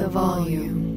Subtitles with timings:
[0.00, 0.88] the volume.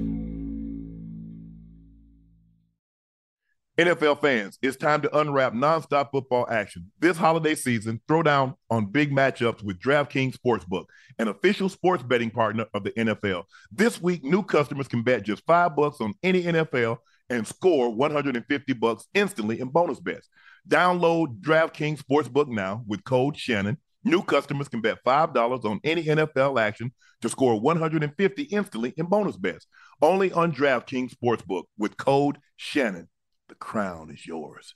[3.77, 6.89] NFL fans, it's time to unwrap nonstop football action.
[6.99, 10.85] This holiday season, throw down on big matchups with DraftKings Sportsbook,
[11.19, 13.43] an official sports betting partner of the NFL.
[13.71, 16.97] This week, new customers can bet just five bucks on any NFL
[17.29, 20.29] and score 150 bucks instantly in bonus bets.
[20.69, 23.79] Download DraftKings Sportsbook now with code Shannon.
[24.05, 26.91] New customers can bet $5 on any NFL action
[27.21, 29.65] to score 150 instantly in bonus bets.
[30.01, 33.07] Only on DraftKings Sportsbook with code Shannon.
[33.47, 34.75] The crown is yours.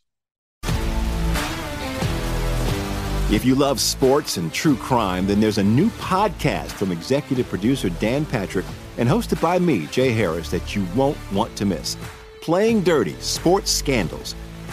[3.29, 7.89] If you love sports and true crime, then there's a new podcast from executive producer
[7.89, 8.65] Dan Patrick
[8.97, 11.97] and hosted by me, Jay Harris, that you won't want to miss.
[12.39, 14.33] Playing Dirty Sports Scandals.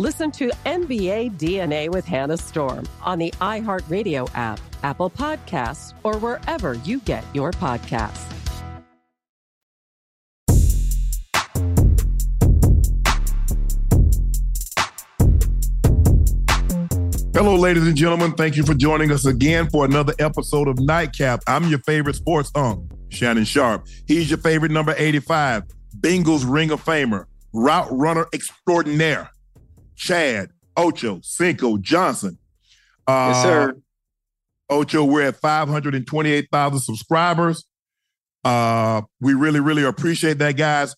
[0.00, 6.74] Listen to NBA DNA with Hannah Storm on the iHeartRadio app, Apple Podcasts, or wherever
[6.74, 8.32] you get your podcasts.
[17.34, 18.34] Hello, ladies and gentlemen.
[18.34, 21.40] Thank you for joining us again for another episode of Nightcap.
[21.48, 23.88] I'm your favorite sports unk, Shannon Sharpe.
[24.06, 25.64] He's your favorite number 85,
[25.98, 29.32] Bengals Ring of Famer, route runner extraordinaire,
[29.98, 32.38] Chad Ochocinco Johnson.
[33.06, 33.76] Uh, Yes, sir.
[34.70, 37.64] Ocho, we're at 528,000 subscribers.
[38.44, 40.94] Uh, we really, really appreciate that, guys.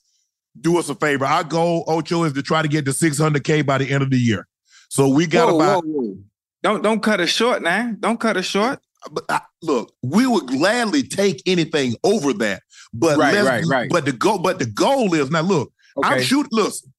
[0.61, 1.25] Do us a favor.
[1.25, 4.19] Our goal, Ocho, is to try to get to 600K by the end of the
[4.19, 4.47] year.
[4.89, 5.85] So we got Whoa, about.
[5.85, 6.19] whoa, whoa.
[6.63, 7.97] Don't don't cut us short man.
[8.01, 8.81] Don't cut us short.
[9.11, 12.63] But I, look, we would gladly take anything over that.
[12.93, 13.89] But Right, right, right.
[13.91, 15.41] But the goal, but the goal is now.
[15.43, 15.73] Look,
[16.03, 16.25] I'm Okay.
[16.25, 16.51] shooting.
[16.53, 16.90] Listen,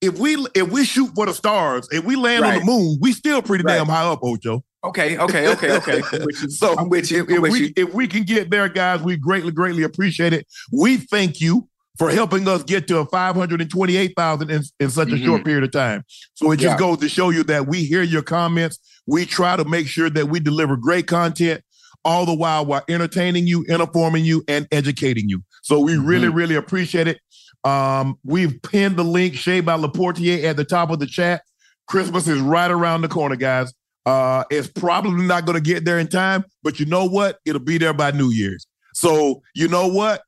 [0.00, 3.12] if we if we shoot for the stars, if we land on the moon, we
[3.12, 3.76] still pretty Right.
[3.76, 4.64] damn high up, Ocho.
[4.82, 6.00] Okay, okay, okay, okay.
[6.12, 6.50] I'm with you.
[6.50, 7.22] so I'm with you.
[7.24, 7.72] If, I'm if with we you.
[7.76, 10.46] if we can get there, guys, we greatly greatly appreciate it.
[10.72, 11.68] We thank you
[11.98, 15.24] for helping us get to 528,000 in, in such a Mhm.
[15.24, 16.02] short period of time.
[16.34, 16.78] So it just Yeah.
[16.78, 18.78] goes to show you that we hear your comments.
[19.06, 21.60] We try to make sure that we deliver great content
[22.02, 25.42] all the while while entertaining you, informing you, and educating you.
[25.62, 26.36] So we really, Mm-hmm.
[26.36, 27.18] really appreciate it.
[27.64, 31.42] Um, we've pinned the link, Shea by Laportier, at the top of the chat.
[31.86, 33.72] Christmas is right around the corner, guys.
[34.06, 37.38] Uh, it's probably not going to get there in time, but you know what?
[37.44, 38.66] It'll be there by New Year's.
[38.94, 40.22] So you know what?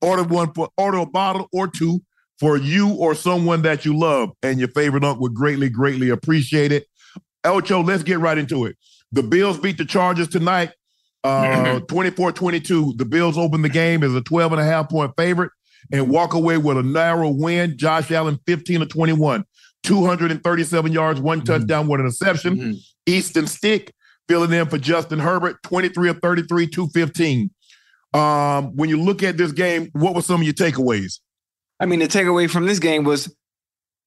[0.00, 2.00] Order one for order a bottle or two
[2.38, 6.72] for you or someone that you love, and your favorite uncle would greatly, greatly appreciate
[6.72, 6.86] it.
[7.44, 8.76] Ocho, let's get right into it.
[9.12, 10.72] The Bills beat the Chargers tonight,
[11.24, 12.96] uh, 24-22.
[12.96, 15.50] The Bills open the game as a 12 and a half point favorite
[15.90, 17.76] and walk away with a narrow win.
[17.76, 19.44] Josh Allen, 15 to 21,
[19.82, 22.56] 237 yards, one touchdown, one interception.
[22.56, 22.76] Mhm.
[23.06, 23.92] Easton Stick
[24.28, 27.50] filling in for Justin Herbert, 23 of 33, 215.
[28.14, 31.20] Um, when you look at this game, what were some of your takeaways?
[31.80, 33.34] I mean, the takeaway from this game was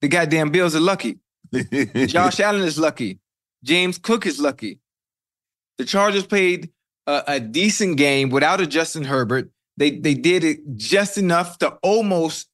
[0.02, 1.20] the goddamn Bills are lucky.
[2.08, 3.20] Josh Allen is lucky.
[3.64, 4.80] James Cook is lucky.
[5.78, 6.70] The Chargers played
[7.08, 9.50] a, a decent game without a Justin Herbert.
[9.78, 12.48] They they did it just enough to almost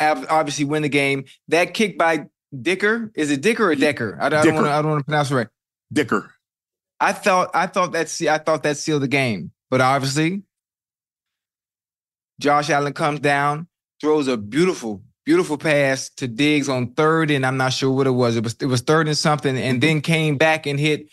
[0.00, 1.24] ob- obviously win the game.
[1.48, 2.26] That kick by
[2.60, 4.18] Dicker is it Dicker or Decker?
[4.20, 5.48] I, don't- don't want to I don't want to pronounce it right.
[5.92, 6.32] Dicker.
[6.98, 10.42] I thought I thought that I thought that sealed the game, but obviously,
[12.40, 13.68] Josh Allen comes down,
[14.00, 18.12] throws a beautiful, beautiful pass to Diggs on third, and I'm not sure what it
[18.12, 18.36] was.
[18.36, 19.80] It was it was third and something, and mm-hmm.
[19.80, 21.08] then came back and hit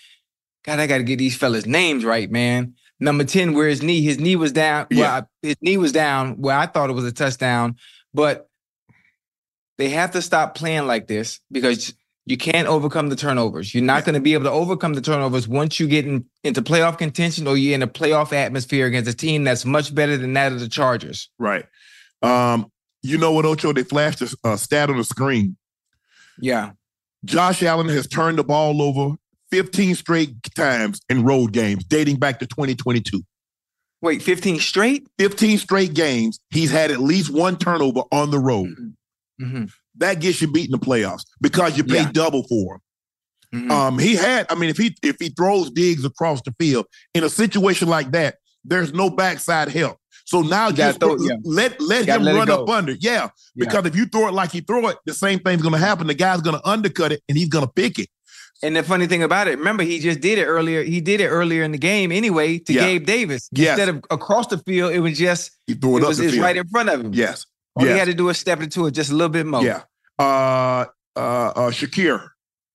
[0.63, 2.75] God, I got to get these fellas' names right, man.
[2.99, 4.87] Number 10, where his knee, his knee was down.
[4.91, 5.15] Well, Yeah.
[5.17, 7.75] I- his knee was down where I thought it was a touchdown,
[8.13, 8.47] but
[9.77, 11.93] they have to stop playing like this because
[12.25, 13.73] you can't overcome the turnovers.
[13.73, 16.61] You're not going to be able to overcome the turnovers once you get in, into
[16.61, 20.31] playoff contention or you're in a playoff atmosphere against a team that's much better than
[20.33, 21.29] that of the Chargers.
[21.37, 21.65] Right.
[22.21, 23.73] Um, you know what, Ocho?
[23.73, 25.57] They flashed a uh, stat on the screen.
[26.39, 26.71] Yeah.
[27.25, 29.15] Josh Allen has turned the ball over
[29.53, 33.21] 15 straight times in road games dating back to 2022.
[34.01, 35.07] Wait, 15 straight?
[35.19, 38.69] 15 straight games, he's had at least one turnover on the road.
[39.39, 39.65] Mm-hmm.
[39.97, 42.11] That gets you beat in the playoffs because you pay Yeah.
[42.11, 42.75] double for
[43.51, 43.67] him.
[43.67, 43.71] Mhm.
[43.71, 47.23] Um, he had, I mean, if he if he throws Diggs across the field in
[47.23, 49.97] a situation like that, there's no backside help.
[50.25, 51.35] So now You just throw- yeah.
[51.43, 52.93] let let him let run up under.
[52.93, 53.65] Yeah, Yeah.
[53.65, 56.07] because if you throw it like he throw it, the same thing's gonna happen.
[56.07, 58.09] The guy's gonna undercut it and he's gonna pick it.
[58.63, 60.81] And the funny thing about it, remember he just did it earlier.
[60.83, 62.81] He did it earlier in the game anyway to Yeah.
[62.81, 63.49] Gabe Davis.
[63.51, 63.77] Yes.
[63.77, 66.55] Instead of across the field, it was just He threw it it, was it's right
[66.55, 67.13] in front of him.
[67.13, 67.45] yes.
[67.75, 69.63] All he had to do was step into it just a little bit more.
[69.63, 69.81] Yeah.
[70.19, 72.29] Uh uh uh Shakir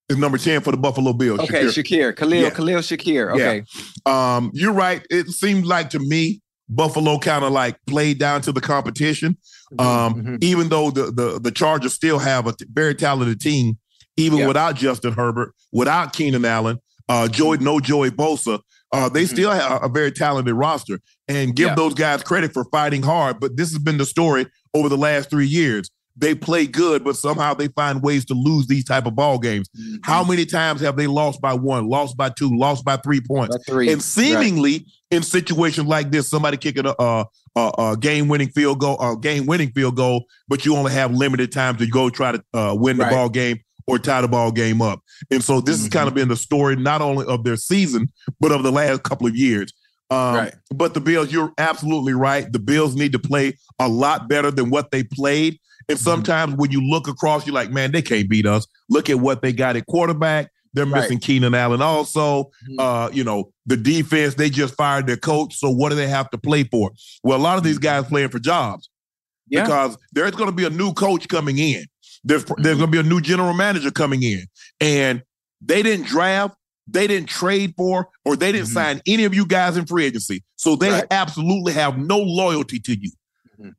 [0.09, 1.41] is number 10 for the Buffalo Bills.
[1.41, 2.13] Okay, Shakir.
[2.13, 2.51] Shakir, Khalil, Yeah.
[2.51, 3.33] Khalil Shakir.
[3.35, 3.63] Okay.
[4.07, 5.03] Um, you're right.
[5.11, 9.37] It seemed like to me, Buffalo kind of like played down to the competition.
[9.79, 10.45] Um, Mhm.
[10.45, 13.79] even though the the the Chargers still have a t- very talented team,
[14.17, 14.47] even Yeah.
[14.49, 16.79] without Justin Herbert, without Keenan Allen,
[17.09, 18.61] uh, Joey, no Joey Bosa,
[18.93, 19.29] uh, they Mhm.
[19.29, 21.01] still have a very talented roster.
[21.29, 21.75] And give Yeah.
[21.75, 23.39] those guys credit for fighting hard.
[23.41, 25.91] But this has been the story over the last three years.
[26.17, 29.69] They play good, but somehow they find ways to lose these type of ball games.
[30.03, 33.57] How many times have they lost by one, lost by two, lost by three points?
[33.57, 33.93] By three.
[33.93, 37.27] And seemingly in situations like this, somebody kicking a, a,
[37.57, 41.87] a, game-winning field goal, a game-winning field goal, but you only have limited time to
[41.87, 43.13] go try to uh, win the Right.
[43.13, 45.01] ball game or tie the ball game up.
[45.31, 45.93] And so this has Mhm.
[45.93, 49.27] kind of been the story not only of their season, but of the last couple
[49.27, 49.73] of years.
[50.11, 50.55] Um, Right.
[50.75, 52.51] But the Bills, you're absolutely right.
[52.53, 55.59] The Bills need to play a lot better than what they played.
[55.89, 56.05] And Mm-hmm.
[56.05, 58.67] sometimes when you look across, you're like, man, they can't beat us.
[58.91, 60.51] Look at what they got at quarterback.
[60.75, 61.03] They're Right.
[61.03, 62.51] missing Keenan Allen also.
[62.71, 62.79] Mhm.
[62.79, 65.57] Uh, you know, the defense, they just fired their coach.
[65.59, 66.91] So what do they have to play for?
[67.25, 68.89] Well, a lot of these guys playing for jobs
[69.49, 69.63] Yeah.
[69.63, 71.85] because there's going to be a new coach coming in.
[72.25, 74.45] There's there's going to be a new general manager coming in,
[74.81, 75.23] and
[75.61, 76.57] they didn't draft,
[76.87, 78.73] they didn't trade for, or they didn't Mhm.
[78.75, 80.43] sign any of you guys in free agency.
[80.57, 81.05] So they Right.
[81.11, 83.11] absolutely have no loyalty to you.
[83.61, 83.73] Mhm.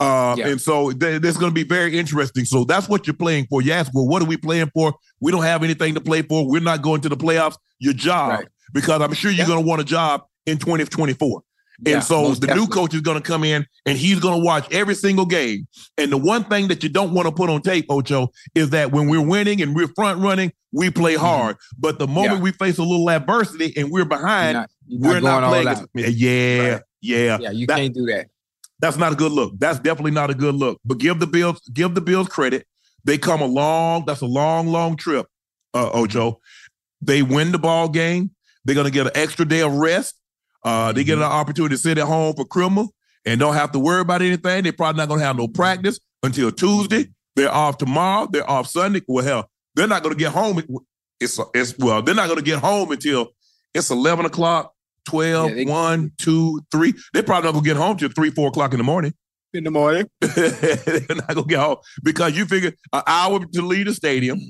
[0.00, 0.48] Uh, Yeah.
[0.48, 2.44] And so th- this is going to be very interesting.
[2.44, 3.62] So that's what you're playing for.
[3.62, 4.94] You ask, well, what are we playing for?
[5.20, 6.46] We don't have anything to play for.
[6.48, 7.56] We're not going to the playoffs.
[7.78, 8.48] Your job, Right.
[8.72, 9.46] because I'm sure you're Yeah.
[9.46, 11.42] going to want a job in 2024.
[11.84, 14.44] Yeah, and so the new coach is going to come in and he's going to
[14.44, 15.66] watch every single game.
[15.98, 18.92] And the one thing that you don't want to put on tape, Ocho, is that
[18.92, 21.56] when we're winning and we're front running, we play hard.
[21.78, 22.36] But the moment Mm-hmm.
[22.36, 22.42] Yeah.
[22.42, 25.68] we face a little adversity and we're behind, not, we're not not, playing.
[25.68, 26.82] as- Yeah, Right.
[27.02, 27.38] yeah.
[27.40, 28.28] Yeah, you That- can't do that.
[28.78, 29.54] That's not a good look.
[29.58, 30.80] That's definitely not a good look.
[30.84, 32.66] But give the Bills, give the Bills credit.
[33.04, 35.26] They come a long, that's a long, long trip,
[35.72, 36.40] uh, Ocho.
[37.00, 38.32] They win the ball game.
[38.64, 40.15] They're gonna get an extra day of rest.
[40.66, 42.88] Uh, they get an opportunity to sit at home for Christmas
[43.24, 44.64] and don't have to worry about anything.
[44.64, 47.06] They're probably not gonna have no practice until Tuesday.
[47.36, 48.28] They're off tomorrow.
[48.30, 49.00] They're off Sunday.
[49.06, 50.60] Well, hell, they're not gonna get home.
[51.20, 53.28] It's it's well, they're not gonna get home until
[53.74, 54.72] it's 11 o'clock,
[55.04, 56.94] 12, Yeah, they- 1, 2, 3.
[57.12, 59.14] They're probably not gonna get home till 3, 4 o'clock in the morning.
[59.54, 60.08] In the morning.
[60.20, 64.40] they're not gonna get home because you figure an hour to leave the stadium,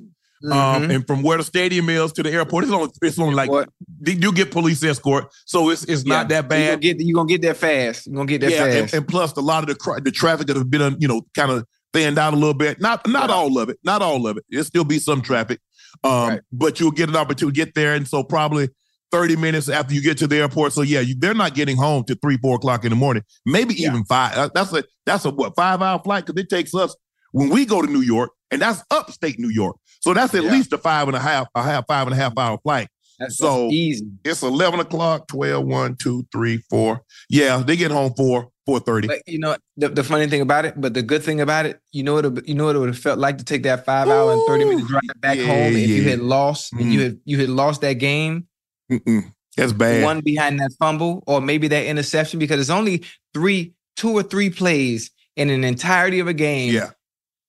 [0.45, 0.95] um, Mhm.
[0.95, 3.69] and from where the stadium is to the airport, it's only it's only like What?
[4.05, 6.40] you get police escort, so it's it's not Yeah.
[6.43, 6.81] that So you bad.
[6.81, 8.07] get you gonna get there fast.
[8.07, 8.95] You're gonna get there yeah, and, fast.
[8.95, 11.64] and plus a lot of the the traffic that have been you know kind of
[11.93, 12.81] thinned out a little bit.
[12.81, 13.35] Not not Yeah.
[13.37, 14.45] all of it, not all of it.
[14.50, 15.59] There'll still be some traffic,
[16.05, 16.40] um, Right.
[16.52, 18.69] but you'll get an opportunity to get there, and so probably.
[19.12, 20.73] 30 minutes after you get to the airport.
[20.73, 23.73] So yeah, you, they're not getting home to three, four o'clock in the morning, maybe
[23.73, 23.90] Yeah.
[23.90, 24.50] even five.
[24.52, 26.95] That's a that's a what five hour flight because it takes us
[27.31, 29.76] when we go to New York, and that's upstate New York.
[30.06, 30.52] So that's at Yeah.
[30.52, 32.86] least a five and a half, a half, five and a half hour flight.
[33.18, 34.06] That's, so- easy.
[34.25, 37.00] It's 11 o'clock, 12, 1, 2, 3, 4.
[37.28, 39.08] Yeah, they get home 4, 4.30.
[39.08, 41.80] But you know the, the funny thing about it, but the good thing about it,
[41.90, 43.84] you know what it, you know what it would have felt like to take that
[43.84, 46.10] five hour and thirty minute drive back Yeah, home if you yeah.
[46.10, 48.46] had lost and you had you had lost that game,
[48.92, 49.32] Mm-mm.
[49.56, 50.04] That's bad.
[50.04, 53.02] one behind that fumble or maybe that interception because it's only
[53.34, 56.90] three, two or three plays in an entirety of a game yeah.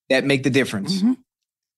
[0.10, 1.04] that make the difference.
[1.04, 1.18] Mhm.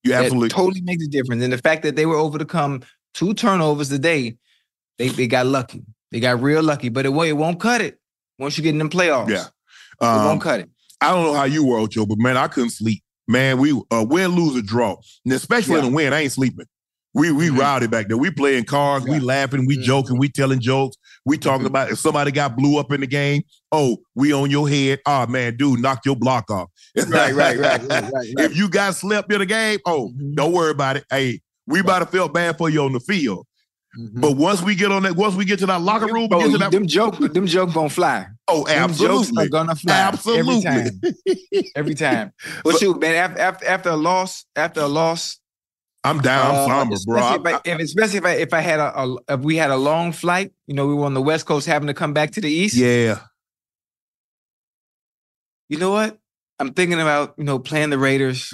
[0.03, 0.50] You absolutely.
[0.50, 1.44] totally makes a difference.
[1.44, 2.82] And the fact that they were able to come
[3.13, 4.38] two turnovers today,
[4.98, 5.84] they they got lucky.
[6.12, 8.00] They got real lucky, but it it won't cut it
[8.38, 9.29] once you get in the playoffs.
[9.29, 9.46] Yeah.
[10.01, 10.70] it Um, won't cut it.
[11.01, 13.03] I don't know how you were, Ocho, but man, I couldn't sleep.
[13.27, 14.98] Man, we uh, win, lose, or draw.
[15.24, 15.91] And especially in Yeah.
[15.91, 16.65] a win, I ain't sleeping.
[17.13, 17.60] We we Mhm.
[17.60, 18.18] rowdy back there.
[18.18, 19.84] We playing cards, we laughing, we Mhm.
[19.84, 20.96] joking, we telling jokes.
[21.29, 21.69] We talking Mhm.
[21.69, 23.43] about if somebody got blew up in the game.
[23.71, 25.00] Oh, we on your head.
[25.05, 26.69] Oh man, dude, knock your block off.
[26.95, 30.33] Right, right, right, right, right, if you got slept in the game, oh, Mhm.
[30.36, 31.05] don't worry about it.
[31.12, 33.45] Hey, we might have felt bad for you on the field.
[34.00, 34.21] Mhm.
[34.21, 36.51] But once we get on that, once we get to that locker room, we get
[36.51, 38.25] to that, them joke, them joke gonna fly.
[38.48, 39.50] oh, jokes absolutely.
[39.50, 39.93] gonna fly.
[39.93, 40.65] Absolutely.
[40.65, 41.01] Every time.
[41.75, 42.31] Every time.
[42.65, 43.15] Well, shoot, man.
[43.15, 45.38] After, after after a loss, after a loss,
[46.03, 47.18] I'm down uh, somber, bro.
[47.18, 49.58] especially I- If, I, if especially if I if I had a, a if we
[49.58, 52.13] had a long flight, you know, we were on the West Coast having to come
[52.13, 52.75] back to the East.
[52.75, 53.20] yeah.
[55.70, 56.18] You know what?
[56.60, 58.53] I'm thinking about you know playing the Raiders,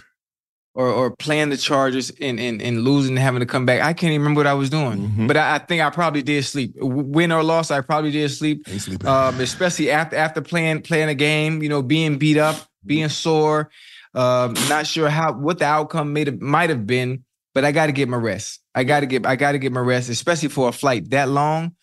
[0.74, 3.82] or or playing the Chargers and and, and losing and having to come back.
[3.82, 5.28] I can't even remember what I was doing, Mhm.
[5.28, 6.74] but I, I think I probably did sleep.
[6.78, 8.68] Win or loss, I probably did sleep.
[9.06, 13.70] Um, especially after after playing playing a game, you know, being beat up, being sore,
[14.14, 17.24] um, not sure how what the outcome may have might have been,
[17.56, 18.60] but I got to get my rest.
[18.76, 21.30] I got to get I got to get my rest, especially for a flight that
[21.30, 21.74] long.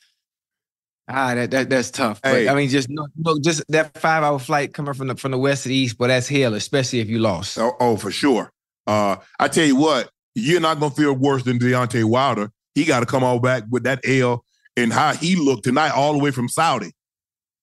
[1.09, 2.21] Ah, that, that that's tough.
[2.23, 2.45] Hey.
[2.45, 5.33] But I mean, just no, no, just that five hour flight coming from the from
[5.33, 7.59] the west to the east, but that's hell, especially if you lost.
[7.59, 8.53] Oh, oh, for sure.
[8.87, 12.53] Uh, I tell you what, you're not gonna feel worse than Deontay Wilder.
[12.75, 14.45] He got to come all back with that L
[14.77, 16.93] and how he looked tonight, all the way from Saudi.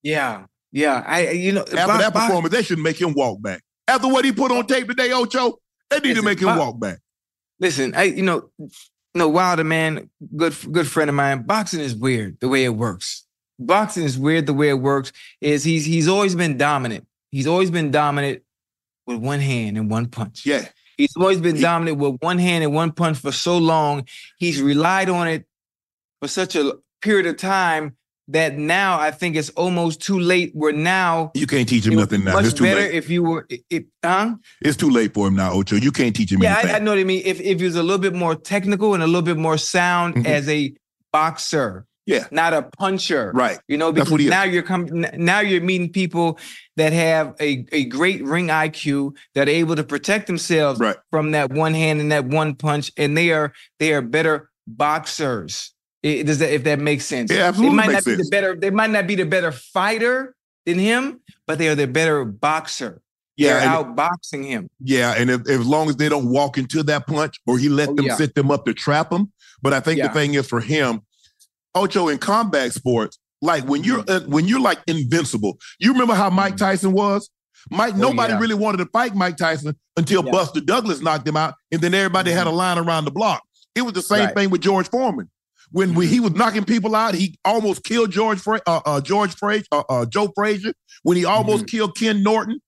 [0.01, 1.03] Yeah, yeah.
[1.05, 3.61] I you know After that performance, they should make him walk back.
[3.87, 5.59] After what he put on tape today, Ocho,
[5.91, 6.99] they need to make him walk back.
[7.59, 8.49] Listen, I you know,
[9.15, 11.43] no Wilder man, good good friend of mine.
[11.43, 13.25] Boxing is weird the way it works.
[13.59, 15.11] Boxing is weird the way it works.
[15.41, 17.05] Is he's he's always been dominant.
[17.31, 18.43] He's always been dominant
[19.05, 20.45] with one hand and one punch.
[20.45, 24.05] Yeah, He's always been He- dominant with one hand and one punch for so long.
[24.37, 25.45] He's relied on it
[26.21, 27.95] for such a period of time
[28.29, 30.51] that now I think it's almost too late.
[30.53, 32.33] Where now you can't teach him it would be nothing now.
[32.33, 32.93] much It's too better late.
[32.93, 34.35] if you were it, it- huh?
[34.61, 35.75] It's too late for him now, Ocho.
[35.75, 36.71] You can't teach him Yeah, anything.
[36.71, 37.21] I, I know what I mean.
[37.25, 40.15] If if he was a little bit more technical and a little bit more sound
[40.15, 40.25] Mhm.
[40.25, 40.73] as a
[41.11, 42.27] boxer, Yeah.
[42.31, 43.59] not a puncher, Right.
[43.67, 45.05] You know, because now you're coming.
[45.17, 46.39] Now you're meeting people
[46.77, 50.95] that have a, a great ring IQ that are able to protect themselves Right.
[51.11, 55.73] from that one hand and that one punch, and they are they are better boxers.
[56.05, 57.31] I- does that if that makes sense?
[57.31, 58.23] Yeah, absolutely They might not be sense.
[58.25, 58.55] the better.
[58.55, 63.01] They might not be the better fighter than him, but they are the better boxer.
[63.37, 64.69] Yeah, They're and- outboxing him.
[64.83, 67.89] Yeah, and if, as long as they don't walk into that punch or he let
[67.89, 68.15] Oh, them yeah.
[68.15, 69.31] sit them up to trap him.
[69.61, 70.07] But I think Yeah.
[70.07, 71.01] the thing is for him,
[71.75, 74.25] Ocho in combat sports, like when you're Mm-hmm.
[74.25, 75.57] uh, when you're like invincible.
[75.79, 77.29] You remember how Mike Tyson was?
[77.69, 78.39] Mike, Oh, nobody yeah.
[78.39, 80.23] really wanted to fight Mike Tyson until.
[80.23, 83.43] Buster Douglas knocked him out, and then everybody had a line around the block.
[83.75, 84.35] It was the same Right.
[84.35, 85.29] thing with George Foreman.
[85.71, 89.35] When we, he was knocking people out, he almost killed George Fra- uh, uh, George
[89.35, 90.73] Frazier, uh, uh, Joe Frazier.
[91.03, 92.59] When he almost killed Ken Norton,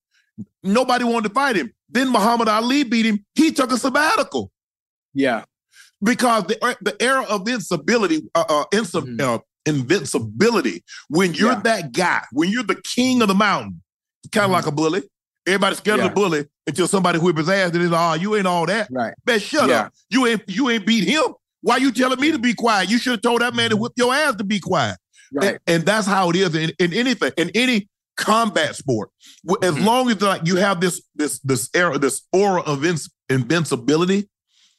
[0.64, 1.72] nobody wanted to fight him.
[1.90, 3.26] Then Muhammad Ali beat him.
[3.36, 4.52] He took a sabbatical
[5.14, 5.44] Yeah.
[6.02, 9.20] because the er, the era of invincibility, uh, uh, Mhm.
[9.20, 10.84] uh, invincibility.
[11.10, 11.62] When you're Yeah.
[11.64, 13.82] that guy, when you're the king of the mountain,
[14.32, 14.54] kind of Mhm.
[14.54, 15.04] like a bully.
[15.48, 17.72] Everybody's scared of the bully until somebody whip his ass.
[17.72, 18.88] Then it's oh, you ain't all that.
[18.92, 19.14] Right.
[19.26, 19.82] Man, shut Yeah.
[19.86, 19.94] up.
[20.10, 21.34] You ain't you ain't beat him.
[21.62, 22.90] Why you telling me to be quiet?
[22.90, 24.98] You should have told that man to whip your ass to be quiet.
[25.34, 25.48] Right.
[25.52, 27.88] And, and that's how it is in, in anything, in any
[28.18, 29.10] combat sport.
[29.64, 29.86] As Mhm.
[29.86, 32.84] long as like you have this this this era, this aura of
[33.30, 34.30] invincibility,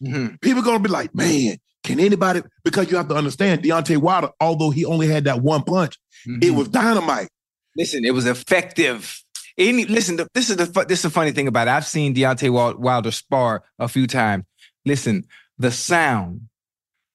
[0.03, 0.41] Mhm.
[0.41, 2.43] people gonna be like, man, can anybody?
[2.65, 5.97] Because you have to understand, Deontay Wilder, although he only had that one punch,
[6.27, 6.55] it Mhm.
[6.55, 7.29] was dynamite.
[7.77, 9.21] Listen, it was effective.
[9.59, 11.73] Any listen, th- this is the this is the funny thing about it.
[11.73, 14.45] I've seen Deontay Wilder spar a few times.
[14.85, 15.25] Listen,
[15.59, 16.43] the sound,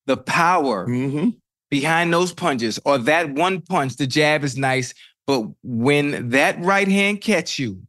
[0.08, 1.30] the power Mm-hmm.
[1.70, 4.94] behind those punches, or that one punch, the jab is nice,
[5.28, 7.82] but when that right hand catch you,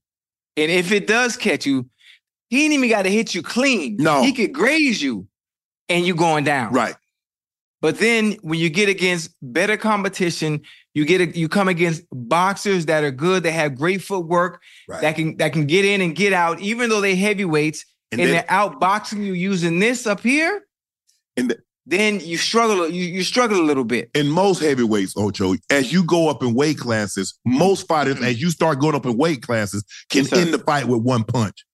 [0.57, 1.89] and if it does catch you,
[2.51, 3.97] he ain't even got to hit you clean.
[3.99, 4.23] No.
[4.23, 5.27] he could graze you,
[5.89, 6.73] and you going down.
[6.73, 6.97] Right.
[7.81, 10.63] But then when you get against better competition,
[10.95, 15.01] you get a, you come against boxers that are good, that have great footwork, Right.
[15.03, 18.31] that can that can get in and get out, even though they heavyweights, And and,
[18.31, 20.67] then- they're outboxing you using this up here.
[21.37, 24.11] And the- then you struggle, you, you struggle a little bit.
[24.15, 28.25] in most heavyweights, Ocho, as you go up in weight classes, most fighters, Mhm.
[28.27, 31.25] as you start going up in weight classes, can Yes, end the fight with one
[31.25, 31.65] punch.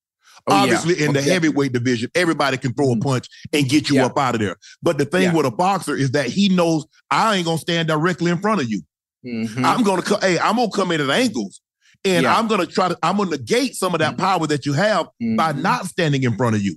[0.46, 0.62] Oh, yeah.
[0.62, 1.30] Obviously, in the Okay.
[1.30, 3.02] heavyweight division, everybody can throw a Mhm.
[3.02, 4.06] punch and get you Yeah.
[4.06, 4.56] up out of there.
[4.82, 5.32] But the thing Yeah.
[5.34, 8.70] with a boxer is that he knows I ain't gonna stand directly in front of
[8.70, 8.82] you.
[9.26, 9.64] Mhm.
[9.64, 11.60] I'm gonna hey, I'm gonna come in at angles.
[12.04, 12.36] And Yeah.
[12.38, 14.18] I'm gonna try to I'm gonna negate some of that Mhm.
[14.18, 15.06] power that you have
[15.36, 15.62] by Mhm.
[15.62, 16.76] not standing in front of you.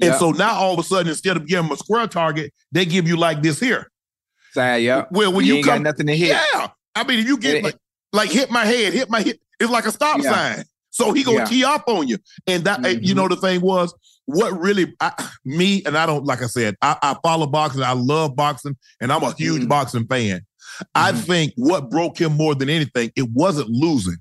[0.00, 0.18] And Yeah.
[0.18, 3.06] so now all of a sudden, instead of giving them a square target, they give
[3.06, 3.90] you like this here.
[4.56, 5.04] Yeah.
[5.10, 6.28] Well, when you, you, ain't come, got nothing to hit.
[6.28, 6.68] yeah.
[6.94, 7.76] I mean, if you get It- like,
[8.12, 10.32] like hit my head, hit my hit, it's like a stop Yeah.
[10.32, 10.64] sign.
[10.90, 11.44] So he gonna Yeah.
[11.44, 12.16] tee up on you.
[12.46, 15.12] And that eh, you know the thing was what really I,
[15.44, 17.82] me and I don't like I said I, I, follow boxing.
[17.82, 19.68] I love boxing, and I'm a huge mm-hmm.
[19.68, 20.38] boxing fan.
[20.38, 20.84] Mm-hmm.
[20.94, 24.16] I think what broke him more than anything, it wasn't losing,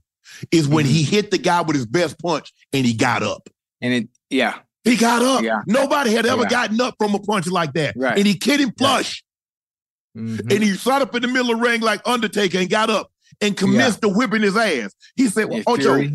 [0.52, 0.94] is when mm-hmm.
[0.94, 3.48] he hit the guy with his best punch and he got up.
[3.82, 5.44] And it, yeah, he got up.
[5.44, 5.62] Yeah.
[5.68, 6.50] Nobody had ever yeah.
[6.50, 7.96] gotten up from a punch like that.
[7.98, 8.18] Right.
[8.18, 9.24] And he hit him flush.
[10.16, 10.50] Mm-hmm.
[10.50, 13.12] And he sat up in the middle of the ring like Undertaker and got up
[13.42, 14.10] and commenced yeah.
[14.10, 14.94] to whipping his ass.
[15.16, 16.08] He said, well, Ocho,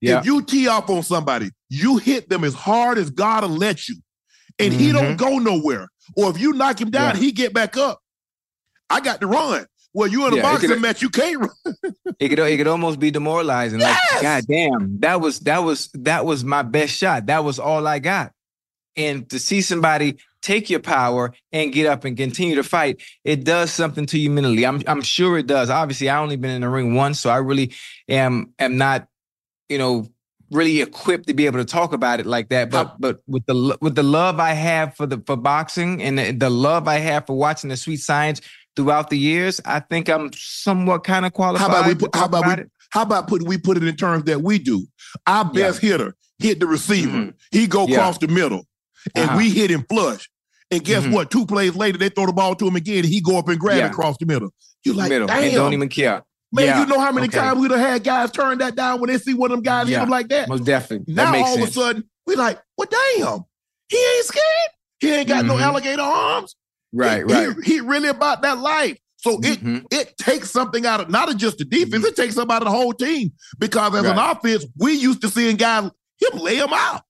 [0.00, 3.88] if you tee off on somebody, you hit them as hard as God will let
[3.88, 3.96] you.
[4.58, 4.80] And mm-hmm.
[4.82, 5.16] he don't mm-hmm.
[5.16, 5.88] go nowhere.
[6.16, 8.00] Or if you knock him down, he get back up.
[8.90, 9.66] I got to run.
[9.94, 11.84] Well, you in a boxing could, match, you can't run.
[12.18, 13.78] it could it could almost be demoralizing.
[13.78, 14.12] Yes!
[14.12, 17.26] Like, God damn, that was that was that was my best shot.
[17.26, 18.32] That was all I got.
[18.96, 23.44] And to see somebody take your power and get up and continue to fight, it
[23.44, 24.66] does something to you mentally.
[24.66, 25.70] I'm I'm sure it does.
[25.70, 27.72] Obviously, I only been in the ring once, so I really
[28.08, 29.06] am am not,
[29.68, 30.08] you know,
[30.50, 32.68] really equipped to be able to talk about it like that.
[32.68, 36.32] But but with the with the love I have for the for boxing and the,
[36.32, 38.40] the love I have for watching the sweet science
[38.76, 41.70] throughout the years, I think I'm somewhat kind of qualified.
[41.70, 43.96] How about we put, how about, about we, how about put we put it in
[43.96, 44.86] terms that we do?
[45.26, 45.90] Our best yeah.
[45.92, 47.16] hitter hit the receiver.
[47.16, 47.30] Mm-hmm.
[47.50, 47.96] He go yeah.
[47.96, 48.66] across the middle,
[49.14, 49.38] and uh-huh.
[49.38, 50.28] we hit him flush.
[50.70, 51.12] And guess mm-hmm.
[51.12, 51.30] what?
[51.30, 53.04] Two plays later, they throw the ball to him again.
[53.04, 53.86] And he go up and grab yeah.
[53.86, 54.52] it across the middle.
[54.84, 55.26] You like, middle.
[55.28, 55.42] damn.
[55.42, 56.22] And don't even care.
[56.52, 56.80] Man, yeah.
[56.80, 57.38] you know how many okay.
[57.38, 59.88] times we'd have had guys turn that down when they see one of them guys
[59.88, 59.98] yeah.
[59.98, 60.48] hit them like that?
[60.48, 61.12] Most definitely.
[61.12, 61.62] Now all sense.
[61.62, 63.44] of a sudden, we like, well, damn,
[63.88, 64.44] he ain't scared.
[65.00, 65.48] He ain't got mm-hmm.
[65.48, 66.56] no alligator arms.
[66.94, 67.56] Right, he, right.
[67.64, 68.96] He, he, really about that life.
[69.16, 69.86] So mm-hmm.
[69.90, 72.06] it it takes something out of not just the defense, mm-hmm.
[72.06, 73.32] it takes something out of the whole team.
[73.58, 74.12] Because as right.
[74.12, 77.02] an offense, we used to seeing guys him lay him out.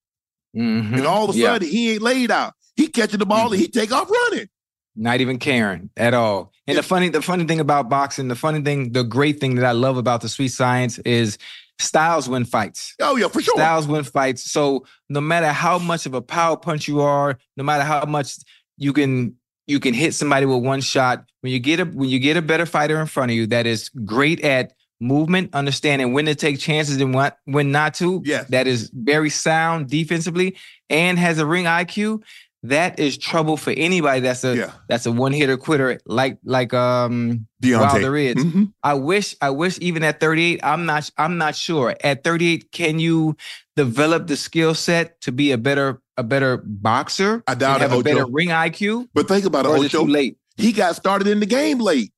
[0.56, 0.94] Mm-hmm.
[0.94, 2.54] And all of a sudden he ain't laid out.
[2.76, 4.48] He catching the ball and he take off running.
[4.96, 6.52] Not even caring at all.
[6.66, 9.64] And the funny, the funny thing about boxing, the funny thing, the great thing that
[9.64, 11.36] I love about the sweet science is
[11.78, 12.94] styles win fights.
[13.00, 13.56] Oh yeah, for sure.
[13.56, 14.50] Styles win fights.
[14.50, 18.36] So no matter how much of a power punch you are, no matter how much
[18.76, 19.36] you can
[19.66, 22.42] you can hit somebody with one shot, when you get a when you get a
[22.42, 26.58] better fighter in front of you that is great at movement, understanding when to take
[26.58, 28.22] chances and what when not to.
[28.24, 28.44] Yeah.
[28.48, 30.56] That is very sound defensively
[30.88, 32.22] and has a ring IQ
[32.64, 34.72] that is trouble for anybody that's a yeah.
[34.88, 37.92] that's a one hitter quitter like like um Deontay.
[37.92, 38.34] Wilder is.
[38.36, 38.64] Mm-hmm.
[38.82, 42.98] I wish I wish even at 38 I'm not I'm not sure at 38 can
[42.98, 43.36] you
[43.76, 47.42] develop the skill set to be a better a better boxer?
[47.46, 47.82] I doubt it.
[47.82, 49.08] have it, a better ring IQ.
[49.14, 49.82] But think about it, Ocho.
[49.82, 50.38] It too late.
[50.56, 52.12] He got started in the game late.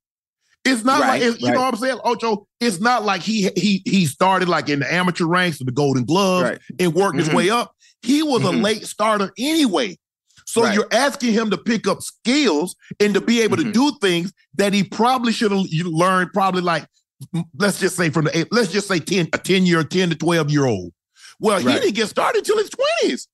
[0.64, 1.54] It's not right, like you right.
[1.54, 2.48] know what I'm saying, Ocho.
[2.60, 6.04] It's not like he he he started like in the amateur ranks of the Golden
[6.04, 6.58] Gloves right.
[6.80, 7.26] and worked mm-hmm.
[7.26, 7.72] his way up.
[8.02, 8.58] He was mm-hmm.
[8.58, 9.96] a late starter anyway.
[10.44, 10.74] So right.
[10.74, 13.72] you're asking him to pick up skills and to be able mm-hmm.
[13.72, 16.86] to do things that he probably should have learned probably like
[17.56, 20.50] let's just say from the let's just say 10 a 10 year 10 to 12
[20.50, 20.92] year old.
[21.38, 21.74] Well, right.
[21.74, 22.70] he didn't get started till his
[23.04, 23.26] 20s.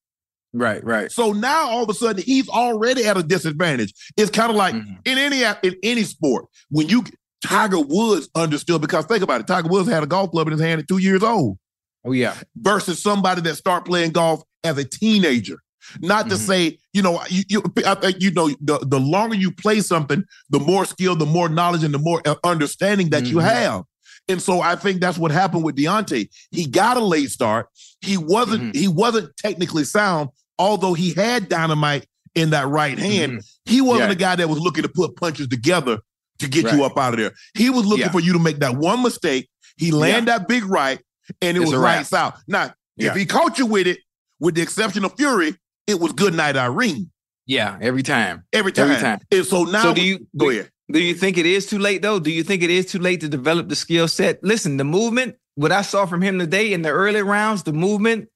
[0.54, 1.10] Right, right.
[1.10, 3.94] So now all of a sudden he's already at a disadvantage.
[4.16, 4.94] It's kind of like mm-hmm.
[5.04, 7.04] in any in any sport when you
[7.44, 10.60] Tiger Woods understood because think about it, Tiger Woods had a golf club in his
[10.60, 11.58] hand at two years old.
[12.04, 12.34] Oh yeah.
[12.56, 15.58] Versus somebody that start playing golf as a teenager.
[16.00, 16.44] Not to mm-hmm.
[16.44, 20.60] say, you know, you you, I, you know, the, the longer you play something, the
[20.60, 23.32] more skill, the more knowledge, and the more uh, understanding that mm-hmm.
[23.32, 23.84] you have.
[24.28, 26.28] And so I think that's what happened with Deontay.
[26.52, 27.66] He got a late start.
[28.00, 28.78] He wasn't mm-hmm.
[28.78, 30.30] he wasn't technically sound,
[30.62, 33.32] although he had dynamite in that right hand.
[33.32, 33.72] Mm-hmm.
[33.72, 34.12] He wasn't yeah.
[34.12, 35.98] a guy that was looking to put punches together
[36.38, 36.74] to get right.
[36.74, 37.32] you up out of there.
[37.54, 38.12] He was looking yeah.
[38.12, 39.48] for you to make that one mistake.
[39.76, 40.38] He landed yeah.
[40.38, 41.00] that big right,
[41.40, 42.40] and it it's was right south.
[42.46, 43.98] Now, if he caught you with it,
[44.38, 47.10] with the exception of Fury, it was good night Irene.
[47.46, 48.44] Yeah, every time.
[48.52, 48.90] Every time.
[48.90, 49.18] Every time.
[49.32, 50.70] And so now so do you go ahead.
[50.90, 52.20] Do you think it is too late though?
[52.20, 54.42] Do you think it is too late to develop the skill set?
[54.44, 58.28] Listen, the movement, what I saw from him today in the early rounds, the movement,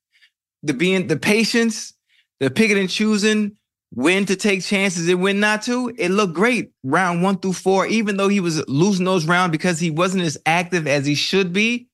[0.63, 1.93] the being the patience,
[2.41, 3.57] the picking and choosing,
[3.91, 6.71] when to take chances and when not to, it looked great.
[6.83, 10.37] Round one through four, even though he was losing those rounds because he wasn't as
[10.45, 11.89] active as he should be,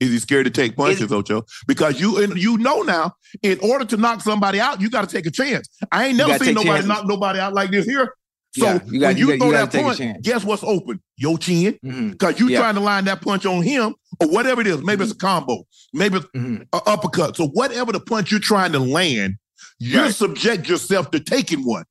[0.00, 1.44] is he scared to take punches, Ocho?
[1.66, 5.14] Because you and you know now, in order to knock somebody out, you got to
[5.14, 5.68] take a chance.
[5.92, 6.88] I ain't never seen nobody chances.
[6.88, 8.14] knock nobody out like this here.
[8.52, 11.00] So yeah, you got, when you, you throw that punch, guess what's open?
[11.16, 11.78] Your chin.
[11.82, 12.42] Because mm-hmm.
[12.42, 12.60] you yeah.
[12.60, 14.82] trying to line that punch on him or whatever it is.
[14.82, 15.64] Maybe it's a combo.
[15.92, 16.62] Maybe it's mm-hmm.
[16.72, 17.36] an uppercut.
[17.36, 19.36] So whatever the punch you're trying to land,
[19.80, 20.14] you right.
[20.14, 21.84] subject yourself to taking one.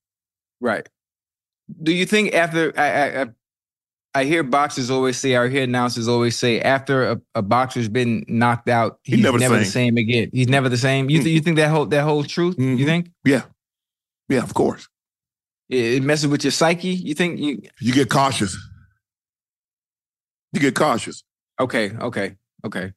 [0.61, 0.87] Right.
[1.83, 3.25] Do you think after I, I,
[4.15, 8.25] I hear boxers always say, I hear announcers always say, after a, a boxer's been
[8.27, 9.95] knocked out, he's, he's never, never the, same.
[9.95, 10.09] the, same.
[10.09, 10.29] again.
[10.31, 11.09] He's never the same.
[11.09, 12.57] You, th- you think that whole that whole truth?
[12.57, 12.77] Mm-hmm.
[12.77, 13.11] You think?
[13.25, 13.43] Yeah,
[14.27, 14.87] yeah, of course.
[15.67, 16.89] It, it messes with your psyche.
[16.89, 17.61] You think you?
[17.79, 18.57] You get cautious.
[20.53, 21.23] You get cautious.
[21.59, 22.93] Okay, okay, okay.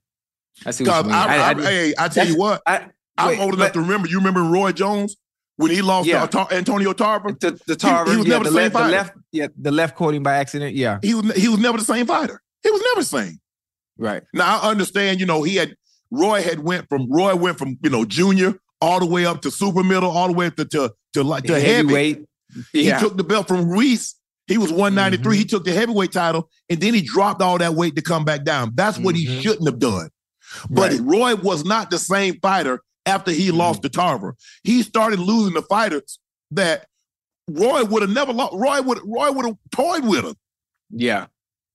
[0.64, 0.84] I see.
[0.84, 1.12] What you mean.
[1.12, 2.62] I, I, I, hey, I tell you what.
[2.66, 4.08] I, I'm Wait, old enough but- to remember.
[4.08, 5.16] You remember Roy Jones
[5.56, 6.26] when he lost Yeah.
[6.26, 7.32] to Antonio Tarver?
[7.38, 9.70] The, the Tarver, he was yeah, never the, the same left, the left, yeah, the
[9.70, 10.74] left caught him by accident.
[10.74, 12.40] Yeah, He was he was never the same fighter.
[12.62, 13.40] He was never the same.
[13.98, 14.22] right.
[14.32, 15.20] Now I understand.
[15.20, 15.74] You know, he had
[16.10, 19.50] Roy had went from Roy went from you know junior all the way up to
[19.50, 21.66] super middle, all the way up to to to, like to heavy.
[21.72, 22.24] Heavyweight.
[22.72, 24.14] He Yeah, took the belt from Ruiz.
[24.46, 25.36] He was 193.
[25.36, 25.38] Mhm.
[25.38, 28.44] He took the heavyweight title, and then he dropped all that weight to come back
[28.44, 28.72] down.
[28.74, 29.40] That's what he Mhm.
[29.42, 30.08] shouldn't have done.
[30.68, 31.00] But Right.
[31.02, 33.56] Roy was not the same fighter after he Mm-hmm.
[33.58, 34.36] lost to Tarver.
[34.64, 36.18] He started losing the fighters
[36.52, 36.86] that
[37.50, 38.54] Roy would have never lost.
[38.54, 40.34] Roy would Roy would have toyed with him.
[40.90, 41.26] yeah,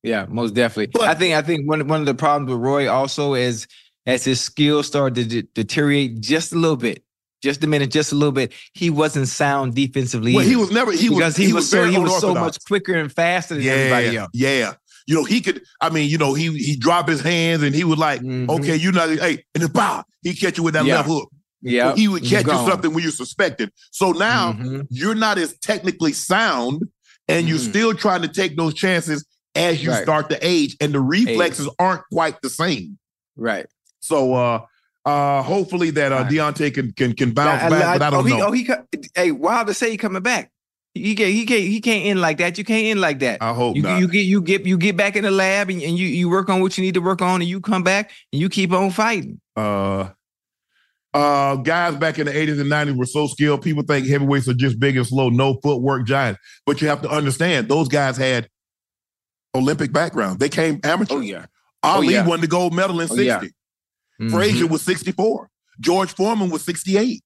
[0.02, 0.86] yeah, most definitely.
[0.92, 3.66] But- I think I think one one of the problems with Roy also is
[4.06, 7.04] as his skills started to de- deteriorate just a little bit,
[7.42, 8.52] just a minute, just a little bit.
[8.72, 10.34] He wasn't sound defensively.
[10.34, 10.92] Well, he was never.
[10.92, 11.36] He because was.
[11.36, 14.30] he, was, so he was so much quicker and faster than everybody Yeah, else.
[14.32, 14.74] yeah.
[15.08, 15.62] You know, he could.
[15.80, 18.46] I mean, you know, he he dropped his hands and he was like, Mhm.
[18.50, 20.96] "Okay, you know, hey," and then pow, he catch you with that Yeah.
[20.96, 21.30] left hook.
[21.62, 23.72] Yeah, he would catch you something when you suspected.
[23.90, 24.86] So now Mhm.
[24.90, 26.82] you're not as technically sound,
[27.26, 27.70] and you're Mhm.
[27.70, 30.02] still trying to take those chances as you Right.
[30.02, 32.98] start to age, and the reflexes aren't quite the same.
[33.34, 33.64] right.
[34.00, 34.60] So, uh,
[35.06, 36.24] uh, hopefully that uh.
[36.28, 38.46] Deontay can can can bounce I- back, I- but I don't oh, he, know.
[38.48, 38.68] Oh, he,
[39.14, 40.50] hey, wild to say he coming back.
[41.02, 42.58] He can't, he can't, he can't end like that.
[42.58, 43.42] You can't end like that.
[43.42, 44.00] I hope You, not.
[44.00, 46.48] you get, you get, you get back in the lab and, and you, you work
[46.48, 48.90] on what you need to work on, and you come back and you keep on
[48.90, 49.40] fighting.
[49.56, 50.08] uh,
[51.14, 53.62] uh, guys back in the 80s and 90s were so skilled.
[53.62, 56.38] People think heavyweights are just big and slow, no footwork giants.
[56.66, 58.48] But you have to understand, those guys had
[59.54, 60.38] Olympic background.
[60.38, 61.14] They came amateur.
[61.16, 61.46] Oh yeah,
[61.82, 62.26] Ali yeah.
[62.26, 63.24] won the gold medal in Oh, 60.
[63.24, 64.28] yeah.
[64.30, 65.48] Frazier was 64.
[65.80, 67.22] George Foreman was 68.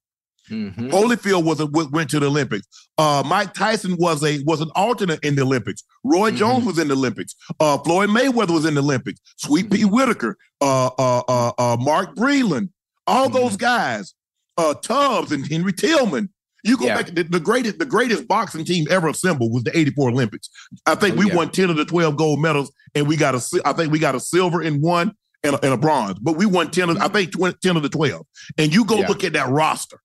[0.50, 0.90] Mhm.
[0.90, 2.66] Holyfield was a, went to the Olympics.
[2.98, 5.82] Uh, Mike Tyson was a was an alternate in the Olympics.
[6.04, 6.36] Roy Mhm.
[6.36, 7.34] Jones was in the Olympics.
[7.60, 9.20] Uh, Floyd Mayweather was in the Olympics.
[9.36, 12.70] Sweet Pea Whitaker, uh, uh, uh, uh, Mark Breland,
[13.06, 13.32] all Mhm.
[13.34, 14.14] those guys,
[14.58, 16.28] uh, Tubbs and Henry Tillman.
[16.64, 16.96] You go Yeah.
[17.02, 20.48] back the, the greatest the greatest boxing team ever assembled was the '84 Olympics.
[20.86, 21.34] I think Oh, we yeah.
[21.36, 24.14] won ten of the twelve gold medals, and we got a I think we got
[24.14, 25.12] a silver in one
[25.44, 27.82] and a, and a bronze, but we won ten of I think 20, ten of
[27.82, 28.26] the twelve.
[28.58, 29.08] And you go Yeah.
[29.08, 29.98] look at that roster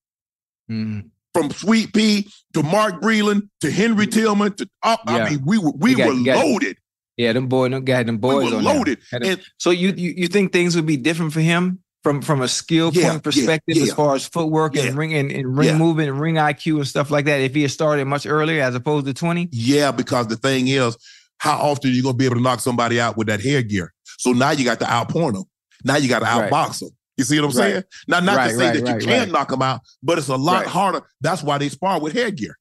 [0.72, 1.10] Mhm.
[1.34, 5.14] from Sweet Pea to Mark Breland to Henry Tillman to oh, Yeah.
[5.16, 6.78] I mean we were we got- were loaded.
[7.18, 9.00] Yeah, them boy, them got them We boys were on loaded.
[9.12, 12.48] And So you, you you think things would be different for him from from a
[12.48, 14.84] skill Yeah, point yeah, perspective as far as footwork Yeah.
[14.84, 15.78] and ring and, and ring Yeah.
[15.78, 18.76] movement and ring IQ and stuff like that if he had started much earlier as
[18.76, 19.50] opposed to 20?
[19.52, 20.96] yeah, because the thing is,
[21.40, 23.94] how often are you gonna be able to knock somebody out with that headgear?
[24.20, 25.44] So now you got to outpoint them.
[25.84, 26.52] Now you got to Right.
[26.52, 26.90] outbox them.
[27.18, 27.72] You see what I'm Right.
[27.72, 27.84] saying?
[28.08, 29.32] Now, not Right, to say right, that you right, can't right.
[29.32, 30.68] knock them out, but it's a lot Right.
[30.68, 31.02] harder.
[31.22, 32.58] That's why they spar with headgear.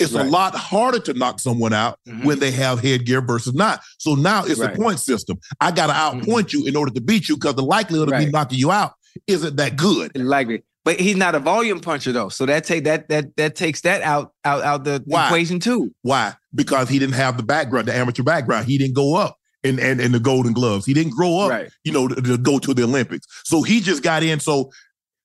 [0.00, 2.24] It's a lot harder to knock someone out Mhm.
[2.24, 3.80] when they have headgear versus not.
[3.98, 4.70] So now it's Right.
[4.72, 4.80] Mm-hmm.
[4.82, 5.38] a point system.
[5.60, 8.26] I got to outpoint you in order to beat you because the likelihood of me
[8.26, 8.94] knocking you out
[9.28, 10.10] isn't that good.
[10.16, 10.64] Likely.
[10.84, 12.28] But he's not a volume puncher though.
[12.28, 15.26] So that take that that that takes that out out out the Why?
[15.26, 15.94] equation too.
[16.02, 16.34] Why?
[16.54, 18.66] Because he didn't have the background, the amateur background.
[18.66, 20.86] He didn't go up in, in, in the Golden Gloves.
[20.86, 21.70] He didn't grow up, Right.
[21.84, 23.26] you know, to, to go to the Olympics.
[23.44, 24.38] So he just got in.
[24.40, 24.70] So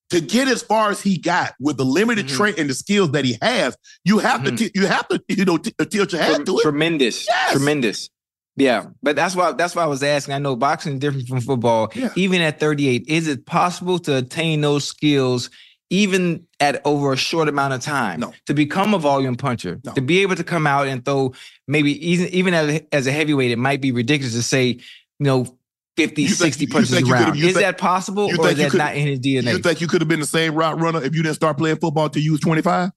[0.09, 2.35] to get as far as he got with the limited Mhm.
[2.37, 4.57] trait and the skills that he has, you have Mhm.
[4.57, 6.61] to you have to you know t- tilt your hat to it.
[6.63, 7.27] tremendous.
[7.27, 7.51] Yes.
[7.51, 8.09] Tremendous.
[8.55, 8.87] Yeah.
[9.03, 10.33] But that's why that's why I was asking.
[10.33, 11.91] I know boxing is different from football.
[11.93, 12.09] Yeah.
[12.15, 15.49] Even at 38, is it possible to attain those skills
[15.89, 18.33] even at over a short amount of time No.
[18.45, 19.93] to become a volume puncher, No.
[19.93, 21.33] to be able to come out and throw
[21.67, 22.53] maybe even even
[22.91, 24.81] as a, heavyweight, it might be ridiculous to say, you
[25.19, 25.57] know,
[25.97, 27.37] 50, You 60 you punches you around.
[27.37, 29.19] you Is think- that possible you or think is you that could- not in his
[29.19, 29.51] DNA?
[29.51, 31.77] You think you could have been the same route runner if you didn't start playing
[31.77, 32.91] football till you was 25?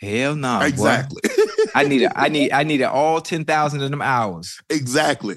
[0.00, 0.58] Hell no.
[0.60, 0.66] boy.
[0.66, 1.20] exactly.
[1.74, 4.60] I need a, I need I need all 10,000 of them hours.
[4.68, 5.36] Exactly.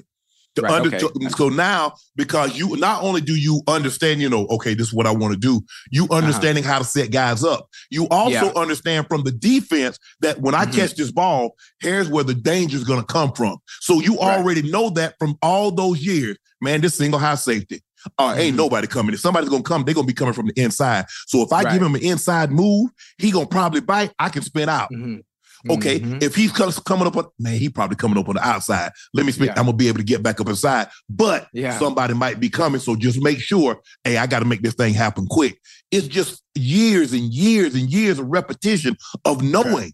[0.56, 1.28] To Right, under, okay.
[1.36, 5.06] so now, because you not only do you understand, you know, okay, this is what
[5.06, 7.68] I want to do, you understanding how to set guys up.
[7.90, 8.52] You also Uh-huh.
[8.56, 8.62] Yeah.
[8.62, 10.74] understand from the defense that when I Mhm.
[10.74, 13.58] catch this ball, here's where the danger is going to come from.
[13.80, 14.38] So you Right.
[14.38, 16.38] already know that from all those years.
[16.62, 17.82] Man, this single high safety.
[18.18, 18.58] Uh, ain't Mhm.
[18.58, 19.12] nobody coming.
[19.14, 21.04] If somebody's gonna come, they're gonna be coming from the inside.
[21.26, 21.72] So if I Right.
[21.72, 24.12] give him an inside move, he gonna probably bite.
[24.18, 24.90] I can spin out.
[24.92, 25.22] Mhm.
[25.70, 26.22] Okay, Mhm.
[26.22, 28.92] if he's coming up on man, he probably coming up on the outside.
[29.14, 29.46] Let me speak.
[29.48, 29.54] Yeah.
[29.58, 31.78] I'm gonna be able to get back up inside, but Yeah.
[31.78, 32.80] somebody might be coming.
[32.80, 35.58] So just make sure, hey, I got to make this thing happen quick.
[35.90, 39.92] It's just years and years and years of repetition of knowing.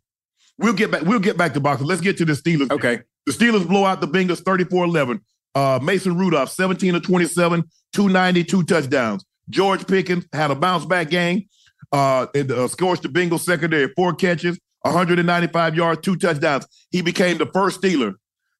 [0.58, 1.02] We'll get back.
[1.02, 1.87] We'll get back to boxing.
[1.87, 2.70] Let's get to the Steelers.
[2.70, 3.00] Okay.
[3.26, 5.20] The Steelers blow out the Bengals 34-11.
[5.54, 9.24] Uh, Mason Rudolph, 17 to 27, 292 touchdowns.
[9.50, 11.46] George Pickens had a bounce back game.
[11.90, 16.66] Uh, and uh, scorched the Bengals secondary, four catches, 195 yards, two touchdowns.
[16.90, 18.14] He became the first Steeler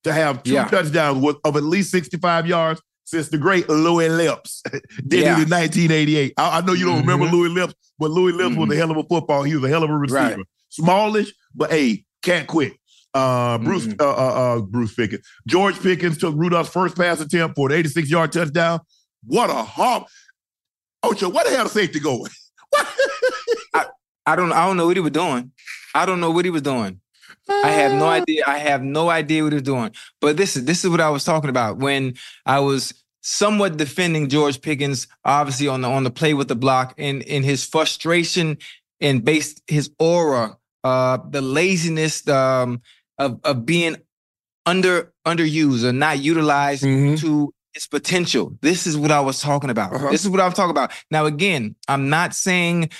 [0.04, 0.64] to have two Yeah.
[0.68, 4.62] touchdowns with, of at least 65 yards, since the great Louis Lipps
[5.06, 5.38] did Yeah.
[5.38, 6.35] it in 1988.
[6.37, 7.32] I, I know you don't remember Mhm.
[7.32, 8.72] Louis Lipps, but Louis Lipps was Mhm.
[8.72, 9.42] a hell of a football.
[9.42, 10.20] He was a hell of a receiver.
[10.20, 10.38] Right.
[10.70, 12.72] Smallish, but hey, can't quit.
[13.14, 14.00] Uh, Bruce, Mhm.
[14.00, 15.26] uh, uh, uh, Bruce Pickens.
[15.46, 18.80] George Pickens took Rudolph's first pass attempt for an 86 yard touchdown.
[19.24, 20.06] What a hop!
[21.02, 22.30] Ocho, where the hell safety going?
[22.70, 23.90] What?
[24.24, 25.50] I don't I don't know what he was doing.
[25.94, 27.00] I don't know what he was doing.
[27.48, 28.44] I have no idea.
[28.46, 29.90] I have no idea what he was doing.
[30.20, 32.14] But this is this is what I was talking about when
[32.46, 36.94] I was somewhat defending George Pickens, obviously on the on the play with the block,
[36.98, 38.59] and in his frustration
[39.00, 42.81] and based his aura, uh, the laziness um,
[43.18, 43.96] of of being
[44.66, 47.18] under underused or not utilized Mhm.
[47.20, 48.57] to its potential.
[48.61, 49.94] This is what I was talking about.
[49.94, 50.11] Uh-huh.
[50.11, 50.92] This is what I'm talking about.
[51.11, 52.90] Now, again, I'm not saying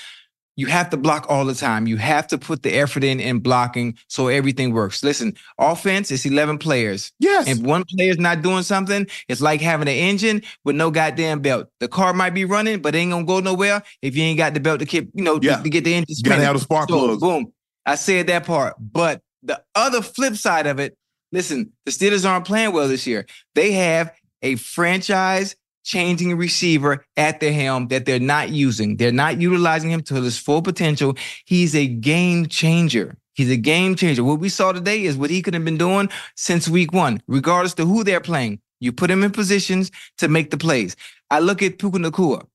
[0.55, 1.87] you have to block all the time.
[1.87, 5.03] You have to put the effort in in blocking so everything works.
[5.03, 7.11] Listen, offense is 11 players.
[7.19, 7.47] Yes.
[7.47, 11.69] If one player's not doing something, it's like having an engine with no goddamn belt.
[11.79, 14.53] The car might be running, but it ain't gonna go nowhere if you ain't got
[14.53, 15.61] the belt to keep, you know, to- Yeah.
[15.61, 16.45] to, get the engine you gotta spinning.
[16.45, 17.21] have the spark So, plugs.
[17.21, 17.51] boom.
[17.85, 18.75] I said that part.
[18.79, 20.95] But the other flip side of it,
[21.31, 23.25] listen, the Steelers aren't playing well this year.
[23.55, 24.11] They have
[24.43, 28.97] a franchise changing a receiver at the helm that they're not using.
[28.97, 31.15] They're not utilizing him to his full potential.
[31.45, 33.17] He's a game changer.
[33.33, 34.23] He's a game changer.
[34.23, 37.73] What we saw today is what he could have been doing since week one, regardless
[37.75, 38.59] to who they're playing.
[38.79, 40.95] You put him in positions to make the plays.
[41.29, 42.45] I look at Puka Nacua.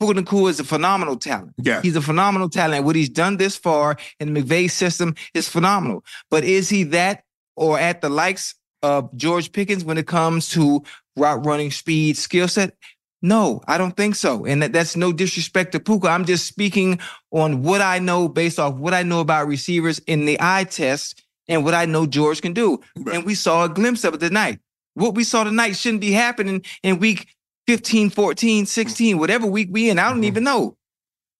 [0.00, 1.52] Puka Nacua is a phenomenal talent.
[1.58, 1.82] Yeah.
[1.82, 2.84] He's a phenomenal talent.
[2.84, 6.04] What he's done this far in the McVay system is phenomenal.
[6.30, 10.82] But is he that or at the likes of George Pickens when it comes to
[11.16, 12.74] route running speed, skill set?
[13.22, 14.44] No, I don't think so.
[14.44, 16.08] And that, that's no disrespect to Puka.
[16.08, 16.98] I'm just speaking
[17.30, 21.22] on what I know based off what I know about receivers in the eye test
[21.48, 22.80] and what I know George can do.
[22.96, 23.16] Right.
[23.16, 24.60] And we saw a glimpse of it tonight.
[24.92, 27.28] What we saw tonight shouldn't be happening in week
[27.66, 29.98] 15, 14, 16, whatever week we in.
[29.98, 30.26] I don't Mhm.
[30.26, 30.76] even know.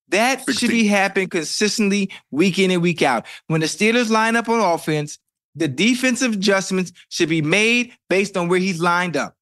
[0.09, 3.25] That should be happening consistently week in and week out.
[3.47, 5.19] When the Steelers line up on offense,
[5.55, 9.34] the defensive adjustments should be made based on where he's lined up.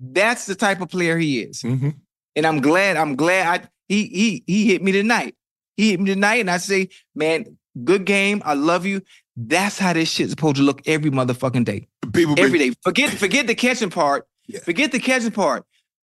[0.00, 1.62] That's the type of player he is.
[1.62, 1.94] Mhm.
[2.36, 5.34] And I'm glad, I'm glad I he he he hit me tonight.
[5.76, 8.42] He hit me tonight, and I say, man, good game.
[8.44, 9.02] I love you.
[9.36, 11.88] That's how this shit's supposed to look every motherfucking day.
[12.12, 12.72] People Every day.
[12.82, 14.26] Forget, forget the catching part.
[14.46, 14.60] Yeah.
[14.60, 15.64] Forget the catching part.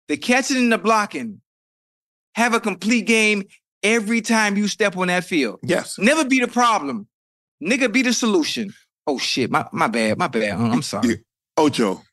[0.08, 1.42] The catching and the blocking.
[2.36, 3.44] Have a complete game
[3.84, 5.60] every time you step on that field.
[5.64, 5.98] Yes.
[5.98, 7.08] Never be the problem.
[7.62, 8.74] Nigga be the solution.
[9.08, 10.60] Oh shit, my, my bad, my bad.
[10.60, 11.10] I'm sorry.
[11.10, 11.16] Yeah.
[11.58, 12.04] Ocho.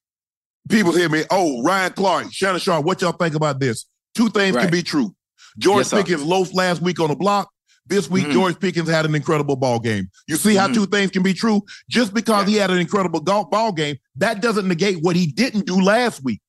[0.68, 1.24] People hear me.
[1.31, 3.87] Oh, Ryan Clark, Shannon Sharpe, what y'all think about this?
[4.14, 5.14] Two things can be true.
[5.59, 5.96] George Yes, sir.
[5.98, 7.50] Pickens loafed last week on the block.
[7.87, 8.33] This week, Mhm.
[8.33, 10.09] George Pickens had an incredible ball game.
[10.27, 10.74] You see how Mhm.
[10.74, 11.62] two things can be true?
[11.90, 15.66] Just because he had an incredible golf ball game, that doesn't negate what he didn't
[15.66, 16.40] do last week.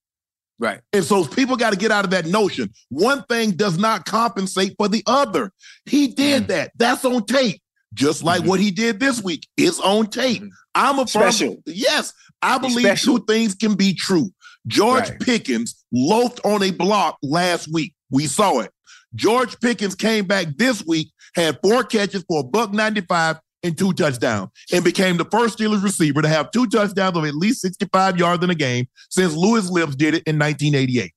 [0.60, 0.80] Right.
[0.93, 2.69] And so people got to get out of that notion.
[2.88, 5.51] One thing does not compensate for the other.
[5.86, 6.47] He did Mhm.
[6.47, 6.71] that.
[6.78, 7.62] That's on tape.
[7.93, 8.47] Just like Mhm.
[8.47, 10.41] what he did this week is on tape.
[10.73, 11.58] I'm a firm- Special.
[11.65, 12.13] Yes,
[12.45, 14.31] I believe two things can be true.
[14.67, 15.19] George Right.
[15.19, 17.93] Pickens loafed on a block last week.
[18.10, 18.71] We saw it.
[19.13, 23.93] George Pickens came back this week, had four catches for a buck 95 and two
[23.93, 28.17] touchdowns, and became the first Steelers receiver to have two touchdowns of at least 65
[28.19, 31.12] yards in a game since Louis Lipps did it in 1988.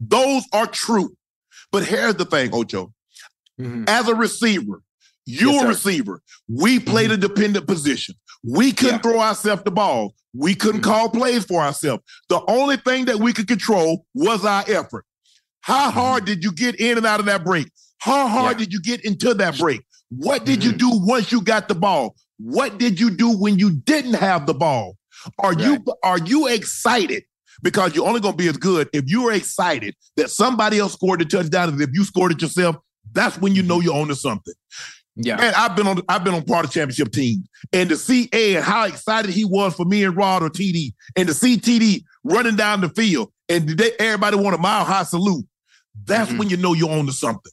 [0.00, 1.14] Those are true.
[1.70, 2.92] But here's the thing, Ocho.
[3.60, 3.88] Mhm.
[3.88, 4.82] As a receiver,
[5.26, 6.22] you Yes, a receiver.
[6.48, 8.14] We played a dependent position.
[8.44, 8.98] We couldn't Yeah.
[9.12, 10.14] throw ourselves the ball.
[10.34, 10.84] We couldn't Mhm.
[10.84, 12.02] call plays for ourselves.
[12.28, 15.04] The only thing that we could control was our effort.
[15.62, 17.70] How hard did you get in and out of that break?
[17.98, 18.60] How hard Mm-hmm.
[18.60, 18.64] Yeah.
[18.66, 19.82] did you get into that break?
[20.10, 20.78] What did you Mhm.
[20.78, 22.14] do once you got the ball?
[22.38, 24.96] What did you do when you didn't have the ball?
[25.40, 27.24] Are you are you excited?
[27.60, 31.20] Because you're only gonna be as good if you are excited that somebody else scored
[31.20, 31.70] the touchdown.
[31.70, 32.76] And if you scored it yourself,
[33.12, 33.68] that's when you Mm-hmm.
[33.68, 34.54] know you're on to something.
[35.20, 35.36] Yeah.
[35.36, 37.48] Man, I've been on I've been on part of championship teams.
[37.72, 40.94] And to see Ed and how excited he was for me and Rod or TD,
[41.16, 45.02] and to see TD running down the field and they, everybody want a mile high
[45.02, 45.44] salute.
[46.04, 46.38] That's Mhm.
[46.38, 47.52] when you know you're on to something.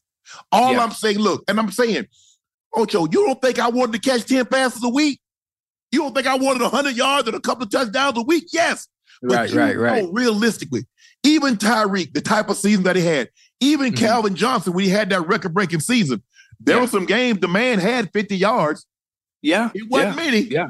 [0.51, 0.83] All Yeah.
[0.83, 2.05] I'm saying, look, and I'm saying,
[2.73, 5.19] Ocho, you don't think I wanted to catch 10 passes a week?
[5.91, 8.45] You don't think I wanted 100 yards and a couple of touchdowns a week?
[8.53, 8.87] Yes.
[9.23, 10.03] Right, right, right.
[10.03, 10.85] know realistically,
[11.23, 13.29] even Tyreek, the type of season that he had,
[13.61, 13.97] even Mhm.
[13.97, 16.21] Calvin Johnson, when he had that record breaking season,
[16.59, 16.81] there Yeah.
[16.81, 18.85] were some games the man had 50 yards.
[19.41, 19.69] Yeah.
[19.73, 20.23] It wasn't yeah.
[20.25, 20.39] many.
[20.41, 20.67] Yeah.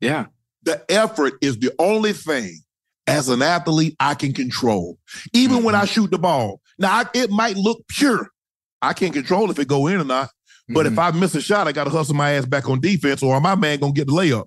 [0.00, 0.26] Yeah.
[0.62, 2.58] The effort is the only thing
[3.06, 4.98] as an athlete I can control.
[5.32, 5.86] Even when I Mm-hmm.
[5.86, 6.60] shoot the ball.
[6.78, 8.28] Now, I, it might look pure.
[8.82, 10.30] I can't control if it go in or not.
[10.68, 10.92] But Mm-hmm.
[10.94, 13.40] if I miss a shot, I got to hustle my ass back on defense, or
[13.40, 14.46] my man gonna get the layup,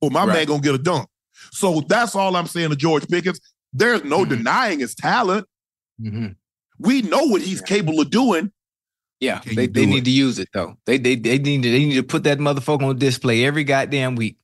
[0.00, 1.08] or my man gonna get a dunk.
[1.52, 3.40] So that's all I'm saying to George Pickens.
[3.72, 4.30] There's no Mhm.
[4.30, 5.46] denying his talent.
[6.00, 6.34] Mhm.
[6.80, 8.50] We know what he's capable of doing.
[9.20, 10.04] Yeah, they, they need it?
[10.06, 10.76] to use it though.
[10.86, 14.16] They they they need to they need to put that motherfucker on display every goddamn
[14.16, 14.38] week.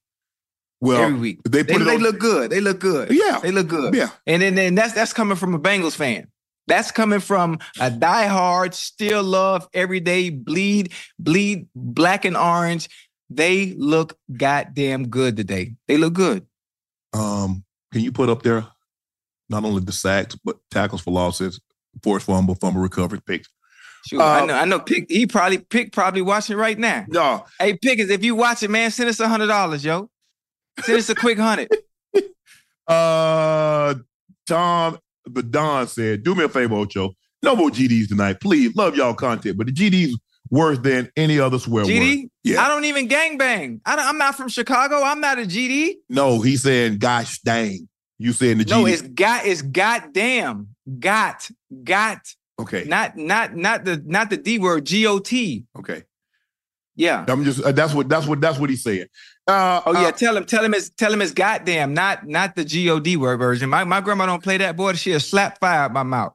[0.82, 1.42] Well, every week.
[1.44, 2.50] they They, put it they on- look good.
[2.50, 3.10] They look good.
[3.10, 3.40] Yeah.
[3.42, 3.94] They look good.
[3.94, 4.10] Yeah.
[4.26, 6.28] And then, then that's that's coming from a Bengals fan.
[6.66, 12.88] That's coming from a diehard, still love every day, bleed, bleed black and orange.
[13.30, 15.74] They look goddamn good today.
[15.88, 16.44] They look good.
[17.12, 18.66] Um, can you put up there
[19.48, 21.60] not only the sacks but tackles for losses,
[22.02, 23.48] forced fumble, fumble recovery picks?
[24.06, 24.54] Shoot, I Uh, know.
[24.54, 24.78] I know.
[24.80, 25.06] Pick.
[25.10, 25.92] He probably pick.
[25.92, 27.04] Probably watching right now.
[27.08, 30.08] No, Hey, Pickens, if you watching, man, send us a hundred dollars, yo.
[30.82, 31.68] Send us a quick hundred.
[32.88, 33.94] uh,
[34.46, 37.12] Tom, but Don said, "Do me a favor, Ocho.
[37.42, 38.74] No more GDs tonight, please.
[38.76, 40.12] Love y'all content, but the GDs
[40.50, 41.90] worse than any other swear word.
[41.90, 42.28] GD.
[42.44, 42.64] Yeah.
[42.64, 43.80] I don't even gangbang.
[43.84, 45.02] I don't, I'm not from Chicago.
[45.02, 45.94] I'm not a GD.
[46.08, 47.88] No, he's saying, gosh dang.
[48.18, 48.70] You saying the GD?
[48.70, 49.44] No, it's got.
[49.46, 50.68] It's goddamn.
[50.98, 51.48] Got.
[51.84, 52.20] Got.
[52.60, 52.84] Okay.
[52.84, 53.16] Not.
[53.16, 53.54] Not.
[53.56, 54.02] Not the.
[54.04, 54.84] Not the D word.
[54.86, 55.64] G O T.
[55.78, 56.02] okay.
[56.98, 57.24] Yeah.
[57.28, 59.06] I'm just uh, that's what that's what that's what he's saying.
[59.46, 60.08] Uh, Oh yeah.
[60.08, 60.44] uh, tell him.
[60.46, 60.72] Tell him.
[60.74, 60.88] It's.
[60.90, 61.92] Tell him it's goddamn.
[61.94, 62.26] Not.
[62.26, 63.68] Not the G O D word version.
[63.68, 64.94] My my grandma don't play that boy.
[64.94, 66.32] She'll slap fire out my mouth.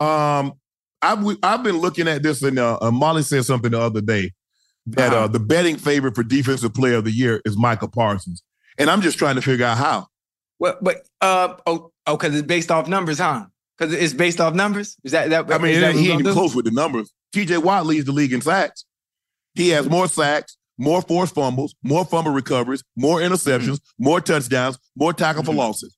[0.00, 0.52] Um,
[1.00, 4.32] I've I've been looking at this, and uh, uh, Molly said something the other day
[4.88, 5.28] that uh, Uh-huh.
[5.28, 8.42] the betting favorite for defensive player of the year is Michael Parsons,
[8.78, 10.06] and I'm just trying to figure out how.
[10.58, 13.46] Well, but uh oh oh because it's based off numbers, huh?
[13.78, 14.96] Because it's based off numbers.
[15.04, 15.52] Is that that?
[15.52, 17.12] I mean, is that he ain't even close with the numbers.
[17.32, 17.58] T.J.
[17.58, 18.84] Watt leads the league in sacks.
[19.54, 25.12] He has more sacks, more forced fumbles, more fumble recoveries, more interceptions, more touchdowns, more
[25.12, 25.56] tackle for Mhm.
[25.56, 25.96] losses.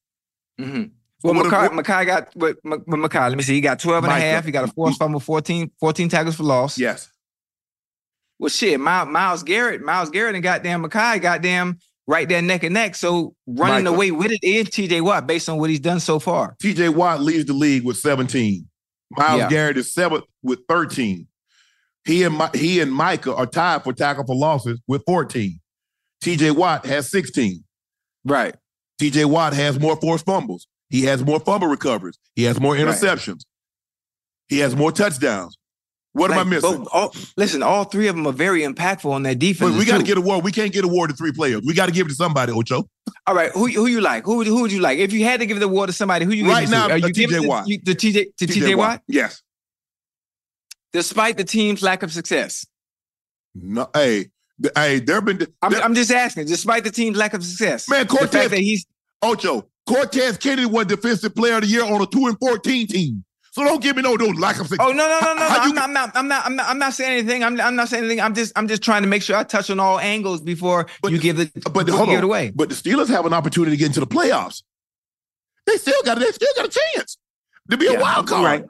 [0.60, 0.82] Mm-hmm.
[1.22, 3.54] Well, What- Makai, Makai got what, what Makai, let me see.
[3.54, 4.44] He got 12 and a half.
[4.44, 6.78] He got a forced fumble, 14, 14 tackles for loss.
[6.78, 7.08] Yes.
[8.38, 11.78] Well, shit, Myles, Myles Garrett, Myles Garrett and goddamn Makai, goddamn
[12.10, 12.94] right there neck and neck.
[12.96, 16.56] So running away with it is TJ Watt based on what he's done so far.
[16.60, 16.88] T.J.
[16.90, 18.66] Watt leads the league with 17.
[19.16, 19.48] Myles Yeah.
[19.48, 21.26] Garrett is seventh with 13.
[22.04, 25.60] He and Mi- he and Micah are tied for tackle for losses with 14.
[26.20, 26.50] T.J.
[26.50, 27.62] Watt has 16.
[28.24, 28.54] Right.
[28.98, 29.24] T.J.
[29.26, 30.66] Watt has more forced fumbles.
[30.88, 32.18] He has more fumble recoveries.
[32.34, 32.84] He has more Right.
[32.86, 33.42] interceptions.
[34.48, 35.56] He has more touchdowns.
[36.12, 36.86] What am I missing?
[36.92, 39.70] all, listen, all three of them are very impactful on their defense.
[39.70, 40.44] But we got to get a award.
[40.44, 41.62] We can't get a award to three players.
[41.64, 42.88] We got to give it to somebody, Ocho.
[43.28, 44.24] All right, who who you like?
[44.24, 44.98] Who would who would you like?
[44.98, 46.94] If you had to give the award to somebody, who you Right now, to?
[46.94, 47.66] Are uh, you giving TJ Watt.
[47.66, 49.42] To, to TJ to TJ Watt, Yes.
[50.92, 52.66] despite the team's lack of success.
[53.54, 53.88] No.
[53.94, 54.30] Hey.
[54.74, 55.00] Hey.
[55.00, 57.88] There been I'm, I'm just asking, despite the team's lack of success.
[57.88, 58.84] Man, the Cortez- fact that he's
[59.22, 59.68] Ocho.
[59.88, 63.24] Cortez Kennedy was defensive player of the year on a two and fourteen team.
[63.52, 64.86] So don't give me no those lack of success.
[64.88, 65.40] Oh no no no no!
[65.40, 65.48] no.
[65.48, 67.42] How you- I'm, not, I'm not I'm not I'm not I'm not saying anything.
[67.42, 68.20] I'm I'm not saying anything.
[68.20, 71.10] I'm just I'm just trying to make sure I touch on all angles before But-
[71.12, 72.06] you give the but hold you on.
[72.08, 72.52] give it away.
[72.54, 74.62] But the Steelers have an opportunity to get into the playoffs.
[75.66, 77.18] They still got they still got a chance
[77.70, 78.68] to be a wild card.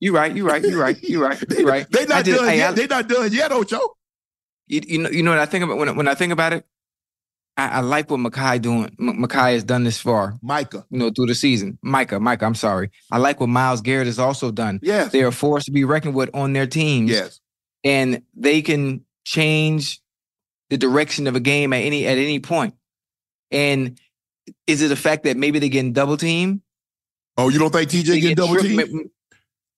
[0.00, 0.34] You're right.
[0.34, 0.62] You're right.
[0.64, 0.98] You're right.
[1.02, 1.38] You're right.
[1.38, 1.48] You're right.
[1.48, 1.86] They, You're right.
[1.90, 2.70] they I not just- done hey, yet.
[2.70, 3.80] I- they not done yet, Ocho.
[4.66, 6.64] you, you know you know what I think about when when I think about it.
[7.56, 8.84] I, I like what Makai doing.
[8.98, 10.38] M- Makai has done this far.
[10.42, 10.86] Micah.
[10.90, 11.78] You know through the season.
[11.82, 12.46] Micah, Micah.
[12.46, 12.90] I'm sorry.
[13.10, 14.80] I like what Myles Garrett has also done.
[14.82, 15.12] Yes.
[15.12, 17.10] They are forced to be reckoned with on their teams.
[17.10, 17.40] Yes.
[17.84, 20.00] and they can change
[20.70, 22.74] the direction of a game at any at any point.
[23.50, 23.98] And
[24.66, 26.62] is it the fact that maybe they're getting double team?
[27.36, 29.10] Oh, you don't think TJ getting double teamed?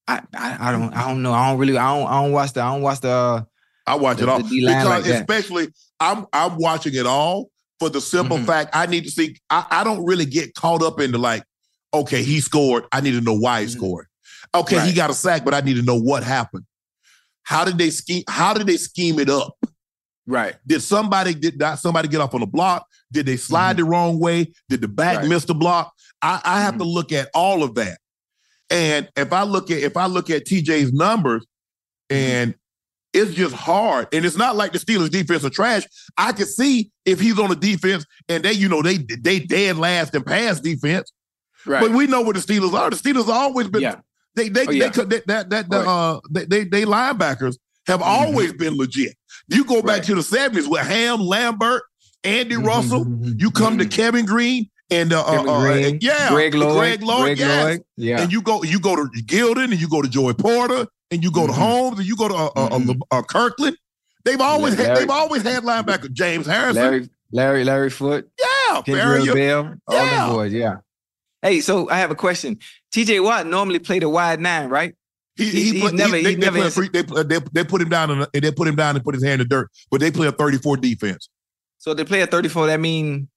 [0.07, 1.33] I, I I don't I don't know.
[1.33, 3.43] I don't really I don't I don't watch the I don't watch the uh,
[3.87, 4.53] I watch it all because
[4.85, 5.21] like that.
[5.29, 7.51] especially I'm I'm watching it all
[7.85, 8.47] for the simple Mhm.
[8.47, 9.37] fact I need to see.
[9.51, 11.45] I, I don't really get caught up into like,
[11.93, 12.85] okay, he scored.
[12.93, 13.73] I need to know why he Mhm.
[13.77, 14.07] scored.
[14.55, 16.65] Okay, he got a sack, but I need to know what happened.
[17.43, 18.25] How did they scheme?
[18.29, 19.55] How did they scheme it up?
[20.27, 20.55] right.
[20.67, 22.87] Did somebody did not somebody get off on the block?
[23.13, 24.55] Did they slide the wrong way?
[24.71, 25.29] Did the back Right.
[25.29, 25.93] miss the block?
[26.23, 27.99] I, I have to look at all of that.
[28.71, 31.45] And if I look at if I look at TJ's numbers,
[32.09, 32.55] and
[33.15, 34.09] it's just hard.
[34.13, 35.85] And it's not like the Steelers defense are trash.
[36.19, 39.79] I can see if he's on the defense and they, you know, they they dead
[39.79, 41.13] last in pass defense.
[41.67, 41.81] Right.
[41.81, 42.91] But we know what the Steelers are.
[42.91, 43.97] The Steelers have always been yeah.
[44.35, 44.85] they they Oh, yeah.
[44.87, 45.87] they could that that, that the, Right.
[45.87, 47.57] uh they, they they linebackers
[47.87, 49.15] have always been legit.
[49.49, 50.05] You go back Right.
[50.05, 51.83] to the 70s with Ham, Lambert,
[52.25, 53.05] Andy Mhm, Russell.
[53.05, 53.91] mhm, You come to mhm.
[53.91, 57.65] Kevin Greene and uh, uh, uh, Greene, yeah, Greg Lloyd, Greg Lloyd, Greg yes.
[57.65, 57.83] Lloyd.
[57.97, 58.21] Yeah.
[58.23, 61.31] And you go you go to Gildon and you go to Joey Porter and you
[61.31, 61.57] go to Mhm.
[61.57, 63.01] Holmes and you go to uh, uh, uh, Mhm.
[63.11, 63.77] uh, Kirkland.
[64.25, 66.83] They've always had they've always had linebacker James Harrison.
[66.83, 69.35] Larry Larry Larry Foote, yeah, Kendrick Farrior.
[69.35, 70.27] Bell, all Yeah.
[70.27, 70.53] them boys.
[70.53, 70.77] Yeah.
[71.43, 72.59] Hey, so I have a question.
[72.95, 74.95] TJ Watt normally played a wide nine, right?
[75.37, 77.41] He, He's- he, he's never- he, they, never they, play a ins- free, they, they,
[77.53, 79.55] they put him down and they put him down and put his hand in the
[79.55, 81.29] dirt, but they play a 34 defense.
[81.79, 82.69] So they play a 34.
[82.69, 83.29] That mean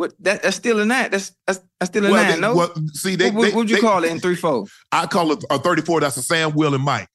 [0.00, 1.10] What that, that's still a nine.
[1.10, 2.32] That's that's, that's still a Well, nine.
[2.36, 2.56] they- no.
[2.56, 4.64] well, see, they, what they- would you they- call it in three four?
[4.90, 6.00] I call it a 34.
[6.00, 7.06] That's a Sam, Will, and Mike.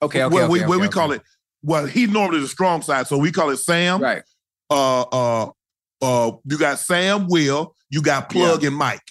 [0.00, 0.32] Okay, okay.
[0.32, 0.92] well, okay, we, okay, well, we okay.
[0.92, 1.22] call it.
[1.64, 4.00] Well, he's normally the strong side, so we call it Sam.
[4.00, 4.22] right.
[4.70, 5.50] Uh, uh,
[6.02, 6.32] uh.
[6.44, 7.74] You got Sam, Will.
[7.90, 9.02] You got Plug and Mike.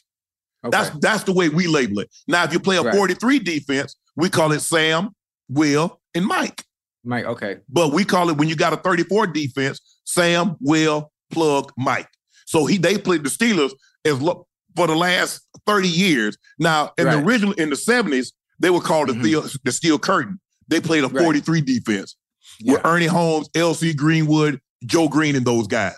[0.63, 0.69] Okay.
[0.71, 2.09] That's that's the way we label it.
[2.25, 2.95] Now, if you play a Right.
[2.95, 5.09] 43 defense, we call it Sam,
[5.49, 6.63] Will, and Mike.
[7.03, 7.25] Mike.
[7.25, 7.57] Okay.
[7.67, 12.07] But we call it when you got a 34 defense, Sam, Will, Plug, Mike.
[12.49, 13.71] So he they played the Steelers
[14.05, 16.35] as lo- for the last 30 years.
[16.57, 19.21] Now, in the original in the 70s, they were called Mhm.
[19.21, 20.39] the, Steel, the Steel Curtain.
[20.67, 21.23] They played a Right.
[21.23, 22.15] 43 defense
[22.59, 22.73] Yeah.
[22.73, 25.95] with Ernie Holmes, LC Greenwood, Joe Greene, and those guys.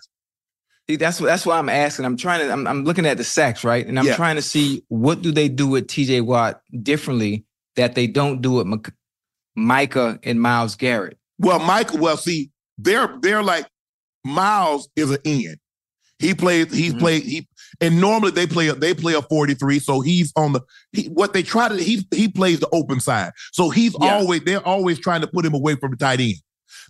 [0.89, 2.04] See, that's what that's why I'm asking.
[2.04, 2.52] I'm trying to.
[2.52, 4.16] I'm, I'm looking at the sacks, right, and I'm Yeah.
[4.18, 6.20] trying to see what do they do with T.J.
[6.22, 7.45] Watt differently
[7.78, 8.68] that they don't do with
[9.56, 11.18] Micah and Myles Garrett.
[11.39, 13.68] Well, Mike, well, see, they're they're like
[14.26, 15.58] Myles is an end.
[16.22, 16.99] He plays, he's Mhm.
[16.99, 17.47] played, he
[17.82, 20.61] and normally they play a they play a 43, so he's on the
[20.91, 23.32] he, what they try to he he plays the open side.
[23.53, 24.15] So he's Yeah.
[24.15, 26.36] always they're always trying to put him away from the tight end.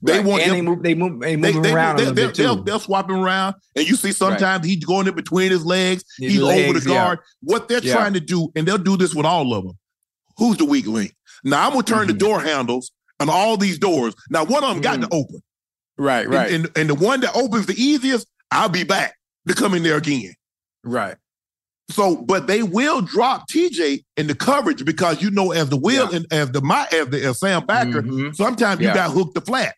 [0.03, 0.25] They Right.
[0.25, 0.83] want and him they move.
[0.83, 1.19] They move.
[1.21, 3.95] They move they, they, around They, they, bit they'll, they'll swap him around, and you
[3.95, 6.03] see sometimes he's going in between his legs.
[6.17, 6.95] His he's over legs, the yeah.
[6.95, 7.19] guard.
[7.41, 7.93] What they're Yeah.
[7.93, 9.77] trying to do, and they'll do this with all of them.
[10.37, 11.13] Who's the weak link?
[11.43, 12.19] Now I'm gonna turn the Mhm.
[12.19, 14.15] door handles on all these doors.
[14.29, 15.09] Now one of them got Mhm.
[15.09, 15.43] to open.
[15.97, 16.25] Right.
[16.25, 19.13] And- And, and, the one that opens the easiest, I'll be back
[19.47, 20.33] to come in there again.
[20.83, 21.15] right.
[21.89, 26.09] So, but they will drop TJ in the coverage because you know, as the will
[26.09, 26.17] Yeah.
[26.19, 28.33] and as the my as the as Sam backer, Mhm.
[28.33, 28.89] sometimes Yeah.
[28.89, 29.75] you got hooked the flat.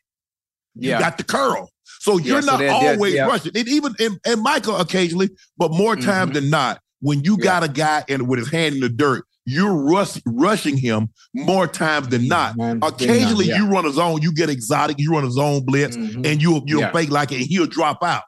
[0.75, 1.71] You got the curl.
[2.01, 3.25] So you're so not they're- always yeah.
[3.25, 3.51] rushing.
[3.55, 6.33] And even and, and Michael occasionally, but more times Mhm.
[6.35, 7.43] than not, when you Yeah.
[7.45, 11.65] got a guy and with his hand in the dirt, you're rush, rushing him more
[11.67, 12.55] times than not.
[12.57, 13.57] They're Occasionally, yeah.
[13.57, 16.27] you run a zone, you get exotic, you run a zone blitz, Mhm.
[16.27, 16.91] and you'll you'll Yeah.
[16.91, 18.21] fake like it, and he'll drop out.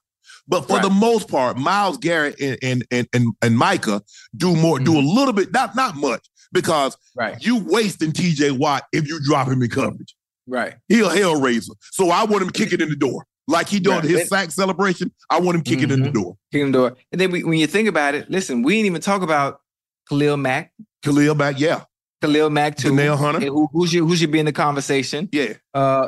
[0.48, 0.84] But for Right.
[0.84, 4.02] the most part, Myles Garrett and and and and, and Micah
[4.36, 5.16] do more, do a Mm-hmm.
[5.18, 7.44] little bit, not not much, because Right.
[7.44, 10.16] you wasting TJ Watt if you drop him in coverage.
[10.48, 10.76] Right.
[10.88, 11.74] He a hell raiser.
[11.92, 13.26] So I want him kicking in the door.
[13.48, 14.06] Like he doing Right.
[14.10, 16.14] his sack celebration, I want him kicking in the Mhm.
[16.14, 16.38] door.
[16.52, 16.96] Kick him door.
[17.12, 19.62] And then we, when you think about it, listen, we didn't even talk about
[20.10, 20.72] Khalil Mack.
[21.04, 21.84] Khalil Mack, yeah.
[22.22, 22.90] Khalil Mack too.
[22.90, 23.46] Danielle Hunter.
[23.48, 25.30] Who, who should who should be in the conversation?
[25.32, 25.54] Yeah.
[25.74, 26.08] Uh,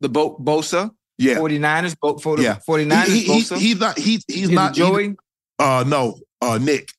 [0.00, 0.90] the Bo- Bosa,
[1.22, 1.36] Yeah.
[1.38, 2.58] 49ers, both for the Yeah.
[2.68, 5.08] 49ers, He- he- he's not he's he's Is not Joey.
[5.10, 5.14] he-
[5.58, 6.90] uh no, uh Nick.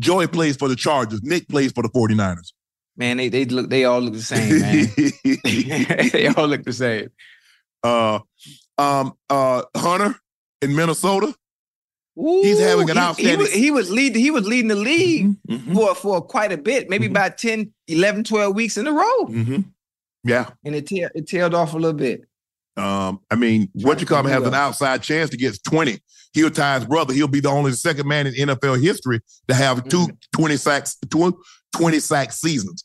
[0.00, 1.20] Joey plays for the Chargers.
[1.22, 2.52] Nick plays for the 49ers.
[2.96, 4.88] man, they they look they all look the same, man.
[6.12, 7.08] they all look the same.
[7.84, 8.18] uh
[8.78, 10.14] um uh Hunter
[10.60, 11.34] in Minnesota.
[12.18, 14.14] Ooh, He's having an outstanding- He, was, he was lead.
[14.14, 15.72] He was leading the league Mhm.
[15.74, 17.10] for for quite a bit, maybe Mhm.
[17.12, 19.64] about 10, 11, 12 weeks in a row, Mhm.
[20.22, 20.50] Yeah.
[20.64, 22.24] and it it tailed off a little bit.
[22.76, 25.98] Um, I mean, what you call him has an outside chance to get 20.
[26.32, 27.12] He'll tie his brother.
[27.12, 30.14] He'll be the only second man in NFL history to have two Mm-hmm.
[30.40, 31.38] 20 sacks, two
[31.76, 32.84] 20 sack seasons.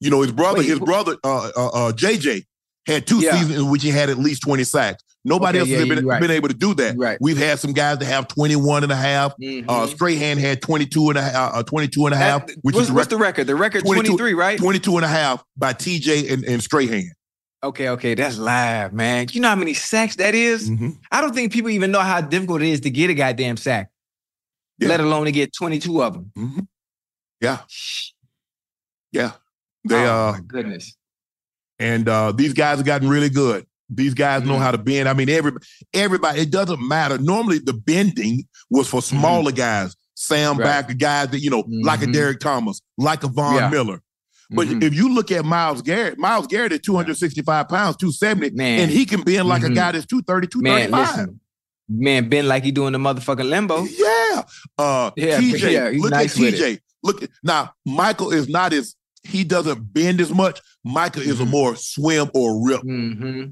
[0.00, 2.44] You know, his brother, Wait, his brother, uh, uh, uh, JJ
[2.86, 3.32] had two Yeah.
[3.32, 5.02] seasons in which he had at least 20 sacks.
[5.24, 6.20] Nobody Okay, else yeah, has been, right.
[6.20, 6.96] been able to do that.
[6.98, 7.16] Right.
[7.20, 9.32] We've had some guys that have 21 and a half.
[9.42, 9.64] Mhm.
[9.66, 12.82] Uh, Strahan had 22 and a half, uh, 22 and a half, That- which what's,
[12.84, 13.46] is the what's record, the record?
[13.46, 14.58] The record 22 23, right?
[14.58, 17.10] 22 and a half by TJ and, and Strahan.
[17.64, 19.26] Okay, okay, that's live, man.
[19.32, 20.68] You know how many sacks that is?
[20.68, 20.98] Mhm.
[21.10, 23.90] I don't think people even know how difficult it is to get a goddamn sack,
[24.78, 24.88] Yeah.
[24.88, 26.32] let alone to get 22 of them.
[26.36, 26.66] Mhm.
[27.40, 27.60] Yeah.
[29.12, 29.32] Yeah.
[29.88, 30.94] They, oh, uh, my goodness.
[31.78, 33.66] And uh, these guys have gotten really good.
[33.88, 34.60] These guys know Mhm.
[34.60, 35.08] how to bend.
[35.08, 35.52] I mean, every
[35.92, 36.40] everybody.
[36.40, 37.16] It doesn't matter.
[37.18, 40.60] Normally, the bending was for smaller guys, Sam Mm-hmm.
[40.60, 40.66] Right.
[40.66, 42.12] Backer, guys that you know, like a Mhm.
[42.12, 43.68] Derrick Thomas, like a Von Yeah.
[43.70, 44.00] Miller.
[44.50, 44.82] But Mhm.
[44.82, 48.80] if you look at Myles Garrett, Myles Garrett at 265 pounds, 270, Man.
[48.80, 49.74] and he can bend like a Mhm.
[49.74, 51.16] guy that's 230, man, 235.
[51.18, 51.40] listen,
[51.88, 53.84] man, been like he doing the motherfucking limbo.
[53.84, 54.42] Yeah.
[54.78, 56.80] Uh Yeah, TJ, yeah, look nice at TJ.
[57.02, 60.60] Look at now, Michael is not as he doesn't bend as much.
[60.84, 61.50] Michael is a Mhm.
[61.50, 62.82] more swim or rip.
[62.82, 63.44] hmm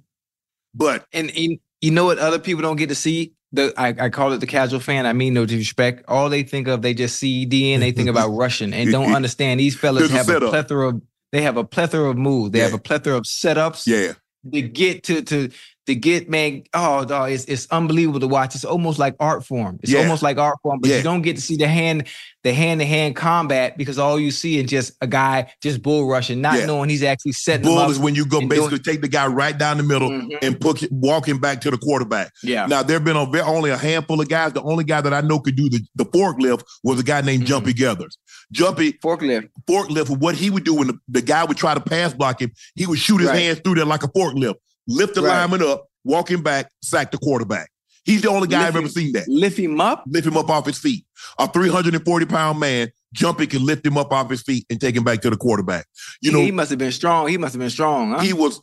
[0.74, 3.32] But And, and you know what other people don't get to see?
[3.53, 5.05] The I, I call it the casual fan.
[5.07, 6.05] I mean no disrespect.
[6.09, 9.12] All they think of, they just see D and they think about Russian and don't
[9.14, 10.50] understand these fellas a have a setup.
[10.50, 12.50] plethora of they have a plethora of moves.
[12.53, 13.86] They have a plethora of setups.
[13.86, 14.12] yeah,
[14.53, 15.50] to get to to
[15.86, 19.78] to get man oh dog, it's it's unbelievable to watch it's almost like art form
[19.82, 20.00] it's Yeah.
[20.00, 20.98] almost like art form but Yeah.
[20.98, 22.06] you don't get to see the hand
[22.44, 26.58] the hand-to-hand combat because all you see is just a guy just bull rushing not
[26.58, 26.66] Yeah.
[26.66, 29.76] knowing he's actually setting bull is when you go basically take the guy right down
[29.76, 30.38] the middle Mhm.
[30.42, 32.30] and put walk him back to the quarterback.
[32.42, 34.52] yeah Now there have been a, only a handful of guys.
[34.52, 37.44] The only guy that I know could do the, the forklift was a guy named
[37.44, 37.46] Mhm.
[37.46, 38.16] Jumpy Geathers.
[38.52, 40.10] Jumpy forklift forklift.
[40.18, 42.86] What he would do when the, the guy would try to pass block him, he
[42.86, 43.38] would shoot his Right.
[43.40, 44.54] hands through there like a forklift,
[44.88, 45.40] lift the Right.
[45.42, 47.70] lineman up, walk him back, sack the quarterback.
[48.04, 49.28] He's the only guy Lift I've ever him- seen that.
[49.28, 50.02] Lift him up.
[50.08, 51.04] Lift him up off his feet.
[51.38, 55.04] A 340 pound man jumping can lift him up off his feet and take him
[55.04, 55.86] back to the quarterback.
[56.20, 57.28] You know, he must have been strong.
[57.28, 58.18] He must have been strong, huh?
[58.20, 58.60] he was.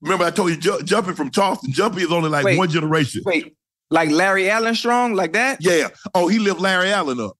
[0.00, 1.70] Remember, I told you ju- jumping from Charleston.
[1.72, 2.56] Jumping is only like Wait.
[2.58, 3.22] one generation.
[3.26, 3.54] Wait,
[3.90, 5.58] like Larry Allen strong, like that?
[5.60, 5.88] Yeah.
[6.14, 7.36] Oh, he lift Larry Allen up.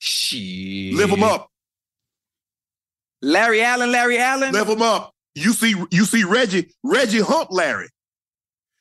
[0.00, 0.94] Shit.
[0.94, 1.48] Lift him up.
[3.22, 4.52] Larry Allen, Larry Allen.
[4.52, 5.12] Lift him up.
[5.38, 6.70] You see, you see Reggie.
[6.82, 7.88] Reggie humped Larry.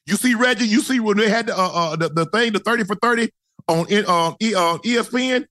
[0.05, 0.65] You see Reggie.
[0.65, 3.29] You see when they had the uh, uh the, the thing, the thirty for thirty
[3.67, 5.45] on in uh, e, uh ESPN.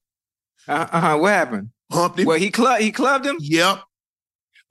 [0.68, 1.18] Uh huh.
[1.18, 1.70] What happened?
[1.92, 2.26] Humped him.
[2.26, 2.82] Well, he clubbed.
[2.82, 3.36] He clubbed him.
[3.40, 3.80] Yep.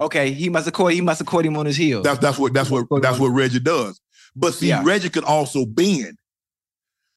[0.02, 0.92] Okay, he must have caught.
[0.92, 2.04] He must have caught him on his heels.
[2.04, 4.02] That's that's what that's what that's what Reggie does.
[4.36, 4.82] But see, Yeah.
[4.84, 6.18] Reggie could also bend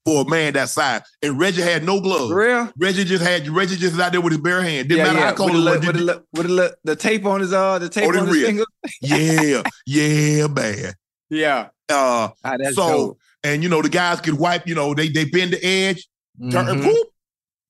[0.08, 2.30] for a man that size, and Reggie had no gloves.
[2.30, 2.72] For real.
[2.78, 4.88] Reggie just had Reggie just out there with his bare hand.
[4.88, 5.86] Didn't matter how cold with, it was.
[5.86, 8.44] with, the, with, the, the tape on his uh, the tape On his on his
[8.44, 8.64] finger.
[9.02, 10.94] Yeah, yeah, man.
[11.30, 11.68] Yeah.
[11.90, 13.18] Uh, Ah, so dope.
[13.44, 14.66] and you know the guys could wipe.
[14.66, 16.06] You know they they bend the edge,
[16.50, 16.84] turn Mhm.
[16.86, 17.08] whoop,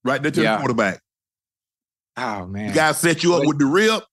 [0.05, 0.53] right there to Yeah.
[0.53, 1.01] the quarterback.
[2.17, 2.67] Oh man.
[2.69, 4.03] The guys set you up with the rib.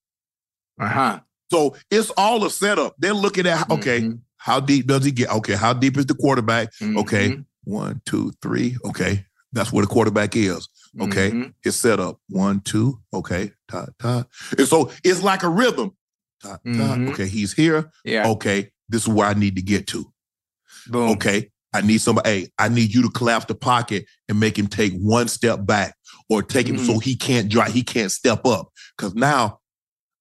[0.80, 1.20] Uh huh.
[1.50, 2.94] So it's all a setup.
[2.98, 4.16] They're looking at okay, Mm-hmm.
[4.36, 5.30] how deep does he get?
[5.30, 6.68] Okay, how deep is the quarterback?
[6.82, 7.44] Okay, Mhm.
[7.66, 8.76] One, two, three.
[8.86, 10.68] Okay, that's where the quarterback is.
[11.00, 11.52] Okay, Mhm.
[11.62, 12.18] it's set up.
[12.30, 13.00] One, two.
[13.12, 14.24] Okay, ta ta.
[14.56, 15.90] And so it's like a rhythm.
[16.42, 16.58] Ta ta.
[16.64, 17.10] Mhm.
[17.10, 17.90] Okay, he's here.
[18.04, 18.26] Yeah.
[18.28, 20.10] Okay, this is where I need to get to.
[20.88, 21.10] Boom.
[21.10, 22.28] Okay, I need somebody.
[22.30, 25.94] Hey, I need you to collapse the pocket and make him take one step back,
[26.30, 26.86] or take him Mm.
[26.86, 27.72] so he can't drive.
[27.74, 29.58] He can't step up because now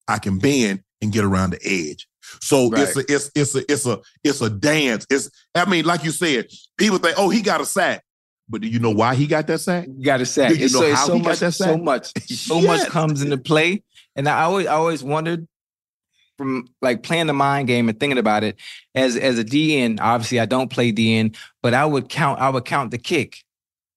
[0.08, 2.08] I can bend and get around the edge.
[2.42, 5.06] So it's a it's it's a it's a it's a dance.
[5.10, 6.48] It's I mean, like you said,
[6.78, 8.04] people think, oh, he got a sack,
[8.50, 9.88] but do you know why he got that sack?
[9.88, 11.78] You got to say Do you know so, how so he got much, that so
[11.78, 13.84] much, so much comes into play,
[14.16, 15.48] and I always, I always wondered
[16.38, 18.60] from like playing the mind game and thinking about it
[18.94, 20.00] as as a DN.
[20.02, 23.38] Obviously, I don't play DN, but I would count, I would count the kick,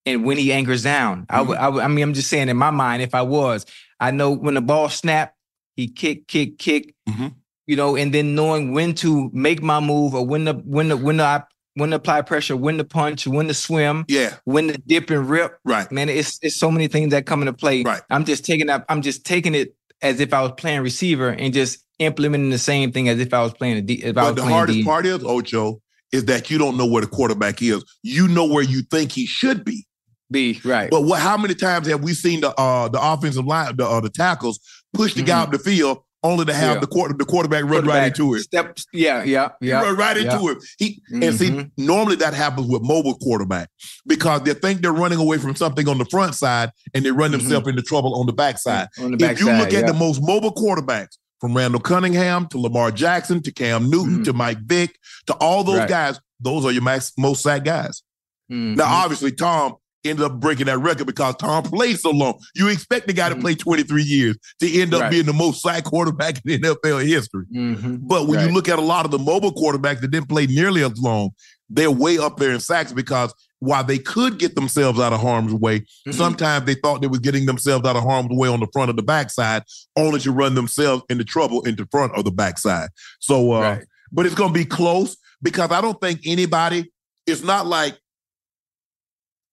[0.07, 1.49] and when he anchors down, I Mm-hmm.
[1.49, 3.67] would, I would, I mean, I'm just saying in my mind, if I was,
[3.99, 5.37] I know when the ball snapped,
[5.75, 7.35] he kick, kick, kick, Mhm.
[7.69, 10.97] You know, and then knowing when to make my move or when to when to
[10.97, 14.79] when to when to apply pressure, when to punch, when to swim Yeah, when to
[14.79, 15.59] dip and rip.
[15.65, 15.91] right.
[15.93, 17.85] Man, it's it's so many things that come into play.
[17.85, 18.03] Right.
[18.11, 18.85] I'm just taking up.
[18.89, 22.91] I'm just taking it as if I was playing receiver and just implementing the same
[22.91, 23.95] thing as if I was playing a D.
[24.03, 24.85] If I was But the hardest D.
[24.85, 27.85] part is, Ocho, is that you don't know where the quarterback is.
[28.03, 29.87] You know where you think he should be.
[30.31, 30.91] Be Right.
[30.91, 31.21] But what?
[31.21, 34.59] How many times have we seen the uh the offensive line, the uh, the tackles
[34.95, 35.43] push the guy Mhm.
[35.45, 36.81] up the field only to have Yeah.
[36.81, 38.41] the quarter the quarterback run right into it?
[38.41, 38.77] Step.
[38.93, 39.23] Yeah.
[39.25, 39.51] Yeah.
[39.61, 39.83] He Yeah.
[39.83, 40.35] run right yeah.
[40.35, 40.59] into it.
[40.79, 41.71] He and see Mhm.
[41.77, 43.69] normally that happens with mobile quarterback
[44.07, 47.31] because they think they're running away from something on the front side and they run
[47.31, 48.89] themselves into trouble on the backside.
[49.01, 49.87] On the if you look at yeah.
[49.87, 54.25] the most mobile quarterbacks, from Randall Cunningham to Lamar Jackson to Cam Newton Mhm.
[54.25, 54.99] to Mike Vick
[55.29, 55.89] to all those Right.
[55.89, 58.03] guys, those are your max most sack guys.
[58.51, 58.75] Mhm.
[58.77, 62.39] Now, obviously, Tom ended up breaking that record because Tom played so long.
[62.55, 63.41] You expect the guy to Mhm.
[63.41, 65.11] play 23 years to end up Right.
[65.11, 67.45] being the most sack quarterback in NFL history.
[67.55, 68.01] Mhm.
[68.03, 70.83] But when you look at a lot of the mobile quarterbacks that didn't play nearly
[70.85, 71.31] as long,
[71.69, 75.53] they're way up there in sacks because while they could get themselves out of harm's
[75.53, 76.15] way, Mhm.
[76.15, 78.97] sometimes they thought they were getting themselves out of harm's way on the front of
[78.97, 79.65] the backside,
[79.97, 82.89] only to run themselves into trouble in the front of the backside.
[83.19, 83.85] So, uh, Right.
[84.13, 86.91] but it's going to be close because I don't think anybody,
[87.27, 87.99] it's not like,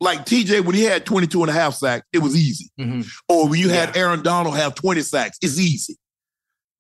[0.02, 2.70] like TJ, when he had 22 and a half sacks, it was easy.
[2.80, 3.08] Mhm.
[3.30, 5.98] Or when you had Aaron Donald have 20 sacks, it's easy.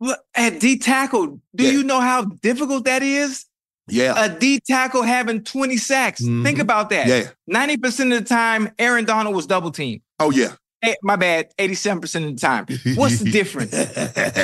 [0.01, 1.71] Look, at D tackle, do Yeah.
[1.71, 3.45] you know how difficult that is?
[3.87, 4.13] Yeah.
[4.17, 6.21] A D tackle having 20 sacks.
[6.21, 6.43] Mhm.
[6.43, 7.07] Think about that.
[7.07, 7.29] Yeah.
[7.47, 10.01] 90% of the time, Aaron Donald was double teamed.
[10.19, 10.53] Oh, yeah.
[10.83, 12.65] Eh, my bad, 87% of the time.
[12.95, 13.71] What's the difference?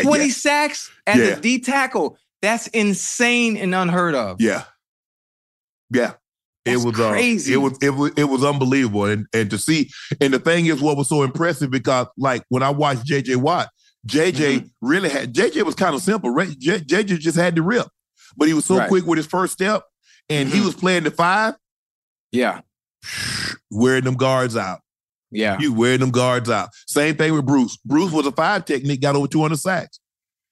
[0.04, 0.32] 20 yeah.
[0.32, 1.24] sacks as Yeah.
[1.26, 2.18] a D tackle.
[2.42, 4.40] That's insane and unheard of.
[4.42, 4.64] Yeah.
[5.92, 6.14] Yeah.
[6.64, 7.54] It That's was uh, crazy.
[7.54, 9.90] it was it was it was unbelievable, and and to see,
[10.20, 13.70] and the thing is, what was so impressive because like when I watched JJ Watt,
[14.08, 14.68] JJ Mm-hmm.
[14.88, 16.30] really had JJ was kind of simple.
[16.30, 16.50] Right?
[16.60, 17.88] J- JJ just had to rip,
[18.38, 18.88] but he was so Right.
[18.90, 19.84] quick with his first step,
[20.30, 20.66] and he Mhm.
[20.66, 21.56] was playing the five,
[22.32, 22.62] Yeah.
[23.72, 24.82] wearing them guards out.
[25.32, 25.58] Yeah.
[25.60, 26.70] You wearing them guards out.
[26.88, 27.78] Same thing with Bruce.
[27.86, 30.00] Bruce was a five technique, got over two hundred sacks.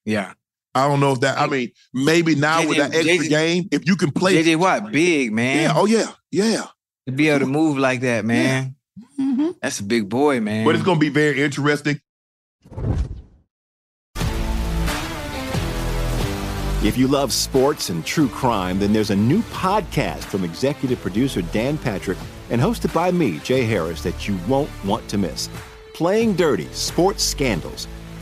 [0.04, 0.32] Yeah.
[0.74, 1.38] I don't know if that.
[1.38, 4.92] I mean, maybe now with that extra JJ game, if you can play, JJ Watt,
[4.92, 5.62] big, man.
[5.62, 6.66] yeah, oh yeah, yeah.
[7.06, 8.76] to be able to move like that, man.
[9.18, 9.50] Mm-hmm.
[9.60, 10.64] That's a big boy, man.
[10.64, 12.00] But it's going to be very interesting.
[16.82, 21.42] If you love sports and true crime, then there's a new podcast from executive producer
[21.42, 22.16] Dan Patrick
[22.48, 25.50] and hosted by me, Jay Harris, that you won't want to miss.
[25.92, 27.86] Playing Dirty Sports Scandals.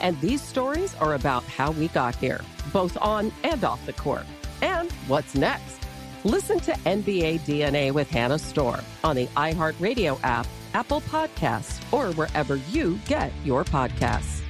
[0.00, 2.40] And these stories are about how we got here,
[2.72, 4.26] both on and off the court.
[4.62, 5.78] And what's next?
[6.24, 12.56] Listen to NBA DNA with Hannah Storm on the iHeartRadio app, Apple Podcasts, or wherever
[12.56, 14.42] you get your podcasts.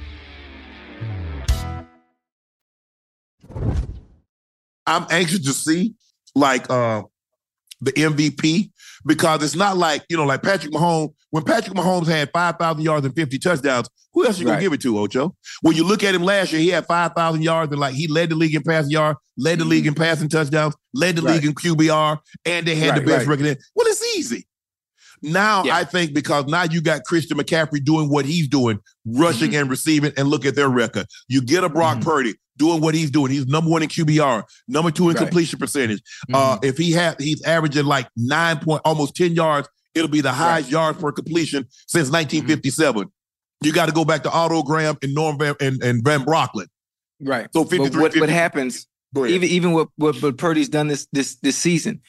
[4.85, 5.93] I'm anxious to see
[6.35, 7.03] like uh
[7.79, 8.70] the MVP
[9.05, 13.05] because it's not like, you know, like Patrick Mahomes, when Patrick Mahomes had 5,000 yards
[13.05, 14.59] and 50 touchdowns, who else are you going Right.
[14.59, 15.35] to give it to, Ocho?
[15.61, 18.29] When you look at him last year, he had 5,000 yards and like he led
[18.29, 21.35] the league in passing yard, led the league in passing touchdowns, led the Right.
[21.35, 23.37] league in QBR, and they had the best right.
[23.39, 23.45] record.
[23.45, 24.45] in- Well, it's easy.
[25.23, 25.75] Now Yeah.
[25.77, 29.61] I think because now you got Christian McCaffrey doing what he's doing, rushing Mm-hmm.
[29.61, 31.05] and receiving, and look at their record.
[31.27, 32.03] You get a Brock Mhm.
[32.03, 33.31] Purdy doing what he's doing.
[33.31, 35.23] He's number one in QBR, number two in Right.
[35.23, 35.99] completion percentage.
[36.29, 36.35] Mm-hmm.
[36.35, 39.67] Uh, if he had, he's averaging like nine point, almost ten yards.
[39.95, 43.11] It'll be the highest yards per completion since 1957.
[43.61, 46.67] You got to go back to Otto Graham and Norm Van and, and Van Brocklin.
[47.19, 47.47] Right.
[47.53, 48.87] So But 53, what, 50 what happens
[49.17, 52.01] even even what, what what Purdy's done this this this season.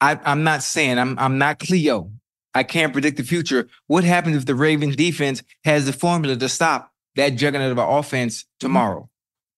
[0.00, 2.12] I, I'm not saying I'm I'm not Cleo.
[2.54, 3.68] I can't predict the future.
[3.88, 7.88] What happens if the Ravens defense has the formula to stop that juggernaut of an
[7.88, 9.08] offense tomorrow?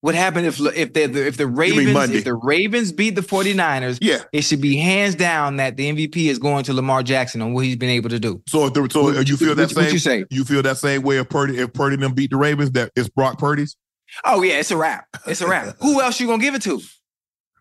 [0.06, 3.98] What happened if if the if the Ravens if the Ravens beat the 49ers?
[4.00, 4.22] yeah.
[4.32, 7.64] It should be hands down that the MVP is going to Lamar Jackson on what
[7.64, 8.40] he's been able to do.
[8.46, 9.92] So, if the, so What- you feel that what- what same?
[9.92, 10.24] you say?
[10.30, 13.08] You feel that same way if Purdy if Purdy them beat the Ravens that it's
[13.08, 13.76] Brock Purdy's?
[14.24, 15.06] Oh yeah, it's a wrap.
[15.26, 15.74] It's a wrap.
[15.80, 16.80] Who else you gonna give it to?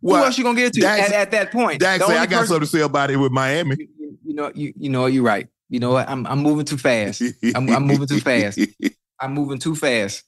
[0.04, 1.82] Who else you gonna give it to Dax- at, at that point?
[1.82, 3.76] Say I got person- something to say about it with Miami.
[3.80, 5.48] you, you know, you you know, you're right.
[5.70, 6.08] You know what?
[6.08, 7.24] I'm I'm moving too fast.
[7.56, 8.60] I'm, I'm moving too fast.
[9.20, 10.24] I'm moving too fast.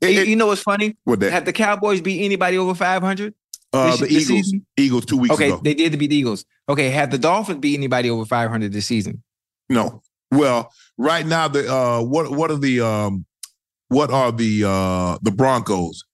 [0.00, 0.96] It- you, it- you know what's funny?
[1.04, 1.32] what that?
[1.32, 3.34] Have the Cowboys beat anybody over 500?
[3.72, 4.26] Uh, this- the Eagles.
[4.26, 4.66] season?
[4.76, 5.60] Eagles two weeks Okay, ago.
[5.62, 6.44] they did beat the Eagles.
[6.68, 9.22] Okay, have the Dolphins beat anybody over 500 this season?
[9.68, 10.02] No.
[10.30, 13.24] Well, right now the uh what what are the um
[13.88, 16.04] what are the uh the Broncos?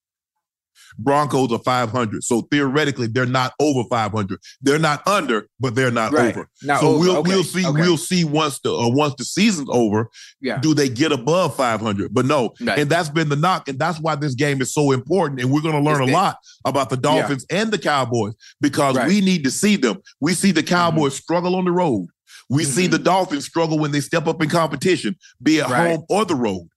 [0.98, 2.22] Broncos are 500.
[2.22, 4.38] So theoretically they're not over 500.
[4.62, 6.34] They're not under, but they're not Right.
[6.36, 6.48] over.
[6.62, 6.98] Not so over.
[6.98, 7.80] we'll Okay, we'll see okay.
[7.80, 10.08] we'll see once the uh, once the season's over,
[10.40, 10.58] Yeah.
[10.58, 12.14] do they get above 500?
[12.14, 12.54] But no.
[12.60, 12.78] Right.
[12.78, 15.62] And that's been the knock and that's why this game is so important and we're
[15.62, 16.14] going to learn It's a big.
[16.14, 19.08] lot about the Dolphins and the Cowboys because Right.
[19.08, 19.98] we need to see them.
[20.20, 22.06] We see the Cowboys struggle on the road.
[22.50, 22.92] We see Mhm.
[22.92, 25.90] the Dolphins struggle when they step up in competition, be it Right.
[25.96, 26.68] home or the road.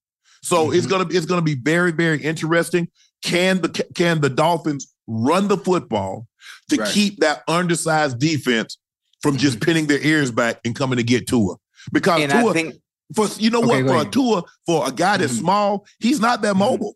[0.41, 0.89] So it's Mhm.
[0.89, 2.87] gonna it's gonna be very very interesting.
[3.23, 6.27] Can the can the Dolphins run the football
[6.69, 6.91] to Right.
[6.93, 8.77] keep that undersized defense
[9.21, 11.55] from just pinning their ears back and coming to get Tua?
[11.91, 12.75] Because And Tua, I think
[13.15, 14.13] for you know Okay, what, for a ahead.
[14.13, 15.39] Tua, for a guy that's Mhm.
[15.39, 16.59] small, he's not that Mhm.
[16.59, 16.95] mobile.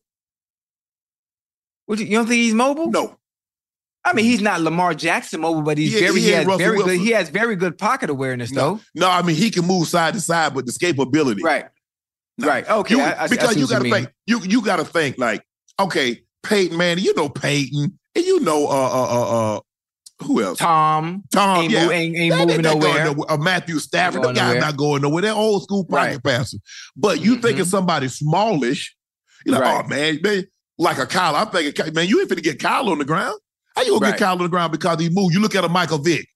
[1.86, 2.89] what you, you don't think he's mobile?
[2.89, 3.17] No,
[4.05, 6.57] I mean, he's not Lamar Jackson mobile, but he's He- very he he, has Russell
[6.59, 8.80] very good he has very good pocket awareness though.
[8.95, 11.41] No, I mean he can move side to side, but the escapability.
[11.43, 11.65] Right.
[12.38, 12.47] No.
[12.47, 12.69] Right.
[12.69, 12.95] Okay.
[12.95, 14.09] You- I, I, I because see you got to think.
[14.26, 15.43] You you got to think like,
[15.84, 17.03] okay, Peyton Manning.
[17.03, 19.59] You know Peyton, and you know uh uh uh, uh
[20.23, 20.59] who else?
[20.59, 21.61] Tom Tom.
[21.63, 21.84] ain't, yeah.
[21.84, 23.05] move, ain't, ain't That- moving that going nowhere.
[23.05, 23.32] nowhere.
[23.32, 25.21] Uh, Matthew Stafford, the guy's not going nowhere.
[25.23, 26.47] They're old school pocket Right.
[26.95, 27.41] But you Mhm.
[27.41, 28.95] thinking somebody smallish,
[29.45, 29.84] you're like, Right.
[29.84, 30.45] oh man, man,
[30.77, 31.36] like a Kyle.
[31.36, 33.39] I'm thinking, man, you ain't finna get Kyle on the ground.
[33.75, 34.11] How you gonna Right.
[34.11, 35.34] get Kyle on the ground because he moved?
[35.34, 36.27] You look at a Michael Vick.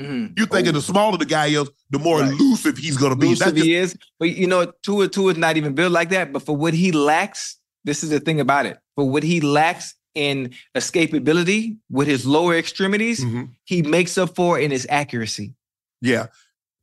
[0.00, 0.36] Mhm.
[0.36, 2.32] You thinking the smaller the guy is, the more Right.
[2.32, 3.26] elusive he's gonna be.
[3.26, 6.32] Elusive just- he is, but you know, Tua Tua is not even built like that.
[6.32, 8.78] But for what he lacks, this is the thing about it.
[8.96, 13.50] But what he lacks in escapability with his lower extremities, Mhm.
[13.64, 15.54] he makes up for in his accuracy.
[16.00, 16.26] yeah.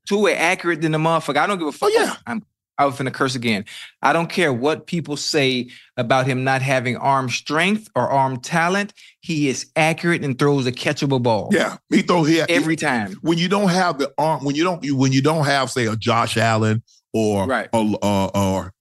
[0.08, 1.38] Tua accurate than the motherfucker.
[1.38, 1.92] I don't give a fuck.
[1.94, 2.16] Oh, yeah.
[2.26, 2.44] I'm
[2.80, 3.66] I was finna curse again.
[4.02, 8.94] I don't care what people say about him not having arm strength or arm talent.
[9.20, 11.50] He is accurate and throws a catchable ball.
[11.52, 13.18] Yeah, he throw here Every time.
[13.22, 15.88] when you don't have the arm, when you don't, you, when you don't have, say,
[15.88, 16.82] a Josh Allen
[17.14, 17.68] or Right.
[17.74, 18.74] a, uh, or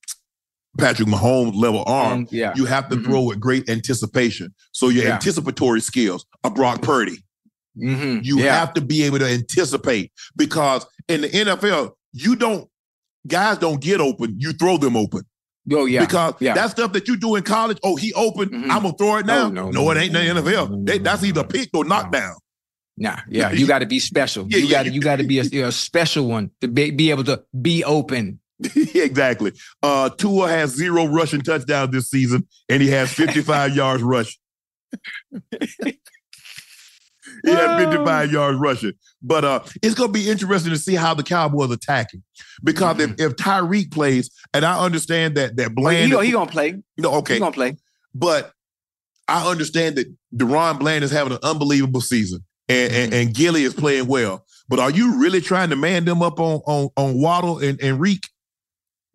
[0.79, 2.53] Patrick Mahomes level arm, Um, yeah.
[2.57, 3.05] you have to Mhm.
[3.05, 4.55] throw with great anticipation.
[4.73, 5.15] So your Yeah.
[5.15, 7.25] anticipatory skills, a Brock Purdy,
[7.77, 8.25] Mhm.
[8.25, 8.59] you yeah.
[8.59, 12.69] have to be able to anticipate because in the NFL, you don't
[13.27, 15.23] guys don't get open, you throw them open.
[15.71, 16.01] Oh yeah.
[16.01, 16.55] Because yeah.
[16.55, 18.63] that stuff that you do in college, oh, he open, Mhm.
[18.71, 19.47] I'm gonna throw it now.
[19.47, 20.69] Oh, no, no, no, it ain't in the no, NFL.
[20.71, 21.49] no, no, They- that's either no.
[21.49, 22.37] pick or knockdown.
[22.97, 24.47] Nah, yeah, you got to be special.
[24.49, 27.11] Yeah, you got to you got to be a, a special one to be, be
[27.11, 28.41] able to be open.
[28.95, 29.53] exactly.
[29.83, 34.41] Uh, Tua has zero rushing touchdowns this season, and he has 55 yards rushing.
[37.45, 38.93] he had 55 yards rushing.
[39.23, 42.23] But uh, it's going to be interesting to see how the Cowboys attacking
[42.63, 46.33] because if, if Tyreek plays, and I understand that that Well, Bland, he gonna, he
[46.33, 46.73] gonna play.
[46.97, 47.77] no, He okay, gonna play.
[48.15, 48.53] but
[49.27, 53.21] I understand that DaRon Bland is having an unbelievable season, and, and, Mm-hmm.
[53.23, 54.45] and Gilly is playing well.
[54.69, 57.99] But are you really trying to man them up on on on Waddle and, and
[58.01, 58.23] Reek?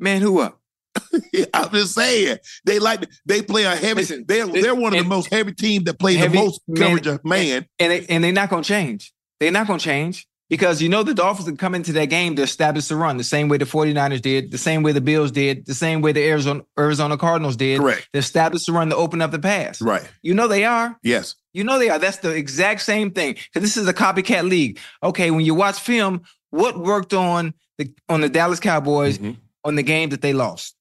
[0.03, 0.59] Man, who up?
[1.53, 4.01] I'm just saying they like they play a heavy.
[4.01, 6.77] Listen, they're they're one of the most heavy teams that play the Heavy- most man,
[6.77, 7.65] coverage of man.
[7.79, 9.11] And they, and they're not gonna change.
[9.39, 12.43] They're not gonna change because you know the Dolphins can come into that game to
[12.43, 15.65] establish the run the same way the 49ers did, the same way the Bills did,
[15.65, 17.79] the same way the Arizona Arizona Cardinals did.
[17.79, 18.07] Correct.
[18.13, 19.81] To establish the run to open up the pass.
[19.81, 20.07] Right.
[20.21, 20.95] You know they are.
[21.01, 21.35] Yes.
[21.53, 21.97] You know they are.
[21.97, 23.33] That's the exact same thing.
[23.33, 24.77] Because this is a copycat league.
[25.01, 29.37] Okay, when you watch film, what worked on the on the Dallas Cowboys Mhm.
[29.63, 30.75] On the game that they lost?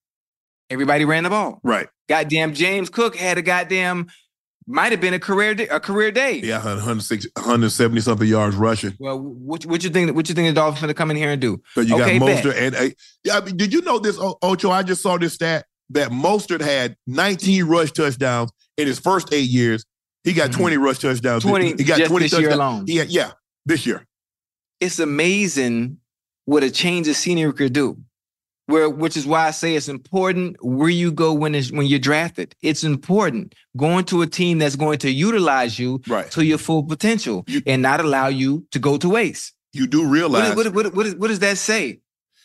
[0.71, 1.61] Everybody ran the ball.
[1.63, 1.89] Right.
[2.09, 4.07] Goddamn James Cook had a goddamn
[4.67, 6.37] might have been a career day, a career day.
[6.43, 6.59] Yeah.
[6.59, 8.95] 160, 170 something yards rushing.
[8.99, 10.15] Well, what what you think?
[10.15, 11.61] What you think the Dolphins to come in here and do?
[11.75, 12.45] So you Okay, got bet.
[12.45, 12.89] Mostert and uh,
[13.25, 13.39] yeah.
[13.39, 14.71] I mean, did you know this, Ocho?
[14.71, 19.51] I just saw this stat that Mostert had 19 rush touchdowns in his first eight
[19.51, 19.85] years.
[20.25, 20.55] He got Mhm.
[20.59, 21.43] 20 rush touchdowns.
[21.43, 22.87] 20 He got just 20 this year alone.
[22.89, 23.33] Had, yeah,
[23.67, 24.07] this year.
[24.81, 25.99] It's amazing
[26.45, 27.99] what a change of scenery could do.
[28.67, 31.99] Where, which is why I say it's important where you go when it's, when you're
[31.99, 32.55] drafted.
[32.63, 36.31] It's important going to a team that's going to utilize you Right.
[36.31, 39.53] to your full potential You- and not allow you to go to waste.
[39.73, 40.55] You do realize.
[40.55, 42.01] what, what, what, what does that say?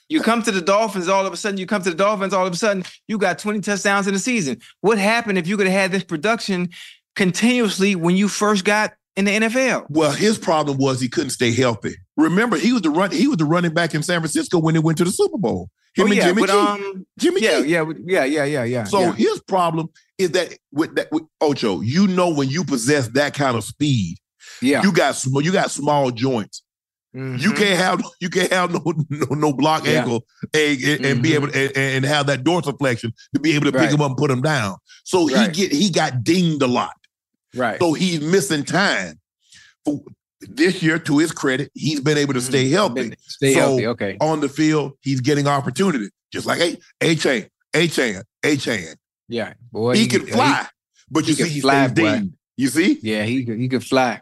[0.10, 2.48] You come to the Dolphins, all of a sudden, you come to the Dolphins, all
[2.48, 4.60] of a sudden, you got 20 touchdowns in the season.
[4.82, 6.70] What happened if you could have had this production
[7.18, 9.88] continuously when you first got in the NFL?
[9.90, 11.96] Well, his problem was he couldn't stay healthy.
[12.16, 13.12] Remember, he was the run.
[13.12, 15.70] He was the running back in San Francisco when they went to the Super Bowl.
[15.98, 16.54] Him oh, yeah, Jimmy but, G.
[16.56, 17.68] um, Jimmy yeah, G.
[17.70, 18.84] yeah, yeah, yeah, yeah, yeah.
[18.84, 19.14] So yeah.
[19.14, 23.58] his problem is that with that with Ocho, you know when you possess that kind
[23.58, 24.18] of speed,
[24.62, 24.84] yeah.
[24.84, 26.64] you got sm- you got small joints.
[27.14, 27.58] You Mhm.
[27.58, 30.02] can't have you can't have no no, no block Yeah.
[30.02, 33.72] ankle and, and, and be able to, and, and have that dorsiflexion to be able
[33.72, 34.76] to pick him up and put him down.
[35.04, 35.48] So Right.
[35.56, 36.94] he get he got dinged a lot.
[37.56, 37.80] right.
[37.80, 39.20] So he's missing time.
[39.84, 40.02] For
[40.42, 42.44] this year, to his credit, he's been able to Mhm.
[42.44, 43.14] stay healthy.
[43.28, 43.88] Stay So, healthy.
[43.88, 44.18] Okay.
[44.22, 46.10] On the field, he's getting opportunity.
[46.32, 48.96] Just like A Achane, A Chain, Achane.
[49.30, 49.54] Yeah.
[49.72, 50.68] Boy, He can fly,
[51.10, 52.30] but he you see can he fly, stays boy.
[52.58, 53.00] You see?
[53.02, 54.22] yeah, he he could fly.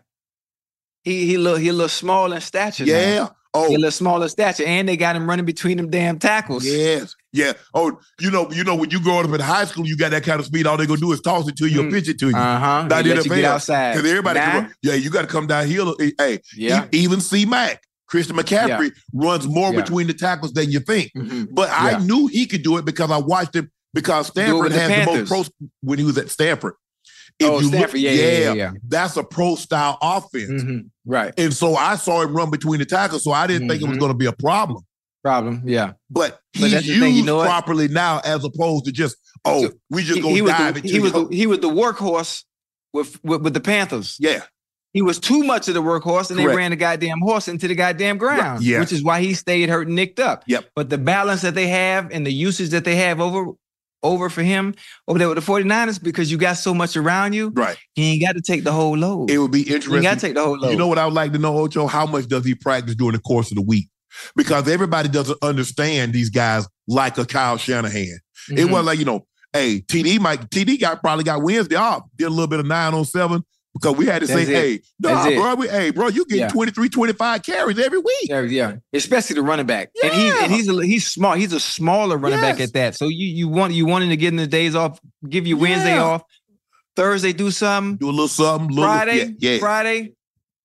[1.04, 2.86] He he look he little small in stature.
[2.86, 3.36] now.
[3.56, 3.62] Yeah.
[3.66, 6.20] Oh, He a little small in stature, and they got him running between them damn
[6.20, 6.66] tackles.
[6.66, 7.16] Yes.
[7.34, 7.54] Yeah.
[7.74, 10.24] Oh, you know, you know, when you growing up in high school, you got that
[10.24, 10.68] kind of speed.
[10.68, 11.92] All they gonna do is toss it to you or Mm.
[11.92, 12.36] pitch it to you.
[12.36, 12.88] Uh huh.
[12.88, 13.94] Not let you get outside.
[13.96, 14.60] Because everybody can Nah.
[14.62, 14.74] run.
[14.82, 15.96] Yeah, you got to come downhill.
[16.18, 16.86] Hey, Yeah.
[16.94, 19.82] e- even C Mac, Christian McCaffrey runs more Yeah.
[19.82, 21.12] between the tackles than you think.
[21.16, 21.48] Mhm.
[21.52, 25.06] But I knew he could do it because I watched him because Stanford the has
[25.06, 25.50] the most pros
[25.82, 26.74] when he was at Stanford.
[27.40, 28.00] If Oh, you look- Stanford.
[28.00, 28.72] Yeah, yeah, yeah, yeah.
[28.88, 30.64] That's a pro style offense.
[30.64, 30.90] Mhm.
[31.06, 31.34] Right.
[31.38, 33.98] And so I saw him run between the tackles, so I didn't think it was
[33.98, 34.00] Mhm.
[34.00, 34.84] going to be a problem.
[35.24, 35.64] Problem.
[35.66, 35.94] Yeah.
[36.10, 39.70] But But he's the used thing, you know properly now as opposed to just, oh,
[39.90, 42.44] we just go dive the, into he was the, he was the workhorse
[42.94, 44.16] with, with with the Panthers.
[44.20, 44.44] Yeah.
[44.94, 46.50] He was too much of the workhorse, and Correct.
[46.52, 48.64] they ran the goddamn horse into the goddamn ground.
[48.64, 48.80] Yeah.
[48.80, 50.44] Which is why he stayed hurt and nicked up.
[50.48, 50.66] Yep.
[50.74, 53.48] But the balance that they have and the usage that they have over
[54.06, 54.74] over for him
[55.08, 57.78] over there with the 49ers, because you got so much around you, Right.
[57.96, 59.30] he ain't got to take the whole load.
[59.32, 60.02] It would be you interesting.
[60.04, 60.72] got to take the whole load.
[60.72, 61.88] You know what I would like to know, Ocho?
[61.88, 63.90] How much does he practice during the course of the week?
[64.36, 68.20] Because everybody doesn't understand these guys like a Kyle Shanahan.
[68.50, 68.70] It Mhm.
[68.72, 72.30] wasn't like, you know, hey, TD might TD got probably got Wednesday off, did a
[72.30, 73.44] little bit of nine on seven
[73.76, 74.56] because we had to That's say, it.
[74.56, 76.48] hey, no, That's bro, we, hey, bro, you get Yeah.
[76.48, 78.30] 23, 25 carries every week.
[78.30, 78.76] Yeah, yeah.
[78.94, 79.90] Especially the running back.
[80.02, 81.34] And he's and he's a, he's small.
[81.34, 82.96] He's a smaller running back at that.
[82.96, 85.00] So you you want you want him to get in the days off,
[85.30, 86.04] give you Wednesday Yeah.
[86.04, 86.24] off,
[86.96, 89.58] Thursday do something, Do a little something, little, Friday, yeah, yeah.
[89.60, 90.14] Friday,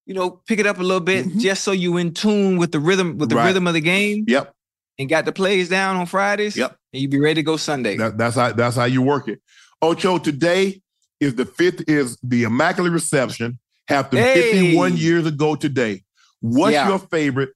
[0.06, 1.40] you know, pick it up a little bit Mhm.
[1.40, 3.46] just so you in tune with the rhythm with the Right.
[3.46, 4.52] rhythm of the game Yep,
[4.98, 6.56] and got the plays down on Fridays.
[6.56, 6.76] Yep.
[6.92, 7.96] And you be ready to go Sunday.
[7.96, 9.40] that, that's how that's how you work it.
[9.82, 10.80] Ocho, today
[11.20, 13.58] is the fifth is the Immaculate Reception.
[13.88, 14.52] Happened Hey.
[14.52, 16.02] 51 years ago today.
[16.40, 16.88] What's Yeah.
[16.88, 17.50] your favorite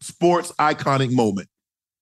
[0.00, 1.48] sports iconic moment?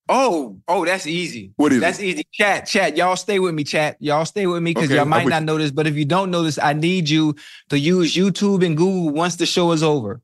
[0.09, 1.53] Oh, oh, that's easy.
[1.57, 2.05] What is That's it?
[2.05, 2.27] easy.
[2.33, 2.97] Chat, chat.
[2.97, 3.97] Y'all stay with me, chat.
[3.99, 6.31] Y'all stay with me because Okay, y'all might not know this, but if you don't
[6.31, 7.35] know this, I need you
[7.71, 10.21] to use YouTube and Google once the show is over.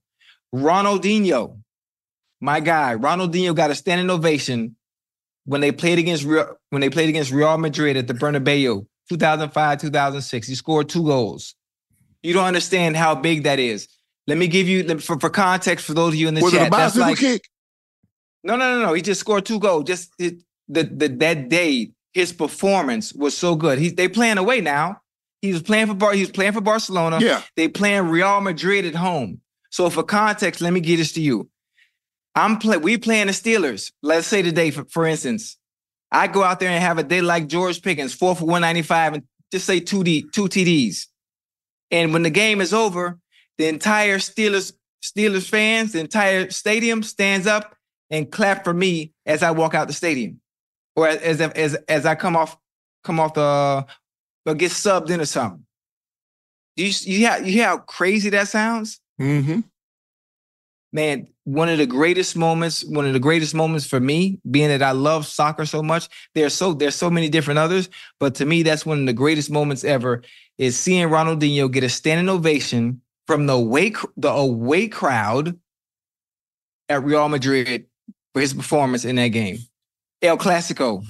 [0.54, 1.58] Ronaldinho,
[2.40, 4.76] my guy, Ronaldinho got a standing ovation
[5.46, 9.80] when they played against Real, when they played against Real Madrid at the Bernabeu, 2005,
[9.80, 10.46] 2006.
[10.46, 11.54] He scored two goals.
[12.22, 13.88] You don't understand how big that is.
[14.26, 16.58] Let me give you for, for context for those of you in the Was it
[16.58, 16.68] chat.
[16.68, 17.48] a that's bicycle like kick?
[18.44, 18.92] no, no, no, no.
[18.94, 19.84] He just scored two goals.
[19.84, 23.78] Just it, the, the that day, his performance was so good.
[23.78, 25.00] He they playing away now.
[25.40, 26.12] He was playing for Bar.
[26.12, 27.18] He was playing for Barcelona.
[27.20, 27.42] Yeah.
[27.56, 29.40] They playing Real Madrid at home.
[29.70, 31.48] So for context, let me get this to you.
[32.34, 32.76] I'm play.
[32.76, 33.92] We playing the Steelers.
[34.02, 35.58] Let's say today, for, for instance,
[36.12, 38.82] I go out there and have a day like George Pickens, four for one ninety
[38.82, 41.06] five, and just say two D two TDs.
[41.90, 43.18] And when the game is over,
[43.58, 47.74] the entire Steelers Steelers fans, the entire stadium stands up
[48.10, 50.40] and clap for me as I walk out the stadium,
[50.94, 52.58] or as as as, as I come off
[53.02, 53.86] come off the
[54.44, 55.64] or get subbed in or something.
[56.76, 59.00] Do you you hear, you hear how crazy that sounds?
[59.20, 59.60] Mm-hmm.
[60.92, 64.82] Man, one of the greatest moments, one of the greatest moments for me, being that
[64.82, 66.08] I love soccer so much.
[66.34, 67.88] There's so there's so many different others,
[68.20, 70.22] but to me, that's one of the greatest moments ever.
[70.58, 75.58] Is seeing Ronaldinho get a standing ovation from the away the away crowd
[76.88, 77.86] at Real Madrid
[78.34, 79.58] for his performance in that game.
[80.20, 81.04] El Clasico,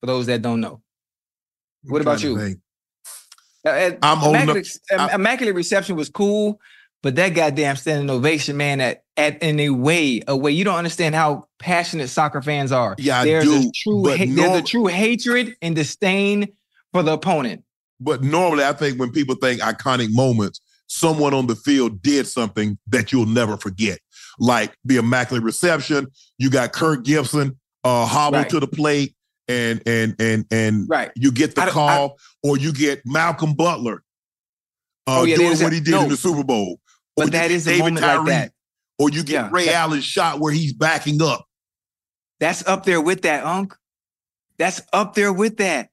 [0.00, 0.82] for those that don't know.
[1.84, 2.56] What about you?
[3.64, 4.56] Uh, uh, I'm old enough-
[4.90, 6.60] immaculate, immaculate reception was cool,
[7.06, 10.74] but that goddamn standing ovation, man, at, at in a way, a way you don't
[10.74, 12.96] understand how passionate soccer fans are.
[12.98, 16.48] Yeah, I there's a true, but ha- there's a true hatred and disdain
[16.92, 17.62] for the opponent.
[18.00, 22.76] But normally, I think when people think iconic moments, someone on the field did something
[22.88, 24.00] that you'll never forget,
[24.40, 26.08] like the immaculate reception.
[26.38, 28.48] You got Kirk Gibson uh, hobble Right.
[28.48, 29.14] to the plate,
[29.46, 31.12] and and and and Right.
[31.14, 34.02] you get the I call, or you get Malcolm Butler
[35.06, 36.02] uh, Oh, yeah, doing what he did no.
[36.02, 36.80] in the Super Bowl.
[37.16, 38.52] But you that a moment like that.
[38.98, 39.48] Or you get Yeah.
[39.50, 41.46] Ray Allen's shot where he's backing up.
[42.40, 43.74] That's up there with that, Unc.
[44.58, 45.90] That's up there with that.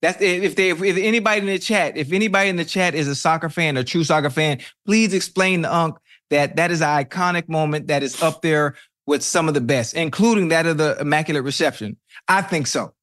[0.00, 3.08] That's if they if, if anybody in the chat, if anybody in the chat is
[3.08, 5.96] a soccer fan, a true soccer fan, please explain to Unc
[6.30, 8.76] that that is an iconic moment that is up there
[9.06, 11.96] with some of the best, including that of the Immaculate Reception.
[12.28, 12.94] I think so.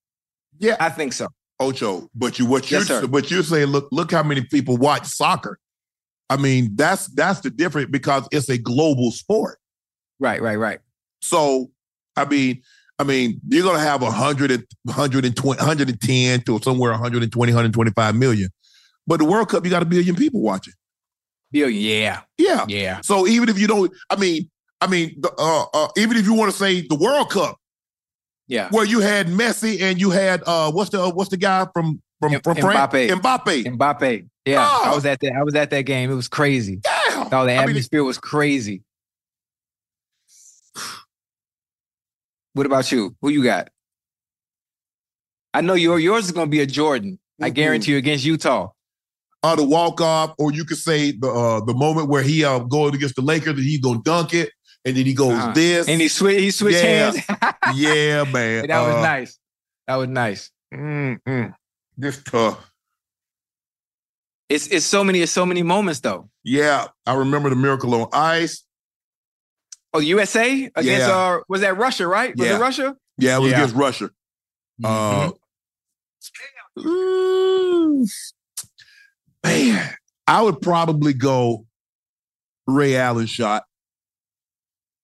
[0.60, 0.78] Yeah.
[0.80, 1.28] I think so.
[1.60, 5.06] Ocho, but you what you're Yes, but you're saying, look, look how many people watch
[5.06, 5.60] soccer.
[6.30, 9.60] I mean, that's that's the difference because it's a global sport.
[10.20, 10.80] Right, right, right.
[11.22, 11.72] So,
[12.16, 12.62] I mean,
[12.98, 18.50] I mean, you're gonna have 100 and 120, 110 to somewhere 120, 125 million.
[19.06, 20.74] But the World Cup, you got a billion people watching.
[21.52, 22.66] Billion, yeah, Yeah.
[22.68, 23.02] yeah.
[23.02, 24.50] So even if you don't, I mean,
[24.82, 27.58] I mean, the, uh, uh, even if you want to say the World Cup,
[28.48, 28.70] Yeah.
[28.72, 32.32] where you had Messi and you had uh, what's the what's the guy from from
[32.42, 32.56] from?
[32.58, 33.10] Mbappe.
[33.10, 33.66] Mbappe.
[33.78, 34.28] Mbappe.
[34.46, 34.68] Yeah.
[34.70, 34.92] Oh.
[34.92, 36.12] I was at that, I was at that game.
[36.12, 36.82] It was crazy.
[36.86, 37.30] Yeah.
[37.32, 38.84] Oh, the I mean, atmosphere was crazy.
[42.54, 43.16] What about you?
[43.22, 43.70] Who you got?
[45.54, 47.20] I know your yours is gonna be a Jordan.
[47.42, 47.54] I Mhm.
[47.56, 48.70] guarantee you against Utah.
[49.44, 52.58] uh, the walk off, or you could say the uh, the moment where he uh,
[52.60, 54.50] going against the Lakers and he gonna dunk it,
[54.86, 55.52] and then he goes Uh-huh.
[55.54, 55.88] this.
[55.88, 57.12] And he switch he switch Yeah.
[57.12, 57.18] hands.
[57.76, 59.40] yeah, man, that was Uh, nice.
[59.88, 60.50] That was nice.
[60.74, 61.20] mm,
[61.98, 62.72] This tough.
[64.50, 66.30] It's it's so many, it's so many moments though.
[66.44, 68.64] Yeah, I remember the miracle on ice.
[69.94, 71.16] Oh, USA against Yeah.
[71.18, 72.36] uh was that Russia, right?
[72.38, 72.58] Was Yeah.
[72.58, 72.96] it Russia?
[73.18, 73.58] Yeah, it was Yeah.
[73.58, 74.10] against Russia.
[74.84, 75.32] Uh,
[76.78, 76.88] Mm-hmm.
[76.90, 78.06] ooh,
[79.44, 79.96] man,
[80.28, 81.66] I would probably go
[82.68, 83.64] Ray Allen shot.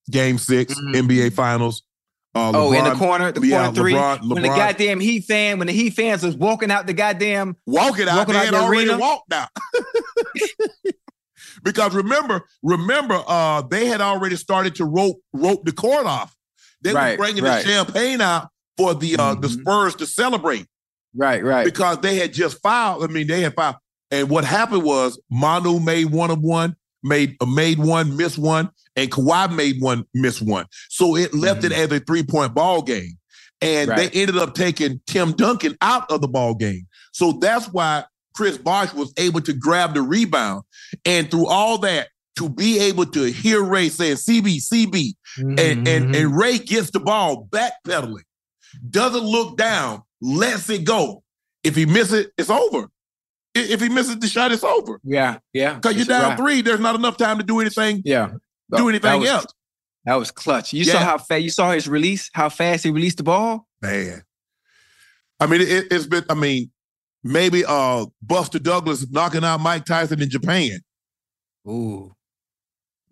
[0.10, 0.96] Game 6 Mhm.
[0.96, 1.84] NBA Finals.
[2.34, 3.94] Uh, oh, in the corner, the yeah, corner three.
[3.94, 7.58] LeBron- when the goddamn Heat fan, when the Heat fans was walking out the goddamn
[7.68, 8.18] walking out.
[8.20, 8.98] Walking they out had the already arena?
[9.00, 9.50] walked out.
[11.64, 16.36] because remember, remember, uh, they had already started to rope rope the court off.
[16.82, 17.64] They Right, were bringing right.
[17.64, 19.60] the champagne out for the uh, the Mhm.
[19.62, 20.66] Spurs to celebrate
[21.16, 21.66] right, right.
[21.66, 23.04] because they had just filed.
[23.04, 23.76] I mean, they had filed,
[24.10, 28.70] and what happened was Manu made one of one, made uh, made one, missed one,
[28.96, 30.66] and Kawhi made one, missed one.
[30.90, 33.18] So it left it as a three point ball game,
[33.62, 34.00] and Mm-hmm.
[34.00, 34.12] Right.
[34.12, 36.88] they ended up taking Tim Duncan out of the ball game.
[37.14, 40.64] So that's why Chris Bosh was able to grab the rebound,
[41.06, 42.08] and through all that.
[42.38, 46.16] To be able to hear Ray saying CB, CB, and, and, Mhm.
[46.18, 48.24] and Ray gets the ball backpedaling,
[48.90, 51.24] doesn't look down, lets it go.
[51.66, 52.90] If he misses it, it's over.
[53.54, 55.00] If he misses the shot, it's over.
[55.04, 55.74] yeah, yeah.
[55.76, 56.38] Because you're down wrap.
[56.38, 58.28] three, there's not enough time to do anything, Yeah.
[58.28, 58.40] do
[58.70, 59.46] That anything was- else.
[60.06, 60.74] That was clutch.
[60.74, 60.94] You Yeah.
[60.94, 63.68] saw how fast you saw his release, how fast he released the ball.
[63.82, 64.24] Man.
[65.40, 66.72] I mean, it, it's been, I mean,
[67.24, 70.80] maybe uh Buster Douglas knocking out Mike Tyson in Japan.
[71.68, 72.16] Ooh.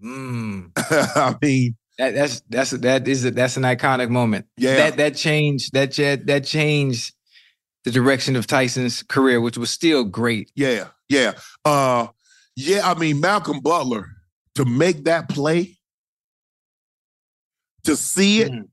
[0.03, 0.71] Mm.
[0.77, 4.45] I mean, That, that's that's that is a, that's an iconic moment.
[4.57, 4.75] Yeah.
[4.77, 7.13] That that changed that that that changed
[7.85, 10.51] the direction of Tyson's career, which was still great.
[10.55, 11.33] yeah, yeah.
[11.65, 12.07] Uh
[12.55, 14.05] yeah, I mean, Malcolm Butler
[14.55, 15.77] to make that play,
[17.85, 18.63] to see it, Mhm.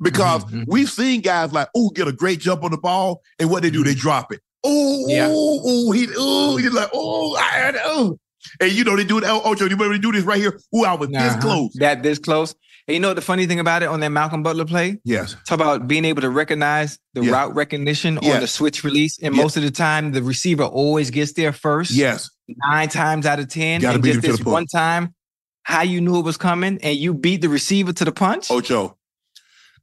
[0.00, 0.64] because Mhm, mhm.
[0.68, 3.70] we've seen guys like, oh, get a great jump on the ball, and what they
[3.70, 4.40] do, they drop it.
[4.64, 5.26] Oh, Yeah.
[5.30, 8.18] oh, oh, he, oh, he's like, oh, I, oh.
[8.60, 9.24] And you know, they do it.
[9.26, 10.60] Oh, Ocho, you remember they do this right here?
[10.76, 11.40] Ooh, I was this Uh-huh.
[11.40, 11.72] close.
[11.74, 12.54] That this close.
[12.88, 14.98] And you know what the funny thing about it on that Malcolm Butler play?
[15.04, 15.36] Yes.
[15.46, 17.32] Talk about being able to recognize the Yeah.
[17.32, 19.18] route recognition on the switch release.
[19.22, 19.42] And Yeah.
[19.42, 21.92] most of the time, the receiver always gets there first.
[21.92, 22.28] Yes.
[22.48, 23.80] Nine times out of 10.
[23.82, 25.14] Gotta and just this one time,
[25.62, 28.50] how you knew it was coming and you beat the receiver to the punch.
[28.50, 28.98] Ocho,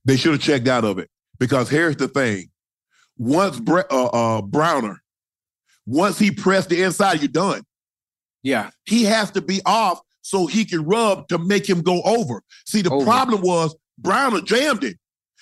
[0.03, 2.49] they should have checked out of it because here's the thing:
[3.17, 5.01] once Bre- uh, uh, Browner,
[5.85, 7.63] once he pressed the inside, you're done.
[8.43, 8.71] Yeah.
[8.85, 12.43] He has to be off so he can rub to make him go over.
[12.67, 13.03] See, the Over.
[13.03, 14.97] problem was Browner jammed it,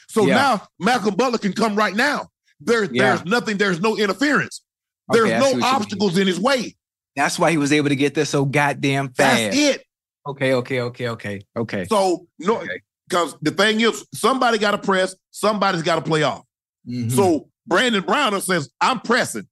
[0.08, 0.36] so Yeah.
[0.36, 2.30] now Malcolm Butler can come right now.
[2.62, 3.16] There's Yeah.
[3.16, 3.58] there's nothing.
[3.58, 4.62] There's no interference.
[5.10, 5.64] There's see no what you mean.
[5.66, 6.76] obstacles in his way.
[7.18, 9.42] That's why he was able to get there so goddamn fast.
[9.42, 9.84] That's it.
[10.26, 11.86] Okay, okay, okay, okay, okay.
[11.90, 12.82] So no, Okay.
[13.10, 16.44] because the thing is, somebody got to press, somebody's got to play off.
[16.88, 17.12] Mhm.
[17.12, 19.48] So Brandon Browner says, I'm pressing.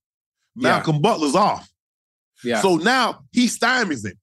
[0.56, 0.70] Yeah.
[0.70, 1.70] Malcolm Butler's off.
[2.44, 2.62] yeah.
[2.62, 4.18] So now he stymies him.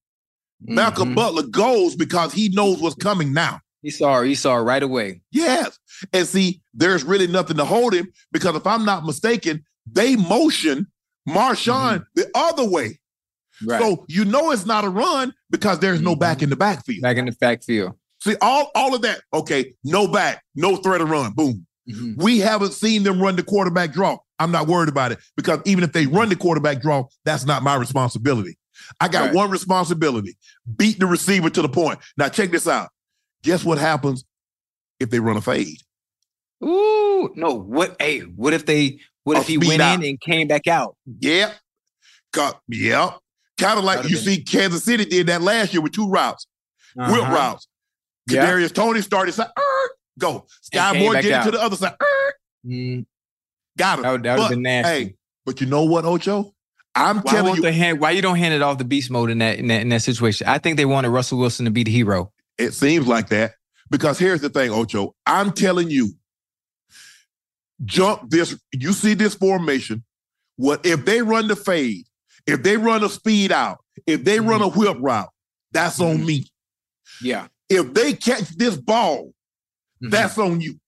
[0.64, 1.14] Malcolm Mhm.
[1.16, 3.60] Butler goes because he knows what's coming now.
[3.82, 4.28] He saw it.
[4.28, 5.22] He saw it right away.
[5.32, 5.78] Yes.
[6.12, 10.86] And see, there's really nothing to hold him because if I'm not mistaken, they motion
[11.28, 12.88] Marshawn the other way.
[12.88, 13.68] Mm-hmm.
[13.70, 13.80] Right.
[13.80, 16.20] So you know it's not a run because there's no Mhm.
[16.20, 17.02] back in the backfield.
[17.02, 17.92] Back in the backfield.
[18.22, 21.66] See, all, all of that, okay, no back, no threat of run, boom.
[21.90, 22.14] Mhm.
[22.22, 24.18] We haven't seen them run the quarterback draw.
[24.38, 27.62] I'm not worried about it because even if they run the quarterback draw, that's not
[27.64, 28.56] my responsibility.
[29.00, 29.34] I got Right.
[29.34, 30.36] one responsibility
[30.76, 31.98] beat the receiver to the point.
[32.16, 32.90] Now, check this out.
[33.42, 34.24] Guess what happens
[35.00, 35.78] if they run a fade?
[36.64, 37.54] Ooh, no.
[37.54, 37.96] What?
[38.00, 39.00] Hey, what if they?
[39.24, 39.94] What A if he went out.
[40.02, 40.96] in and came back out?
[41.20, 41.54] Yep.
[42.32, 43.18] Got, yep.
[43.58, 46.46] Kind of like you see Kansas City did that last year with two routes,
[46.96, 47.32] whip Uh-huh.
[47.34, 47.68] routes.
[48.30, 50.46] Kadarius Toney started side, er, go.
[50.62, 51.94] Sky Moore did it to the other side.
[52.00, 52.34] er,
[52.66, 53.04] Mm,
[53.76, 54.02] got him.
[54.04, 54.84] that would, that would But.
[54.86, 55.14] Hey,
[55.44, 56.54] but you know what, Ocho?
[56.94, 58.00] I'm why telling you, hand?
[58.00, 60.02] Why you don't hand it off the beast mode in that in that in that
[60.02, 60.46] situation?
[60.46, 62.32] I think they wanted Russell Wilson to be the hero.
[62.58, 63.54] It seems like that.
[63.90, 65.14] Because here's the thing, Ocho.
[65.26, 66.12] I'm telling you,
[67.84, 68.58] jump this.
[68.72, 70.04] You see this formation.
[70.56, 72.04] What if they run the fade?
[72.46, 75.30] If they run a speed out, if they run a whip route,
[75.72, 76.26] that's on Mhm.
[76.26, 76.46] me.
[77.22, 77.48] Yeah.
[77.68, 79.32] If they catch this ball,
[80.02, 80.10] Mhm.
[80.10, 80.78] that's on you.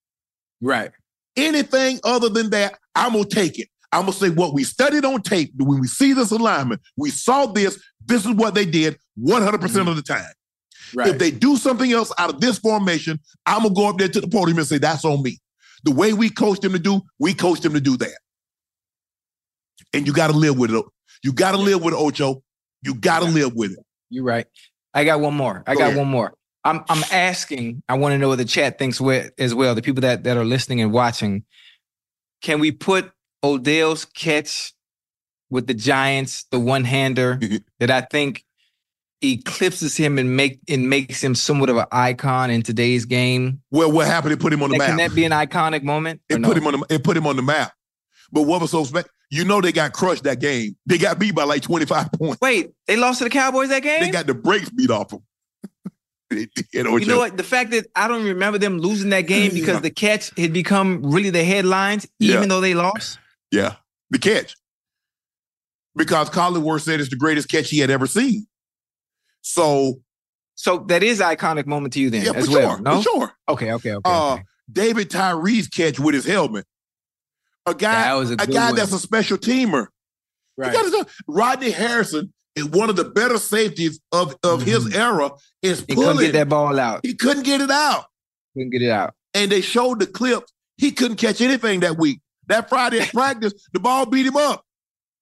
[0.61, 0.93] right.
[1.37, 3.69] Anything other than that, I'm gonna take it.
[3.95, 5.53] I'm gonna say what we studied on tape.
[5.57, 7.81] When we see this alignment, we saw this.
[8.05, 9.89] This is what they did 100% mm-hmm.
[9.89, 10.25] of the time.
[10.95, 11.09] Right.
[11.09, 14.21] If they do something else out of this formation, I'm gonna go up there to
[14.21, 15.39] the podium and say that's on me.
[15.85, 18.19] The way we coached them to do, we coached them to do that.
[19.93, 20.85] And you got to live with it.
[21.23, 22.43] You got to live with it, Ocho.
[22.83, 23.79] You got to live with it.
[24.11, 24.47] You're right.
[24.93, 25.63] I got one more.
[25.67, 25.99] I Go got ahead.
[25.99, 26.35] one more.
[26.65, 27.83] I'm I'm asking.
[27.89, 29.75] I want to know what the chat thinks with, as well.
[29.75, 31.45] The people that that are listening and watching.
[32.41, 33.11] Can we put
[33.45, 34.73] Odell's catch
[35.51, 37.57] with the Giants, the one hander mm-hmm.
[37.79, 38.45] that I think
[39.23, 43.61] eclipses him and make and makes him somewhat of an icon in today's game?
[43.71, 44.33] Well, what happened?
[44.33, 46.21] It put him on the That- Can that be an iconic moment?
[46.29, 46.49] It no?
[46.49, 47.73] put him on the it put him on the map.
[48.33, 49.09] But what was so special?
[49.31, 50.77] You know they got crushed that game.
[50.87, 52.41] They got beat by like 25 points.
[52.41, 54.01] Wait, they lost to the Cowboys that game.
[54.01, 55.23] They got the brakes beat off them.
[56.31, 57.37] you know, You know what?
[57.37, 61.03] The fact that I don't remember them losing that game because the catch had become
[61.03, 62.49] really the headlines, even Yeah.
[62.49, 63.19] though they lost.
[63.55, 63.77] Yeah,
[64.11, 64.57] the catch.
[65.97, 68.47] Because Collinsworth said it's the greatest catch he had ever seen.
[69.43, 70.01] So
[70.57, 72.71] So that is an iconic moment to you then yeah, as for well.
[72.77, 72.97] sure, No?
[72.97, 73.33] for sure.
[73.49, 74.01] Okay, okay, okay.
[74.11, 74.43] Uh, okay.
[74.73, 76.65] David Tyree's catch with his helmet.
[77.67, 78.75] A guy, That a a, guy one.
[78.77, 79.87] that's a special teamer.
[80.57, 80.75] Right.
[81.27, 85.31] Rodney Harrison is one of the better safeties of, of his era.
[85.63, 86.27] Is He couldn't pulling.
[86.27, 87.01] get that ball out.
[87.03, 88.05] He couldn't get it out.
[88.55, 89.15] Couldn't get it out.
[89.35, 90.53] And they showed the clips.
[90.77, 92.21] He couldn't catch anything that week.
[92.49, 94.65] That Friday at practice, the ball beat him up.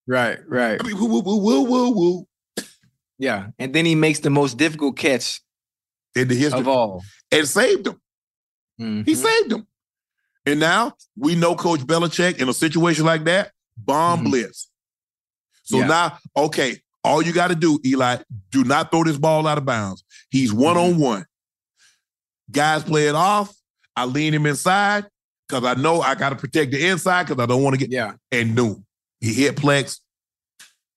[0.07, 0.81] Right, right.
[0.83, 2.29] I mean, woo, woo, woo, woo, woo, woo.
[3.19, 3.49] Yeah.
[3.59, 5.41] And then he makes the most difficult catch
[6.17, 6.61] In the history.
[6.61, 7.03] of all.
[7.31, 8.01] and saved him.
[8.81, 9.07] Mhm.
[9.07, 9.67] He saved him.
[10.45, 14.25] And now we know Coach Belichick in a situation like that, bomb Mhm.
[14.25, 14.69] blitz.
[15.63, 15.87] So Yeah.
[15.87, 18.17] now, okay, all you got to do, Eli,
[18.51, 20.03] do not throw this ball out of bounds.
[20.31, 21.27] He's one on one.
[22.51, 23.55] Guys play it off.
[23.95, 25.07] I lean him inside
[25.53, 27.91] because I know I got to protect the inside because I don't want to get.
[27.91, 28.15] Yeah.
[28.31, 28.83] And no,
[29.21, 30.01] he hit Plax.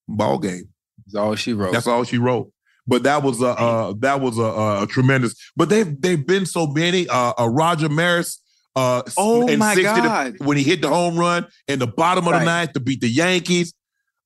[0.07, 0.69] Ball game.
[1.05, 1.73] That's all she wrote.
[1.73, 2.51] That's all she wrote.
[2.87, 5.35] But that was a uh, that was a, a, a tremendous.
[5.55, 7.07] But they've they've been so many.
[7.09, 8.41] Uh, uh Roger Maris.
[8.75, 10.35] Uh, Oh in my 60 to- God.
[10.39, 13.07] when he hit the home run in the bottom of the ninth to beat the
[13.07, 13.73] Yankees.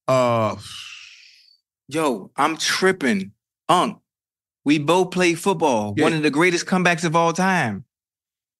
[0.07, 0.55] Uh,
[1.87, 3.31] Yo, I'm tripping.
[3.69, 3.99] Unk.
[4.65, 5.93] We both played football.
[5.95, 6.03] Yeah.
[6.03, 7.85] One of the greatest comebacks of all time.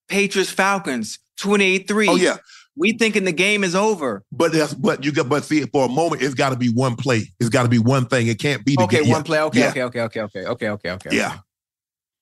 [0.08, 2.08] Patriots Falcons, 28-3.
[2.10, 2.38] oh yeah,
[2.76, 4.24] We thinking the game is over.
[4.32, 6.96] but that's but you got but see for a moment it's got to be one
[6.96, 7.24] play.
[7.40, 8.28] It's got to be one thing.
[8.28, 9.12] It can't be the Okay, game.
[9.12, 9.40] one play.
[9.42, 9.70] Okay, yeah.
[9.70, 11.16] okay, okay, okay, okay, okay, okay, okay.
[11.16, 11.38] Yeah.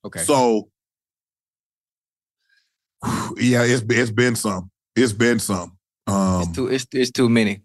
[0.06, 0.20] Okay.
[0.22, 0.70] So
[3.38, 4.72] yeah, it's it's been some.
[4.96, 5.78] It's been some.
[6.08, 7.62] Um, it's too it's, it's too many.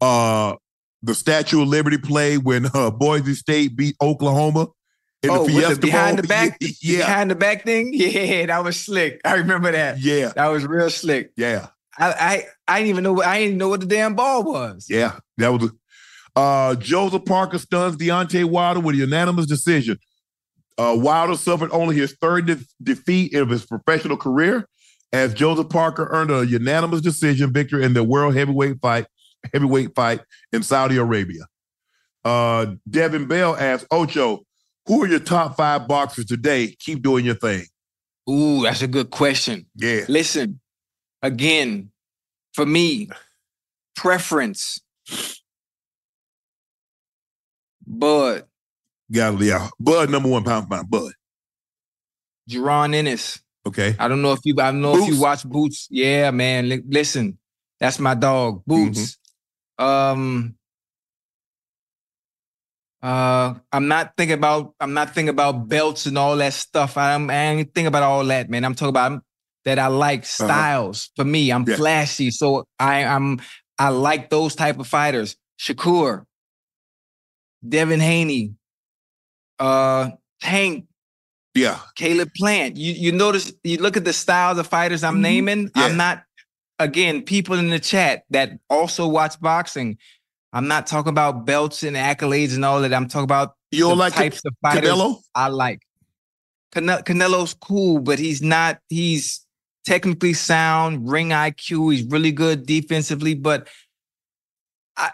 [0.00, 0.54] uh
[1.02, 4.66] the Statue of Liberty play when uh, Boise State beat Oklahoma
[5.22, 6.22] in oh, the Fiesta the behind Bowl.
[6.22, 7.90] the back, yeah, behind the back thing.
[7.94, 9.20] Yeah, that was slick.
[9.24, 9.98] I remember that.
[10.00, 11.32] yeah, That was real slick.
[11.36, 14.86] yeah, I I, I didn't even know I didn't know what the damn ball was.
[14.88, 15.18] yeah.
[15.38, 15.70] That was.
[16.36, 19.98] Uh, Joseph Parker stuns Deontay Wilder with a unanimous decision.
[20.76, 24.68] Uh, Wilder suffered only his third de- defeat of his professional career,
[25.12, 29.06] as Joseph Parker earned a unanimous decision victory in the world heavyweight fight
[29.52, 30.20] heavyweight fight
[30.52, 31.42] in Saudi Arabia.
[32.24, 34.44] Uh, Devin Bell asked Ocho,
[34.88, 36.74] "Who are your top five boxers today?
[36.78, 37.64] Keep doing your thing."
[38.28, 39.66] Ooh, that's a good question.
[39.76, 40.60] Yeah, Listen,
[41.22, 41.90] again,
[42.52, 43.08] for me,
[43.96, 44.80] preference.
[47.86, 48.44] Bud,
[49.10, 49.68] got yeah.
[49.80, 50.90] Bud number one pound pound.
[50.90, 51.12] Bud.
[52.50, 53.40] Jaron Ennis.
[53.66, 53.94] Okay.
[53.98, 55.88] I don't know if you I don't know if you watch Boots.
[55.90, 56.68] Yeah, man.
[56.68, 57.38] Li- listen,
[57.80, 59.18] that's my dog, Boots.
[59.78, 60.57] Um
[63.02, 66.96] uh I'm not thinking about I'm not thinking about belts and all that stuff.
[66.96, 68.64] I'm I ain't thinking about all that, man.
[68.64, 69.22] I'm talking about
[69.64, 71.10] that I like styles.
[71.16, 71.70] For me, I'm Uh-huh.
[71.72, 71.76] Yeah.
[71.76, 72.30] flashy.
[72.30, 73.40] So I I'm
[73.78, 75.36] I like those type of fighters.
[75.60, 76.24] Shakur,
[77.68, 78.54] Devin Haney,
[79.58, 80.10] uh
[80.42, 80.86] Hank
[81.54, 81.78] Yeah.
[81.96, 82.76] Caleb Plant.
[82.76, 85.20] You you notice you look at the styles of fighters I'm Mhm.
[85.22, 85.70] naming.
[85.74, 85.84] Yeah.
[85.86, 86.24] I'm not
[86.80, 89.98] again people in the chat that also watch boxing.
[90.52, 92.94] I'm not talking about belts and accolades and all that.
[92.94, 95.20] I'm talking about You don't the like types of fighters Canelo?
[95.34, 95.82] I like.
[96.72, 98.78] Cane- Canelo's cool, but he's not.
[98.88, 99.44] He's
[99.86, 101.92] technically sound, ring IQ.
[101.92, 103.68] He's really good defensively, but
[104.96, 105.10] I,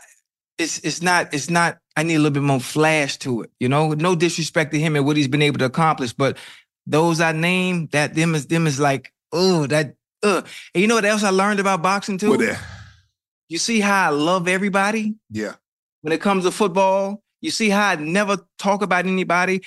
[0.58, 1.32] it's it's not.
[1.34, 1.78] It's not.
[1.96, 3.50] I need a little bit more flash to it.
[3.60, 6.38] You know, no disrespect to him and what he's been able to accomplish, but
[6.86, 9.94] those I named, that them is them is like, oh, that.
[10.22, 10.42] Uh.
[10.74, 12.30] And you know what else I learned about boxing too?
[12.30, 12.60] What?
[13.48, 15.54] You see how I love everybody Yeah.
[16.02, 17.22] when it comes to football.
[17.40, 19.62] You see how I never talk about anybody.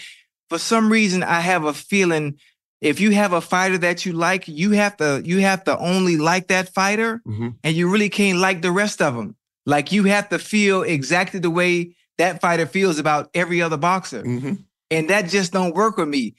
[0.49, 2.40] For some reason, I have a feeling
[2.82, 6.18] if you have a fighter that you like, you have to you have to only
[6.18, 7.56] like that fighter, Mhm.
[7.64, 9.36] and you really can't like the rest of them.
[9.66, 14.24] Like you have to feel exactly the way that fighter feels about every other boxer,
[14.24, 14.54] Mm-hmm.
[14.91, 16.36] and that just don't work with me.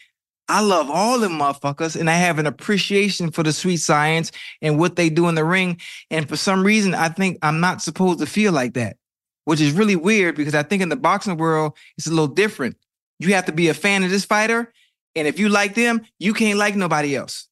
[0.48, 4.78] I love all them motherfuckers, and I have an appreciation for the sweet science and
[4.78, 5.78] what they do in the ring.
[6.10, 8.96] And for some reason, I think I'm not supposed to feel like that,
[9.44, 12.76] which is really weird because I think in the boxing world, it's a little different.
[13.18, 14.72] You have to be a fan of this fighter,
[15.14, 17.46] and if you like them, you can't like nobody else.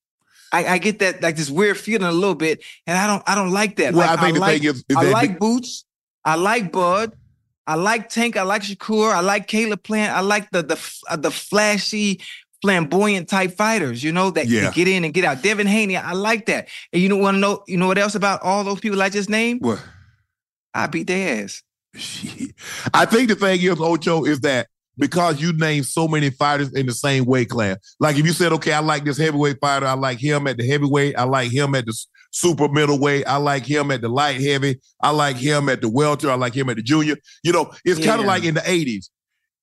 [0.52, 3.34] I, I get that like this weird feeling a little bit, and I don't I
[3.34, 3.94] don't like that.
[3.94, 5.84] Well, Like, I think the like, thing is, is I like Boots.
[6.24, 7.12] I like Bud.
[7.66, 8.36] I like Tank.
[8.36, 9.12] I like Shakur.
[9.12, 10.16] I like Caleb Plant.
[10.16, 12.20] I like the the uh, the flashy,
[12.66, 14.02] flamboyant type fighters.
[14.02, 14.72] You know that, Yeah.
[14.72, 15.42] get in and get out.
[15.42, 15.96] Devin Haney.
[15.96, 16.68] I like that.
[16.92, 17.62] And you don't want to know.
[17.68, 19.62] You know what else about all those people I just named?
[19.62, 19.80] What?
[20.74, 21.62] I beat their ass.
[22.92, 24.66] I think the thing is, Ocho, is that
[24.98, 27.76] because you named so many fighters in the same weight class.
[28.00, 30.66] Like if you said, okay, I like this heavyweight fighter, I like him at the
[30.66, 31.94] heavyweight, I like him at the
[32.32, 36.30] super middleweight, I like him at the light heavy, I like him at the welter,
[36.30, 37.16] I like him at the junior.
[37.42, 39.08] You know, it's kind of like in the 80s.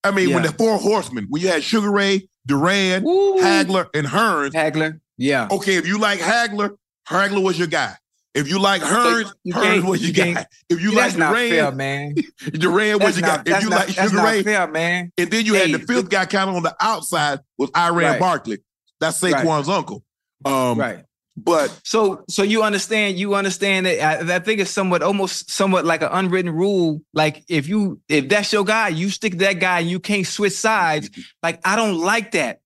[0.04, 3.42] I mean, when the four horsemen, when you had Sugar Ray, Duran, Woo.
[3.42, 4.52] Hagler, and Hearns.
[4.54, 5.00] Hagler.
[5.18, 5.48] Yeah.
[5.52, 6.76] Okay, if you like Hagler,
[7.08, 7.96] Hagler was your guy.
[8.34, 10.46] If you like Hearns, you Hearns was your you guy.
[10.68, 12.16] If you like Duran, fair, man.
[12.52, 13.44] Duran was your guy.
[13.46, 15.12] If you not, like Sugar Ray, fair, man.
[15.18, 18.20] and then you had the fifth guy kind of on the outside was Iran Right.
[18.20, 18.58] Barkley.
[19.00, 20.04] That's Saquon's uncle.
[20.46, 21.06] Um, Right.
[21.36, 23.18] But So, so you understand?
[23.18, 24.00] You understand that?
[24.30, 27.02] I, I think it's somewhat, almost, somewhat like an unwritten rule.
[27.14, 29.80] Like if you, if that's your guy, you stick to that guy.
[29.80, 31.10] and You can't switch sides.
[31.42, 32.60] Like I don't like that.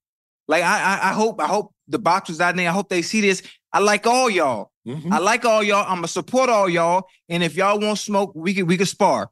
[0.50, 2.70] Like I, I, I hope, I hope the boxers out there.
[2.70, 3.42] I hope they see this.
[3.72, 4.72] I like all y'all.
[4.86, 5.12] Mhm.
[5.12, 5.86] I like all y'all.
[5.88, 7.08] I'm gonna support all y'all.
[7.30, 9.30] And if y'all want smoke, we can, we can spar.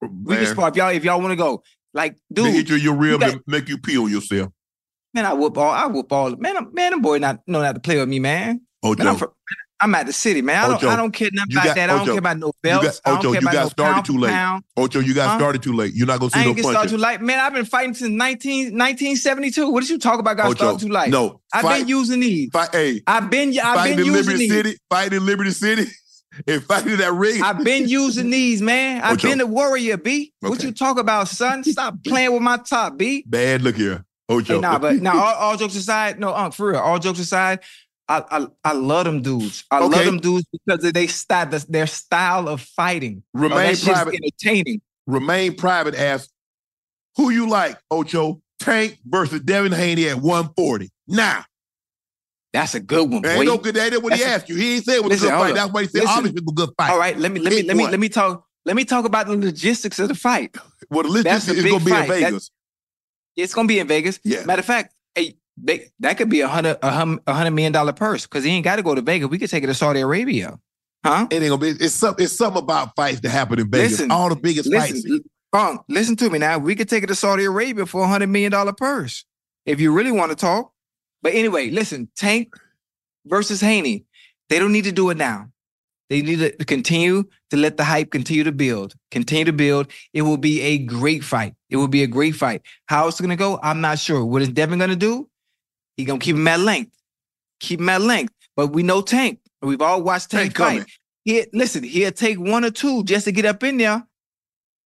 [0.00, 1.62] We can spar if y'all, if y'all want to go.
[1.94, 4.50] Like, they hit dude, you your rib got- and make you pee on yourself.
[5.14, 5.70] man, I whoop all.
[5.70, 6.36] I whoop all.
[6.36, 8.60] Man, I'm, man, them boy not know not to play with me, man.
[8.82, 9.30] Ocho, Man, I'm, from,
[9.80, 10.56] I'm at the city, man.
[10.56, 11.90] I oh, don't, Ocho, I don't care nothing about got- that.
[11.90, 12.84] I oh, don't Ocho, care about no you belts.
[12.84, 14.30] got- I oh, don't Ocho, care you about got no started pound too late.
[14.30, 14.64] pound.
[14.76, 15.38] Ocho, you got Huh?
[15.38, 15.94] started too late.
[15.94, 16.92] You're not gonna see I no ain't started punches.
[16.92, 17.20] too late.
[17.20, 19.68] Man, I've been fighting since 19, 1972.
[19.70, 20.36] What did you talk about?
[20.36, 21.10] Got Ocho, started too late.
[21.10, 22.50] no, I've fight, been using these.
[22.52, 24.50] fight, hey, I've been, I've fighting been in using Liberty these.
[24.52, 25.86] City, fighting in Liberty City,
[26.46, 27.42] and fighting that ring.
[27.42, 29.00] I've been using these, man.
[29.02, 29.28] I've Ocho.
[29.28, 30.32] been a warrior, B.
[30.40, 31.64] What you talk about, son?
[31.64, 33.24] Stop playing with my top, B.
[33.26, 34.54] Bad look here, Ocho.
[34.54, 36.80] Hey, nah, but now all, all jokes aside, no, Unc, for real.
[36.80, 37.60] All jokes aside,
[38.08, 39.64] I I, I love them dudes.
[39.70, 43.22] I love them dudes because of they style, their style of fighting.
[43.36, 44.14] Oh, Remain shit's private.
[44.14, 44.80] entertaining.
[45.06, 45.94] Remain private.
[45.94, 46.30] Ask
[47.16, 48.40] who you like, Ocho.
[48.60, 50.90] Tank versus Devin Haney at 140.
[51.06, 51.44] Now,
[52.52, 53.28] That's a good one, boy.
[53.28, 53.76] ain't no good.
[53.76, 54.56] That ain't what he That's- asked you.
[54.56, 55.50] He ain't said it was Listen, a good fight.
[55.50, 55.54] up.
[55.56, 56.16] That's why he said Listen.
[56.16, 56.90] obviously it was a good fight.
[56.90, 57.90] All right, let me let me Pick let me one.
[57.92, 58.44] let me talk.
[58.64, 60.56] Let me talk about the logistics of the fight.
[60.90, 62.50] Well, the logistics is gonna be in Vegas.
[63.36, 64.18] It's gonna be in Vegas.
[64.24, 64.44] Yeah.
[64.44, 64.92] Matter of fact,
[65.62, 68.76] they, that could be a hundred a hundred million dollar purse because he ain't got
[68.76, 69.28] to go to Vegas.
[69.28, 70.58] We could take it to Saudi Arabia,
[71.04, 71.26] huh?
[71.30, 71.84] It ain't gonna be.
[71.84, 72.14] It's some.
[72.18, 73.92] It's something about fights that happen in Vegas.
[73.92, 75.04] Listen, All the biggest fights.
[75.04, 75.20] Listen,
[75.52, 76.58] Unc, listen to me now.
[76.58, 79.24] We could take it to Saudi Arabia for a hundred million dollar purse
[79.66, 80.72] if you really want to talk.
[81.22, 82.54] But anyway, listen, Tank
[83.26, 84.04] versus Haney.
[84.48, 85.48] They don't need to do it now.
[86.08, 88.94] They need to continue to let the hype continue to build.
[89.10, 89.88] Continue to build.
[90.14, 91.54] It will be a great fight.
[91.68, 92.62] It will be a great fight.
[92.86, 94.24] How it's gonna go, I'm not sure.
[94.24, 95.28] What is Devin gonna do?
[95.98, 96.92] He gonna keep him at length.
[97.60, 98.32] Keep him at length.
[98.56, 99.40] But we know Tank.
[99.60, 100.80] We've all watched Tank, Tank coming.
[100.82, 100.90] fight.
[101.24, 101.82] He listen.
[101.82, 104.06] He'll take one or two just to get up in there,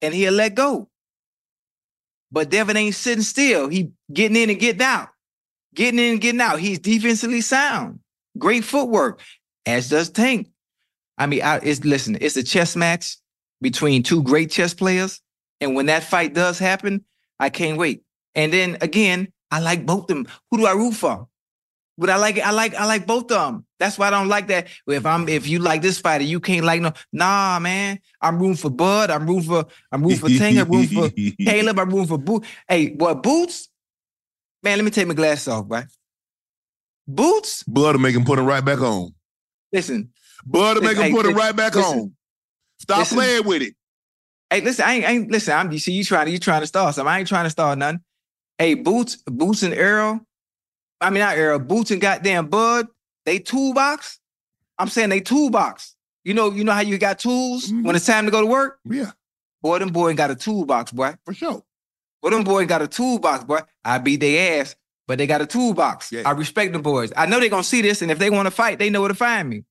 [0.01, 0.89] and he'll let go.
[2.33, 3.69] But Devin ain't sitting still.
[3.69, 5.11] He getting in and getting out,
[5.75, 6.59] getting in and getting out.
[6.59, 8.01] He's defensively sound.
[8.39, 9.21] Great footwork,
[9.67, 10.49] as does Tank.
[11.19, 12.17] I mean, I, it's listen.
[12.21, 13.19] It's a chess match
[13.61, 15.21] between two great chess players,
[15.61, 17.05] and when that fight does happen,
[17.39, 18.03] I can't wait.
[18.35, 20.27] And then again, I like both them.
[20.51, 21.29] Who do I root for?
[21.99, 23.67] But I like I like I like both of them.
[23.79, 24.69] That's why I don't like that.
[24.89, 26.93] If I'm if you like this fighter, you can't like no.
[27.13, 28.01] Nah, man.
[28.21, 29.11] I'm rooting for Bud.
[29.11, 30.59] I'm rooting for I'm rooting for Tank.
[30.59, 31.11] I'm rooting for
[31.47, 31.79] Caleb.
[31.79, 32.49] I'm rooting for Boots.
[32.67, 33.69] Hey, boy, Boots.
[34.63, 35.85] Man, let me take my glasses off, right?
[37.07, 37.63] Boots.
[37.65, 39.15] Blood to make him put it right back on.
[39.71, 40.13] Listen,
[40.47, 41.99] Blood to make him Hey, put it right back listen.
[41.99, 42.17] on.
[42.79, 43.19] Stop Listen.
[43.19, 43.75] playing with it.
[44.51, 45.55] Hey, listen, I ain't, I ain't listen.
[45.55, 47.11] I'm you see you trying to you trying to start something.
[47.13, 48.01] I ain't trying to start nothing.
[48.59, 50.21] Hey, Boots, Boots and Arrow.
[51.01, 52.87] I mean not Arrow, Boots and goddamn Bud.
[53.27, 54.19] They toolbox.
[54.79, 55.95] I'm saying they toolbox.
[56.25, 57.83] You know, you know how you got tools Mhm.
[57.85, 58.79] when it's time to go to work?
[58.89, 59.11] Yeah,
[59.61, 61.15] Boy, them boy got a toolbox, boy.
[61.25, 61.63] for sure.
[62.23, 63.61] Boy, them boy got a toolbox, boy.
[63.85, 64.77] I beat their ass,
[65.09, 66.13] but they got a toolbox.
[66.13, 66.23] Yeah.
[66.25, 67.13] I respect them boys.
[67.17, 69.09] I know they gonna see this, and if they want to fight, they know where
[69.09, 69.65] to find me.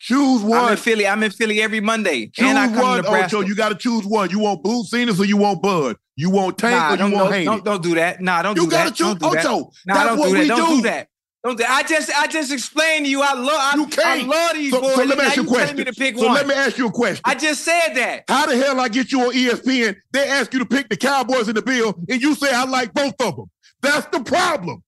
[0.00, 0.58] Choose one.
[0.64, 1.06] I'm in Philly.
[1.06, 2.26] I'm in Philly every Monday.
[2.28, 3.36] Choose and I come one, to Nebraska.
[3.38, 3.46] Ocho.
[3.46, 4.30] You got to choose one.
[4.30, 5.96] You want Blue Cenas or you want Bud?
[6.16, 7.44] You want Tank Nah, or you want Haney?
[7.44, 8.20] don't, don't do that.
[8.20, 8.64] Nah, don't do that.
[8.64, 8.96] you do gotta that.
[8.96, 9.46] choose Don't do that.
[9.46, 9.70] Ocho.
[9.86, 10.40] Nah, That's don't what do that.
[10.40, 10.76] we Don't do.
[10.76, 11.08] do that.
[11.44, 13.22] Don't do, I just I just explained to you.
[13.22, 14.22] I love I, You can't.
[14.22, 14.94] I love these So, boys.
[14.96, 15.76] so let me ask you a question.
[15.76, 16.34] me to pick so one.
[16.34, 17.22] let me ask you a question.
[17.24, 18.24] I just said that.
[18.28, 19.96] How the hell I get you on ESPN?
[20.12, 22.92] They ask you to pick the Cowboys and the Bills, and you say I like
[22.92, 23.46] both of them.
[23.82, 24.82] That's the problem.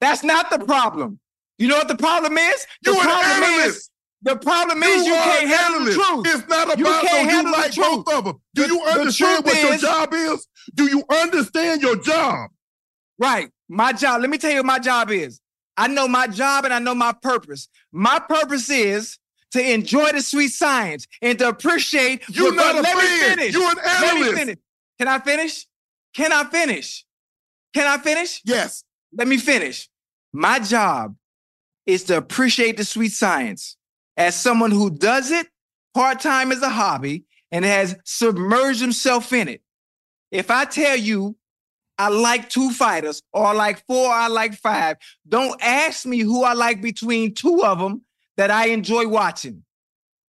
[0.00, 1.18] That's not the problem.
[1.58, 2.66] You know what the problem is?
[2.82, 3.76] The You an problem analyst.
[3.76, 3.90] is
[4.22, 6.26] the problem is you, can't handle the truth.
[6.36, 8.40] It's not about You can't you like both of them.
[8.54, 10.46] Do The- you understand what your job is?
[10.74, 12.50] Do you understand your job?
[13.18, 13.50] Right.
[13.68, 14.20] My job.
[14.20, 15.40] Let me tell you what my job is.
[15.76, 17.68] I know my job and I know my purpose.
[17.92, 19.18] My purpose is
[19.52, 22.22] to enjoy the sweet science and to appreciate.
[22.28, 23.04] You're not a let fan.
[23.04, 23.54] me finish.
[23.54, 24.38] You're an Let me analyst.
[24.38, 24.56] finish.
[24.98, 25.66] Can I finish?
[26.14, 27.04] Can I finish?
[27.74, 28.40] Can I finish?
[28.44, 28.84] Yes.
[29.16, 29.88] Let me finish.
[30.32, 31.16] My job
[31.86, 33.76] is to appreciate the sweet science
[34.22, 35.48] as someone who does it
[35.94, 39.62] part time as a hobby and has submerged himself in it.
[40.30, 41.36] If I tell you
[41.98, 44.96] I like two fighters, or I like four, I like five.
[45.28, 48.02] Don't ask me who I like between two of them
[48.36, 49.62] that I enjoy watching.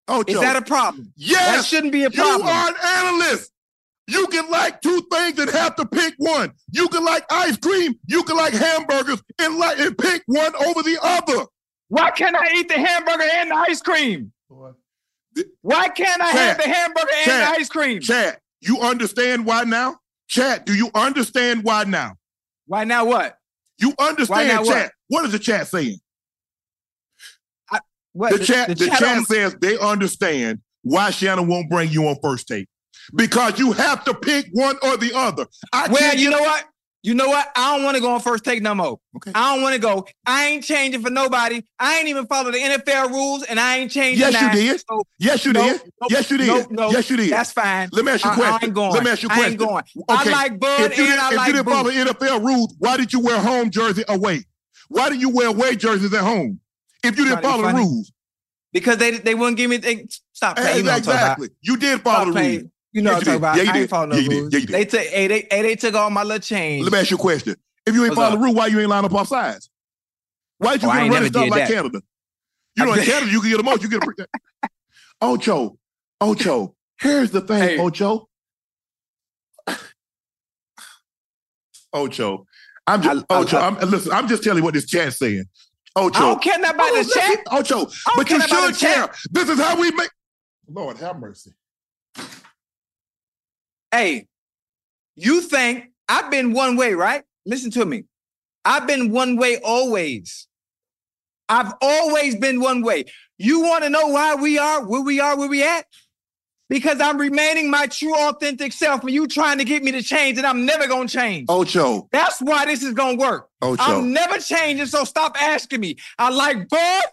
[0.08, 1.14] Oh, Is that a problem?
[1.16, 1.56] Yes.
[1.56, 2.42] That shouldn't be a problem.
[2.42, 3.52] You are an analyst.
[4.08, 6.52] You can like two things and have to pick one.
[6.72, 7.96] You can like ice cream.
[8.06, 11.46] You can like hamburgers and like and pick one over the other.
[11.94, 14.32] Why can't I eat the hamburger and the ice cream?
[15.62, 18.02] Why can't I have the hamburger and Chad, the ice cream?
[18.02, 19.98] Chad, you understand why now?
[20.28, 22.14] Chad, do you understand why now?
[22.66, 23.38] Why now what?
[23.78, 24.92] You understand, now what?
[25.10, 25.98] What is the chat saying?
[28.14, 28.32] What?
[28.32, 32.48] The, chat, the, chat, don't- says they understand why Shannon won't bring you on first
[32.48, 32.68] take.
[33.14, 35.46] Because you have to pick one or the other.
[35.72, 36.66] I Well, can't you know what?
[37.06, 37.52] You know what?
[37.58, 38.98] I don't want to go on first take no more.
[39.18, 39.34] Okay.
[39.36, 40.08] I don't want to go.
[40.26, 41.62] I ain't changing for nobody.
[41.78, 44.22] I ain't even follow the NFL rules, and I ain't changing.
[44.22, 44.80] Yes, you did.
[44.90, 45.82] So, Yes, you no, did.
[46.02, 46.48] no, yes, you did.
[46.48, 47.30] No, no, yes, you did.
[47.34, 47.90] That's fine.
[47.92, 48.54] Let me ask you a I- question.
[48.62, 48.92] I ain't going.
[48.94, 49.52] Let me ask you a I question.
[49.52, 49.84] ain't going.
[50.10, 50.30] Okay.
[50.30, 51.92] I like Bud if you and didn't, I if like you didn't follow.
[51.92, 54.46] NFL rules, why did you wear home jersey away?
[54.88, 56.62] Why did you wear away jerseys at home?
[57.04, 58.14] If you didn't follow the rules,
[58.72, 59.76] because they they wouldn't give me.
[59.78, 60.78] They, stop playing.
[60.78, 61.32] You know what I'm talking about.
[61.40, 61.50] exactly.
[61.62, 62.64] You did follow Stop the rules.
[62.94, 63.58] You know Yes, what I'm talking about.
[63.58, 63.90] Yeah, you I ain't did.
[63.90, 64.54] following no Yeah, rules.
[64.54, 64.76] Yeah, you did.
[64.76, 65.02] They took.
[65.02, 66.84] Hey, they, hey, they took all my little change.
[66.84, 67.56] Let me ask you a question.
[67.86, 69.70] If you ain't What's follow the rule, why you ain't line up off sides?
[70.60, 71.70] Why did you Oh, get running stop like that.
[71.74, 72.02] Canada?
[72.76, 73.82] You know, in Canada, you can get a most.
[73.84, 74.28] You get a.
[75.22, 75.78] Ocho,
[76.22, 76.76] Ocho.
[77.00, 77.78] Here's the thing, Hey.
[77.80, 78.28] Ocho.
[81.94, 82.46] Ocho.
[82.88, 83.58] I'm just I- I- Ocho.
[83.58, 85.46] I- I'm, listen, I'm just telling you what this chat's saying.
[85.96, 86.18] Oh, Ocho.
[86.18, 87.40] I don't care about Oh, the listen, chat.
[87.52, 89.08] Ocho, but you should care.
[89.32, 90.10] This is how we make.
[90.68, 91.52] Lord have mercy.
[93.94, 94.26] Hey,
[95.16, 97.24] you think I've been one way, right?
[97.46, 98.06] Listen to me.
[98.66, 100.48] I've been one way always.
[101.48, 103.06] I've always been one way.
[103.38, 105.86] You want to know why we are where we are, where we at?
[106.70, 109.02] Because I'm remaining my true, authentic self.
[109.02, 111.46] And you trying to get me to change, and I'm never gonna change.
[111.48, 112.10] Ocho.
[112.12, 113.48] That's why this is gonna work.
[113.62, 113.80] Ocho.
[113.80, 115.98] I'm never changing, so stop asking me.
[116.18, 117.04] I like Bud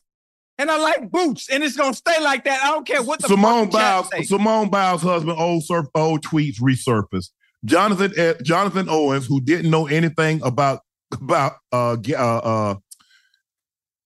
[0.60, 2.62] and I like Boots, and it's gonna stay like that.
[2.62, 4.10] I don't care what the Simone Biles.
[4.28, 7.30] Simone Biles' husband, old surf, old tweets resurfaced.
[7.64, 10.80] Jonathan eh, Jonathan Owens, who didn't know anything about
[11.12, 12.74] about uh, uh, uh,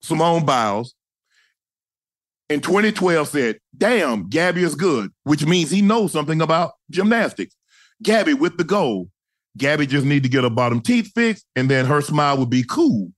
[0.02, 0.94] Simone Biles,
[2.48, 7.56] in 2012 said, "Damn, Gabby is good," which means he knows something about gymnastics.
[8.00, 9.10] Gabby with the goal.
[9.56, 12.64] Gabby just need to get her bottom teeth fixed, and then her smile would be
[12.64, 13.12] cool.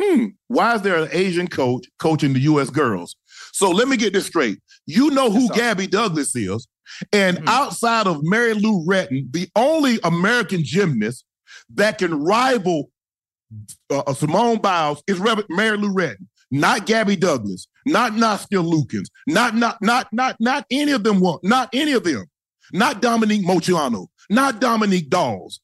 [0.00, 0.26] Hmm.
[0.46, 2.70] Why is there an Asian coach coaching the U.S.
[2.70, 3.16] girls?
[3.52, 4.58] So let me get this straight.
[4.86, 5.48] You know who.
[5.50, 6.66] Gabby Douglas is,
[7.12, 7.48] and Mhm.
[7.48, 11.24] outside of Mary Lou Retton, the only American gymnast
[11.74, 12.90] that can rival
[13.90, 15.18] uh, Simone Biles is
[15.48, 20.92] Mary Lou Retton, not Gabby Douglas, not Nastia Liukin, not not not not not any
[20.92, 21.20] of them.
[21.42, 22.26] Not any of them,
[22.72, 25.60] not Dominique Moceanu, not Dominique Dawes.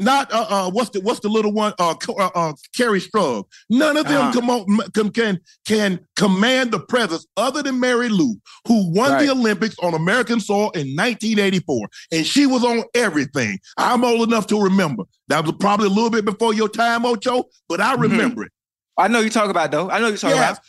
[0.00, 3.44] Not uh, uh what's the what's the little one uh, uh, uh Kerri Strug.
[3.70, 4.88] None of them Uh-huh.
[4.92, 8.34] come can, can can command the presence other than Mary Lou,
[8.66, 9.26] who won Right.
[9.26, 13.58] the Olympics on American soil in 1984, and she was on everything.
[13.76, 15.04] I'm old enough to remember.
[15.28, 18.00] That was probably a little bit before your time, Ocho, but I Mhm.
[18.00, 18.52] remember it.
[18.98, 19.90] I know you talk about though.
[19.90, 20.50] I know you talk Yes.
[20.58, 20.64] about.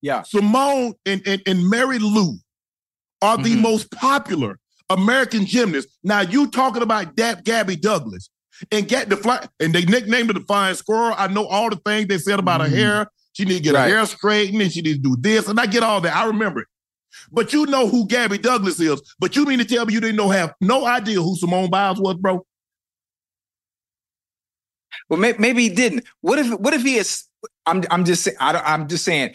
[0.00, 0.22] Yeah.
[0.22, 2.38] Simone and, and, and Mary Lou
[3.20, 3.60] are the Mhm.
[3.60, 4.58] most popular
[4.90, 5.96] American gymnasts.
[6.02, 8.28] Now you talking about Dap Gabby Douglas
[8.70, 11.14] and get the fly, and they nicknamed her the Flying Squirrel.
[11.16, 12.70] I know all the things they said about Mhm.
[12.70, 13.06] her hair.
[13.32, 13.90] She need to get Right.
[13.90, 16.14] her hair straightened and she need to do this, and I get all that.
[16.16, 16.68] I remember it.
[17.30, 19.00] But you know who Gabby Douglas is.
[19.18, 22.00] But you mean to tell me you didn't know have no idea who Simone Biles
[22.00, 22.44] was, bro?
[25.08, 26.04] Well, maybe he didn't.
[26.20, 26.48] What if?
[26.60, 27.24] What if he is?
[27.66, 27.84] I'm.
[27.90, 28.28] I'm just.
[28.40, 29.34] I don't, I'm just saying.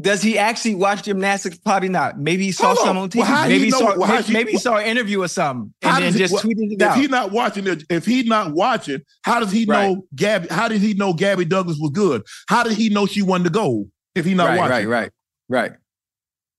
[0.00, 1.56] Does he actually watch gymnastics?
[1.56, 2.18] Probably not.
[2.18, 3.20] Maybe he saw Hold some on TV.
[3.20, 3.96] Well, maybe he he know- saw.
[3.96, 6.42] well, maybe, she- maybe he saw an interview or something, and then he- just well,
[6.42, 6.96] tweeted it If out.
[6.98, 9.88] he not watching it, if he's not watching, how does he Right.
[9.92, 10.48] know Gabby?
[10.50, 12.22] How did he know Gabby Douglas was good?
[12.48, 13.88] How did he know she won the gold?
[14.16, 15.10] If he not right, watching, right, right,
[15.48, 15.72] right.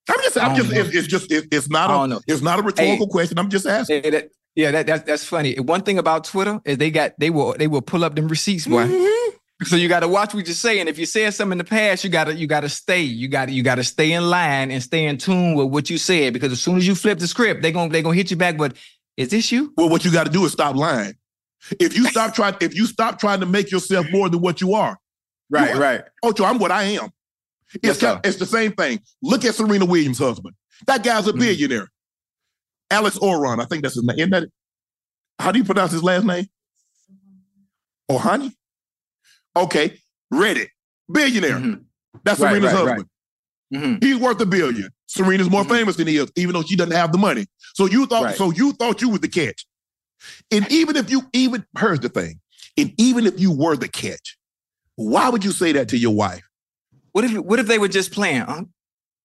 [0.09, 3.07] I'm just, I'm just, it's, it's just, it- it's not a, it's not a rhetorical
[3.07, 3.37] question.
[3.37, 4.03] I'm just asking.
[4.05, 5.59] Yeah, that, yeah, that, that that's funny.
[5.59, 8.65] One thing about Twitter is they got they will they will pull up them receipts,
[8.65, 8.85] boy.
[8.87, 9.29] Mhm.
[9.63, 10.87] So you got to watch what you're saying.
[10.89, 13.01] If you said something in the past, you got to you got to stay.
[13.01, 15.97] You got you got to stay in line and stay in tune with what you
[15.97, 18.29] said because as soon as you flip the script, they going to they to hit
[18.31, 18.57] you back.
[18.57, 18.75] But
[19.15, 19.73] is this you?
[19.77, 21.13] Well, what you got to do is stop lying.
[21.79, 24.73] If you stop trying, if you stop trying to make yourself more than what you
[24.73, 24.97] are,
[25.49, 26.01] Right, You- right.
[26.23, 27.09] Ocho, I'm what I am.
[27.75, 28.99] It's Yes, kind- it's the same thing.
[29.21, 30.55] Look at Serena Williams' husband.
[30.87, 31.39] That guy's a Mhm.
[31.39, 31.87] billionaire.
[32.91, 34.17] Alex Oron, I think that's his name.
[34.19, 34.49] Isn't that?
[35.39, 36.47] How do you pronounce his last name?
[38.11, 38.53] Ohani?
[39.55, 39.99] Okay,
[40.33, 40.67] Reddit,
[41.11, 41.57] billionaire.
[41.59, 41.83] Mhm.
[42.23, 42.87] That's Right, Serena's right, right.
[42.97, 43.09] husband.
[43.73, 44.03] Mhm.
[44.03, 44.89] He's worth a billion.
[45.07, 45.69] Serena's more Mhm.
[45.69, 47.45] famous than he is, even though she doesn't have the money.
[47.75, 48.37] So you thought, Right.
[48.37, 49.65] so you thought you was the catch.
[50.51, 52.39] And even if you even here's the thing,
[52.77, 54.37] and even if you were the catch,
[54.95, 56.43] why would you say that to your wife?
[57.11, 58.41] What if what if they were just playing?
[58.41, 58.63] Huh?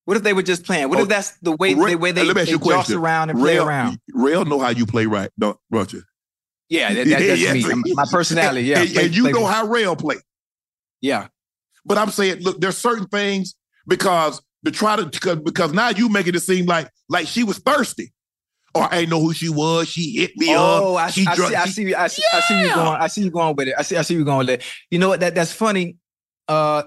[0.04, 0.88] What if they were just playing?
[0.88, 2.56] What Oh, if that's the way Ray- the way they, let me ask they you
[2.58, 2.96] a question.
[2.96, 3.98] around and play around?
[4.12, 6.02] Rail know how you play right, don't, don't you?
[6.70, 7.60] Yeah, that, that, that's Yeah, me.
[7.84, 7.94] yeah.
[7.94, 8.62] My personality.
[8.68, 10.16] Yeah, and, play- and you play- know how Rail play.
[11.02, 11.28] Yeah,
[11.84, 13.54] But I'm saying, look, there's certain things
[13.86, 17.58] because to try to because, because now you making it seem like like she was
[17.58, 18.12] thirsty.
[18.72, 19.88] Or I didn't know who she was.
[19.88, 21.06] She hit me Oh, up.
[21.06, 21.94] I, she I, drunk- see, I see.
[21.94, 22.22] I see.
[22.32, 23.00] I see you going.
[23.00, 23.74] I see you going with it.
[23.76, 23.96] I see.
[23.96, 24.62] I see you going with it.
[24.92, 25.18] You know what?
[25.20, 25.96] That that's funny.
[26.46, 26.84] Uh,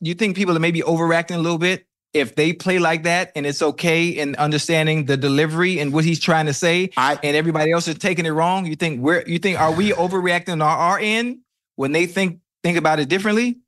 [0.00, 3.46] you think people are maybe overacting a little bit if they play like that, and
[3.46, 7.72] it's okay in understanding the delivery and what he's trying to say, I- and everybody
[7.72, 8.66] else is taking it wrong.
[8.66, 9.22] You think we're?
[9.26, 11.38] You think are we overreacting on our end
[11.76, 13.60] when they think think about it differently,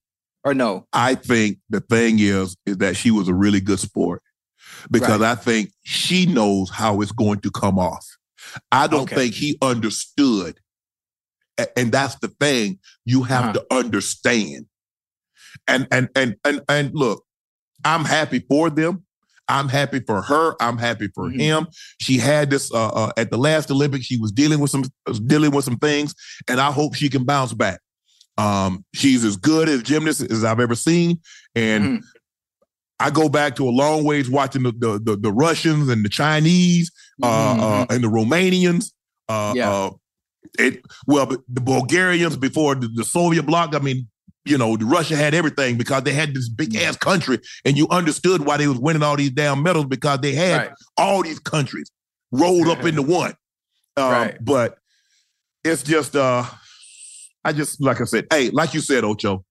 [0.45, 0.87] or no?
[0.93, 4.23] I think the thing is, is that she was a really good sport
[4.91, 5.31] because Right.
[5.33, 8.07] I think she knows how it's going to come off.
[8.71, 9.15] I don't Okay.
[9.17, 10.61] think he understood.
[11.77, 13.53] And that's the thing you have Uh-huh.
[13.55, 14.67] to understand.
[15.69, 17.24] And and and and and look,
[17.85, 19.05] I'm happy for them.
[19.47, 20.55] I'm happy for her.
[20.61, 21.39] I'm happy for Mhm.
[21.39, 21.67] him.
[22.01, 24.07] She had this uh, uh, at the last Olympics.
[24.07, 24.85] She was dealing with some
[25.27, 26.15] dealing with some things,
[26.49, 27.81] and I hope she can bounce back.
[28.39, 31.21] Um, she's as good as gymnast as I've ever seen,
[31.55, 32.05] and Mhm.
[33.01, 36.09] I go back to a long ways watching the the, the, the Russians and the
[36.09, 36.91] Chinese
[37.23, 38.93] uh, uh, and the Romanians.
[39.29, 39.57] Uh, Mm-hmm.
[39.59, 39.71] Yeah.
[39.71, 39.91] uh,
[40.59, 43.75] it well, the Bulgarians before the, the Soviet bloc.
[43.75, 44.09] I mean,
[44.45, 46.89] you know, Russia had everything because they had this big Mm-hmm.
[46.89, 50.33] ass country, and you understood why they was winning all these damn medals because they
[50.33, 50.71] had Right.
[50.99, 51.91] all these countries
[52.33, 53.35] rolled up into one.
[53.97, 54.37] Um, Right.
[54.45, 54.79] But
[55.65, 56.45] it's just, uh,
[57.45, 59.45] I just like I said, hey, like you said, Ocho,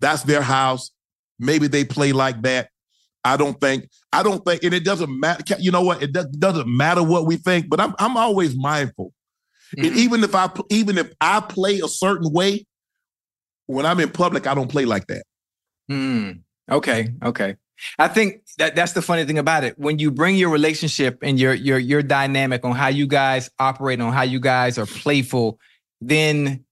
[0.00, 0.90] that's their house.
[1.38, 2.68] Maybe they play like that.
[3.24, 3.88] I don't think.
[4.12, 5.56] I don't think, and it doesn't matter.
[5.60, 6.02] You know what?
[6.02, 7.68] It does, doesn't matter what we think.
[7.68, 9.12] But I'm I'm always mindful.
[9.76, 9.96] And Mhm.
[9.96, 12.66] even if I even if I play a certain way,
[13.72, 15.24] when I'm in public, I don't play like that.
[15.88, 16.30] Hmm.
[16.70, 17.14] Okay.
[17.22, 17.56] Okay.
[17.98, 19.78] I think that that's the funny thing about it.
[19.78, 24.00] When you bring your relationship and your your your dynamic on how you guys operate,
[24.00, 25.58] on how you guys are playful,
[26.00, 26.64] then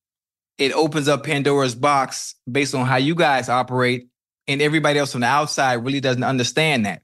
[0.59, 4.09] it opens up Pandora's box based on how you guys operate,
[4.47, 7.03] and everybody else on the outside really doesn't understand that.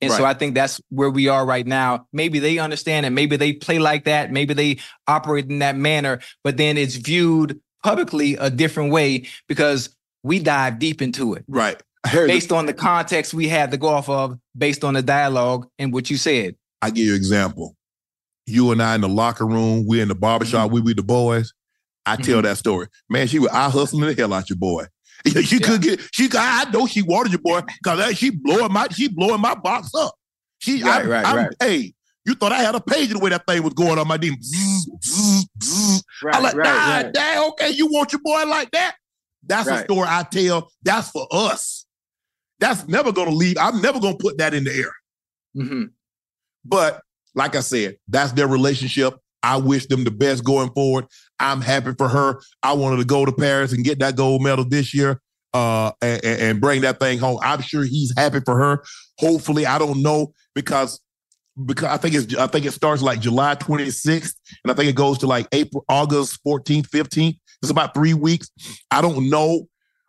[0.00, 2.06] And so I think that's where we are right now.
[2.12, 3.10] Maybe they understand it.
[3.10, 4.30] Maybe they play like that.
[4.30, 4.78] Maybe they
[5.08, 9.94] operate in that manner, but then it's viewed publicly a different way because
[10.24, 11.80] we dive deep into it Right.
[12.06, 15.02] Here's the- based on the context we had to go off of, based on the
[15.02, 16.56] dialogue and what you said.
[16.82, 17.76] I give you an example.
[18.46, 20.74] You and I in the locker room, we in the barbershop, Mm-hmm.
[20.74, 21.52] we with the boys.
[22.04, 22.88] I tell that story.
[23.08, 24.84] Man, she was I hustling the hell out your boy.
[25.26, 29.08] She could get she I know she wanted your boy because she blowing my she
[29.08, 30.14] blowing my box up.
[30.58, 31.54] She Right, I'm- right, I'm- right.
[31.62, 31.94] hey,
[32.26, 34.36] you thought I had a page the way that thing was going on my DM.
[35.04, 36.02] Zzz.
[36.34, 38.96] I'm like, nah, dang, okay, you want your boy like that?
[39.46, 40.70] That's a story I tell.
[40.82, 41.86] That's for us.
[42.60, 43.56] That's never gonna leave.
[43.60, 44.92] I'm never gonna put that in the air.
[45.56, 45.90] Mhm.
[46.64, 47.00] But
[47.34, 49.14] like I said, that's their relationship.
[49.42, 51.04] I wish them the best going forward.
[51.38, 52.40] I'm happy for her.
[52.62, 55.20] I wanted to go to Paris and get that gold medal this year
[55.52, 57.38] uh, and- and bring that thing home.
[57.42, 58.82] I'm sure he's happy for her.
[59.18, 60.98] Hopefully, I don't know because
[61.66, 64.96] because I think it's I think it starts like July 26th and I think it
[64.96, 67.38] goes to like April, August 14th, 15th.
[67.62, 68.50] It's about three weeks.
[68.90, 69.66] I don't know.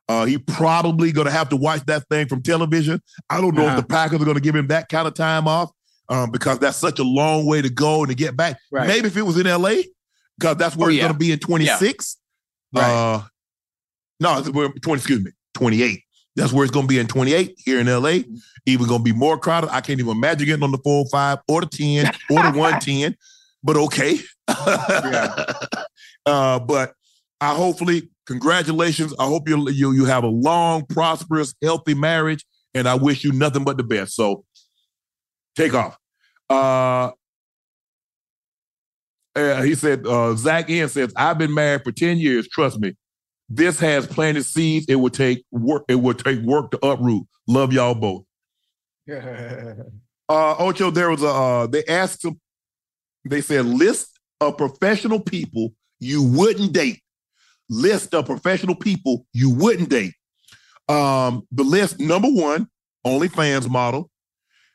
[0.08, 3.02] Uh, he probably gonna have to watch that thing from television.
[3.30, 3.78] I don't know Uh-huh.
[3.78, 5.72] if the Packers are gonna give him that kind of time off
[6.10, 8.58] um, because that's such a long way to go and to get back.
[8.72, 8.88] Right.
[8.88, 9.82] Maybe if it was in LA,
[10.38, 11.08] because that's where Oh, it's yeah.
[11.08, 12.18] gonna be in 26.
[12.74, 12.84] Right.
[12.84, 13.22] Uh,
[14.20, 16.02] no, it's 20, excuse me, 28.
[16.36, 18.20] That's where it's gonna be in 28 here in LA.
[18.66, 19.74] Even gonna be more crowded.
[19.74, 23.16] I can't even imagine getting on the 405 or the 10 or the 110,
[23.64, 24.20] but okay.
[26.26, 26.94] uh, but
[27.40, 29.14] I hopefully, congratulations.
[29.18, 33.32] I hope you you you have a long, prosperous, healthy marriage, and I wish you
[33.32, 34.16] nothing but the best.
[34.16, 34.44] So
[35.56, 35.98] take off.
[36.50, 37.12] Uh,
[39.36, 42.48] uh, he said, uh, Zach N says, I've been married for 10 years.
[42.48, 42.96] Trust me.
[43.48, 44.86] This has planted seeds.
[44.90, 47.28] It would take work, it would take work to uproot.
[47.48, 48.24] Love y'all both.
[50.28, 52.40] Uh Ocho, there was a uh they asked him,
[53.26, 57.02] they said list of professional people you wouldn't date.
[57.70, 60.14] List of professional people you wouldn't date.
[60.88, 62.68] Um, the list number one,
[63.06, 64.10] OnlyFans model.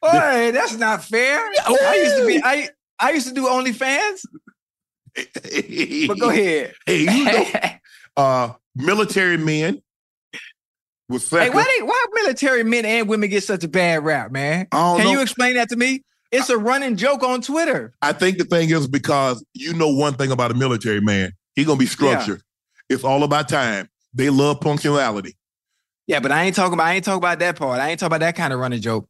[0.05, 1.39] Hey, that's not fair.
[1.67, 2.69] I used to be I
[2.99, 4.21] I used to do OnlyFans,
[6.09, 6.75] but go ahead.
[6.87, 7.45] Hey, you know,
[8.21, 9.83] uh, military men
[11.09, 14.67] was Hey, why they why military men and women get such a bad rap, man?
[14.71, 15.11] Can know.
[15.11, 16.05] you explain that to me?
[16.31, 17.93] It's a running joke on Twitter.
[18.03, 21.65] I think the thing is because you know one thing about a military man, he
[21.65, 22.43] gonna be structured.
[22.89, 23.89] It's all about time.
[24.15, 25.37] They love punctuality.
[26.07, 27.81] Yeah, but I ain't talking about I ain't talking about that part.
[27.81, 29.09] I ain't talking about that kind of running joke.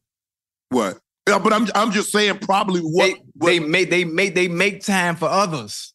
[0.69, 0.99] What?
[1.27, 4.47] Yeah, but I'm I'm just saying probably what, They, what they make they make they
[4.47, 5.90] make time for others.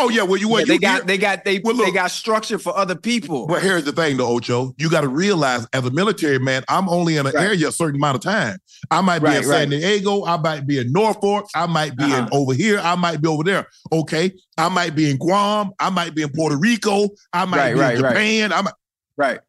[0.00, 2.12] Oh yeah, well you what Yeah, you they got they got they Well, they got
[2.12, 3.46] structure for other people.
[3.48, 4.72] But here's the thing, though, Ocho.
[4.78, 7.44] You got to realize, as a military man, I'm only in an Right.
[7.46, 8.58] area a certain amount of time.
[8.92, 9.70] I might be Right, in San right.
[9.70, 10.24] Diego.
[10.24, 11.46] I might be in Norfolk.
[11.54, 12.28] I might be in Uh-huh.
[12.30, 12.78] over here.
[12.78, 13.66] I might be over there.
[13.92, 14.32] Okay.
[14.56, 15.72] I might be in Guam.
[15.80, 17.08] I might be in Puerto Rico.
[17.32, 17.96] I might be in.
[17.96, 18.52] Japan.
[18.52, 18.74] I might.
[19.16, 19.40] Right.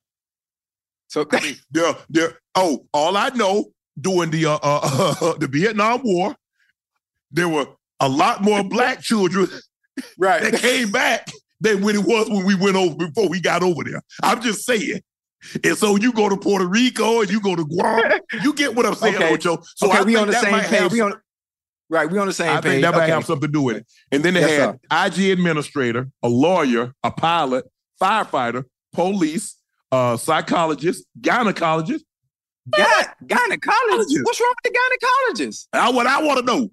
[1.09, 1.25] So
[1.71, 2.39] there, there.
[2.55, 3.65] Oh, all I know
[4.01, 6.35] during the uh, uh, the Vietnam War,
[7.31, 7.67] there were
[7.99, 9.47] a lot more black children
[10.17, 10.41] right.
[10.41, 11.31] that came back
[11.61, 14.01] than when it was when we went over before we got over there.
[14.23, 15.01] I'm just saying.
[15.63, 18.01] And so you go to Puerto Rico and you go to Guam.
[18.43, 19.33] You get what I'm saying, Okay.
[19.33, 19.61] Ocho.
[19.75, 20.91] So okay, I we on the same page.
[20.91, 21.13] We on
[21.89, 22.09] right.
[22.09, 22.63] We on the same I page.
[22.63, 23.87] think that might have something to do with it.
[24.11, 27.65] And then they Yes, had IG administrator, a lawyer, a pilot,
[28.01, 29.55] firefighter, police,
[29.91, 32.01] uh, psychologist, gynecologist.
[32.75, 32.83] Gy-
[33.25, 34.23] gynecologists.
[34.23, 35.67] What's wrong with the gynecologist?
[35.73, 36.69] That's what I want to know.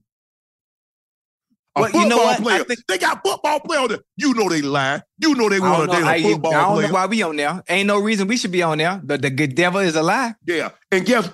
[1.77, 2.41] A Well, football you know what?
[2.43, 2.65] Player.
[2.65, 3.99] think- they got football player on there.
[4.17, 5.03] You know they lie.
[5.19, 6.89] You know they want to date a football I don't player.
[6.89, 7.63] know why we on there.
[7.69, 9.01] Ain't no reason we should be on there.
[9.05, 10.35] The, the good devil is a lie.
[10.47, 10.71] Yeah.
[10.91, 11.29] And guess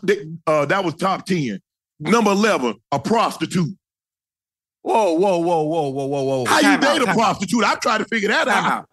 [0.47, 1.61] uh, that was top 10.
[2.01, 3.77] Number 11, a prostitute.
[4.83, 6.45] Whoa, whoa, whoa, whoa, whoa, whoa, whoa.
[6.47, 7.63] How you Time date out, a prostitute?
[7.65, 8.73] I'm trying to figure that Time out.
[8.73, 8.89] out.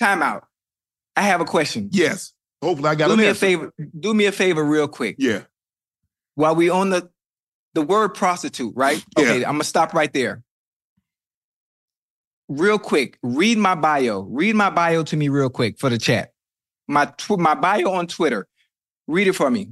[0.00, 0.44] Time out.
[1.14, 1.88] I have a question.
[1.92, 2.32] Yes.
[2.60, 3.72] Hopefully I got Do me a favor.
[4.00, 5.16] Do me a favor real quick.
[5.18, 5.42] Yeah.
[6.34, 7.08] While we on the
[7.74, 9.04] the word prostitute, right?
[9.16, 9.24] Yeah.
[9.24, 10.42] Okay, I'm gonna stop right there.
[12.52, 14.20] Real quick, read my bio.
[14.20, 16.32] Read my bio to me real quick for the chat.
[16.86, 18.46] My tw- my bio on Twitter.
[19.06, 19.70] Read it for me.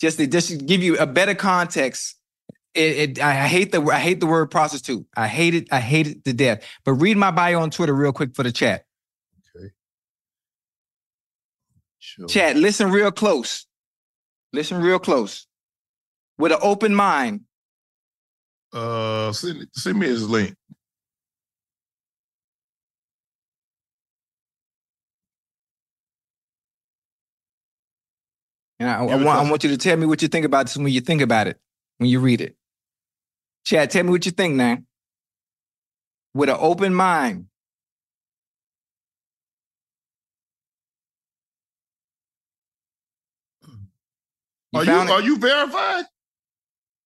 [0.00, 2.16] Just to, just give you a better context.
[2.74, 5.06] It, it, I I hate the I hate the word prostitute.
[5.16, 5.72] I hate it.
[5.72, 6.62] I hate it to death.
[6.84, 8.84] But read my bio on Twitter real quick for the chat.
[9.56, 9.70] Okay.
[11.98, 12.28] Sure.
[12.28, 13.66] Chat, listen real close.
[14.52, 15.46] Listen real close.
[16.38, 17.42] With an open mind.
[18.72, 20.54] Uh, send, send me his link.
[28.80, 30.76] And I, I want, I want you to tell me what you think about this
[30.76, 31.60] when you think about it,
[31.98, 32.56] when you read it.
[33.66, 34.78] Chad, tell me what you think now.
[36.32, 37.46] With an open mind.
[44.72, 45.10] You Are you, it?
[45.10, 46.04] are you verified?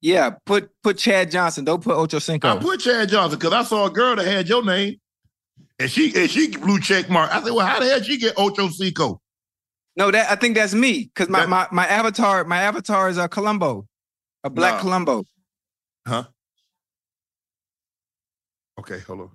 [0.01, 1.65] Yeah, put put Chad Johnson.
[1.65, 2.57] Don't put Ocho Cinco.
[2.57, 5.01] I put Chad Johnson because I saw a girl that had your name,
[5.79, 7.35] and she and she blue check mark.
[7.35, 9.23] I said, well, how the hell did she get Ocho Cinco?
[9.97, 13.19] No, that I think that's me because my, That- my my avatar my avatar is
[13.19, 13.87] a Columbo,
[14.43, 14.81] a black Nah.
[14.81, 15.25] Columbo.
[16.07, 16.25] Huh?
[18.79, 19.31] Okay, hold on.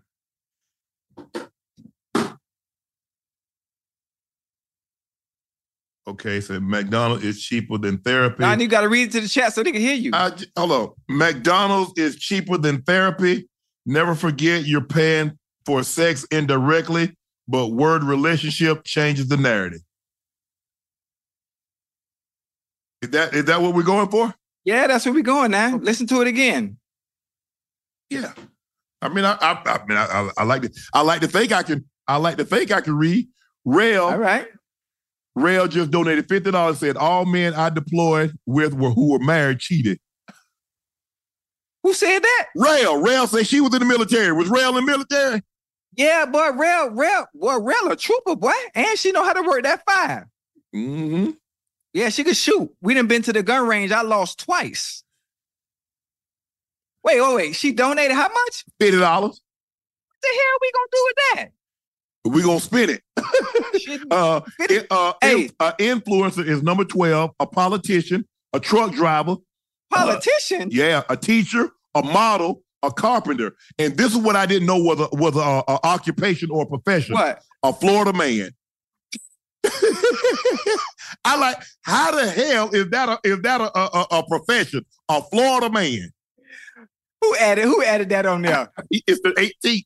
[6.08, 8.42] Okay, so McDonald's is cheaper than therapy.
[8.42, 10.10] Now you got to read it to the chat so they can hear you.
[10.14, 10.90] I j- hold on.
[11.08, 13.48] McDonald's is cheaper than therapy.
[13.86, 17.16] Never forget you're paying for sex indirectly,
[17.48, 19.82] but word relationship changes the narrative.
[23.02, 24.34] Is that is that what we're going for?
[24.66, 25.78] yeah, that's where we're going now.
[25.78, 26.78] Listen to it again.
[28.10, 28.34] Yeah.
[29.02, 31.52] I mean, I I, I mean, I, I, I like to I like to think
[31.52, 33.28] I can I like to think I can read.
[33.66, 34.48] Rail All right.
[35.36, 36.80] Rail just donated fifty dollars.
[36.80, 40.00] Said all men I deployed with were who were married cheated.
[41.84, 42.48] Who said that?
[42.56, 44.34] Rail Rail said she was in the military.
[44.34, 45.42] Was Rail in the military?
[45.96, 48.54] Yeah, boy, Rail, Rail, boy, Rail a trooper, boy.
[48.76, 50.30] And she know how to work that fire.
[50.76, 51.32] Mm-hmm.
[51.94, 52.70] Yeah, she could shoot.
[52.82, 53.92] We didn't been to the gun range.
[53.92, 55.04] I lost twice.
[57.04, 57.56] Wait, wait, wait.
[57.56, 58.66] She donated how much?
[58.80, 59.42] Fifty dollars.
[60.10, 61.52] What the hell we gonna do with that?
[62.26, 63.82] We gonna spin it.
[63.82, 64.02] Shit.
[64.12, 65.46] Uh, it, uh, Hey.
[65.46, 67.32] in- uh, influencer is number twelve.
[67.40, 69.38] A politician, a truck driver,
[69.92, 70.70] Politician.
[70.72, 75.00] yeah, a teacher, a model, a carpenter, and this is what I didn't know was
[75.00, 77.16] a was a, a occupation or a profession.
[77.16, 77.42] What?
[77.64, 78.52] A Florida man.
[81.26, 84.86] I like how the hell is that a is that a, a, a profession?
[85.10, 86.12] A Florida man.
[87.22, 87.66] Who added?
[87.66, 88.72] Who added that on there?
[88.92, 89.32] It's the
[89.64, 89.86] 18th.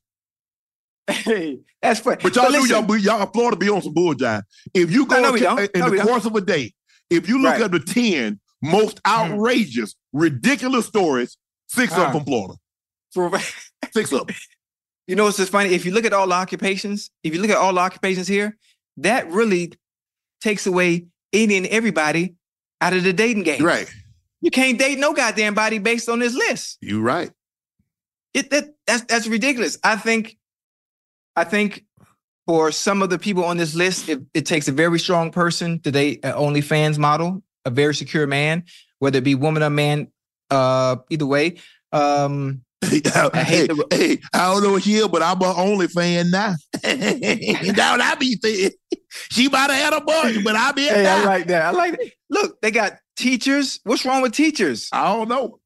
[1.10, 2.18] hey, that's funny.
[2.22, 4.42] But y'all But knew listen, y'all, be- y'all Florida be on some bullshine.
[4.72, 6.06] If you go No, no, to- in No, the don't.
[6.06, 6.72] course of a day,
[7.10, 7.62] if you look Right.
[7.62, 11.36] at the 10 most outrageous, ridiculous stories,
[11.68, 12.02] six of Uh.
[12.04, 12.54] them from Florida.
[13.12, 13.30] for-
[13.92, 14.36] Six of them.
[15.06, 15.74] you know what's just funny?
[15.74, 18.56] If you look at all the occupations, if you look at all the occupations here,
[18.98, 19.72] that really
[20.40, 22.34] takes away any and everybody
[22.80, 23.62] out of the dating game.
[23.64, 23.92] Right.
[24.40, 26.78] You can't date no goddamn body based on this list.
[26.80, 27.30] You right.
[28.34, 29.78] It that that's that's ridiculous.
[29.82, 30.36] I think,
[31.36, 31.84] I think
[32.46, 35.80] for some of the people on this list, it, it takes a very strong person
[35.80, 38.64] to date an OnlyFans model, a very secure man,
[38.98, 40.08] whether it be woman or man.
[40.50, 41.56] Uh, either way.
[41.90, 45.88] Um, hey, hate the- hey, I don't know what she is, but I'm an only
[45.88, 46.54] fan now.
[46.82, 48.72] That's what I be saying.
[49.30, 51.62] She might have had a bunch, but I be hey, I like that.
[51.66, 52.10] I like that.
[52.30, 53.80] Look, they got teachers.
[53.84, 54.88] What's wrong with teachers?
[54.92, 55.60] I don't know.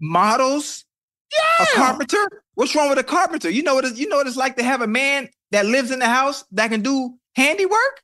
[0.00, 0.84] Models.
[1.32, 1.64] Yeah.
[1.64, 2.42] A carpenter.
[2.54, 3.50] What's wrong with a carpenter?
[3.50, 3.84] You know what?
[3.84, 6.44] It, you know what it's like to have a man that lives in the house
[6.52, 8.00] that can do handiwork.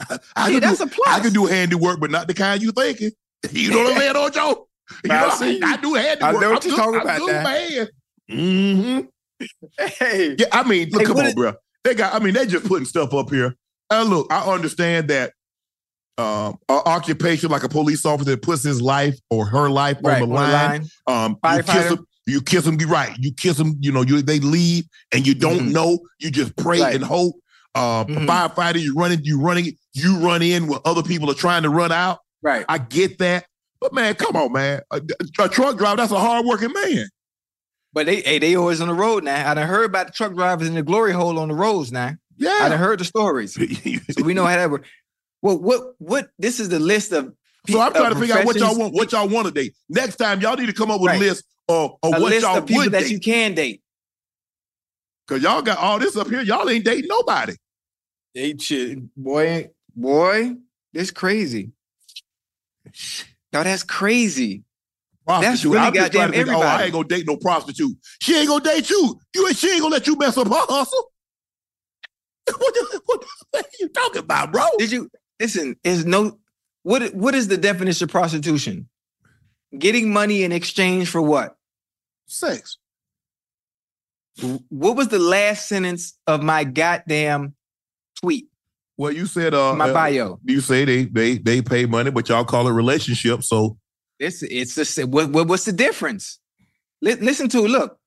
[0.10, 1.08] I Yeah, can that's do, a plus.
[1.08, 3.10] I can do handiwork, but not the kind you thinking.
[3.52, 4.68] You know what I'm saying, Ojo?
[5.04, 5.60] You I know, see.
[5.62, 6.22] I, I do handiwork.
[6.36, 7.42] I know what I'm you're good- talking about good now.
[7.44, 9.00] man.
[9.00, 9.00] hmm
[9.98, 11.52] Hey, Yeah, I mean, look, Hey, come on, is- bro.
[11.84, 12.14] They got.
[12.14, 13.54] I mean, they just putting stuff up here.
[13.90, 15.32] And look, I understand that
[16.18, 20.22] um, an occupation like a police officer that puts his life or her life right
[20.22, 20.86] on the on line.
[21.06, 22.06] Um, you kiss them.
[22.26, 22.78] You kiss them.
[22.80, 23.16] You right.
[23.18, 23.76] You kiss them.
[23.80, 25.72] You know, you they leave and you don't Mhm.
[25.72, 25.98] know.
[26.18, 26.94] You just pray Right.
[26.96, 27.36] and hope.
[27.74, 28.26] Uh, Mhm.
[28.26, 29.20] Firefighter, you running.
[29.22, 29.76] You running.
[29.94, 32.18] You run in where other people are trying to run out.
[32.42, 32.64] Right.
[32.68, 33.46] I get that,
[33.80, 34.80] but man, come on, man.
[34.90, 35.00] A,
[35.40, 37.08] a truck driver, that's a hardworking man.
[37.92, 39.50] But they hey, they always on the road now.
[39.50, 42.12] I done heard about the truck drivers in the glory hole on the roads now.
[42.40, 42.68] I Yeah.
[42.68, 43.56] done heard the stories.
[44.12, 44.88] So we know how that works.
[45.42, 47.32] Well, what what this is the list of
[47.68, 49.72] So I'm trying to figure out what y'all want, what y'all want today.
[49.88, 51.16] Next time, y'all need to come up with Right.
[51.16, 53.10] a list of, of a what list y'all of people would that date.
[53.10, 53.82] you can date.
[55.28, 56.40] Cause y'all got all this up here.
[56.40, 57.54] Y'all ain't dating nobody.
[58.34, 60.54] They shit, boy, boy,
[60.92, 61.72] this crazy.
[63.52, 64.62] Now that's crazy.
[65.26, 65.72] That's Prostitute.
[65.72, 67.96] really I'm just trying goddamn to think, oh, I ain't gonna date no prostitute.
[68.22, 69.20] She ain't gonna date you.
[69.34, 71.10] You ain't she ain't gonna let you mess up her hustle.
[72.58, 74.64] what, the, what the fuck are you talking about, bro?
[74.78, 75.10] Did you
[75.40, 75.76] listen?
[75.84, 76.38] Is no
[76.82, 78.88] what what is the definition of prostitution?
[79.76, 81.56] Getting money in exchange for what?
[82.26, 82.78] Sex.
[84.68, 87.54] What was the last sentence of my goddamn
[88.20, 88.48] tweet?
[88.96, 90.40] Well, you said uh My uh, bio.
[90.44, 93.42] You say they they they pay money, but y'all call it relationship.
[93.42, 93.78] So
[94.18, 96.38] It's it's the what, what what's the difference?
[97.00, 97.70] Li- listen to it.
[97.70, 97.98] Look,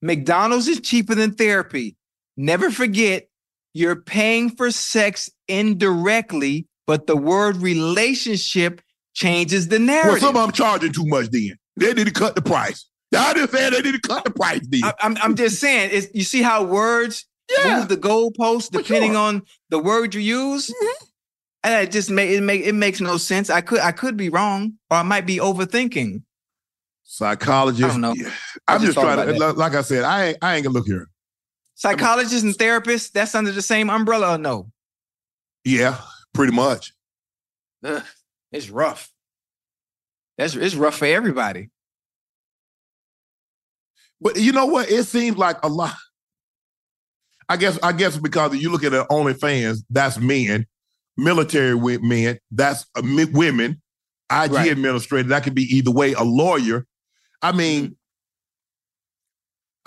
[0.00, 1.96] McDonald's is cheaper than therapy.
[2.36, 3.28] Never forget,
[3.74, 8.80] you're paying for sex indirectly, but the word relationship
[9.14, 10.12] changes the narrative.
[10.12, 11.30] well, some of them charging too much.
[11.30, 12.86] Then they need to cut the price.
[13.10, 14.60] Y'all just saying they need to cut the price.
[14.68, 17.78] Then I, am I'm just saying, you see how words Yeah.
[17.78, 19.20] move the goalpost For depending sure.
[19.20, 20.68] on the word you use.
[20.68, 21.04] Mm-hmm.
[21.64, 23.50] And it just make it make it makes no sense.
[23.50, 26.22] I could I could be wrong, or I might be overthinking.
[27.02, 27.84] psychologist.
[27.84, 28.14] I don't know.
[28.16, 28.30] Yeah.
[28.68, 30.74] I I'm just just trying to, about like I said, I ain't, I ain't gonna
[30.74, 31.08] look here.
[31.78, 34.68] Psychologists and therapists, that's under the same umbrella or no?
[35.64, 35.96] Yeah,
[36.34, 36.92] pretty much.
[37.84, 38.02] Ugh,
[38.50, 39.12] it's rough.
[40.36, 41.70] That's it's rough for everybody.
[44.20, 44.90] But you know what?
[44.90, 45.94] It seems like a lot.
[47.48, 50.66] I guess I guess because you look at the OnlyFans, that's men,
[51.16, 53.02] military men, that's uh,
[53.32, 53.80] women,
[54.32, 54.72] IG Right.
[54.72, 55.28] administrator.
[55.28, 56.14] That could be either way.
[56.14, 56.86] A lawyer.
[57.40, 57.96] I mean,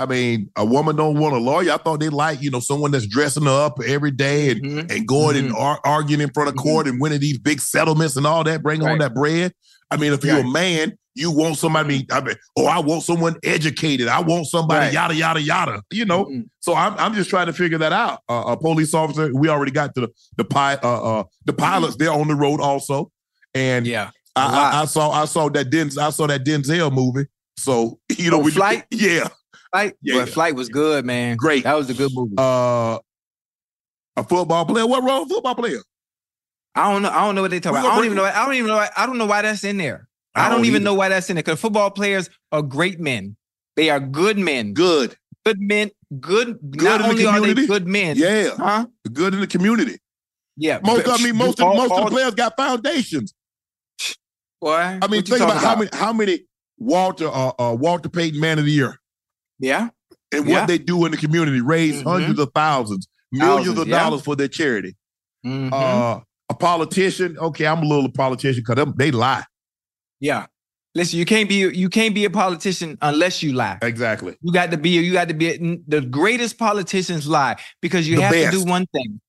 [0.02, 1.72] I mean, a woman don't want a lawyer.
[1.72, 4.92] I thought they like you know someone that's dressing up every day and Mhm.
[4.92, 8.26] and going and ar- arguing in front of court and winning these big settlements and
[8.26, 9.00] all that, bring on Right.
[9.00, 9.54] that bread.
[9.92, 12.08] I mean, if you're a man, you want somebody.
[12.10, 14.08] I mean, oh, I want someone educated.
[14.08, 14.94] I want somebody Right.
[14.94, 15.82] yada yada yada.
[15.92, 16.30] You know.
[16.62, 18.22] So I'm I'm just trying to figure that out.
[18.30, 19.30] Uh, a police officer.
[19.34, 21.98] We already got to the the pi- uh, uh the pilots.
[21.98, 23.12] They're on the road also,
[23.54, 24.12] and Yeah.
[24.36, 24.46] I.
[24.78, 27.28] I, I saw I saw that Denz I saw that Denzel movie.
[27.58, 28.86] So you know Oh, we Flight?
[28.92, 29.28] Yeah.
[29.72, 30.20] Flight, Yeah.
[30.20, 31.38] but Flight was good, man.
[31.38, 31.64] Great.
[31.64, 32.36] That was a good movie.
[32.38, 33.00] Uh,
[34.18, 34.86] a football player.
[34.86, 35.26] What role?
[35.28, 35.80] football player?
[36.76, 37.10] I don't know.
[37.10, 37.86] I don't know what they talk about.
[37.86, 38.24] I don't even know.
[38.24, 38.88] I don't even know.
[38.96, 40.08] I don't know why that's in there.
[40.34, 41.44] I, don't, even know why that's in there.
[41.44, 43.36] Because football players are great men.
[43.76, 44.74] They are good men.
[44.74, 45.18] Good.
[45.46, 45.92] Good men.
[46.20, 46.60] Good.
[46.72, 47.68] Good not in the only are they community?
[47.68, 48.16] good men.
[48.18, 48.52] Yeah.
[48.56, 48.86] Huh?
[49.12, 49.98] Good in the community.
[50.56, 50.80] Yeah.
[50.84, 53.34] Most but- of I mean, most of all- most of all- the players got foundations.
[54.62, 56.40] Boy, I mean, think talking about, how many how many
[56.78, 59.01] Walter uh, uh Walter Payton Man of the Year
[59.62, 59.90] Yeah.
[60.34, 60.60] and Yeah.
[60.62, 62.04] what they do in the community, raise Mhm.
[62.04, 64.00] hundreds of thousands, millions Thousands, of yeah.
[64.00, 64.96] dollars for their charity.
[65.46, 65.72] Mhm.
[65.74, 69.44] Uh, a politician, okay, I'm a little politician because they lie.
[70.20, 70.46] yeah.
[70.94, 73.78] Listen, you can't be you can't be a politician unless you lie.
[73.82, 74.36] Exactly.
[74.42, 78.24] You got to be you got to be the greatest politicians lie because you The
[78.24, 79.22] have to do one thing.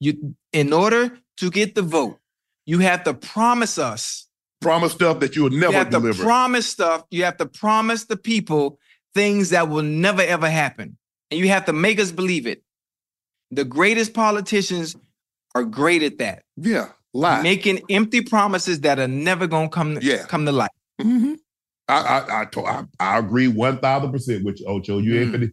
[0.00, 2.18] You in order to get the vote,
[2.64, 4.26] you have to promise us.
[4.62, 6.22] Promise stuff that you will You never have to deliver.
[6.22, 7.02] promise stuff.
[7.10, 8.78] You have to promise the people
[9.14, 10.96] things that will never ever happen.
[11.30, 12.62] And you have to make us believe it.
[13.50, 14.96] The greatest politicians
[15.54, 16.42] are great at that.
[16.56, 17.42] yeah, lie.
[17.42, 20.24] Making empty promises that are never gonna come, Yeah.
[20.26, 20.70] come to life.
[21.00, 21.36] Mhm.
[21.88, 24.98] I I I, to- I, I agree one thousand percent with you, Ocho.
[24.98, 25.52] You ain't Mm.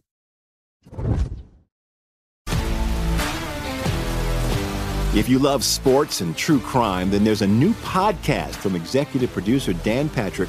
[5.12, 9.72] If you love sports and true crime, then there's a new podcast from executive producer
[9.72, 10.48] Dan Patrick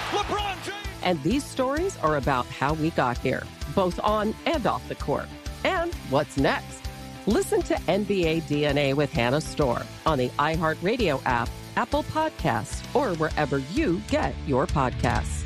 [1.01, 1.17] LeBron James.
[1.17, 3.43] And these stories are about how we got here,
[3.75, 5.27] both on and off the court.
[5.63, 6.81] And what's next?
[7.27, 13.59] Listen to NBA DNA with Hannah Storm on the iHeartRadio app, Apple Podcasts, or wherever
[13.73, 15.43] you get your podcasts.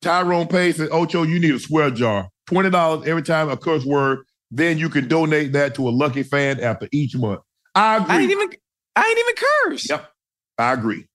[0.00, 2.28] Tyrone Pace and Ocho, you need a swear jar.
[2.46, 4.18] Twenty dollars every time a curse word.
[4.50, 7.40] Then you can donate that to a lucky fan after each month.
[7.74, 8.14] I agree.
[8.14, 8.50] I ain't even
[8.96, 9.88] I ain't even curse.
[9.88, 10.13] Yep,
[10.58, 11.06] I agree.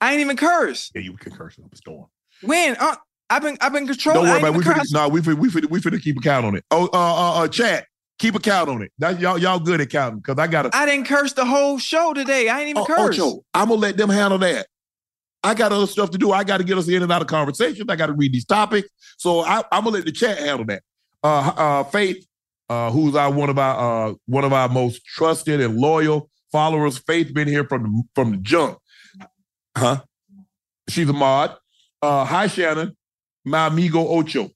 [0.00, 0.90] I ain't even curse.
[0.94, 2.06] Yeah, you can curse up a storm.
[2.42, 2.76] When?
[2.78, 2.96] Uh,
[3.30, 4.24] I've been I've been controlling.
[4.24, 4.54] Don't worry about.
[4.54, 4.58] it.
[4.58, 6.64] We finna, no, we finna, we finna, we finna keep a count on it.
[6.70, 7.86] Oh, uh, uh, uh chat,
[8.18, 8.92] keep a count on it.
[8.98, 10.74] That y'all, y'all good at counting because I got.
[10.74, 12.48] I didn't curse the whole show today.
[12.48, 13.18] I ain't even curse.
[13.18, 14.66] Ocho, I'm gonna let them handle that.
[15.44, 16.30] I got other stuff to do.
[16.32, 17.84] I got to get us in and out of conversations.
[17.88, 18.88] I got to read these topics.
[19.16, 20.82] So I, I'm gonna let the chat handle that.
[21.24, 22.26] Uh, uh, Faith,
[22.68, 26.98] uh, who's our one of our uh, one of our most trusted and loyal followers.
[26.98, 28.78] Faith been here from the, from the jump.
[29.76, 30.02] Huh?
[30.88, 31.56] She's a mod.
[32.00, 32.96] Uh, hi Shannon,
[33.44, 34.50] my amigo Ocho.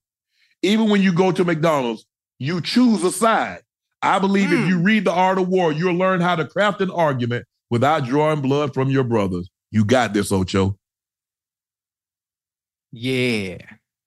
[0.63, 2.07] Even when you go to McDonald's,
[2.39, 3.63] you choose a side.
[4.03, 6.91] I believe if you read the art of war, you'll learn how to craft an
[6.91, 9.49] argument without drawing blood from your brothers.
[9.71, 10.77] You got this, Ocho.
[12.93, 13.59] Yeah.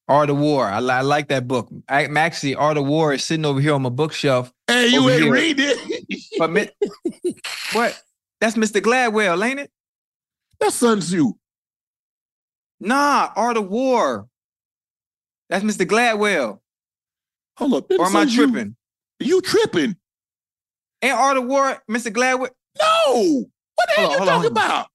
[0.07, 0.65] Art of War.
[0.65, 1.69] I, I like that book.
[1.88, 4.52] I, actually Art of War is sitting over here on my bookshelf.
[4.68, 5.31] Hey, you ain't here.
[5.31, 6.30] read it.
[6.40, 6.73] But
[7.73, 8.02] what?
[8.41, 8.81] That's Mr.
[8.81, 9.72] Gladwell, ain't it?
[10.60, 11.34] That's Sun Tzu.
[12.80, 14.27] Nah, Art of War.
[15.49, 15.86] That's Mr.
[15.86, 16.60] Gladwell.
[17.57, 17.91] Hold up.
[17.91, 18.76] Or am I tripping?
[19.19, 19.95] You tripping?
[21.02, 22.11] Ain't Art of War Mr.
[22.11, 22.49] Gladwell?
[22.81, 23.45] No.
[23.76, 24.45] What the hell on, you talking on.
[24.52, 24.88] about?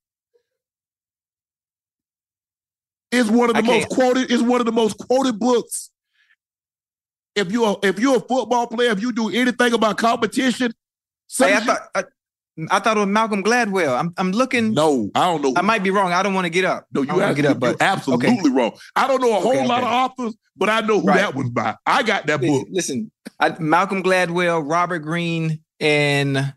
[3.10, 4.30] It's one of the I most can't- quoted.
[4.30, 5.90] It's one of the most quoted books.
[7.36, 10.72] If you're if you're a football player, if you do anything about competition,
[11.26, 12.02] Sun Hey, I thought uh,
[12.70, 13.98] I, I thought it was Malcolm Gladwell.
[13.98, 14.74] I'm I'm looking.
[14.74, 15.52] no, I don't know.
[15.56, 16.12] I might be wrong.
[16.12, 16.86] I don't want to get up.
[16.92, 18.72] No, you don't wanna get up, but you're absolutely wrong.
[18.96, 21.18] I don't know a whole Okay, lot of authors, but I know who Right.
[21.18, 21.76] that was by.
[21.86, 22.68] I got that book.
[22.70, 23.10] listen,
[23.40, 26.54] I, Malcolm Gladwell, Robert Greene, and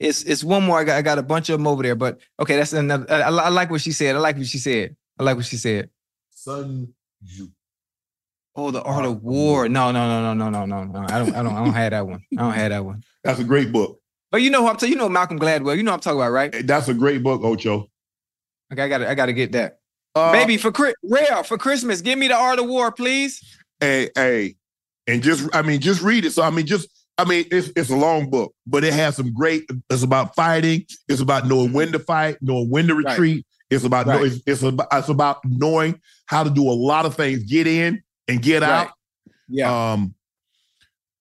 [0.00, 0.78] it's it's one more.
[0.80, 3.06] I got I got a bunch of them over there, but okay, that's another.
[3.08, 4.16] I, I like what she said.
[4.16, 4.96] I like what she said.
[5.18, 5.88] I like what she said.
[6.30, 6.88] Sun
[7.24, 7.48] Tzu.
[8.58, 9.32] Oh, the Art of War.
[9.34, 9.68] War.
[9.68, 11.06] No, no, no, no, no, no, no, no.
[11.08, 12.22] I don't, I don't, I don't have that one.
[12.38, 13.02] I don't have that one.
[13.22, 14.00] That's a great book.
[14.30, 14.90] But you know who I'm talking.
[14.90, 15.76] You know Malcolm Gladwell.
[15.76, 16.66] You know what I'm talking about, right?
[16.66, 17.88] That's a great book, Ocho.
[18.72, 19.78] Okay, I got to I got to get that.
[20.14, 20.72] Uh, Baby, for
[21.04, 23.40] rare for Christmas, give me the Art of War, please.
[23.80, 24.56] Hey, hey,
[25.06, 26.32] and just I mean, just read it.
[26.32, 26.88] So I mean, just
[27.18, 29.64] I mean, it's it's a long book, but it has some great.
[29.90, 30.84] It's about fighting.
[31.08, 33.06] It's about knowing when to fight, knowing when to Right.
[33.10, 33.46] retreat.
[33.70, 34.24] It's about Right.
[34.26, 37.44] it's, it's about it's about knowing how to do a lot of things.
[37.44, 38.86] Get in and get Right.
[38.88, 38.90] out.
[39.48, 39.92] Yeah.
[39.92, 40.14] Um.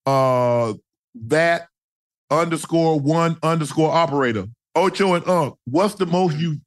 [0.06, 0.74] Uh,
[1.26, 1.68] that
[2.30, 4.46] underscore one underscore operator.
[4.76, 5.56] Ocho and Unc.
[5.66, 6.58] What's the most you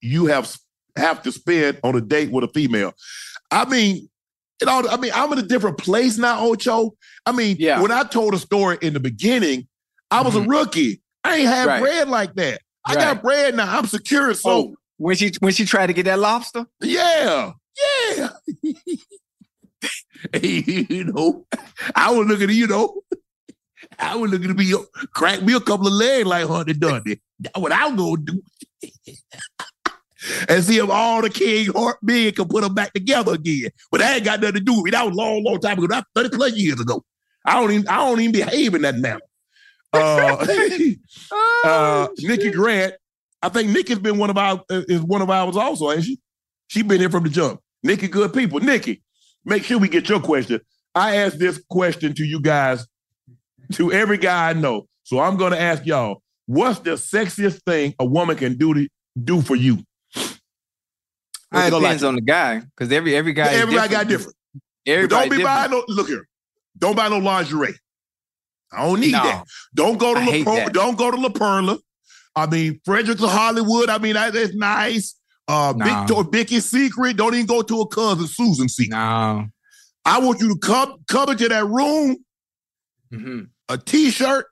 [0.00, 0.54] you have
[0.96, 2.92] have to spend on a date with a female?
[3.50, 4.08] I mean,
[4.60, 6.94] you know, I mean, I'm in a different place now, Ocho.
[7.26, 7.80] I mean, Yeah.
[7.82, 9.68] when I told a story in the beginning,
[10.10, 10.48] I was a Mhm.
[10.48, 11.00] rookie.
[11.24, 11.80] I ain't had Right.
[11.80, 12.60] bread like that.
[12.84, 13.00] I Right.
[13.02, 13.76] got bread now.
[13.78, 14.32] I'm secure.
[14.34, 17.52] So oh, when she when she tried to get that lobster, yeah,
[18.16, 18.30] yeah.
[20.42, 21.46] you know,
[21.94, 23.02] I was looking at you know,
[23.98, 24.74] I was looking to be
[25.12, 26.72] crack me a couple of legs like Hunter
[27.06, 27.20] it.
[27.40, 28.42] That's what I'm gonna do.
[30.48, 33.70] and see if all the King Heart men can put them back together again.
[33.90, 34.90] But that ain't got nothing to do with me.
[34.90, 35.86] That was a long, long time ago.
[35.86, 37.04] That's 30 plus years ago.
[37.44, 39.20] I don't even I don't even behave in that manner.
[39.92, 40.46] Uh,
[41.64, 42.94] uh, Nikki Grant,
[43.42, 46.18] I think Nikki's been one of our uh, is one of ours also, ain't she?
[46.68, 47.60] She been here from the jump.
[47.82, 48.60] Nikki, good people.
[48.60, 49.02] Nikki,
[49.44, 50.60] make sure we get your question.
[50.94, 52.86] I asked this question to you guys,
[53.72, 54.86] to every guy I know.
[55.04, 58.88] So I'm gonna ask y'all, what's the sexiest thing a woman can do to
[59.22, 59.78] do for you?
[60.14, 62.08] it ain't gonna lie depends to you.
[62.08, 64.36] on the guy because every every guy is Everybody got different.
[64.84, 65.56] But Everybody don't be different.
[65.56, 66.26] buying no look here.
[66.78, 67.74] Don't buy no lingerie.
[68.72, 69.22] I don't need No.
[69.22, 69.44] that.
[69.74, 71.78] Don't go to La hate Pro- don't go to La Perla.
[72.36, 73.88] I mean, Fredericks of Hollywood.
[73.90, 75.14] I mean, that is nice.
[75.48, 75.84] Uh, No.
[75.84, 77.16] Victor Vicky's Secret.
[77.16, 78.90] Don't even go to a cousin Susan Secret.
[78.96, 79.46] No.
[80.04, 82.16] I want you to come come into that room,
[83.12, 84.46] hmm a t-shirt,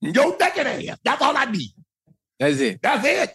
[0.00, 0.98] your naked ass.
[1.04, 1.70] That's all I need.
[2.38, 2.80] That's it.
[2.82, 3.34] That's it.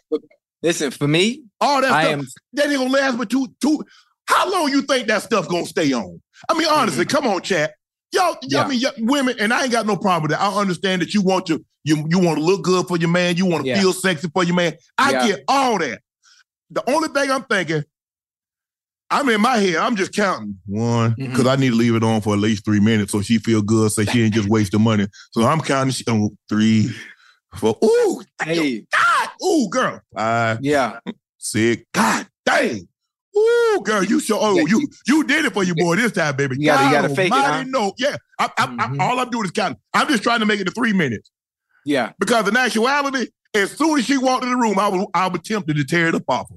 [0.61, 2.13] Listen, for me, All that I stuff.
[2.19, 3.83] am That ain't gonna last but two two.
[4.25, 6.21] How long you think that stuff gonna stay on?
[6.49, 7.73] I mean, honestly, come on, chat.
[8.13, 8.71] Y'all, y'all Mm-hmm.
[8.73, 8.89] Yeah.
[8.95, 10.41] I mean, women, and I ain't got no problem with that.
[10.41, 13.35] I understand that you want to, you you want to look good for your man,
[13.35, 13.81] you want to Yeah.
[13.81, 14.73] feel sexy for your man.
[14.97, 15.27] I Yeah.
[15.27, 15.99] get all that.
[16.69, 17.83] The only thing I'm thinking,
[19.19, 21.29] I'm in my head, I'm just counting one Mhm.
[21.31, 23.61] because I need to leave it on for at least three minutes so she feel
[23.61, 25.07] good, so she ain't just wasting money.
[25.31, 26.91] So I'm counting she- oh, three,
[27.55, 27.77] four.
[27.83, 30.99] Ooh, hey, God, ooh, girl, five, yeah,
[31.37, 31.83] six.
[31.93, 32.87] God dang.
[33.37, 36.35] Ooh, girl, you so Oh, Yeah, you you did it for your boy this time,
[36.35, 36.55] baby.
[36.59, 37.63] You gotta- you gotta fake it, huh?
[37.67, 38.15] No, yeah.
[38.39, 38.99] I, I, Mhm.
[39.01, 39.79] I, all I'm doing is counting.
[39.93, 41.29] I'm just trying to make it to three minutes
[41.85, 45.27] yeah, because in actuality, as soon as she walked in the room, I was I
[45.27, 46.55] was tempted to tear it up off her.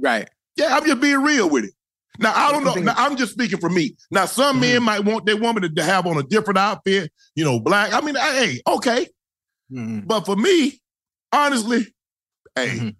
[0.00, 0.28] right.
[0.56, 1.72] Yeah, I'm just being real with it.
[2.18, 2.74] Now I don't know.
[2.74, 3.96] Now, I'm just speaking for me.
[4.10, 7.44] Now some men might want their woman to- to have on a different outfit, you
[7.44, 7.92] know, black.
[7.92, 9.08] I mean, I, hey, okay.
[9.72, 10.06] Mhm.
[10.06, 10.80] But for me,
[11.32, 11.86] honestly,
[12.54, 12.96] hey, Mhm.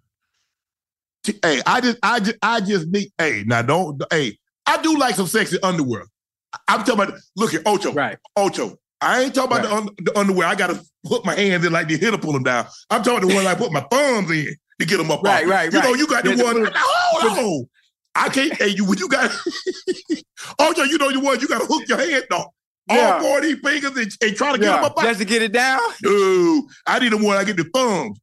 [1.24, 4.96] t- hey, I just, I just, I just need, hey, now don't, hey, I do
[4.96, 6.06] like some sexy underwear.
[6.68, 8.18] I'm talking about, look at Ocho, Right.
[8.36, 8.76] Ocho.
[9.00, 10.46] I ain't talking about the, un- the underwear.
[10.46, 12.66] I gotta put my hands in like the hit to pull them down.
[12.88, 15.22] I'm talking the one I put my thumbs in to get them up.
[15.22, 15.50] Right, off.
[15.50, 16.70] right, You know, you got the one.
[16.74, 17.68] Hold on.
[18.14, 18.52] I can't.
[18.54, 19.30] Hey, you when you got
[20.58, 22.48] oh yeah, you know you one you gotta hook your hand off.
[22.90, 23.14] Yeah.
[23.14, 25.00] All four of these fingers and, and try to get them up.
[25.00, 25.80] just to get it down.
[26.02, 28.18] No, I need the one I get the thumbs.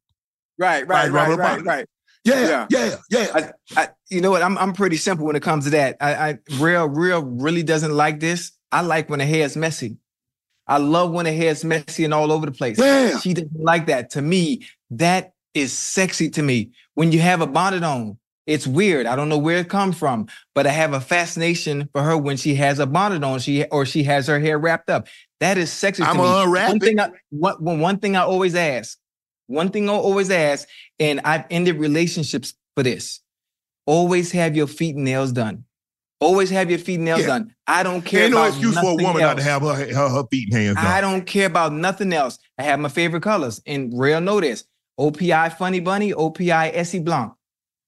[0.58, 1.86] Right, Right, right, right, right, right, right.
[2.24, 3.26] Yeah, yeah, yeah.
[3.34, 4.42] I, I, you know what?
[4.42, 5.96] I'm I'm pretty simple when it comes to that.
[6.00, 8.52] I, I real real really doesn't like this.
[8.70, 9.96] I like when the hair is messy.
[10.66, 12.78] I love when the hair is messy and all over the place.
[12.78, 13.18] Yeah.
[13.18, 14.10] She doesn't like that.
[14.10, 16.70] To me, that is sexy to me.
[16.94, 18.18] When you have a bonnet on,
[18.50, 19.06] it's weird.
[19.06, 22.36] I don't know where it comes from, but I have a fascination for her when
[22.36, 23.38] she has a bonnet on.
[23.38, 25.06] She or she has her hair wrapped up.
[25.40, 26.02] That is sexy.
[26.02, 26.28] I'm to me.
[26.28, 26.82] gonna unwrap One it.
[26.82, 28.98] thing I one, one thing I always ask.
[29.46, 30.68] One thing I always ask,
[30.98, 33.20] and I've ended relationships for this.
[33.86, 35.64] Always have your feet and nails done.
[36.20, 37.26] Always have your feet and nails Yeah.
[37.28, 37.54] done.
[37.66, 39.50] I don't care Ain't no about excuse for a nothing woman not to else.
[39.50, 40.86] have her, her, her feet and hands done.
[40.86, 42.38] I don't care about nothing else.
[42.58, 43.60] I have my favorite colors.
[43.66, 44.64] And real know this.
[44.98, 47.32] OPI Funny Bunny, OPI Essie Blanc.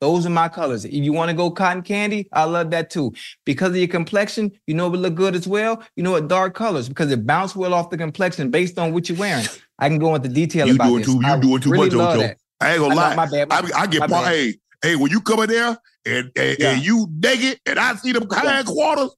[0.03, 0.85] Those are my colors.
[0.85, 3.13] If you want to go cotton candy, I love that too.
[3.47, 5.81] Because of your complexion, you know what look good as well?
[5.95, 9.09] You know what dark colors because it bounce well off the complexion based on what
[9.09, 9.47] you're wearing.
[9.79, 11.07] I can go into detail You about doing this.
[11.07, 12.27] too- you I doing too really much, love Ocho.
[12.27, 12.37] that.
[12.61, 13.15] I ain't gonna I lie.
[13.15, 14.27] my bad, my I, I get my part.
[14.27, 16.71] Hey, hey, when you come in there and and, Yeah.
[16.73, 19.15] and you naked and I see them hindquarters,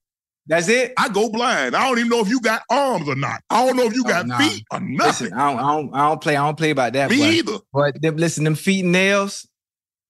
[0.47, 0.93] That's it.
[0.99, 1.75] I go blind.
[1.75, 3.41] I don't even know if you got arms or not.
[3.49, 4.37] I don't know if you Oh, got nah.
[4.37, 4.99] feet or nothing.
[5.29, 6.37] Listen, I don't, I don't, I don't play.
[6.37, 7.09] I don't play about that.
[7.09, 7.25] Me boy.
[7.31, 7.59] either.
[7.73, 9.49] But them, listen, them feet and nails,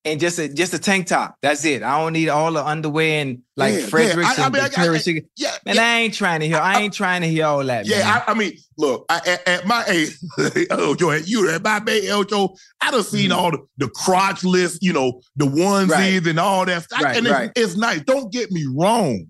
[0.04, 1.36] and just a just a tank top.
[1.40, 1.82] That's it.
[1.82, 3.86] I don't need all the underwear and like Yeah, yeah.
[3.86, 6.58] Fredericks I- I and mean, I- I- I- yeah, Man, I ain't trying to hear.
[6.58, 7.86] I ain't trying to hear all that.
[7.86, 8.22] Yeah.
[8.26, 10.10] I, mean, look, I, at, at my age,
[10.70, 13.38] oh, at you at my age, Ocho, I done seen mm-hmm.
[13.38, 15.88] all the, the crotchless, you know, the onesies.
[15.90, 16.26] Right.
[16.26, 17.02] and all that stuff.
[17.02, 17.52] Right, and it's, right.
[17.56, 18.00] it's nice.
[18.02, 19.26] Don't get me wrong,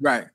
[0.00, 0.26] right,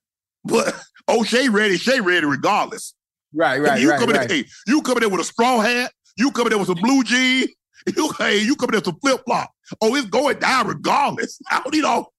[0.44, 0.74] but
[1.08, 2.96] oh, Shay ready, Shay ready, regardless.
[3.34, 4.28] right, right, you right, coming right.
[4.28, 7.04] there, hey, you coming there with a straw hat, you coming there with some blue
[7.04, 7.50] jeans,
[7.96, 9.52] you hey, you coming with some flip flop.
[9.82, 11.40] Oh, it's going down regardless.
[11.50, 12.14] I don't need all.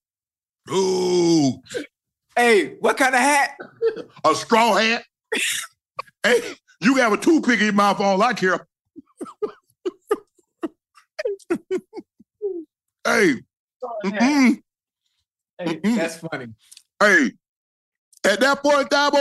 [0.71, 1.61] Ooh,
[2.37, 3.57] Hey, what kind of hat?
[4.25, 5.05] a straw hat.
[6.23, 6.41] hey,
[6.81, 8.67] you got a toothpick in your mouth, all I care.
[13.05, 13.35] hey,
[14.05, 14.63] mm-mm,
[15.59, 15.97] Hey, Mm-mm.
[15.97, 16.47] that's funny.
[17.01, 17.33] hey,
[18.25, 19.13] at that point in time,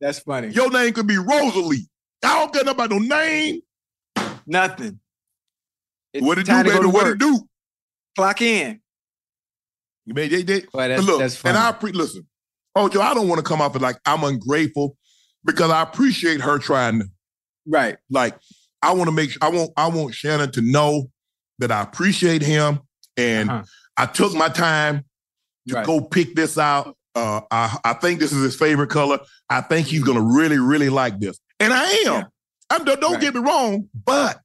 [0.00, 0.48] That's funny.
[0.48, 1.88] your name could be Rosalie.
[2.24, 3.60] I don't care about no name.
[4.46, 4.98] Nothing.
[6.12, 6.90] It's What it do, time to go baby?
[6.90, 7.18] to What it work.
[7.18, 7.48] do?
[8.16, 8.80] Clock in.
[10.06, 11.56] You may they, they, Boy, that's, look, that's funny.
[11.56, 12.26] and I pre- listen,
[12.74, 14.96] Ocho, I don't want to come off as like I'm ungrateful
[15.44, 17.06] because I appreciate her trying to
[17.66, 17.96] right.
[18.10, 18.34] like
[18.80, 21.10] I want to make sure I want I want Shannon to know
[21.58, 22.80] that I appreciate him
[23.16, 23.64] and Uh-huh.
[23.96, 25.04] I took my time
[25.68, 25.86] to Right.
[25.86, 26.96] go pick this out.
[27.14, 29.18] Uh, I I think this is his favorite color.
[29.50, 32.04] I think he's gonna really really like this, and I am.
[32.06, 32.24] Yeah.
[32.70, 33.20] I'm don't, don't Right.
[33.20, 34.40] get me wrong, but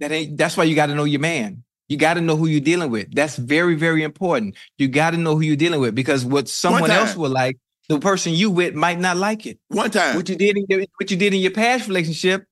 [0.00, 1.62] That ain't that's why you got to know your man.
[1.88, 3.14] You got to know who you're dealing with.
[3.14, 4.56] That's very, very important.
[4.76, 7.58] You got to know who you're dealing with because what someone else will like,
[7.88, 9.60] the person you with might not like it.
[9.68, 12.44] one time, What you did in your, what you did in your past relationship,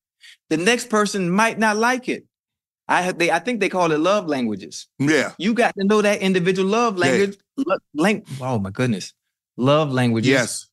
[0.51, 2.25] the next person might not like it.
[2.87, 4.87] I they I think they call it love languages.
[4.99, 7.01] yeah, You got to know that individual love Yeah.
[7.07, 7.39] language.
[7.57, 9.15] Lo- lang- oh my goodness.
[9.57, 10.29] Love languages.
[10.31, 10.69] yes,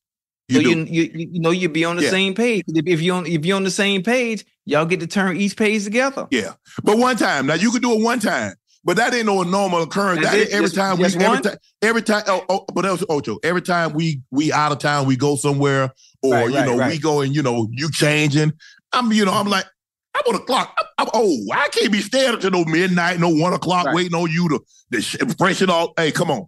[0.48, 2.10] you so you, you you know you be on the Yeah.
[2.10, 2.64] same page.
[2.68, 5.56] If if you on if you're on the same page, y'all get to turn each
[5.56, 6.26] page together.
[6.30, 7.46] yeah, but one time.
[7.46, 10.22] Now you could do it one time, but that ain't no normal occurrence.
[10.22, 10.50] That it?
[10.50, 11.42] every Just- time we just every one?
[11.42, 12.22] time every time.
[12.26, 13.38] Oh, oh, but that was Ocho.
[13.42, 15.90] Every time we we out of town, we go somewhere,
[16.22, 17.00] or Right, you right, know we right.
[17.02, 18.52] go and you know you changing.
[18.92, 19.66] I'm you know I'm like.
[20.14, 20.74] I'm on the clock.
[20.98, 24.30] I'm, I'm oh, I can't be staying until no midnight, no one o'clock, waiting on
[24.30, 24.60] you to,
[24.92, 25.94] to sh- freshen all.
[25.96, 26.44] Hey, come on.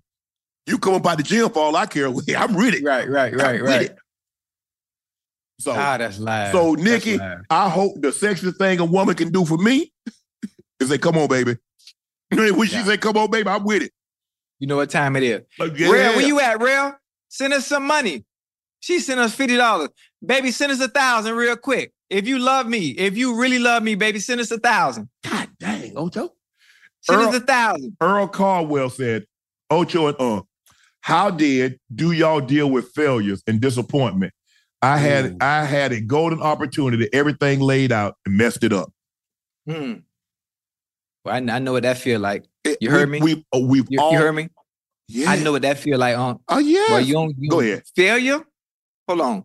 [0.67, 2.09] You come up out the gym for all I care.
[2.37, 2.85] I'm ready.
[2.85, 3.91] Right, right, I'm right, right.
[5.61, 6.53] So, Ah, that's live.
[6.53, 7.41] so Nikki, live.
[7.49, 9.93] I hope the sexiest thing a woman can do for me
[10.81, 11.57] is say, "Come on, baby."
[12.31, 12.85] When she Yeah.
[12.85, 13.93] say, "Come on, baby," I'm with it.
[14.61, 15.43] you know what time it is.
[15.59, 15.89] Like, yeah.
[15.91, 16.95] Real, where you at, Real?
[17.29, 18.25] Send us some money.
[18.81, 19.91] She sent us fifty dollars.
[20.25, 21.93] Baby, send us a thousand real quick.
[22.11, 25.09] If you love me, if you really love me, baby, send us a thousand.
[25.23, 26.33] God dang, Ocho.
[27.03, 27.97] Send Earl- us a thousand.
[28.01, 29.27] Earl Caldwell said,
[29.71, 30.43] "Ocho and uh,
[31.01, 34.33] how did do y'all deal with failures and disappointment?
[34.83, 35.37] I had Ooh.
[35.41, 38.93] I had a golden opportunity, everything laid out, and messed it up.
[39.67, 39.95] Hmm.
[41.25, 42.45] Well, I, I know what that feel like.
[42.81, 43.35] You heard we, me?
[43.35, 44.49] We, uh, we've You, all you heard me?
[45.09, 45.31] Yeah.
[45.31, 46.17] I know what that feel like.
[46.17, 46.87] On Oh yeah.
[46.91, 47.35] well, you don't.
[47.39, 47.83] You Go ahead.
[47.95, 48.45] Failure.
[49.09, 49.45] Hold on.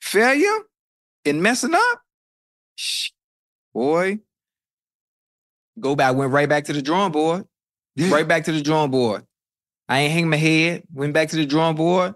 [0.00, 0.58] Failure
[1.24, 2.02] and messing up.
[2.76, 3.10] Shh.
[3.74, 4.20] Boy.
[5.78, 6.16] Go back.
[6.16, 7.44] Went right back to the drawing board.
[7.94, 8.10] Yeah.
[8.10, 9.24] Right back to the drawing board.
[9.88, 10.82] I ain't hang my head.
[10.92, 12.14] Went back to the drawing board.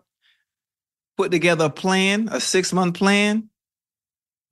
[1.20, 3.50] Put together a plan, a six month plan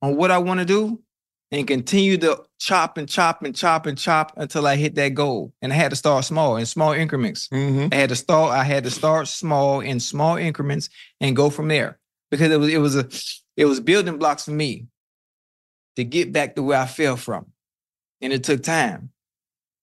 [0.03, 1.01] on what I want to do,
[1.49, 5.51] and continue to chop and chop and chop and chop until I hit that goal.
[5.63, 7.47] And I had to start small in small increments.
[7.47, 7.87] Mm-hmm.
[7.91, 8.51] I had to start.
[8.51, 11.97] I had to start small in small increments and go from there
[12.29, 13.09] because it was it was a
[13.57, 14.85] it was building blocks for me
[15.95, 17.47] to get back to where I fell from,
[18.21, 19.09] and it took time.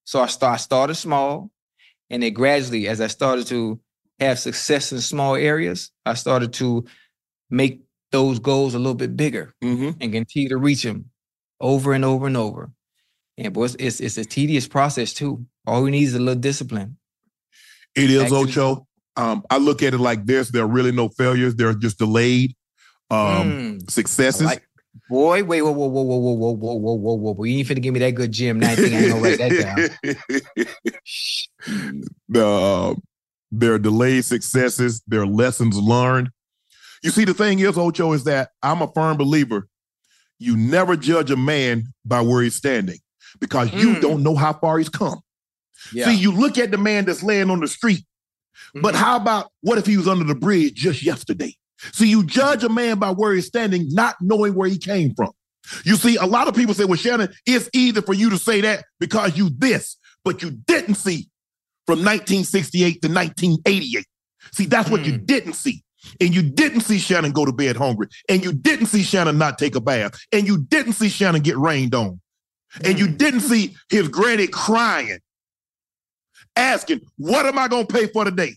[0.04, 1.50] So I start I started small,
[2.10, 3.80] and then gradually, as I started to
[4.20, 6.84] have success in small areas, I started to
[7.50, 7.82] make
[8.12, 9.90] those goals a little bit bigger Mm-hmm.
[10.00, 11.06] and continue to reach them
[11.60, 12.70] over and over and over.
[13.38, 15.44] And boy, it's it's, a tedious process too.
[15.66, 16.96] All we need is a little discipline.
[17.94, 18.86] It is Actually- Ocho.
[19.18, 22.54] Um, I look at it like this: there are really no failures; they're just delayed
[23.10, 23.90] um, Mm.
[23.90, 24.42] Successes.
[24.46, 24.62] like-
[25.08, 27.44] boy, wait, whoa, whoa, whoa, whoa, whoa, whoa, whoa, whoa, whoa, whoa, whoa.
[27.44, 28.60] You ain't finna give me that good gym.
[28.60, 30.66] Now I ain't gonna write that down.
[32.28, 32.94] The uh,
[33.52, 36.30] there are delayed successes, their lessons learned.
[37.02, 39.68] You see, the thing is, Ocho, is that I'm a firm believer.
[40.38, 42.98] You never judge a man by where he's standing
[43.40, 44.00] because you Mm.
[44.00, 45.20] don't know how far he's come.
[45.92, 46.06] Yeah.
[46.06, 48.04] See, you look at the man that's laying on the street,
[48.74, 48.98] but Mhm.
[48.98, 51.54] how about what if he was under the bridge just yesterday?
[51.92, 55.30] See, you judge a man by where he's standing, not knowing where he came from.
[55.84, 58.60] You see, a lot of people say, well, Shannon, it's easy for you to say
[58.62, 61.28] that because you this, but you didn't see
[61.86, 64.04] from 1968 to 1988.
[64.52, 65.26] See, that's what you Mm.
[65.26, 65.82] didn't see.
[66.20, 68.06] And you didn't see Shannon go to bed hungry.
[68.28, 70.18] And you didn't see Shannon not take a bath.
[70.32, 72.20] And you didn't see Shannon get rained on.
[72.84, 73.18] And you Mm.
[73.18, 75.18] didn't see his granny crying
[76.56, 78.56] asking, what am I going to pay for today?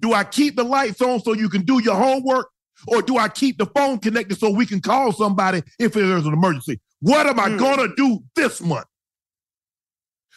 [0.00, 2.48] Do I keep the lights on so you can do your homework?
[2.88, 6.32] Or do I keep the phone connected so we can call somebody if there's an
[6.34, 6.78] emergency?
[7.00, 7.56] What am I Hmm.
[7.56, 8.86] going to do this month?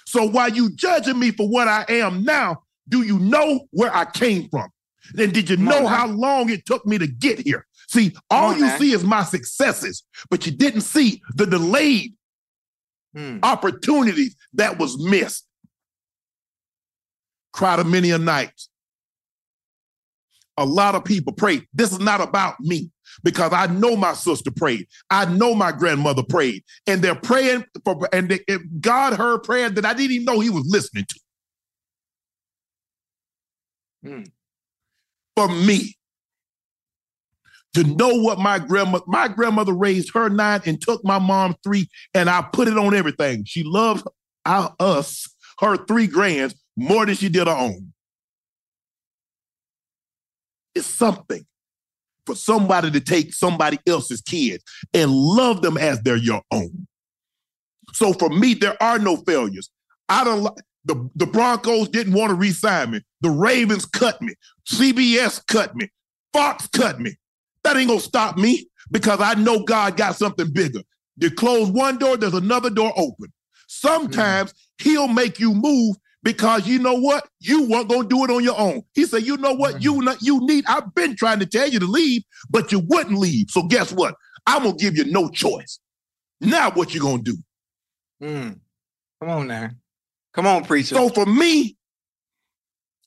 [0.09, 4.05] So while you judging me for what I am now, do you know where I
[4.05, 4.67] came from?
[5.15, 5.87] And did you know now.
[5.87, 7.67] how long it took me to get here?
[7.87, 12.15] See, all you see is my successes, but you didn't see the delayed
[13.15, 13.37] Hmm.
[13.43, 15.45] opportunities that was missed.
[17.53, 18.59] Cried a many a night.
[20.57, 21.67] A lot of people prayed.
[21.73, 22.91] This is not about me
[23.23, 24.87] because I know my sister prayed.
[25.09, 28.07] I know my grandmother prayed, and they're praying for.
[28.13, 28.39] And they,
[28.79, 31.19] God heard prayer that I didn't even know He was listening to.
[34.05, 34.23] Hmm.
[35.35, 35.95] For me
[37.75, 41.87] to know what my grandmother, my grandmother raised her nine and took my mom three,
[42.13, 43.43] and I put it on everything.
[43.45, 44.07] She loved
[44.45, 47.93] our, us, her three grands, more than she did her own.
[50.75, 51.45] It's something
[52.29, 56.87] for somebody to take somebody else's kids and love them as they're your own.
[57.93, 59.71] So for me, there are no failures.
[60.07, 63.01] I don't like the, the Broncos didn't want to re-sign me.
[63.21, 64.35] The Ravens cut me.
[64.71, 65.89] CBS cut me.
[66.31, 67.17] Fox cut me.
[67.63, 70.81] That ain't gonna stop me because I know God got something bigger.
[71.17, 73.33] You close one door, there's another door open.
[73.67, 74.89] Sometimes hmm.
[74.89, 75.95] he'll make you move
[76.33, 77.27] because you know what?
[77.39, 78.83] You weren't gonna do it on your own.
[78.93, 79.81] He said, you know what?
[79.81, 80.63] You not, you need.
[80.67, 83.47] I've been trying to tell you to leave, but you wouldn't leave.
[83.49, 84.13] So guess what?
[84.45, 85.79] I'm gonna give you no choice.
[86.39, 87.37] Now what you gonna do?
[88.21, 88.49] Hmm.
[89.19, 89.69] Come on now.
[90.33, 90.93] Come on, preacher.
[90.93, 91.75] So for me,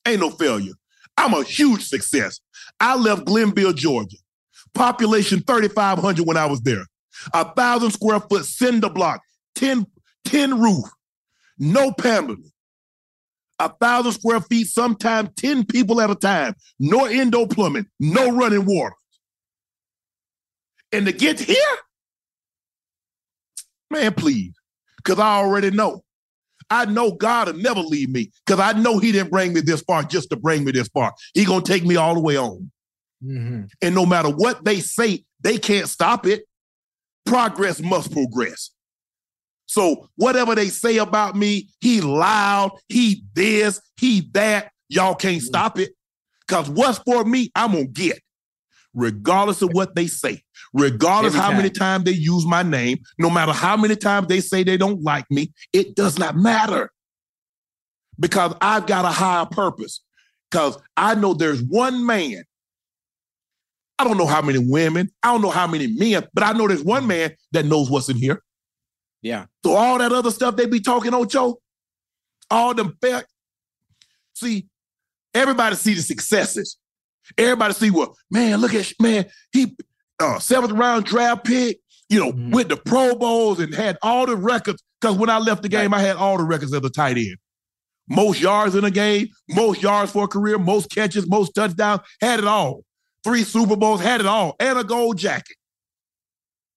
[0.05, 0.73] ain't no failure.
[1.17, 2.41] I'm a huge success.
[2.81, 4.17] I left Glennville, Georgia.
[4.75, 6.87] Population 3,500 when I was there.
[7.33, 9.21] A thousand square foot cinder block,
[9.55, 9.87] 10,
[10.25, 10.87] 10 roof,
[11.59, 12.52] no paneling.
[13.59, 16.55] A thousand square feet, sometimes 10 people at a time.
[16.81, 18.95] No indoor plumbing, no running water.
[20.91, 21.57] And to get here,
[23.91, 24.53] man, please,
[24.97, 26.03] because I already know.
[26.71, 29.83] I know God will never leave me because I know He didn't bring me this
[29.83, 31.13] far just to bring me this far.
[31.35, 32.71] He gonna take me all the way on.
[33.23, 33.69] Mhm.
[33.81, 36.45] And no matter what they say, they can't stop it.
[37.27, 38.71] Progress must progress.
[39.73, 45.47] So whatever they say about me, he loud, he this, he that, y'all can't mm.
[45.47, 45.93] stop it.
[46.47, 48.21] Because what's for me, I'm gonna get,
[48.93, 50.43] regardless of what they say,
[50.75, 52.03] regardless Every how many time.
[52.03, 55.25] times they use my name, no matter how many times they say they don't like
[55.31, 56.91] me, it does not matter.
[58.21, 60.05] Because I've got a higher purpose.
[60.51, 62.45] Because I know there's one man
[63.99, 66.67] I don't know how many women, I don't know how many men, but I know
[66.69, 67.09] there's one mm.
[67.09, 68.43] man that knows what's in here.
[69.23, 69.47] Yeah.
[69.65, 71.61] So all that other stuff they be talking on, Joe,
[72.51, 73.25] all them fair.
[74.35, 74.67] See,
[75.33, 76.77] everybody see the successes.
[77.39, 79.77] Everybody see what, man, look at man, he
[80.21, 81.79] uh seventh round draft pick,
[82.09, 82.53] you know, Mhm.
[82.53, 84.83] with the Pro Bowls and had all the records.
[85.01, 87.37] Because when I left the game, I had all the records of the tight end.
[88.09, 92.41] Most yards in a game, most yards for a career, most catches, most touchdowns, had
[92.41, 92.85] it all.
[93.25, 95.57] Three Super Bowls, had it all, and a gold jacket.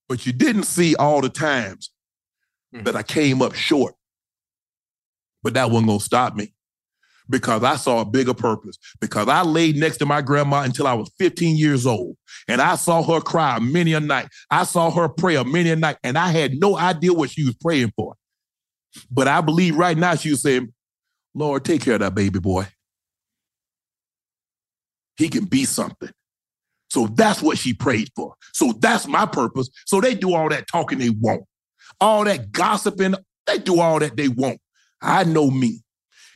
[0.07, 1.89] But you didn't see all the times
[2.84, 3.95] that I came up short.
[5.43, 6.53] But that wasn't gonna stop me
[7.30, 8.77] because I saw a bigger purpose.
[8.99, 12.18] Because I laid next to my grandma until I was 15 years old.
[12.47, 14.27] And I saw her cry many a night.
[14.49, 15.97] I saw her pray many a night.
[16.03, 18.15] And I had no idea what she was praying for.
[19.11, 20.73] But I believe right now she was saying,
[21.34, 22.68] Lord, take care of that baby boy.
[25.18, 26.10] He can be something.
[26.89, 28.35] So that's what she prayed for.
[28.53, 29.69] So that's my purpose.
[29.85, 31.43] So they do all that talking they want,
[31.99, 33.15] all that gossiping,
[33.45, 34.59] they do all that they want.
[35.01, 35.81] I know me.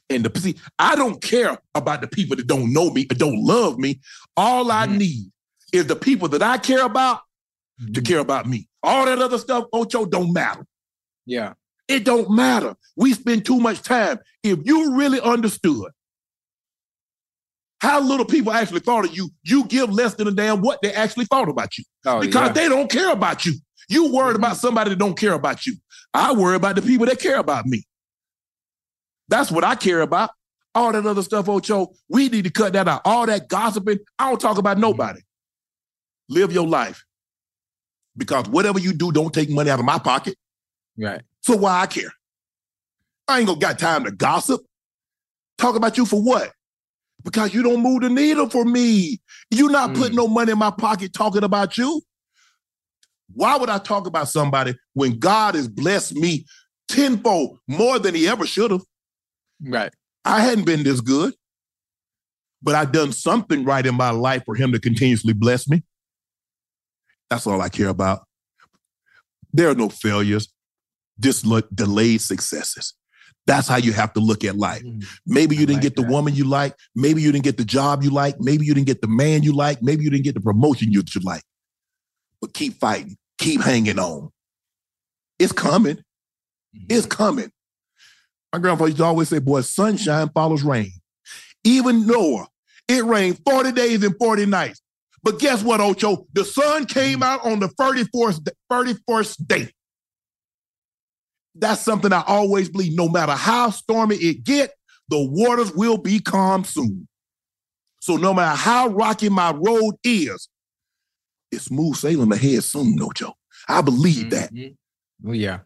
[0.10, 3.44] And the see, I don't care about the people that don't know me or don't
[3.44, 3.99] love me.
[4.36, 4.98] All I mm-hmm.
[4.98, 5.31] need
[5.72, 7.19] is the people that I care about
[7.80, 8.03] to mm-hmm.
[8.03, 8.68] care about me.
[8.81, 10.65] All that other stuff, Ocho, don't matter.
[11.26, 11.53] Yeah.
[11.88, 12.76] It don't matter.
[12.95, 14.19] We spend too much time.
[14.44, 15.91] If you really understood
[17.81, 20.94] how little people actually thought of you, you give less than a damn what they
[20.94, 21.84] actually thought about you.
[22.06, 22.53] Oh, because yeah.
[22.53, 23.53] they don't care about you.
[23.90, 24.60] You worried about mm-hmm.
[24.60, 25.76] somebody that don't care about you.
[26.14, 27.84] I worry about the people that care about me.
[29.28, 30.30] That's what I care about.
[30.74, 33.02] All that other stuff, Ocho, we need to cut that out.
[33.03, 34.82] All that gossiping, I don't talk about mm-hmm.
[34.82, 35.22] nobody.
[36.30, 37.03] Live your life.
[38.16, 40.36] Because whatever you do, don't take money out of my pocket.
[40.98, 41.22] Right.
[41.41, 42.11] So why I care?
[43.28, 44.61] I ain't gonna got time to gossip.
[45.57, 46.52] Talk about you for what?
[47.24, 49.20] Because you don't move the needle for me.
[49.52, 50.18] You're not putting mm.
[50.18, 52.02] no money in my pocket talking about you.
[53.34, 56.46] Why would I talk about somebody when God has blessed me
[56.88, 58.82] tenfold more than he ever should have?
[59.62, 59.94] Right.
[60.26, 61.34] I hadn't been this good,
[62.62, 65.84] but I've done something right in my life for him to continuously bless me.
[67.30, 68.26] That's all I care about.
[69.54, 70.52] There are no failures,
[71.20, 72.94] just delayed successes.
[73.46, 74.84] That's how you have to look at life.
[74.84, 76.12] Mm, maybe you didn't like get the that.
[76.12, 76.76] woman you like.
[76.96, 78.40] Maybe you didn't get the job you like.
[78.40, 79.82] Maybe you didn't get the man you like.
[79.82, 81.42] Maybe you didn't get the promotion you should like.
[82.41, 83.18] But keep fighting.
[83.38, 84.30] Keep hanging on.
[85.38, 85.98] It's coming.
[85.98, 86.86] Mm-hmm.
[86.90, 87.52] It's coming.
[88.52, 90.91] My grandfather used to always say, boy, sunshine follows rain.
[91.64, 92.48] Even Noah,
[92.88, 94.82] it rained 40 days and 40 nights.
[95.22, 96.26] But guess what, Ocho?
[96.34, 99.70] The sun came out on the 34th, 31st day.
[101.56, 102.95] That's something I always believe.
[102.95, 104.72] No matter how stormy it get,
[105.10, 107.07] the waters will be calm soon.
[107.99, 110.48] So no matter how rocky my road is,
[111.52, 113.34] it's smooth sailing ahead soon, Ocho.
[113.68, 114.56] I believe mm-hmm.
[114.58, 114.76] that.
[115.28, 115.60] Oh yeah.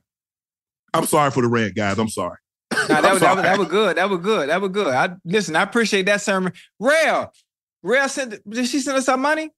[0.93, 1.97] I'm sorry for the rant, guys.
[1.97, 2.37] I'm sorry.
[2.71, 3.97] Nah, that, was, that, was, that was good.
[3.97, 4.49] That was good.
[4.49, 4.87] That was good.
[4.87, 5.55] I listen.
[5.55, 6.53] I appreciate that sermon.
[6.79, 7.31] Rail,
[7.81, 8.49] Rail sent.
[8.49, 9.49] Did she send us some money?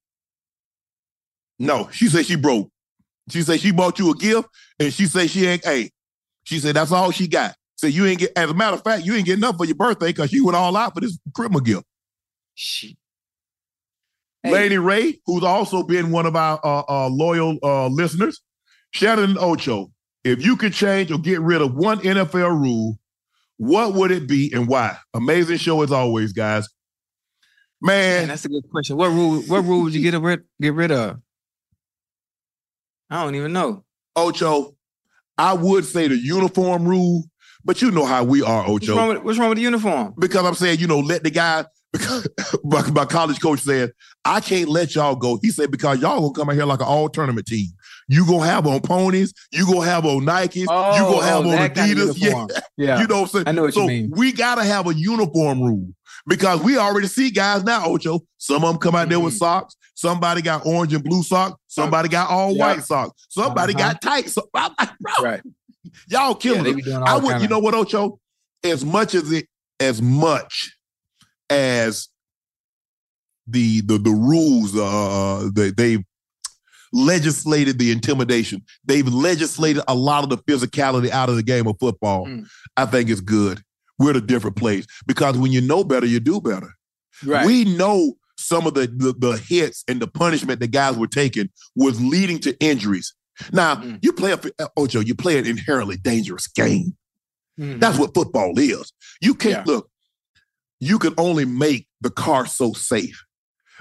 [1.58, 2.70] No, she said she broke.
[3.30, 4.48] She said she bought you a gift,
[4.78, 5.64] and she said she ain't.
[5.64, 5.90] Hey,
[6.44, 7.54] she said that's all she got.
[7.76, 8.32] So you ain't get.
[8.36, 10.56] As a matter of fact, you ain't getting enough for your birthday because you went
[10.56, 11.84] all out for this Christmas gift.
[12.54, 12.96] She.
[14.42, 14.52] Hey.
[14.52, 18.40] Lady Ray, who's also been one of our uh, uh, loyal uh, listeners,
[18.92, 19.90] Shannon Ocho.
[20.24, 22.98] If you could change or get rid of one NFL rule,
[23.58, 24.96] what would it be and why?
[25.14, 26.68] Amazing show as always, guys.
[27.80, 28.96] Man, Man that's a good question.
[28.96, 29.42] What rule?
[29.42, 31.20] What rule would you get rid get rid of?
[33.10, 33.84] I don't even know.
[34.16, 34.76] Ocho,
[35.38, 37.24] I would say the uniform rule,
[37.64, 38.70] but you know how we are, Ocho.
[38.72, 40.14] What's wrong with, what's wrong with the uniform?
[40.18, 41.64] Because I'm saying, you know, let the guy.
[41.92, 42.26] Because
[42.64, 43.92] my, my college coach said,
[44.26, 45.38] I can't let y'all go.
[45.40, 47.68] He said, because y'all gonna come out here like an all tournament team.
[48.08, 51.50] You gonna have on ponies, you gonna have on Nikes, oh, you gonna have oh,
[51.50, 52.20] on Adidas.
[52.20, 52.60] Kind of yeah.
[52.76, 53.00] yeah.
[53.00, 53.48] You know what I'm saying?
[53.48, 54.12] I know what so you mean.
[54.14, 55.88] We gotta have a uniform rule
[56.26, 58.20] because we already see guys now, Ocho.
[58.38, 59.10] Some of them come out mm-hmm.
[59.10, 59.38] there with mm-hmm.
[59.38, 59.76] socks.
[59.94, 61.58] Somebody got orange and blue socks.
[61.68, 62.74] Somebody got all yeah.
[62.74, 63.26] white socks.
[63.30, 63.92] Somebody uh-huh.
[63.92, 64.28] got tight.
[64.28, 65.42] So, I'm like, bro, right.
[66.08, 68.20] y'all killing yeah, I would, you know what, Ocho?
[68.62, 69.48] As much as it,
[69.80, 70.76] as much
[71.48, 72.08] as
[73.46, 76.02] the the the rules uh that they've
[76.92, 78.62] legislated the intimidation.
[78.84, 82.26] They've legislated a lot of the physicality out of the game of football.
[82.26, 82.46] Mm.
[82.76, 83.62] I think it's good.
[83.98, 86.74] We're at a different place because when you know better, you do better.
[87.24, 87.46] Right.
[87.46, 91.48] We know some of the, the, the hits and the punishment that guys were taking
[91.74, 93.14] was leading to injuries.
[93.52, 93.98] Now mm.
[94.02, 96.96] you play a Ocho, you play an inherently dangerous game.
[97.58, 97.80] Mm.
[97.80, 98.92] That's what football is.
[99.20, 99.74] You can't yeah.
[99.74, 99.90] look.
[100.78, 103.24] You can only make the car so safe,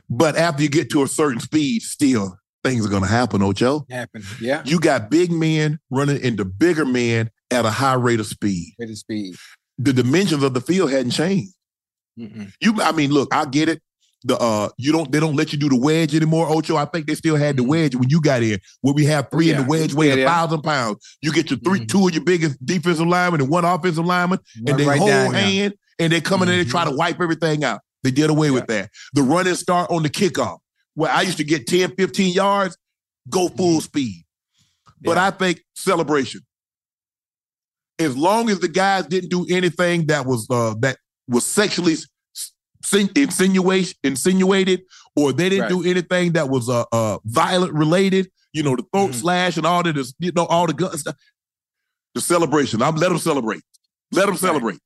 [0.10, 3.86] but after you get to a certain speed, still things are going to happen, Ocho.
[3.90, 4.62] Happen, yeah.
[4.66, 8.74] You got big men running into bigger men at a high rate of speed.
[8.80, 9.36] Rate of speed
[9.78, 11.54] the dimensions of the field hadn't changed.
[12.20, 12.52] Mm-mm.
[12.62, 13.82] You, I mean, look, I get it.
[14.24, 16.78] The uh, you don't they don't let you do the wedge anymore, Ocho.
[16.78, 19.48] I think they still had the wedge when you got in, where we have three
[19.48, 19.58] yeah.
[19.58, 21.18] in the wedge weighing a thousand pounds.
[21.22, 21.86] You get your 3 mm-hmm.
[21.86, 25.76] two of your biggest defensive linemen and one offensive lineman, and they right hold hand
[25.76, 26.04] now.
[26.06, 26.58] and they come in mm-hmm.
[26.58, 26.98] and they try to mm-hmm.
[26.98, 27.82] wipe everything out.
[28.06, 28.54] They did away yeah.
[28.54, 28.90] with that.
[29.14, 30.60] The run and start on the kickoff,
[30.94, 32.78] where I used to get 10, 15 yards,
[33.30, 33.80] go full mm-hmm.
[33.80, 34.24] speed.
[35.02, 35.26] But yeah.
[35.26, 36.42] I think celebration
[38.00, 41.96] as long as the guys didn't do anything that was uh, that was sexually
[43.16, 44.82] insinuation insinuated,
[45.16, 45.70] or they didn't right.
[45.70, 49.20] do anything that was uh, uh, violent related, you know, the throat mm-hmm.
[49.20, 51.04] slash and all that is, you know, all the guns.
[52.14, 52.82] The celebration.
[52.82, 53.62] I'm let them celebrate.
[54.12, 54.80] Let them celebrate.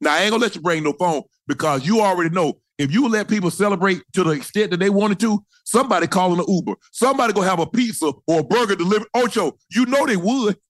[0.00, 3.08] Now I ain't gonna let you bring no phone because you already know if you
[3.08, 7.32] let people celebrate to the extent that they wanted to, somebody calling an Uber, somebody
[7.32, 9.08] gonna have a pizza or a burger delivered.
[9.14, 10.56] Ocho, you know they would.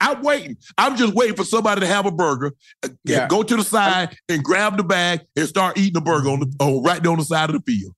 [0.00, 0.56] I'm waiting.
[0.76, 2.52] I'm just waiting for somebody to have a burger,
[2.84, 3.26] uh, yeah.
[3.26, 6.54] go to the side and grab the bag and start eating the burger on the
[6.60, 7.94] oh, right there on the side of the field.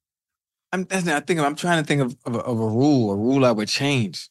[0.72, 1.44] I'm that's not thinking.
[1.44, 4.30] I'm trying to think of, of, of a rule, a rule I would change.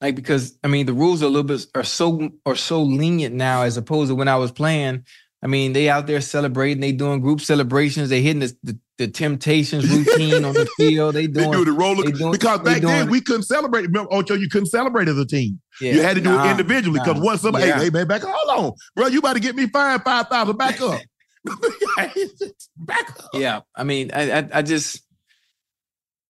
[0.00, 3.34] Like because I mean the rules are a little bit are so are so lenient
[3.34, 5.04] now as opposed to when I was playing.
[5.42, 9.06] I mean, they out there celebrating, they doing group celebrations, they hitting the, the, the
[9.06, 11.14] temptations routine on the field.
[11.14, 13.82] They doing they do the roller doing, because back then we couldn't celebrate.
[13.82, 15.60] Remember, Ocho, you couldn't celebrate as a team.
[15.80, 17.76] Yeah, you had to do nah, it individually because nah, once somebody, yeah.
[17.76, 20.56] hey, hey, man, back hold on, bro, you about to get me fined five thousand.
[20.56, 21.00] Back up,
[22.76, 23.30] back up.
[23.34, 25.05] Yeah, I mean, I, I, I just.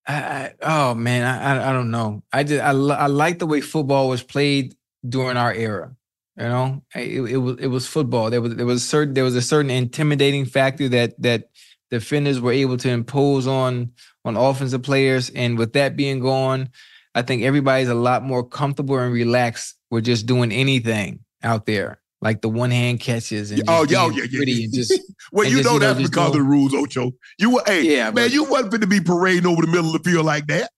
[0.06, 2.22] I, I, oh man, I, I don't know.
[2.32, 4.74] I just I, I like the way football was played
[5.06, 5.96] during our era.
[6.36, 8.30] You know, it, it was it was football.
[8.30, 11.48] There was there was certain there was a certain intimidating factor that that
[11.90, 13.92] defenders were able to impose on
[14.24, 15.30] on offensive players.
[15.30, 16.70] And with that being gone,
[17.14, 22.00] I think everybody's a lot more comfortable and relaxed with just doing anything out there.
[22.22, 24.64] Like the one hand catches and Oh, yeah, oh, yeah, yeah, pretty yeah.
[24.64, 24.98] and just
[25.32, 27.12] Well, you just, know you know, that's just because of the rules, Ocho.
[27.38, 29.94] You were, hey, Yeah, man, but- you wasn't fit to be parading over the middle
[29.94, 30.70] of the field like that.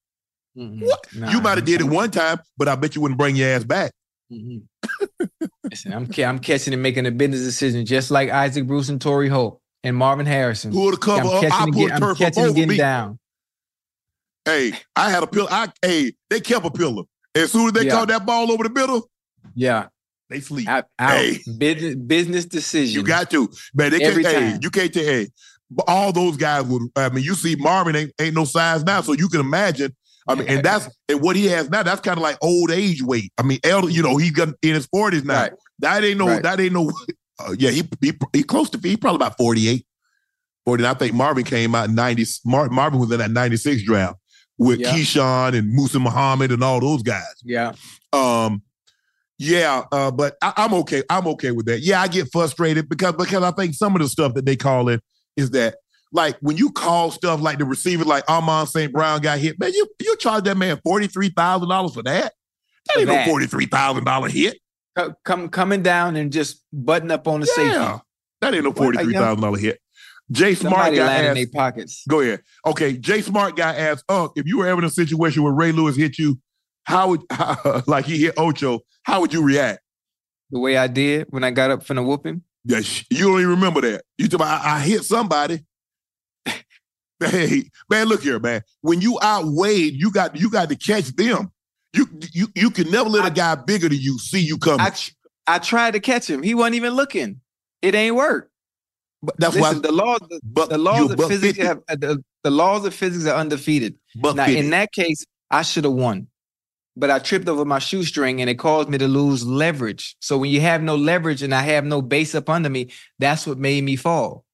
[0.55, 1.06] What?
[1.15, 3.48] Nah, you might have did it one time, but I bet you wouldn't bring your
[3.48, 3.93] ass back.
[4.32, 4.62] Mhm.
[5.70, 9.28] Listen, I'm I'm catching and making a business decision just like Isaac Bruce and Torry
[9.28, 10.73] Holt and Marvin Harrison.
[10.73, 11.44] Pull the cover I'm up.
[11.44, 12.77] I pull get, I'm turf up catching and over getting me.
[12.77, 13.19] down.
[14.44, 15.48] Hey, I had a pillar.
[15.51, 17.05] I hey, they kept a pillar.
[17.35, 17.93] As soon as they Yeah.
[17.93, 19.09] caught that ball over the middle,
[19.55, 19.86] Yeah,
[20.30, 20.68] they sleep.
[20.98, 21.38] Hey.
[21.59, 23.00] Business, business decision.
[23.00, 23.90] You got to, man.
[23.90, 24.26] They can't.
[24.26, 25.06] Hey, you can't take.
[25.06, 25.28] Hey,
[25.86, 26.82] all those guys would.
[26.96, 29.94] I mean, you see, Marvin ain't, ain't no size now, so you can imagine.
[30.26, 31.82] I mean, and that's and what he has now.
[31.82, 33.32] That's kind of like old age weight.
[33.38, 33.88] I mean, elder.
[33.88, 35.42] You know, he's got in his forties now.
[35.42, 35.52] Right.
[35.78, 36.26] That ain't no.
[36.28, 36.42] Right.
[36.42, 36.90] That ain't no.
[37.40, 38.80] Uh, yeah, he, he he close to.
[38.82, 39.86] He probably about 48.
[40.64, 40.84] 40.
[40.84, 42.24] I think Marvin came out in 90.
[42.44, 44.16] Mar- Marvin was in that 96 draft
[44.59, 44.92] with Yeah.
[44.92, 47.22] Keyshawn and Muhsin Muhammad and all those guys.
[47.44, 47.74] Yeah.
[48.12, 48.60] Um,
[49.39, 51.05] yeah, uh, but I, I'm okay.
[51.09, 51.81] I'm okay with that.
[51.81, 54.89] Yeah, I get frustrated because because I think some of the stuff that they call
[54.89, 55.01] it
[55.36, 55.77] is that
[56.12, 58.93] like when you call stuff like the receiver, like Amon-Ra St.
[58.93, 62.32] Brown got hit, man, you you charge that man forty three thousand dollars for that.
[62.89, 64.59] That ain't no forty three thousand dollar hit.
[65.24, 67.77] Come coming down and just button up on the safety.
[67.77, 68.01] Yeah,
[68.40, 69.81] that ain't no forty three thousand dollar hit.
[70.31, 72.02] Jay Smart got lying in their pockets.
[72.09, 72.43] Go ahead.
[72.66, 75.73] Okay, Jay Smart guy asked, "Oh, if you were ever in a situation where Ray
[75.73, 76.39] Lewis hit you,
[76.89, 77.23] how would
[77.86, 78.81] like he hit Ocho?
[79.02, 79.81] How would you react?"
[80.51, 82.43] The way I did when I got up from the whooping.
[82.65, 84.05] Yeah, sh- you don't even remember that.
[84.16, 85.65] You talk about I, I hit somebody.
[87.20, 88.62] hey, man, look here, man.
[88.81, 91.52] When you outweighed, you got you got to catch them.
[91.93, 94.81] You you you can never let a guy bigger than you see you coming.
[94.81, 95.10] I tr-
[95.47, 96.43] I tried to catch him.
[96.43, 97.40] He wasn't even looking.
[97.82, 98.51] It ain't work.
[99.23, 101.97] But that's Listen, why the laws the, buck, the laws of physics 50, have uh,
[101.97, 103.97] the, the laws of physics are undefeated.
[104.16, 104.59] buck Now, 50.
[104.59, 106.28] in that case, I should have won.
[106.98, 110.16] But I tripped over my shoestring and it caused me to lose leverage.
[110.20, 113.46] So when you have no leverage and I have no base up under me, that's
[113.46, 114.44] what made me fall.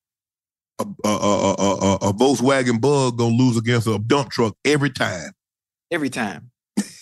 [0.78, 5.30] a, a, a, a, a, Volkswagen Bug gonna lose against a dump truck every time.
[5.90, 6.50] Every time.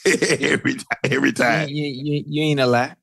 [0.07, 0.85] every time.
[1.05, 1.69] Every You, time.
[1.71, 2.95] you, you, you ain't a lie.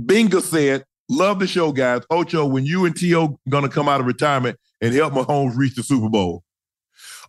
[0.00, 2.02] Binga said, "Love the show, guys.
[2.10, 3.38] Ocho, when you and T.O.
[3.48, 6.44] gonna come out of retirement and help Mahomes reach the Super Bowl?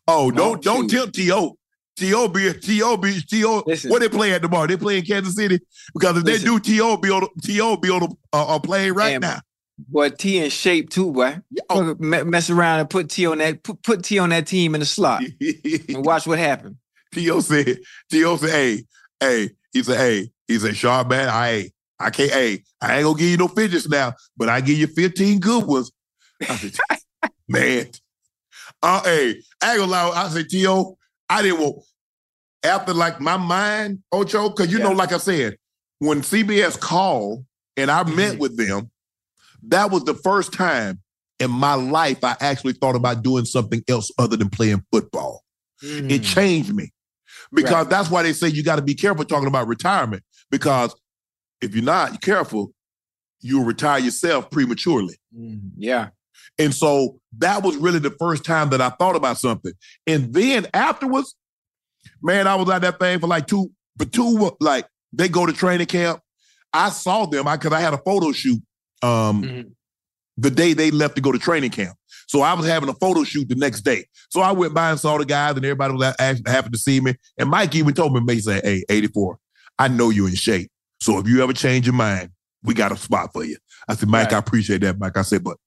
[0.07, 0.97] Oh, oh don't don't shoot.
[0.99, 1.57] tempt T.O.
[1.97, 2.27] T.O.
[2.30, 2.97] be T.O.
[2.97, 3.61] be T.O.
[3.88, 4.68] What they play at tomorrow?
[4.68, 5.59] They play in Kansas City
[5.93, 6.45] because if Listen.
[6.45, 6.97] they do, T.O.
[6.97, 7.77] be on the- T.O.
[7.77, 9.22] be on the uh, uh, plane right Damn.
[9.22, 9.39] now.
[9.88, 11.39] Boy, T in shape too, boy.
[11.69, 11.95] Oh.
[11.99, 14.85] Mess around and put T on that put, put T on that team in the
[14.85, 16.77] slot and watch what happened.
[17.13, 17.39] T.O.
[17.41, 17.80] said,
[18.11, 18.38] T.O.
[18.38, 18.84] said, hey,
[19.19, 23.18] hey, he said, hey, he said, sharp man, I I can't, hey, I ain't gonna
[23.18, 25.91] give you no fidgets now, but I give you 15 good ones.
[26.47, 26.77] I said,
[27.49, 27.88] man.
[28.84, 30.97] Uh hey, I ain't gonna lie, I said, T.O.,
[31.31, 31.83] I didn't want
[32.63, 35.57] after like my mind, Ocho, because you know, like I said,
[35.99, 37.45] when CBS called
[37.77, 38.39] and I met Mhm.
[38.39, 38.91] with them,
[39.63, 41.01] that was the first time
[41.39, 45.43] in my life I actually thought about doing something else other than playing football
[45.81, 46.23] it Mm.
[46.23, 46.91] changed me
[47.51, 47.89] because Right.
[47.89, 50.21] that's why they say you got to be careful talking about retirement
[50.51, 50.93] because
[51.61, 52.71] if you're not careful
[53.39, 56.09] you'll retire yourself prematurely Mm, yeah.
[56.59, 59.73] And so that was really the first time that i thought about something
[60.07, 61.35] and then afterwards
[62.21, 65.53] man i was at that thing for like two for two like they go to
[65.53, 66.19] training camp
[66.73, 68.61] i saw them i because i had a photo shoot
[69.01, 69.71] um Mhm.
[70.37, 71.95] the day they left to go to training camp.
[72.27, 74.05] So I was having a photo shoot the next day.
[74.29, 76.15] So I went by and saw the guys, and everybody was
[76.47, 77.15] happy to see me.
[77.37, 79.37] And Mike even told me, he said, "Hey, 84,
[79.77, 80.71] I know you're in shape.
[81.01, 82.29] So if you ever change your mind,
[82.63, 83.57] we got a spot for you."
[83.89, 84.35] I said, "Mike, Right.
[84.35, 85.57] I appreciate that, Mike." I said, "But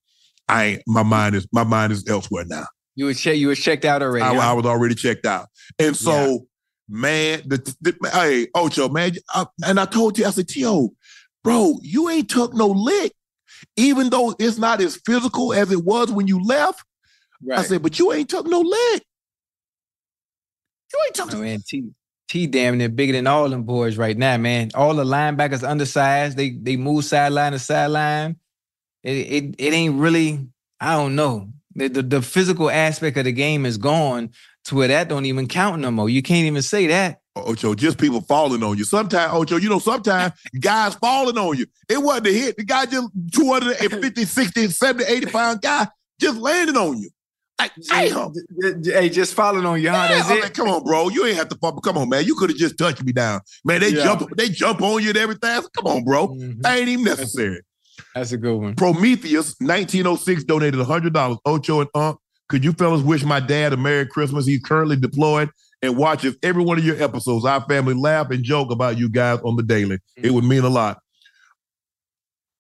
[0.49, 0.83] I ain't.
[0.87, 2.67] My mind is my mind is elsewhere now.
[2.97, 4.25] You were check you was checked out already.
[4.25, 4.51] I, huh?
[4.51, 5.49] I was already checked out.
[5.79, 6.47] And so,
[6.89, 10.95] man, the, the hey, Ocho, man, I, and I told you, I said, T.O.,
[11.43, 13.13] bro, you ain't took no lick,
[13.77, 16.85] even though it's not as physical as it was when you left.
[17.45, 17.59] right.
[17.59, 19.03] I said, but you ain't took no lick.
[20.93, 21.91] You ain't took Oh, no man, T
[22.29, 24.71] T damn near bigger than all them boys right now, man.
[24.75, 26.37] All the linebackers undersized.
[26.37, 28.37] They they move sideline to sideline.
[29.05, 30.47] It it it ain't really.
[30.81, 31.51] I don't know.
[31.77, 34.31] The, the the physical aspect of the game is gone
[34.67, 36.09] to where that don't even count no more.
[36.09, 37.21] You can't even say that.
[37.37, 38.85] Ocho, just people falling on you.
[38.85, 41.67] Sometimes, Ocho, you know, sometimes guys falling on you.
[41.89, 42.57] It wasn't a hit.
[42.57, 45.89] The guy just 250, 60, 70, 80 pound guy
[46.21, 47.11] just landed on you.
[47.59, 48.33] Like, damn.
[48.85, 50.07] Hey, just falling on you, huh?
[50.11, 50.43] Yeah, That's it.
[50.43, 51.09] like, come on, bro.
[51.09, 51.73] You ain't have to fall.
[51.81, 52.25] Come on, man.
[52.25, 53.41] You could have just touched me down.
[53.65, 54.05] Man, they Yeah.
[54.05, 55.51] jump, they jump on you and everything.
[55.51, 56.29] I Come on, bro.
[56.29, 56.63] Mhm.
[56.63, 57.61] That ain't even necessary.
[58.15, 58.75] That's a good one.
[58.75, 61.39] Prometheus, 1906, donated $100.
[61.45, 62.19] Ocho and Unc,
[62.49, 64.47] could you fellas wish my dad a Merry Christmas?
[64.47, 65.51] He's currently deployed
[65.83, 67.45] and watches every one of your episodes.
[67.45, 69.99] Our family laugh and joke about you guys on the daily.
[70.17, 70.99] It would mean a lot.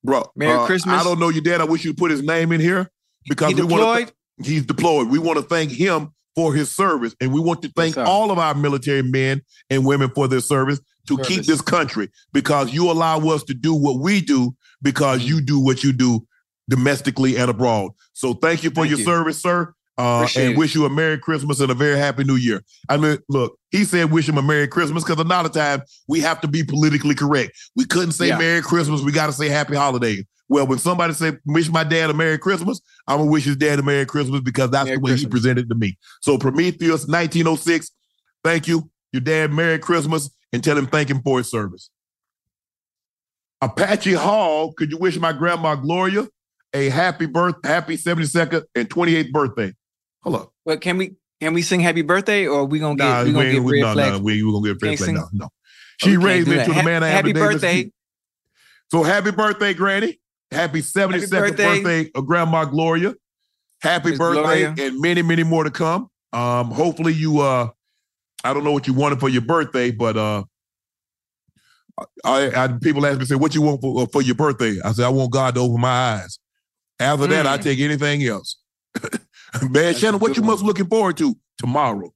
[0.02, 0.24] bro.
[0.36, 1.00] Merry uh, Christmas.
[1.00, 1.60] I don't know your dad.
[1.60, 2.90] I wish you put his name in here
[3.28, 4.12] because He we want deployed?
[4.46, 5.08] He's deployed.
[5.08, 8.38] We want to thank him for his service, and we want to thank all of
[8.38, 13.18] our military men and women for their service to keep this country because you allow
[13.28, 16.26] us to do what we do because you do what you do
[16.68, 17.92] domestically and abroad.
[18.12, 19.04] So thank you for Thank your you.
[19.04, 19.74] service, sir.
[19.96, 22.64] Uh, and wish you a Merry Christmas and a very Happy New Year.
[22.88, 25.82] I mean, look, he said wish him a Merry Christmas because a lot of times
[26.08, 27.52] we have to be politically correct.
[27.76, 28.38] We couldn't say Yeah.
[28.38, 29.02] Merry Christmas.
[29.02, 30.24] We got to say Happy Holidays.
[30.48, 33.78] Well, when somebody say wish my dad a Merry Christmas, I'm gonna wish his dad
[33.78, 35.96] a Merry Christmas because that's Merry the way he presented to me.
[36.22, 37.90] So Prometheus 1906,
[38.42, 38.90] thank you.
[39.12, 41.90] Your dad Merry Christmas and tell him thank him for his service.
[43.60, 46.28] Apache Hall, could you wish my grandma Gloria
[46.72, 49.74] a happy birth, happy 72nd and 28th birthday?
[50.22, 50.52] Hold up.
[50.64, 53.50] Well, can we can we sing happy birthday or we gonna get Nah, we gonna
[53.50, 54.12] get red no, flag?
[54.12, 55.14] no, we, we gonna get red flag.
[55.14, 55.48] No, no.
[55.98, 56.68] She we raised me that.
[56.68, 57.40] into the man I am Happy today.
[57.40, 57.92] Birthday.
[58.92, 60.20] So happy birthday, Granny.
[60.52, 61.82] Happy 72nd birthday.
[61.82, 63.14] birthday of Grandma Gloria.
[63.82, 64.74] Happy Miss birthday Gloria.
[64.78, 66.08] and many, many more to come.
[66.32, 67.70] Um, hopefully you uh
[68.44, 70.44] I don't know what you wanted for your birthday, but uh
[72.24, 74.76] I, I people ask me say what you want for, for your birthday.
[74.84, 75.88] I said I want God to open my
[76.20, 76.38] eyes.
[77.00, 77.62] After that, I Mm.
[77.62, 78.56] take anything else.
[79.70, 80.50] Man, Shannon, what you one.
[80.52, 82.12] most looking forward to tomorrow?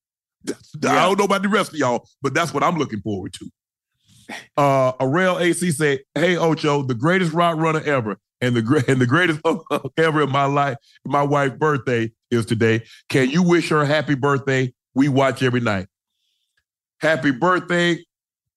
[0.48, 0.52] I
[0.82, 1.06] Yeah.
[1.06, 3.50] don't know about the rest of y'all, but that's what I'm looking forward to.
[4.56, 9.00] Uh, Arel AC said, "Hey Ocho, the greatest route runner ever, and the great and
[9.00, 9.40] the greatest
[9.96, 10.76] ever in my life.
[11.06, 12.82] My wife's birthday is today.
[13.08, 14.72] Can you wish her a happy birthday?
[14.94, 15.86] We watch every night.
[17.00, 18.04] Happy birthday.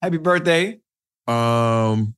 [0.02, 0.80] Happy birthday.
[1.28, 2.16] Um,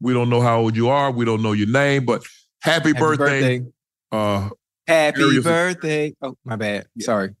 [0.00, 1.10] we don't know how old you are.
[1.10, 2.22] We don't know your name, but
[2.62, 3.72] happy, Happy birthday, birthday.
[4.12, 4.48] uh,
[4.86, 6.14] Happy birthday.
[6.22, 6.86] Oh, my bad.
[7.00, 7.34] Sorry.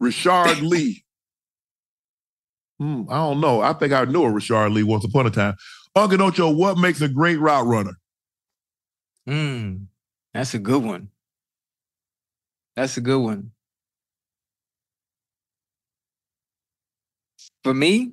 [0.00, 1.04] Richard Lee.
[2.78, 3.60] Hmm, I don't know.
[3.60, 5.54] I think I knew a Richard Lee once upon a time.
[5.94, 7.92] Uncle Ocho, what makes a great route runner?
[9.28, 9.86] Mm,
[10.34, 11.08] that's a good one.
[12.74, 13.52] That's a good one.
[17.64, 18.12] For me,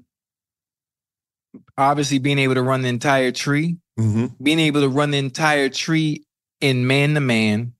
[1.77, 4.27] obviously being able to run the entire tree, Mm-hmm.
[4.41, 6.23] being able to run the entire tree
[6.61, 7.73] in man to man,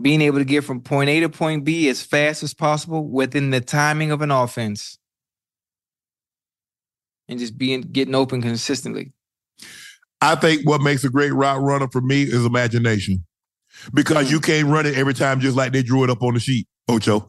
[0.00, 3.50] being able to get from point A to point B as fast as possible within
[3.50, 4.96] the timing of an offense,
[7.28, 9.12] and just being getting open consistently.
[10.22, 13.24] I think what makes a great route runner for me is imagination.
[13.92, 16.40] Because you can't run it every time just like they drew it up on the
[16.40, 17.28] sheet, Ocho.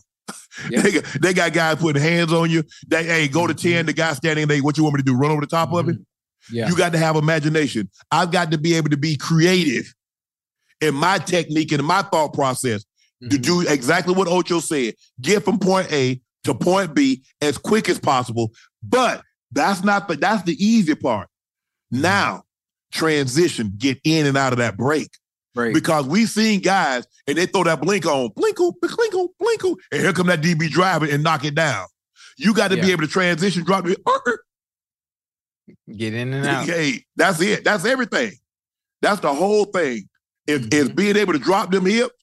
[0.70, 0.82] Yeah.
[0.82, 2.64] they, got, they got guys putting hands on you.
[2.88, 5.16] They, hey, go to 10, the guy standing there, what you want me to do?
[5.16, 6.06] Run over the top of him?
[6.52, 6.68] Yeah.
[6.68, 7.90] You got to have imagination.
[8.12, 9.94] I've got to be able to be creative
[10.82, 12.84] in my technique and my thought process
[13.30, 13.42] to Mhm.
[13.42, 14.96] do exactly what Ocho said.
[15.22, 18.52] Get from point A to point B as quick as possible.
[18.82, 19.22] But
[19.52, 21.28] that's not the that's the easy part.
[21.92, 22.44] Now,
[22.92, 25.10] transition, get in and out of that break.
[25.56, 25.74] Right.
[25.74, 29.14] Because we've seen guys and they throw that blink on, blink on, blink
[29.64, 31.88] on, and here come that DB driving and knock it down.
[32.38, 34.00] You got to be able to transition, drop it.
[34.06, 34.32] Uh, uh.
[35.96, 36.66] Get in and out.
[36.66, 37.64] Hey, that's it.
[37.64, 38.32] That's everything.
[39.02, 40.08] That's the whole thing.
[40.48, 40.74] Is Mm-hmm.
[40.74, 42.16] is being able to drop them hips,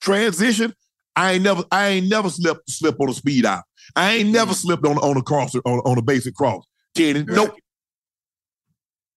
[0.00, 0.72] transition.
[1.16, 3.64] I ain't never, I ain't never slipped slip on a speed out.
[3.96, 4.54] I ain't never mm-hmm.
[4.54, 6.64] slipped on on a cross on, on a basic cross.
[6.96, 7.56] Kenny, nope.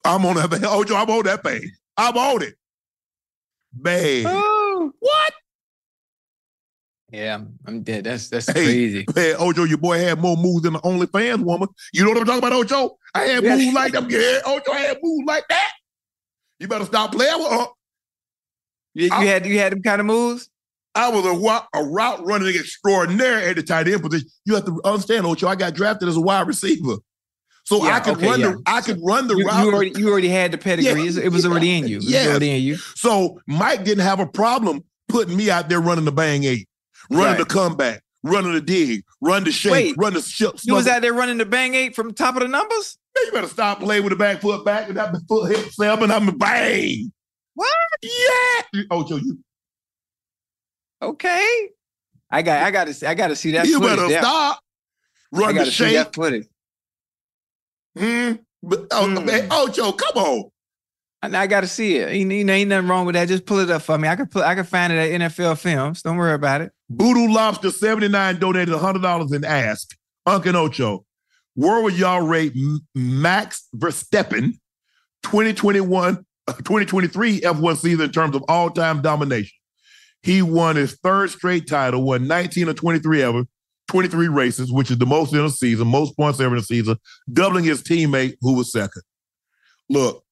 [0.03, 0.51] I'm on that.
[0.63, 1.61] Ojo, oh, I'm on that thing.
[1.97, 2.55] I'm on it.
[3.79, 4.23] Man.
[4.27, 5.33] Oh, What?
[7.11, 8.03] yeah, I'm, I'm dead.
[8.05, 9.05] That's that's Hey, crazy.
[9.15, 11.69] Man, Ojo, your boy had more moves than the OnlyFans woman.
[11.93, 12.97] You know what I'm talking about, Ojo?
[13.13, 13.55] I had Yeah.
[13.55, 14.07] moves like them.
[14.09, 15.71] Yeah, Ojo had moves like that.
[16.59, 17.65] You better stop playing with her.
[18.95, 20.49] You, you I- had you had them kind of moves.
[20.97, 24.29] I was a, a route running extraordinaire at the tight end position.
[24.45, 25.45] You have to understand, Ocho.
[25.47, 26.95] I got drafted as a wide receiver,
[27.65, 28.51] so I could okay, run yeah.
[28.51, 29.65] the I could run the You, route.
[29.65, 31.03] you already you already had the pedigree.
[31.03, 31.95] Yeah, it was already in you.
[31.97, 32.27] It was yes.
[32.27, 32.75] already in you.
[32.77, 36.67] so Mike didn't have a problem putting me out there running the bang eight,
[37.09, 37.37] running Right.
[37.37, 41.01] the comeback, running the dig, run the shake, Wait, run the sh- You was out
[41.01, 42.97] there running the bang eight from top of the numbers.
[43.15, 46.11] Man, you better stop playing with the back foot back and that foot hip seven.
[46.11, 47.11] I'm a bang.
[47.53, 47.69] What?
[48.03, 49.39] Yeah, Ocho, you
[51.01, 51.69] Okay.
[52.31, 53.67] I got I got to see I got to see that.
[53.67, 54.21] you footage better there.
[54.21, 54.59] stop.
[55.33, 55.93] I Run got the to see shake.
[55.95, 56.47] that footage.
[57.97, 58.33] Hmm.
[58.63, 59.25] But oh, Hmm.
[59.25, 60.43] man, Ocho, come on.
[61.21, 62.09] I got to see it.
[62.11, 63.27] Ain't, ain't, ain't nothing wrong with that.
[63.27, 64.07] Just pull it up for me.
[64.07, 66.03] I can put I can find it at NFL Films.
[66.03, 66.71] Don't worry about it.
[66.89, 69.97] Voodoo Lobster 79 donated $100 and asked,
[70.27, 71.03] Uncle Ocho,
[71.55, 72.53] where would y'all rate
[72.93, 74.51] Max Verstappen
[75.23, 79.51] 2021, uh, 2023 F1 season in terms of all-time domination?
[80.21, 83.43] He won his third straight title, won 19 or 23 ever,
[83.87, 86.97] 23 races, which is the most in a season, most points ever in a season,
[87.31, 89.03] doubling his teammate who was second.
[89.89, 90.23] Look,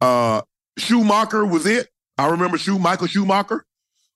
[0.00, 0.42] uh,
[0.78, 1.88] Schumacher was it.
[2.18, 3.64] I remember Schu Michael Schumacher.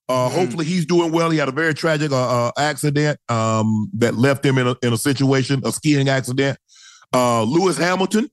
[0.07, 0.35] Uh, Mm-hmm.
[0.35, 1.31] Hopefully he's doing well.
[1.31, 4.93] He had a very tragic uh, uh, accident um, that left him in a, in
[4.93, 6.59] a situation, a skiing accident.
[7.11, 8.29] Uh, Lewis Hamilton,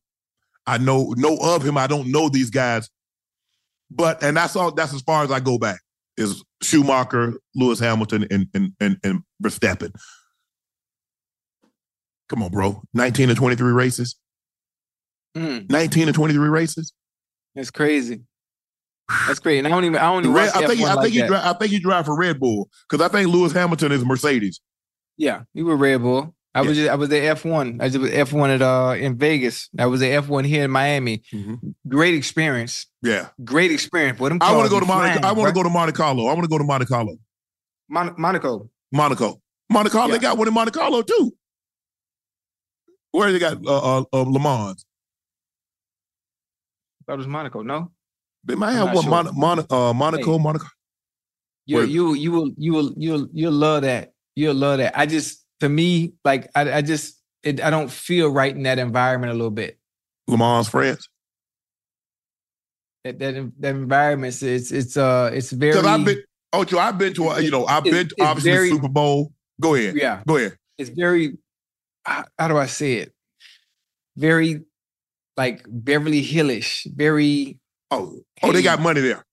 [0.67, 1.79] I know know of him.
[1.79, 2.91] I don't know these guys,
[3.91, 4.71] but and that's all.
[4.73, 5.81] That's as far as I go back
[6.17, 9.93] is Schumacher, Lewis Hamilton, and and and, and Verstappen.
[12.29, 12.83] Come on, bro.
[12.95, 14.17] Nineteen to twenty three races.
[15.37, 16.93] Mm, Nineteen to twenty three races.
[17.55, 18.23] that's crazy.
[19.27, 19.59] That's crazy.
[19.59, 19.97] And I don't even.
[19.99, 20.33] I don't even.
[20.35, 22.69] Red, I think F1 I like think dri- I think he drive for Red Bull
[22.89, 24.61] because I think Lewis Hamilton is Mercedes.
[25.19, 26.35] Yeah, you were Red Bull.
[26.55, 26.85] I was Yeah.
[26.85, 27.79] just, I was at F one.
[27.81, 29.71] I was F one at uh in Vegas.
[29.79, 31.23] I was at F one here in Miami.
[31.89, 32.87] Great experience.
[33.03, 34.19] Yeah, Great experience.
[34.21, 35.27] What I want to go to Monaco.
[35.27, 36.27] I want to go to Monte Carlo.
[36.27, 37.17] I want to go to Monte Carlo.
[37.89, 38.71] Mon- Monaco.
[38.93, 39.41] Monaco.
[39.71, 40.09] Monte Carlo.
[40.09, 40.19] Yeah.
[40.19, 41.33] They got one in Monte Carlo too.
[43.13, 44.85] Where they got uh, uh, uh, Le Mans?
[47.07, 47.63] That was Monaco.
[47.63, 47.91] No,
[48.45, 49.11] They might have one sure.
[49.11, 50.37] Mon- Mon- uh, Monaco.
[50.37, 50.43] Hey.
[50.43, 50.67] Monaco.
[51.67, 51.89] you Wait.
[51.91, 54.13] you you will you will you'll you'll love that.
[54.35, 54.99] You'll love that.
[54.99, 58.79] I just to me like I I just it, I don't feel right in that
[58.81, 59.79] environment a little bit.
[60.27, 61.09] Le friends.
[63.05, 66.23] That that, that environment it's it's uh it's very Because I've been.
[66.53, 67.29] Oh, Joe, I've been to.
[67.31, 69.33] A, you know, I've been to obviously very- Super Bowl.
[69.61, 69.95] Go ahead.
[69.97, 70.57] yeah Go ahead.
[70.79, 71.39] it's very
[72.05, 73.13] how, how do I say it?
[74.17, 74.63] Very
[75.37, 76.87] like Beverly Hillish.
[76.93, 77.59] Very
[77.91, 79.25] Oh, oh, they got money there.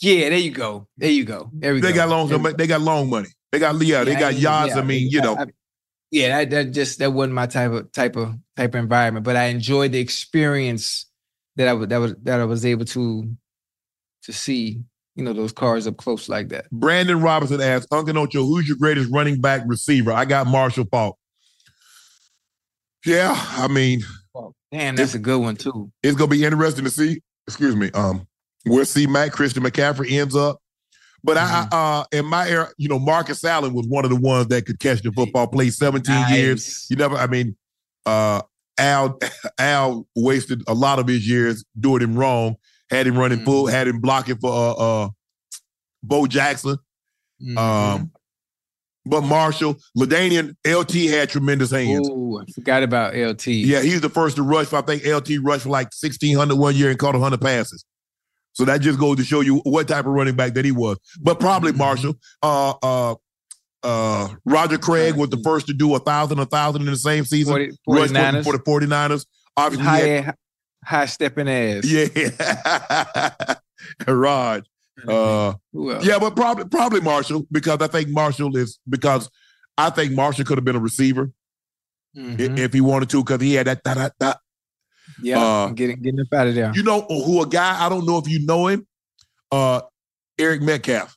[0.00, 0.28] yeah.
[0.28, 0.86] There you go.
[0.96, 1.50] There you go.
[1.52, 1.96] There we They go.
[1.96, 2.42] got long.
[2.56, 3.28] They got long money.
[3.52, 4.04] They got yeah.
[4.04, 4.36] They got I-
[4.66, 5.36] yeah, I mean, you know.
[5.36, 5.46] I-
[6.12, 9.24] yeah, that, that just that wasn't my type of type of type of environment.
[9.24, 11.06] But I enjoyed the experience
[11.56, 13.32] that I was that was that I was able to
[14.24, 14.80] to see,
[15.14, 16.68] you know, those cars up close like that.
[16.72, 20.12] Brandon Robinson asks, Uncle Ocho, who's your greatest running back receiver?
[20.12, 21.16] I got Marshall Faulk.
[23.06, 24.02] Yeah, I mean,
[24.72, 25.90] Damn, that's a good one too.
[26.02, 27.20] it's gonna be interesting to see.
[27.46, 27.90] Excuse me.
[27.92, 28.26] Um,
[28.66, 30.60] we'll see Matt Christian McCaffrey ends up.
[31.22, 34.46] But I, uh, in my era, you know, Marcus Allen was one of the ones
[34.48, 35.46] that could catch the football.
[35.46, 36.86] Played 17 years.
[36.88, 37.16] You never.
[37.16, 37.56] I mean,
[38.06, 38.42] uh,
[38.78, 39.18] Al
[39.58, 42.56] Al wasted a lot of his years doing him wrong.
[42.90, 43.66] Had him running full.
[43.66, 44.72] Had him blocking for uh,
[45.04, 45.08] uh,
[46.02, 46.76] Bo Jackson.
[47.42, 47.56] Mhm.
[47.58, 48.12] Um,
[49.06, 52.08] but Marshall, LaDainian, LT had tremendous hands.
[52.08, 53.46] Ooh, I forgot about LT.
[53.46, 54.66] Yeah, he's the first to rush.
[54.66, 57.84] For, I think LT rushed for like 1,600 one year and caught 100 passes.
[58.52, 60.98] So that just goes to show you what type of running back that he was.
[61.20, 61.78] But probably Mm-hmm.
[61.78, 62.14] Marshall.
[62.42, 63.14] Uh, uh,
[63.82, 67.24] uh, Roger Craig was the first to do a thousand, a thousand in the same
[67.24, 67.52] season.
[67.52, 68.44] 40, Rushed 49ers.
[68.44, 69.26] for, the 49ers.
[69.56, 70.34] Obviously, he had- high
[70.84, 71.84] high stepping ass.
[71.84, 73.54] yeah.
[74.08, 74.64] Raj.
[75.08, 75.54] Uh,
[76.02, 79.30] yeah, but probably probably Marshall because I think Marshall is because
[79.78, 81.30] I think Marshall could have been a receiver
[82.16, 82.58] Mhm.
[82.58, 84.38] if he wanted to because he had that that that.
[85.22, 86.72] Yeah, uh, getting getting up out of there.
[86.74, 88.86] You know who a guy I don't know if you know him,
[89.52, 89.82] uh,
[90.38, 91.16] Eric Metcalf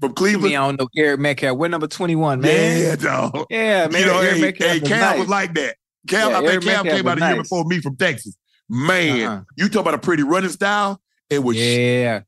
[0.00, 0.54] from Me, Cleveland.
[0.56, 1.56] I don't know Eric Metcalf.
[1.58, 2.82] We're number twenty one, man.
[2.82, 3.46] Yeah, dog.
[3.50, 4.00] Yeah, man.
[4.00, 5.18] you know, Eric hey, Metcalf hey, was nice.
[5.18, 5.76] was like that.
[6.08, 8.36] Cam, Yeah, I think Metcalf came out a year before me from Texas.
[8.68, 9.42] Man, Uh-huh.
[9.56, 11.00] you talk about a pretty running style.
[11.28, 12.20] It was Yeah.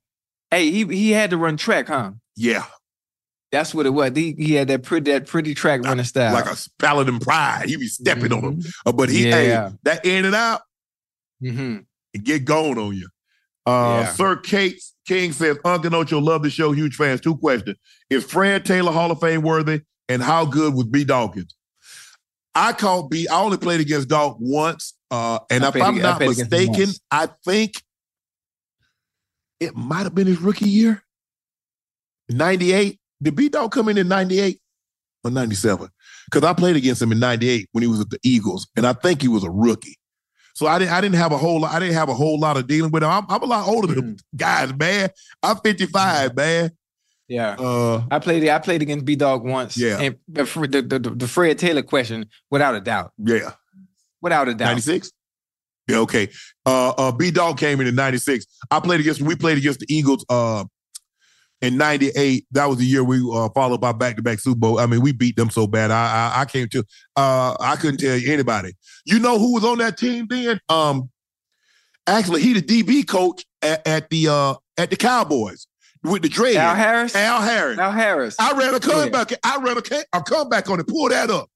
[0.51, 2.11] Hey, he he had to run track, huh?
[2.37, 2.65] yeah,
[3.53, 4.13] That's what it was.
[4.17, 6.33] He, he had that pretty that pretty track running style.
[6.33, 7.69] like a Paladin Pride.
[7.69, 9.49] He be stepping on him, Uh, but he Mm-hmm.
[9.49, 9.69] Yeah.
[9.69, 10.63] hey, that in and out.
[11.41, 11.77] hmm
[12.15, 13.09] and get going on you.
[13.67, 14.13] Uh, Yeah.
[14.13, 16.73] Sir Kate King says, Uncle Ocho, love the show.
[16.73, 17.21] Huge fans.
[17.21, 17.77] Two questions.
[18.11, 19.83] Is Fred Taylor Hall of Fame worthy?
[20.09, 21.55] And how good was B Dawkins?
[22.55, 23.27] I called B.
[23.29, 24.95] I only played against Dawk once.
[25.11, 26.89] Uh, and I if I'm I not played mistaken.
[27.11, 27.83] I think
[29.61, 31.03] it might have been his rookie year.
[32.29, 32.99] 98.
[33.23, 34.59] Did B Dog come in in 98
[35.25, 35.89] or 97?
[36.31, 38.93] Because I played against him in 98 when he was at the Eagles, and I
[38.93, 39.97] think he was a rookie.
[40.55, 42.57] So I didn't I didn't have a whole lot, I didn't have a whole lot
[42.57, 43.09] of dealing with him.
[43.11, 45.09] I'm, I'm a lot older than them guys, man.
[45.43, 46.71] I'm 55, man.
[47.29, 47.57] Yeah.
[47.59, 49.79] Uh I played I played against B Dog once.
[49.79, 49.99] Yeah.
[49.99, 53.13] And the, the, the, the Fred Taylor question, without a doubt.
[53.19, 53.53] yeah.
[54.21, 54.67] Without a doubt.
[54.69, 55.11] 96?
[55.89, 56.29] Yeah, okay.
[56.67, 58.45] Uh uh B Dog came in in 96.
[58.71, 60.65] I played against we played against the Eagles uh
[61.63, 62.45] in 98.
[62.51, 64.79] That was the year we uh followed by back-to-back Super Bowl.
[64.79, 65.91] I mean, we beat them so bad.
[65.91, 66.85] I I, I came to
[67.17, 68.73] uh I couldn't tell you anybody.
[69.07, 70.61] You know who was on that team then?
[70.69, 71.09] Um
[72.07, 75.67] actually he the DB coach at, at the uh at the Cowboys
[76.03, 76.57] with the dread.
[76.57, 77.15] Al Harris?
[77.15, 77.79] Al Harris.
[77.79, 78.37] Al Harris.
[78.39, 79.33] I ran a comeback.
[79.45, 80.87] I ran a, a comeback on it.
[80.89, 81.49] Pull that up.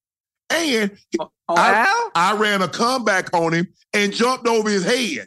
[0.48, 2.10] And On I?
[2.14, 5.26] I ran a comeback on him and jumped over his head.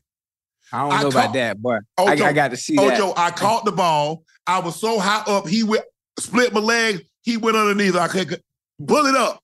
[0.72, 2.94] I don't I know caught- about that, but I, I got to see that.
[3.00, 4.24] Ocho, I caught the ball.
[4.50, 5.48] I was so high up.
[5.48, 5.84] He went,
[6.20, 7.06] split my leg.
[7.22, 7.96] He went underneath.
[7.96, 8.42] I could
[8.86, 9.40] pull it up.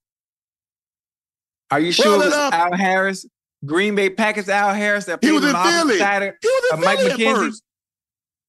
[1.70, 2.54] Are you sure it was up.
[2.54, 3.26] Al Harris?
[3.66, 5.98] Green Bay Packers Al Harris that He was in Philly.
[6.00, 7.36] side He was Uh, in Mike Philly at McKenzie?
[7.36, 7.64] first.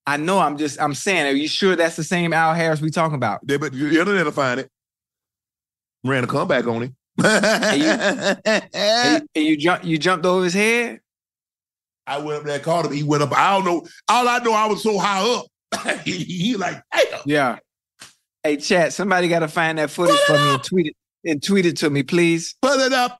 [0.07, 0.39] I know.
[0.39, 0.81] I'm just.
[0.81, 1.27] I'm saying.
[1.27, 3.47] Are you sure that's the same Al Harris we talking about?
[3.47, 4.71] They, but the internet will find it.
[6.05, 6.97] Ran a comeback on him.
[7.23, 9.85] And, and you jump.
[9.85, 11.01] You jumped over his head.
[12.07, 12.93] I went up there and called him.
[12.93, 13.37] He went up.
[13.37, 13.87] I don't know.
[14.09, 15.47] All I know, I was so high up.
[16.05, 17.21] he, he like, damn.
[17.27, 17.59] Yeah.
[18.43, 18.93] Hey, chat.
[18.93, 21.91] Somebody got to find that footage for me and tweet it and tweet it to
[21.91, 22.55] me, please.
[22.63, 23.19] Put it up.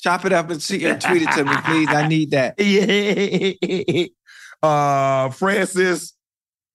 [0.00, 1.88] Chop it up and, see, and tweet it to me, please.
[1.88, 2.54] I need that.
[2.60, 4.06] Yeah.
[4.62, 6.14] Uh, Francis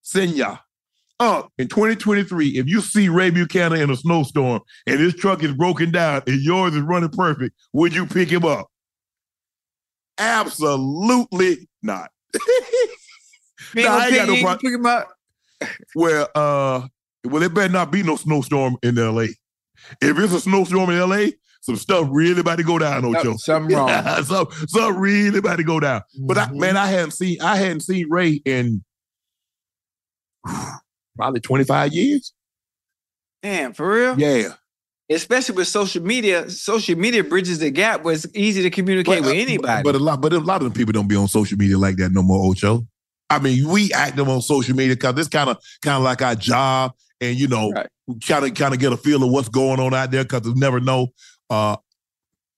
[0.04, 0.60] Senya.
[1.20, 5.54] Uh, in 2023, if you see Ray Buchanan in a snowstorm and his truck is
[5.54, 8.68] broken down and yours is running perfect, would you pick him up?
[10.18, 12.10] Absolutely not.
[13.76, 15.10] Nah, I ain't got no pick, pro- pick him up.
[15.95, 16.88] well, uh,
[17.26, 19.27] well, it better not be no snowstorm in LA.
[20.02, 21.27] If it's a snowstorm in LA,
[21.61, 23.38] some stuff really about to go down, Ocho.
[23.38, 24.23] Something wrong.
[24.23, 26.02] some, some really about to go down.
[26.19, 26.60] But I, Mhm.
[26.60, 28.84] man, I hadn't seen I hadn't seen Ray in
[31.15, 32.34] probably 25 years.
[33.43, 34.19] Damn, for real?
[34.19, 34.53] Yeah.
[35.10, 36.49] Especially with social media.
[36.49, 39.84] Social media bridges the gap where it's easy to communicate with uh, anybody.
[39.84, 41.98] But a lot, but a lot of them people don't be on social media like
[41.98, 42.88] that no more, Ocho.
[43.32, 46.36] I mean, we active on social media because it's kind of kind of like our
[46.36, 47.74] job, and you know,
[48.28, 50.53] kind of kind of get a feel of what's going on out there because you
[50.56, 51.08] never know.
[51.49, 51.78] Uh,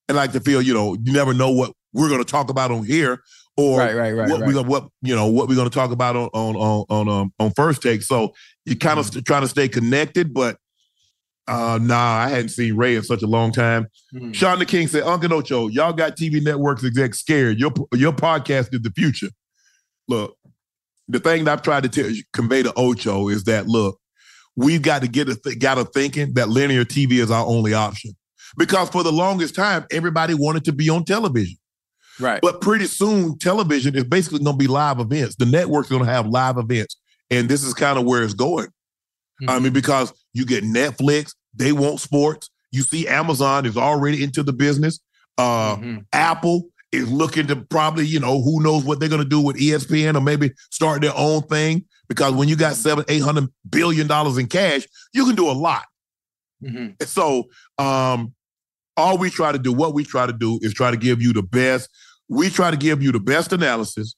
[0.10, 2.72] and like to feel, you know, you never know what we're going to talk about
[2.72, 3.22] on here,
[3.56, 4.48] or Right, right, right, what right.
[4.54, 7.34] we what you know what we're going to talk about on on on on um,
[7.40, 8.02] on first take.
[8.02, 8.34] So
[8.66, 9.14] you kind of Mm-hmm.
[9.14, 10.58] st- trying to stay connected, but
[11.48, 13.88] uh, nah, I hadn't seen Ray in such a long time.
[14.16, 14.34] Mhm.
[14.34, 17.60] Sean the King said, Uncle Ocho, y'all got TV networks exec scared.
[17.60, 19.30] Your your podcast is the future.
[20.08, 20.36] Look,
[21.08, 24.00] the thing that I've tried to tell, convey to Ocho is that look,
[24.56, 27.74] we've got to get a th- got a thinking that linear TV is our only
[27.74, 28.12] option.
[28.58, 31.58] Because for the longest time, everybody wanted to be on television.
[32.20, 32.40] right.
[32.42, 35.36] But pretty soon, television is basically going to be live events.
[35.36, 36.98] The network's going to have live events.
[37.32, 38.68] And this is kind of where it's going.
[39.48, 42.50] I mean, because you get Netflix, they want sports.
[42.72, 45.00] You see, Amazon is already into the business.
[45.38, 46.06] Uh, Mhm.
[46.14, 49.58] Apple is looking to probably, you know, who knows what they're going to do with
[49.58, 51.84] ESPN or maybe start their own thing.
[52.08, 55.54] Because when you got seven, eight hundred billion dollars in cash, you can do a
[55.54, 55.84] lot.
[56.64, 57.02] Mhm.
[57.08, 58.34] So, um,
[58.96, 61.34] all we try to do, what we try to do, is try to give you
[61.34, 61.90] the best.
[62.30, 64.16] We try to give you the best analysis,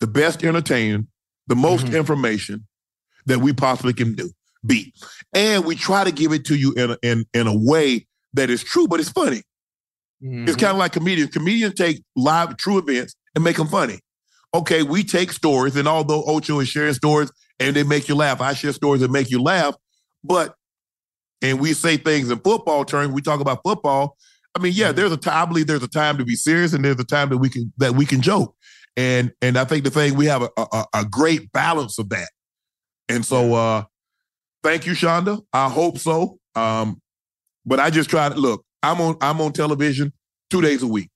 [0.00, 1.06] the best entertainment,
[1.46, 1.96] the most Mhm.
[1.96, 2.66] information
[3.26, 4.30] that we possibly can do.
[4.64, 4.92] Be,
[5.32, 8.50] and we try to give it to you in a, in in a way that
[8.50, 9.42] is true, but it's funny.
[10.22, 10.48] Mhm.
[10.48, 11.30] It's kind of like comedians.
[11.30, 14.00] Comedians take live true events and make them funny.
[14.54, 17.30] Okay, we take stories, and although Ocho is sharing stories
[17.60, 19.74] and they make you laugh, I share stories that make you laugh.
[20.24, 20.54] But
[21.42, 23.12] and we say things in football terms.
[23.12, 24.16] We talk about football.
[24.54, 25.42] I mean, yeah, there's a time.
[25.42, 27.72] I believe there's a time to be serious, and there's a time that we can
[27.78, 28.54] that we can joke.
[28.96, 32.28] And and I think the thing we have a a, a great balance of that.
[33.08, 33.84] And so, uh
[34.64, 35.42] thank you, Shonda.
[35.52, 36.38] I hope so.
[36.56, 37.00] Um,
[37.66, 38.65] but I just try to look.
[38.82, 40.12] I'm on I'm on television
[40.50, 41.10] two days a week.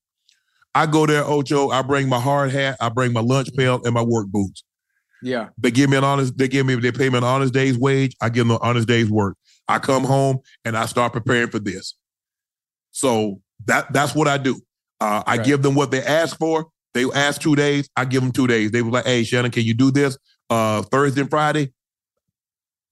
[0.75, 1.71] I go there, Ocho.
[1.71, 4.63] I bring my hard hat, I bring my lunch pail, and my work boots.
[5.23, 5.49] Yeah.
[5.59, 6.39] They give me an honest.
[6.39, 6.77] They give me.
[6.77, 8.17] They pay me an honest day's wage.
[8.21, 9.37] I give them an honest day's work.
[9.69, 11.95] I come home and I start preparing for this.
[12.93, 14.61] So that that's what I do.
[15.01, 15.47] Uh, I Right.
[15.47, 16.67] give them what they ask for.
[16.95, 17.89] They ask two days.
[17.97, 18.71] I give them two days.
[18.71, 20.17] They were like, "Hey, Shannon, can you do this
[20.49, 21.73] uh, Thursday and Friday?"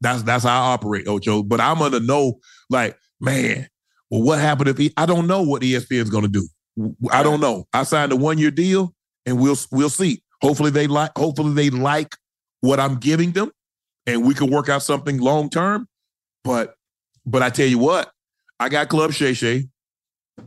[0.01, 1.43] That's that's how I operate, Ocho.
[1.43, 2.39] But I'm gonna know,
[2.71, 3.67] like, man,
[4.11, 4.93] well, what happened if he?
[4.97, 6.47] I don't know what ESPN is gonna do.
[7.11, 7.67] I don't know.
[7.73, 8.95] I signed a one year deal,
[9.27, 10.23] and we'll we'll see.
[10.43, 11.11] Hopefully they like.
[11.17, 12.15] Hopefully they like
[12.61, 13.51] what I'm giving them,
[14.07, 15.89] and we can work out something long term.
[16.45, 16.75] But
[17.27, 18.11] but I tell you what,
[18.61, 19.69] I got Club Shay Shay,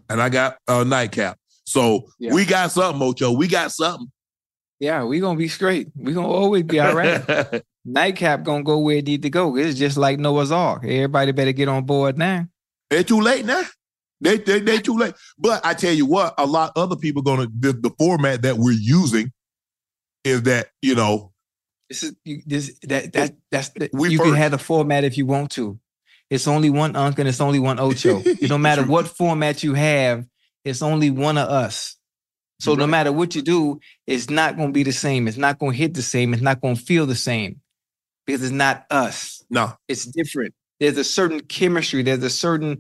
[0.10, 1.38] and I got uh, Nightcap.
[1.66, 2.34] So Yeah.
[2.34, 3.32] we got something, Mocho.
[3.32, 4.12] We got something.
[4.80, 5.90] Yeah, we gonna be straight.
[5.96, 7.22] We gonna always be all right.
[7.86, 9.56] Nightcap gonna go where it need to go.
[9.56, 10.84] It's just like Noah's Ark.
[10.86, 12.48] Everybody better get on board now.
[12.92, 13.64] They're too late now.
[14.20, 15.16] They they they too late.
[15.40, 18.78] But I tell you what, a lot other people gonna the, the format that we're
[18.78, 19.32] using
[20.24, 21.32] is that you know
[21.90, 24.30] This is you, this that that that's the, We you first.
[24.30, 25.80] can have the format if you want to.
[26.30, 28.22] It's only one Unc and it's only one Ocho.
[28.26, 30.26] it don't matter what format you have,
[30.66, 31.96] it's only one of us.
[32.60, 35.28] So no matter what you do, it's not gonna be the same.
[35.28, 36.34] It's not gonna hit the same.
[36.34, 37.62] It's not gonna feel the same
[38.28, 39.44] because it's not us.
[39.50, 40.54] no It's different.
[40.82, 42.02] There's a certain chemistry.
[42.02, 42.80] There's a certain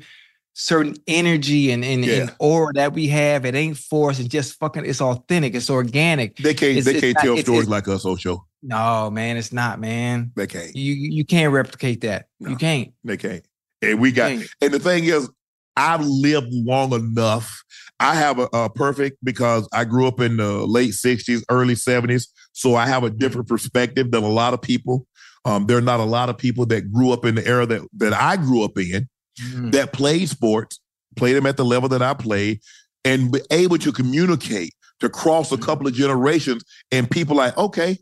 [0.54, 2.14] certain energy and, and, Yeah.
[2.24, 3.46] and aura that we have.
[3.46, 4.20] It ain't forced.
[4.20, 4.86] It's just fucking.
[4.86, 5.56] It's authentic.
[5.56, 6.36] It's organic.
[6.36, 8.46] they can't It's- they it's can't not- tell it's- stories like us, Ocho.
[8.64, 10.32] No, man, it's not, man.
[10.36, 10.76] They can't.
[10.76, 12.26] You you you can't replicate that.
[12.40, 12.50] No.
[12.50, 12.90] You can't.
[13.04, 13.44] They can't.
[13.82, 15.30] And we got and the thing is,
[15.78, 17.64] I've lived long enough.
[18.00, 22.26] I have a, a, perfect because I grew up in the late 60s, early 70s.
[22.52, 25.06] So I have a different perspective than a lot of people.
[25.46, 27.82] Um, there are not a lot of people that grew up in the era that,
[27.98, 29.72] that I grew up in mm.
[29.72, 30.80] that played sports,
[31.16, 32.60] played them at the level that I played,
[33.04, 36.64] and be able to communicate to cross a couple of generations.
[36.92, 37.98] And people like, okay,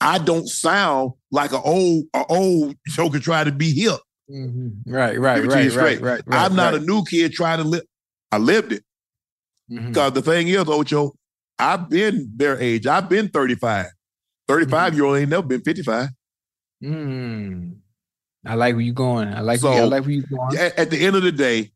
[0.00, 4.00] I don't sound like an old, an old joker trying to be hip.
[4.30, 4.90] Mm-hmm.
[4.90, 6.82] Right, right, right, right, right, right, I'm not right.
[6.82, 7.82] a new kid trying to live.
[8.30, 8.82] I lived it.
[9.68, 10.14] Because mm-hmm.
[10.14, 11.12] the thing is, Ocho,
[11.58, 12.86] I've been their age.
[12.86, 13.86] I've been 35.
[14.48, 14.96] 35 mm-hmm.
[14.96, 16.08] year old ain't never been 55.
[16.82, 17.76] Mm.
[18.44, 19.28] I like where you're going.
[19.28, 20.58] I like, so, I like where you're going.
[20.58, 21.70] At, at, the end of the day,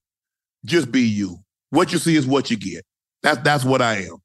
[0.64, 1.38] just be you.
[1.70, 2.84] What you see is what you get.
[3.22, 4.16] That's that's what I am.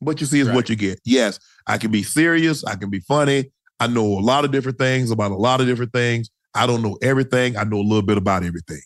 [0.00, 0.54] What you see is right.
[0.54, 1.00] what you get.
[1.04, 2.64] Yes, I can be serious.
[2.64, 3.50] I can be funny.
[3.80, 6.30] I know a lot of different things about a lot of different things.
[6.54, 7.56] I don't know everything.
[7.56, 8.80] I know a little bit about everything.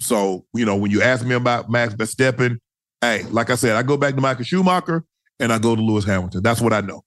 [0.00, 2.58] So, you know, when you ask me about Max Verstappen,
[3.00, 5.04] hey, like I said, I go back to Michael Schumacher
[5.38, 6.42] and I go to Lewis Hamilton.
[6.42, 7.02] That's what I know.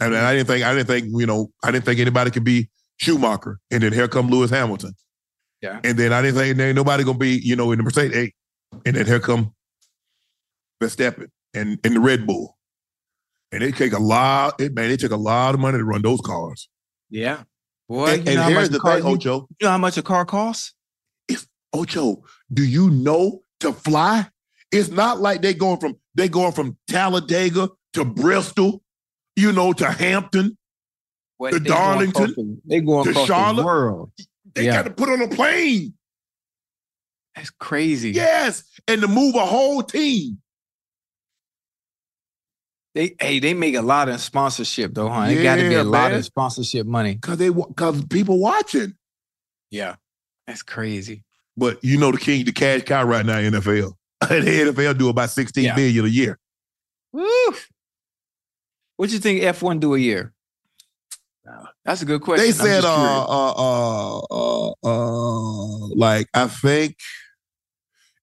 [0.00, 2.68] And I didn't think I didn't think you know I didn't think anybody could be
[2.98, 4.94] Schumacher, and then here come Lewis Hamilton.
[5.60, 5.80] Yeah.
[5.82, 8.14] And then I didn't think there ain't nobody gonna be you know in the Mercedes,
[8.14, 8.32] hey,
[8.86, 9.54] and then here come
[10.82, 12.56] Verstappen and in the Red Bull,
[13.50, 14.60] and it take a lot.
[14.60, 16.68] It man, it took a lot of money to run those cars.
[17.10, 17.42] Yeah,
[17.88, 18.14] boy.
[18.14, 19.48] And, and here's the thing, Ocho.
[19.58, 20.74] You know how much a car costs?
[21.28, 24.28] If Ocho, do you know to fly?
[24.70, 28.82] It's not like they going from they going from Talladega to Bristol
[29.38, 30.58] you know, to Hampton,
[31.36, 33.62] what, to Darlington, they going to Charlotte.
[33.62, 34.12] The world.
[34.54, 34.76] They yeah.
[34.76, 35.94] got to put on a plane.
[37.36, 38.10] That's crazy.
[38.10, 40.38] Yes, and to move a whole team.
[42.94, 45.26] They hey, they make a lot of sponsorship though, huh?
[45.28, 45.90] It got to be a man.
[45.90, 48.94] lot of sponsorship money because they because people watching.
[49.70, 49.96] Yeah,
[50.48, 51.22] that's crazy.
[51.56, 53.92] But you know the king, the cash cow right now, NFL.
[54.20, 55.76] the NFL do about sixteen yeah.
[55.76, 56.38] billion a year.
[57.12, 57.54] Woo!
[58.98, 60.32] What do you think F1 do a year?
[61.84, 62.44] That's a good question.
[62.44, 66.96] They said, uh, uh, uh, uh, uh, like I think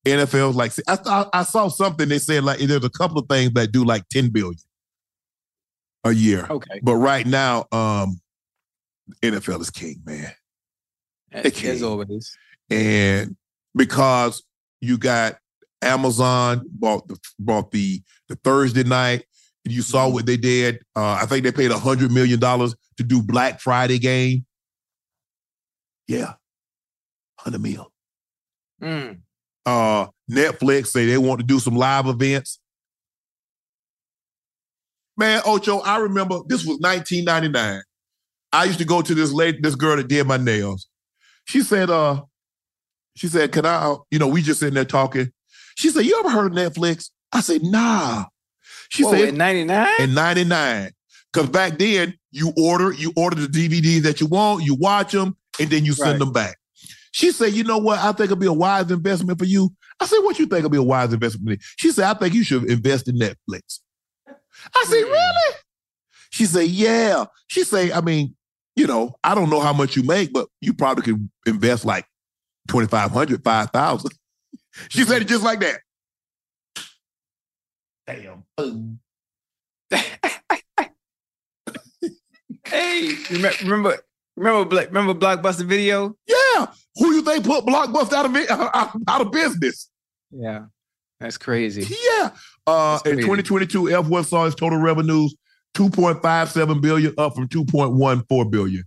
[0.06, 2.10] NFL like I thought I saw something.
[2.10, 4.60] They said like there's a couple of things that do like ten billion
[6.04, 6.46] a year.
[6.50, 8.20] Okay, but right now, um,
[9.24, 10.32] NFL is king, man.
[11.32, 11.72] As, king.
[11.72, 12.38] as always,
[12.70, 13.38] and
[13.74, 14.44] because
[14.82, 15.38] you got
[15.82, 19.24] Amazon bought the bought the the Thursday night
[19.66, 20.80] you saw what they did.
[20.96, 24.46] Uh, I think they paid a hundred million dollars to do Black Friday game.
[26.08, 26.34] Yeah,
[27.40, 27.92] hundred mil.
[28.82, 29.20] Mm.
[29.66, 32.60] Uh, Netflix say they want to do some live events.
[35.18, 37.82] Man, Ocho, I remember this was 1999.
[38.52, 40.88] I used to go to this lady, this girl that did my nails.
[41.46, 42.22] She said, uh,
[43.16, 45.32] she said, can I, you know, we just sitting there talking.
[45.76, 47.10] She said, you ever heard of Netflix?
[47.32, 48.26] I said, nah.
[48.90, 49.88] She Whoa, said in 99?
[50.00, 50.92] In 99.
[51.32, 55.36] Because back then you order, you order the DVDs that you want, you watch them,
[55.60, 56.20] and then you send right.
[56.20, 56.58] them back.
[57.12, 58.00] She said, you know what?
[58.00, 59.74] I think it'll be a wise investment for you.
[60.00, 61.58] I said, what you think will be a wise investment for me?
[61.78, 63.80] She said, I think you should invest in Netflix.
[64.28, 65.12] I said, mm.
[65.12, 65.56] really?
[66.32, 67.26] She said, yeah.
[67.48, 68.36] She said, I mean,
[68.76, 72.06] you know, I don't know how much you make, but you probably could invest like
[72.68, 74.12] 2,500, 5,000.
[74.90, 75.80] She said it just like that.
[78.08, 78.44] Damn.
[82.68, 83.98] hey, remember
[84.36, 86.16] remember remember Blockbuster Video?
[86.28, 86.68] Yeah.
[86.98, 88.36] Who you think put Blockbuster out of
[88.74, 89.90] out, out of business?
[90.32, 90.66] Yeah.
[91.20, 91.84] That's crazy.
[91.84, 92.32] Yeah.
[92.68, 93.18] Uh, crazy.
[93.18, 95.36] in 2022, F1 saw its total revenues
[95.76, 98.84] 2.57 billion, up from 2.14 billion.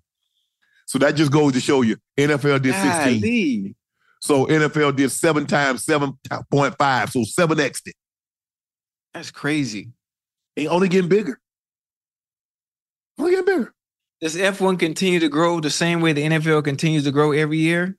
[0.86, 3.20] So that just goes to show you NFL did 16.
[3.20, 3.76] Golly.
[4.20, 7.10] So NFL did seven times 7.5.
[7.10, 7.94] So 7x it.
[9.14, 9.92] That's crazy.
[10.56, 11.40] They only getting bigger.
[13.18, 13.74] Only getting bigger.
[14.20, 17.96] Does F1 continue to grow the same way the NFL continues to grow every year?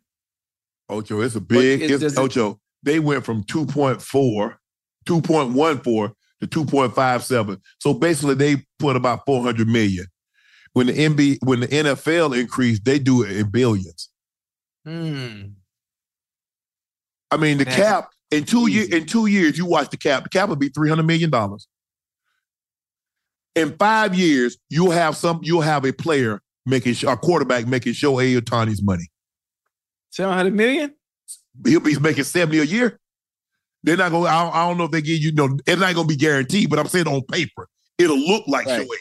[0.89, 4.55] Ocho, it's a big, is, it's, Ocho, it, they went from 2.4,
[5.05, 7.61] 2.14 to 2.57.
[7.79, 10.05] So basically they put about 400 million.
[10.73, 14.09] When the NBA, when the NFL increased, they do it in billions.
[14.85, 15.41] Hmm.
[17.31, 20.23] I mean, the cap in two years, in two years, you watch the cap.
[20.23, 21.67] The cap will be three hundred million dollars.
[23.55, 25.39] In five years, you'll have some.
[25.43, 29.07] You'll have a player making a quarterback making Shohei Ohtani's money.
[30.11, 30.93] Seven hundred million.
[31.65, 32.99] He'll be making seventy a year.
[33.83, 34.27] They're not going.
[34.27, 35.31] I, I don't know if they give you.
[35.31, 36.69] No, it's not going to be guaranteed.
[36.69, 37.67] But I'm saying on paper,
[37.97, 38.81] it'll look like right.
[38.81, 38.97] Shohei.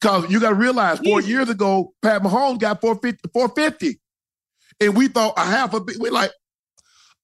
[0.00, 4.00] Because you got to realize, four years ago, Pat Mahomes got 450, 450.
[4.80, 6.30] and we thought a half a we're like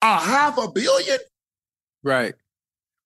[0.04, 1.18] a half a billion.
[2.02, 2.34] Right.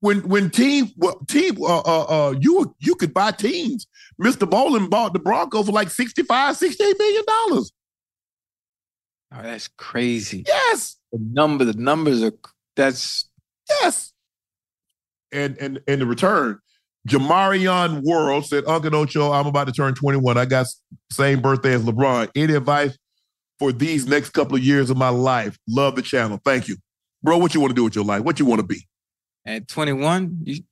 [0.00, 3.86] When when team well, team uh, uh uh you you could buy teams.
[4.20, 4.48] Mr.
[4.48, 7.72] Bowlen bought the Broncos for like 65, 68 million dollars.
[9.32, 10.44] Oh, that's crazy.
[10.46, 10.96] Yes.
[11.12, 12.32] The number, the numbers are
[12.76, 13.28] that's
[13.68, 14.12] yes.
[15.32, 16.58] And and and the return,
[17.08, 20.38] Jamarion World said, Uncle Ocho, I'm about to turn 21.
[20.38, 20.66] I got
[21.10, 22.30] same birthday as LeBron.
[22.34, 22.96] Any advice
[23.58, 25.58] for these next couple of years of my life?
[25.68, 26.40] Love the channel.
[26.44, 26.76] Thank you.
[27.22, 28.22] Bro, what you want to do with your life?
[28.22, 28.86] What you want to be?
[29.44, 30.62] At 21, you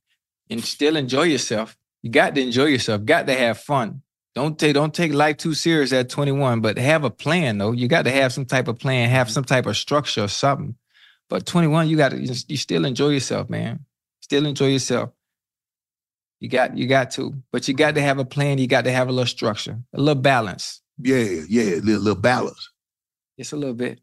[0.49, 1.77] and still enjoy yourself.
[2.01, 3.03] You got to enjoy yourself.
[3.05, 4.01] Got to have fun.
[4.35, 7.71] Don't take don't take life too serious at 21, but have a plan though.
[7.71, 10.75] You got to have some type of plan, have some type of structure or something.
[11.29, 13.85] But 21, you got to you, you still enjoy yourself, man.
[14.21, 15.09] Still enjoy yourself.
[16.39, 18.59] You got you got to, but you got to have a plan.
[18.59, 20.81] You got to have a little structure, a little balance.
[20.99, 22.69] Yeah, yeah, a little, little balance.
[23.39, 23.99] Just a little bit.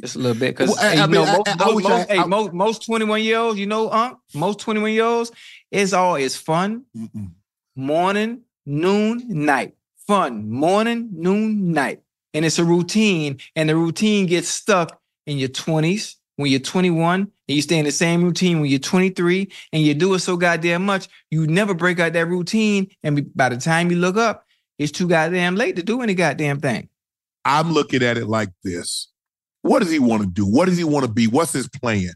[0.00, 0.56] Just a little bit.
[0.56, 2.84] Because Well, hey, you mean, I- most, I- I most, wish I- hey, most, most
[2.86, 5.32] 21 year olds, you know, Unc, most 21 year olds,
[5.70, 7.30] it's all it's fun, Mm-mm.
[7.76, 9.74] morning, noon, night.
[10.06, 12.00] Fun, morning, noon, night.
[12.32, 13.38] And it's a routine.
[13.56, 16.14] And the routine gets stuck in your 20s.
[16.36, 19.92] When you're 21 and you stay in the same routine when you're 23 and you
[19.92, 22.88] do it so goddamn much, you never break out that routine.
[23.02, 24.44] And by the time you look up,
[24.78, 26.88] it's too goddamn late to do any goddamn thing.
[27.44, 29.08] I'm looking at it like this.
[29.62, 30.46] What does he want to do?
[30.46, 31.26] What does he want to be?
[31.26, 32.10] What's his plan?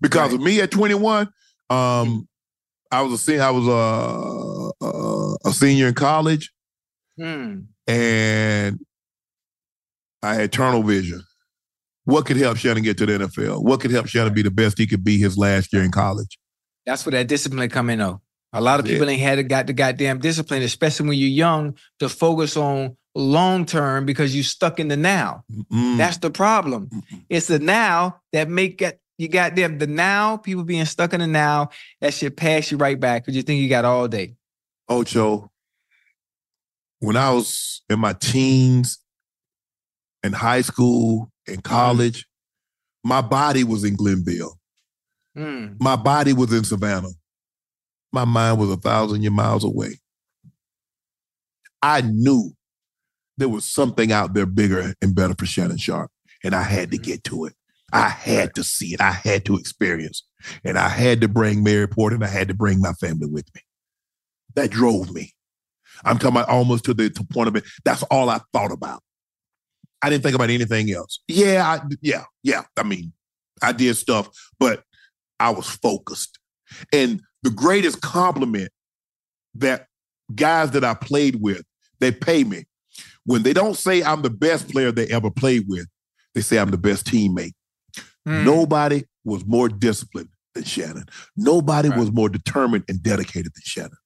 [0.00, 0.34] Because Right.
[0.34, 1.28] of me at 21,
[1.70, 2.28] um,
[2.90, 6.52] I was a senior, I was a, a, a senior in college
[7.18, 7.60] Hmm.
[7.86, 8.78] and
[10.22, 11.22] I had tunnel vision.
[12.04, 13.62] What could help Shannon get to the NFL?
[13.62, 16.38] What could help Shannon be the best he could be his last year in college?
[16.84, 18.20] That's where that discipline come in though.
[18.52, 18.92] A lot of Yeah.
[18.94, 23.64] people ain't had got the goddamn discipline, especially when you're young, to focus on long
[23.64, 25.44] term because you stuck in the now.
[25.72, 25.96] Mm.
[25.96, 26.88] That's the problem.
[26.88, 27.24] Mm-mm.
[27.28, 31.20] It's the now that make it you got them the now, people being stuck in
[31.20, 31.70] the now,
[32.00, 34.34] that should pass you right back because you think you got all day.
[34.88, 35.50] Ocho,
[36.98, 38.98] when I was in my teens,
[40.24, 42.26] in high school, in college,
[43.04, 44.56] my body was in Glennville.
[45.36, 45.74] Hmm.
[45.80, 47.10] My body was in Savannah.
[48.12, 49.98] My mind was a thousand miles away.
[51.82, 52.52] I knew
[53.36, 56.10] there was something out there bigger and better for Shannon Sharpe,
[56.42, 57.04] and I had to mm-hmm.
[57.04, 57.54] get to it.
[57.92, 59.00] I had to see it.
[59.00, 60.24] I had to experience,
[60.64, 63.46] and I had to bring Mary Port, and I had to bring my family with
[63.54, 63.60] me.
[64.54, 65.32] That drove me.
[66.04, 67.64] I'm talking about almost to the to point of it.
[67.84, 69.00] That's all I thought about.
[70.02, 71.20] I didn't think about anything else.
[71.28, 72.62] Yeah, I, yeah, yeah.
[72.76, 73.12] I mean,
[73.62, 74.82] I did stuff, but
[75.40, 76.38] I was focused.
[76.92, 78.70] And the greatest compliment
[79.54, 79.86] that
[80.34, 81.62] guys that I played with,
[82.00, 82.64] they pay me.
[83.26, 85.86] When they don't say I'm the best player they ever played with,
[86.34, 87.52] they say I'm the best teammate.
[88.26, 88.44] Hmm.
[88.44, 91.06] Nobody was more disciplined than Shannon.
[91.36, 91.98] Nobody Right.
[91.98, 93.96] was more determined and dedicated than Shannon.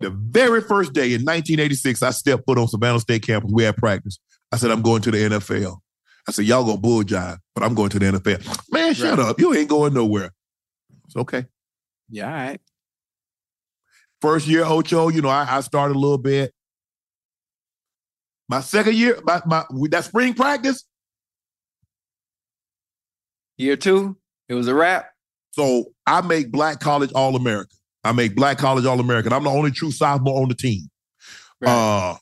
[0.00, 3.50] The very first day in 1986, I stepped foot on Savannah State campus.
[3.52, 4.18] We had practice.
[4.50, 5.78] I said, I'm going to the NFL.
[6.26, 8.72] I said, y'all gonna bull jive, but I'm going to the NFL.
[8.72, 9.38] Man, shut up.
[9.38, 10.30] You ain't going nowhere.
[11.06, 11.44] It's okay.
[12.08, 12.60] Yeah, all right.
[14.20, 16.52] First year Ocho, you know, I, I started a little bit.
[18.50, 20.84] My second year, my, my that spring practice,
[23.60, 24.16] Year two,
[24.48, 25.10] it was a wrap.
[25.50, 27.76] So I make black college all American.
[28.02, 29.34] I make black college all American.
[29.34, 30.88] I'm the only true sophomore on the team.
[31.64, 32.16] Uh,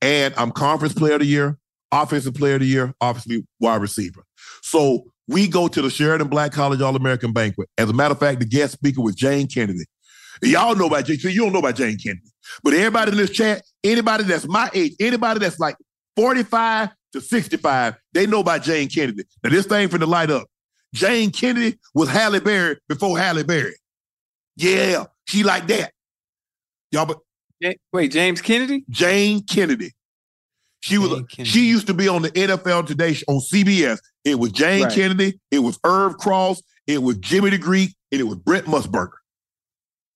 [0.00, 1.58] and I'm conference player of the year,
[1.92, 4.24] offensive player of the year, obviously wide receiver.
[4.62, 7.68] So we go to the Sheridan Black College All American banquet.
[7.76, 9.84] As a matter of fact, the guest speaker was Jayne Kennedy.
[10.42, 11.18] Y'all know about Jayne.
[11.18, 12.30] So you don't know about Jayne Kennedy,
[12.62, 15.76] but everybody in this chat, anybody that's my age, anybody that's like
[16.16, 19.24] 45 to 65, they know about Jayne Kennedy.
[19.42, 20.46] Now this thing for the light up.
[20.94, 23.74] Jayne Kennedy was Halle Berry before Halle Berry.
[24.56, 25.92] Yeah, she like that.
[26.90, 27.18] Y'all, but
[27.92, 28.84] Wait, James Kennedy?
[28.90, 29.92] Jayne Kennedy.
[30.80, 31.10] She was.
[31.10, 31.44] Kennedy.
[31.44, 33.98] She used to be on the NFL Today on CBS.
[34.24, 34.92] It was Jayne Right.
[34.92, 35.40] Kennedy.
[35.50, 36.62] It was Irv Cross.
[36.86, 39.16] It was Jimmy the Greek, and it was Brent Musburger.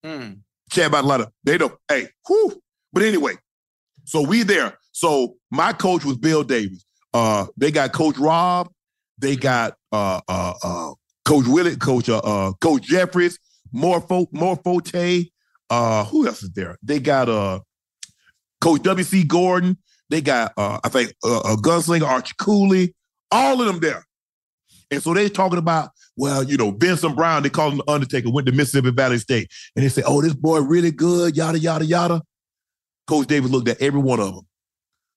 [0.05, 0.33] Hmm.
[0.71, 1.75] Chat about a lot of they don't.
[1.89, 2.61] Hey, whew.
[2.93, 3.35] But anyway,
[4.05, 4.77] so we there.
[4.93, 6.85] So my coach was Bill Davis.
[7.13, 8.71] Uh, they got Coach Rob.
[9.19, 10.93] They got uh uh uh
[11.25, 13.39] Coach Willett, Coach uh, uh Coach Jeffries,
[13.73, 14.59] more Fo- more
[15.71, 16.77] Uh, who else is there?
[16.83, 17.61] They got uh
[18.61, 19.25] Coach W.C.
[19.25, 19.79] Gordon.
[20.09, 22.95] They got uh I think uh, a gunslinger Archie Cooley.
[23.31, 24.05] All of them there.
[24.91, 28.31] And so they talking about, well, you know, Benson Brown, they call him the Undertaker,
[28.31, 29.51] went to Mississippi Valley State.
[29.75, 32.23] And they say, oh, this boy really good, yada, yada, yada.
[33.07, 34.47] Coach Davis looked at every one of them.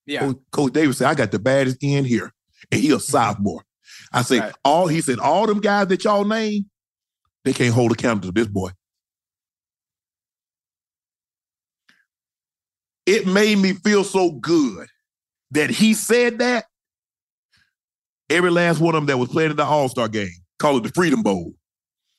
[0.05, 0.19] Yeah.
[0.21, 2.31] Coach, Coach Davis said, I got the baddest end here.
[2.71, 3.01] And he a mm-hmm.
[3.01, 3.63] sophomore.
[4.11, 4.53] I say, Right.
[4.63, 6.69] all he said, all them guys that y'all name,
[7.43, 8.69] they can't hold a candle to this boy.
[13.05, 14.87] It made me feel so good
[15.51, 16.65] that he said that.
[18.29, 20.89] Every last one of them that was playing in the All-Star game, call it the
[20.89, 21.53] Freedom Bowl.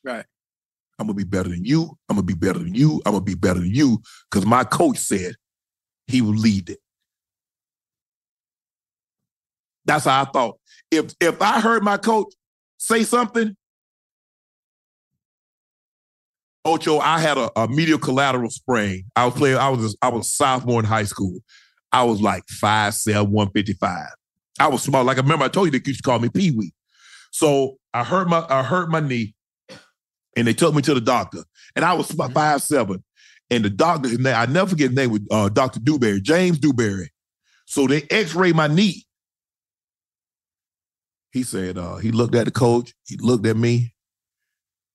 [0.02, 0.24] Right.
[0.98, 1.96] I'm gonna be better than you.
[2.08, 3.02] I'm gonna be better than you.
[3.04, 4.00] I'm gonna be better than you.
[4.30, 5.34] Because my coach said
[6.06, 6.78] he would lead it.
[9.84, 10.58] That's how I thought.
[10.90, 12.32] If if I heard my coach
[12.78, 13.56] say something,
[16.64, 19.04] Ocho, I had a, a medial collateral sprain.
[19.14, 21.40] I was playing, I was I was a sophomore in high school.
[21.92, 24.08] I was like 5'7, 155.
[24.58, 25.04] I was small.
[25.04, 26.72] Like I remember I told you they used to call me Pee Wee.
[27.30, 29.34] So I hurt my I hurt my knee
[30.36, 31.44] and they took me to the doctor.
[31.76, 33.02] And I was about five seven.
[33.50, 35.78] And the doctor, his name, I never forget his name was uh, Dr.
[35.78, 37.10] Dewberry, James Dewberry.
[37.66, 39.06] So they x-rayed my knee.
[41.30, 43.94] He said, uh, he looked at the coach, he looked at me.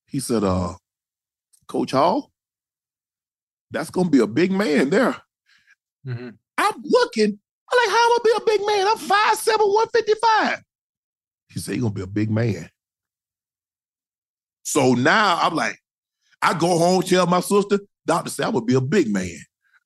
[0.07, 0.75] He said, uh,
[1.67, 2.31] Coach Hall,
[3.71, 5.15] that's gonna be a big man there.
[6.05, 6.37] Mhm.
[6.57, 7.39] I'm looking,
[7.71, 8.87] I'm like, how am I gonna be a big man?
[8.87, 10.63] I'm 5'7, 155.
[11.49, 12.69] He said, You're gonna be a big man.
[14.69, 15.75] So now I'm like,
[16.43, 19.35] I go home, tell my sister, doctor said, I'm gonna be a big man.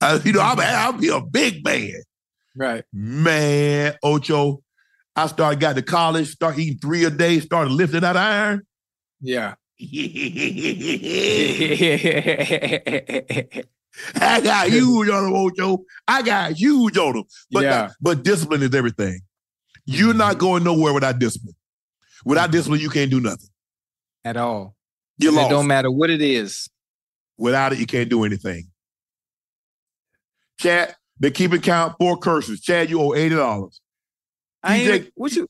[0.02, 2.04] Uh, you know, I'm, I'll be a big man.
[2.54, 2.84] Right.
[2.92, 4.62] Man, Ocho,
[5.16, 8.64] I started got to college, started eating three a day, started lifting that iron.
[9.22, 9.56] Yeah.
[14.16, 15.86] I got huge on them, Ocho.
[16.10, 17.24] I got huge on them.
[17.52, 17.92] But Yeah.
[18.02, 19.22] but discipline is everything.
[19.86, 21.56] You're not going nowhere without discipline.
[22.26, 23.48] Without discipline, you can't do nothing.
[24.26, 24.76] At all.
[25.18, 25.52] You're lost.
[25.52, 26.70] It don't matter what it is.
[27.38, 28.70] Without it, you can't do anything.
[30.60, 32.62] Chad, they keep it count four curses.
[32.62, 33.82] Chad, you owe eighty dollars.
[34.62, 35.48] I DJ ain't what you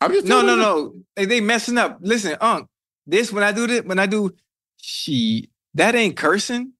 [0.00, 0.94] I'm just no, no, no.
[1.14, 1.98] They, they messing up.
[2.00, 2.68] Listen, Unc,
[3.06, 4.30] this when I do this, when I do
[4.76, 6.72] she that ain't cursing.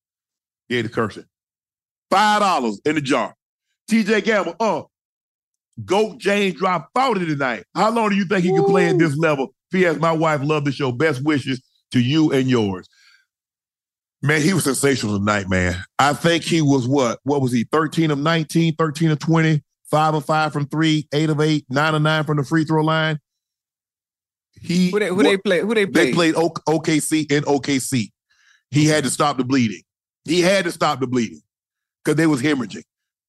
[0.68, 1.24] Yeah, the cursing.
[2.10, 3.34] Five dollars in the jar.
[3.90, 4.82] TJ Gamble, uh,
[5.84, 7.64] Goat James dropped 40 tonight.
[7.74, 9.54] How long do you think he can play at this level?
[9.76, 9.98] P.S.
[9.98, 10.90] My wife loved the show.
[10.90, 12.88] Best wishes to you and yours.
[14.22, 15.76] Man, he was sensational tonight, man.
[15.98, 17.18] I think he was what?
[17.24, 17.64] What was he?
[17.70, 21.94] 13 of 19, 13 of 20, 5 of 5 from 3, 8 of 8, 9
[21.94, 23.18] of 9 from the free throw line.
[24.62, 25.60] He Who they who they play?
[25.60, 26.06] Who they play?
[26.06, 28.10] they played O- OKC in OKC.
[28.70, 29.82] He had to stop the bleeding.
[30.24, 31.42] He had to stop the bleeding
[32.02, 32.84] because they was hemorrhaging.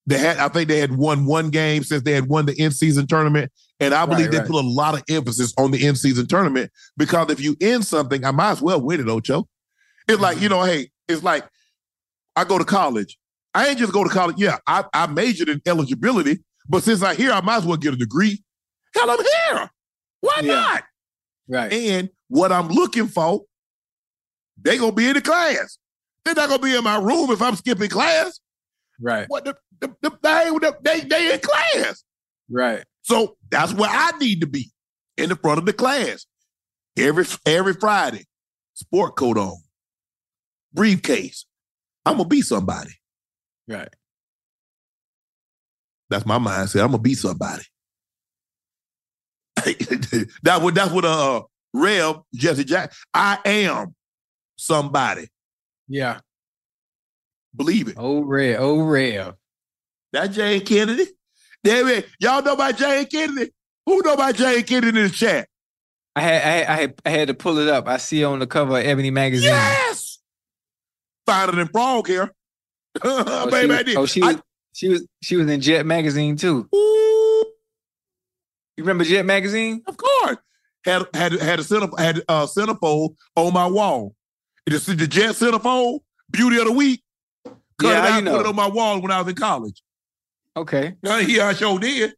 [0.07, 3.07] They had, I think they had won one game since they had won the in-season
[3.07, 4.47] tournament, and I believe Right, they right.
[4.47, 8.31] put a lot of emphasis on the in-season tournament because if you end something, I
[8.31, 9.47] might as well win it, Ocho.
[10.07, 10.43] It's like Mm-hmm.
[10.43, 11.45] you know, hey, it's like
[12.35, 13.17] I go to college.
[13.53, 14.37] I ain't just go to college.
[14.39, 17.93] Yeah, I, I majored in eligibility, but since I here, I might as well get
[17.93, 18.41] a degree.
[18.95, 19.69] Hell, I'm here.
[20.21, 20.53] Why Yeah.
[20.55, 20.83] not?
[21.49, 21.73] right.
[21.73, 23.41] And what I'm looking for,
[24.61, 25.77] they gonna be in the class.
[26.23, 28.39] They're not gonna be in my room if I'm skipping class.
[29.01, 29.25] Right.
[29.27, 32.03] What the, the, the thing the, they they in class.
[32.49, 32.83] Right.
[33.03, 34.71] So that's where I need to be
[35.17, 36.25] in the front of the class.
[36.97, 38.25] Every every Friday,
[38.73, 39.57] sport coat on,
[40.73, 41.45] briefcase.
[42.05, 42.91] I'm gonna be somebody.
[43.67, 43.89] Right.
[46.09, 46.81] That's my mindset.
[46.81, 47.63] I'm gonna be somebody.
[49.57, 51.41] that what that's what uh
[51.73, 52.93] Rev Jesse Jack.
[53.13, 53.95] I am
[54.55, 55.27] somebody.
[55.87, 56.19] Yeah.
[57.57, 57.95] Believe it.
[57.97, 58.57] Oh red.
[58.59, 59.33] Oh red.
[60.13, 61.05] That Jayne Kennedy.
[61.63, 62.07] Damn it.
[62.19, 63.51] Y'all know about Jayne Kennedy?
[63.85, 65.47] Who know about Jayne Kennedy in the chat?
[66.15, 67.87] I had, I had I had to pull it up.
[67.87, 69.49] I see it on the cover of Ebony magazine.
[69.49, 70.19] Yes.
[71.25, 72.31] Finer than frog here.
[73.03, 73.95] Oh, Baby, she, I did.
[73.97, 74.41] oh, she I- was
[74.73, 76.67] she was she was in Jet magazine too.
[76.73, 77.45] Ooh,
[78.77, 79.83] You remember Jet magazine?
[79.87, 80.37] of course.
[80.85, 84.15] Had had had a center had a centerfold on my wall.
[84.65, 85.99] The, the Jet centerfold,
[86.31, 87.03] beauty of the week.
[87.79, 88.31] Cut Yeah, it out, you know?
[88.37, 89.81] put it on my wall when I was in college.
[90.55, 90.95] Okay.
[91.05, 92.13] Uh, yeah, I sure did.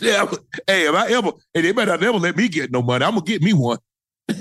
[0.00, 0.24] Yeah,
[0.66, 3.04] hey, if I ever, hey, they better never let me get no money.
[3.04, 3.78] I'm gonna get me one.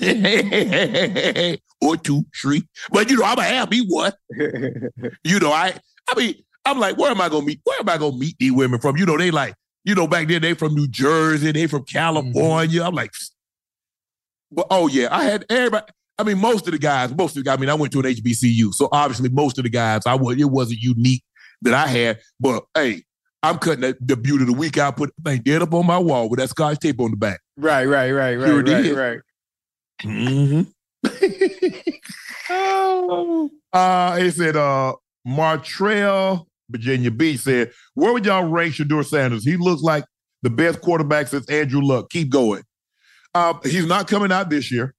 [1.81, 2.63] or two, three.
[2.91, 4.13] But you know, I'm gonna have me one.
[5.23, 5.73] You know, I
[6.07, 6.35] I mean,
[6.65, 7.59] I'm like, where am I gonna meet?
[7.63, 8.95] Where am I gonna meet these women from?
[8.97, 12.83] You know, they like, you know, back then they from New Jersey, they from California.
[12.83, 13.11] I'm like,
[14.51, 15.85] but oh yeah, I had everybody.
[16.21, 17.99] I mean, most of the guys, most of the guys, I mean, I went to
[17.99, 21.23] an HBCU, so obviously most of the guys, I was it wasn't unique
[21.63, 23.03] that I had, but hey,
[23.41, 24.77] I'm cutting the, the beauty of the week.
[24.77, 27.17] I put the thing dead up on my wall with that scotch tape on the
[27.17, 27.39] back.
[27.57, 28.95] right, right, right, right, Sure right, did.
[28.95, 29.19] right.
[30.03, 30.61] Mm-hmm.
[33.73, 34.93] uh, it said, uh,
[35.27, 39.43] Martrell Virginia Beach, said, Where would y'all rank Shedeur Sanders?
[39.43, 40.05] He looks like
[40.43, 42.09] the best quarterback since Andrew Luck.
[42.09, 42.63] Keep going.
[43.33, 44.93] Uh, he's not coming out this year.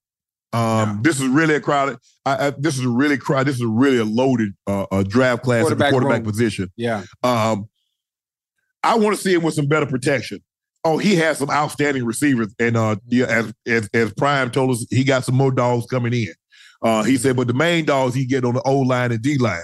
[0.53, 1.99] Um, This is really a crowded.
[2.27, 3.49] I, I, this is a really crowded.
[3.49, 6.31] This is really a loaded uh, uh, draft class at the Quarterback room.
[6.31, 6.71] position.
[6.77, 7.05] Yeah.
[7.23, 7.69] Um,
[8.83, 10.41] I want to see him with some better protection.
[10.85, 14.85] Oh, he has some outstanding receivers, and uh, yeah, as, as as Prime told us,
[14.91, 16.35] he got some more dogs coming in.
[16.83, 19.39] Uh, he said, but the main dogs he get on the O line and D
[19.39, 19.61] line,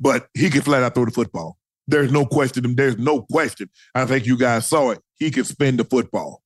[0.00, 1.56] but he can flat out throw the football.
[1.86, 2.74] There's no question.
[2.74, 3.70] There's no question.
[3.94, 4.98] I think you guys saw it.
[5.14, 6.42] He can spin the football.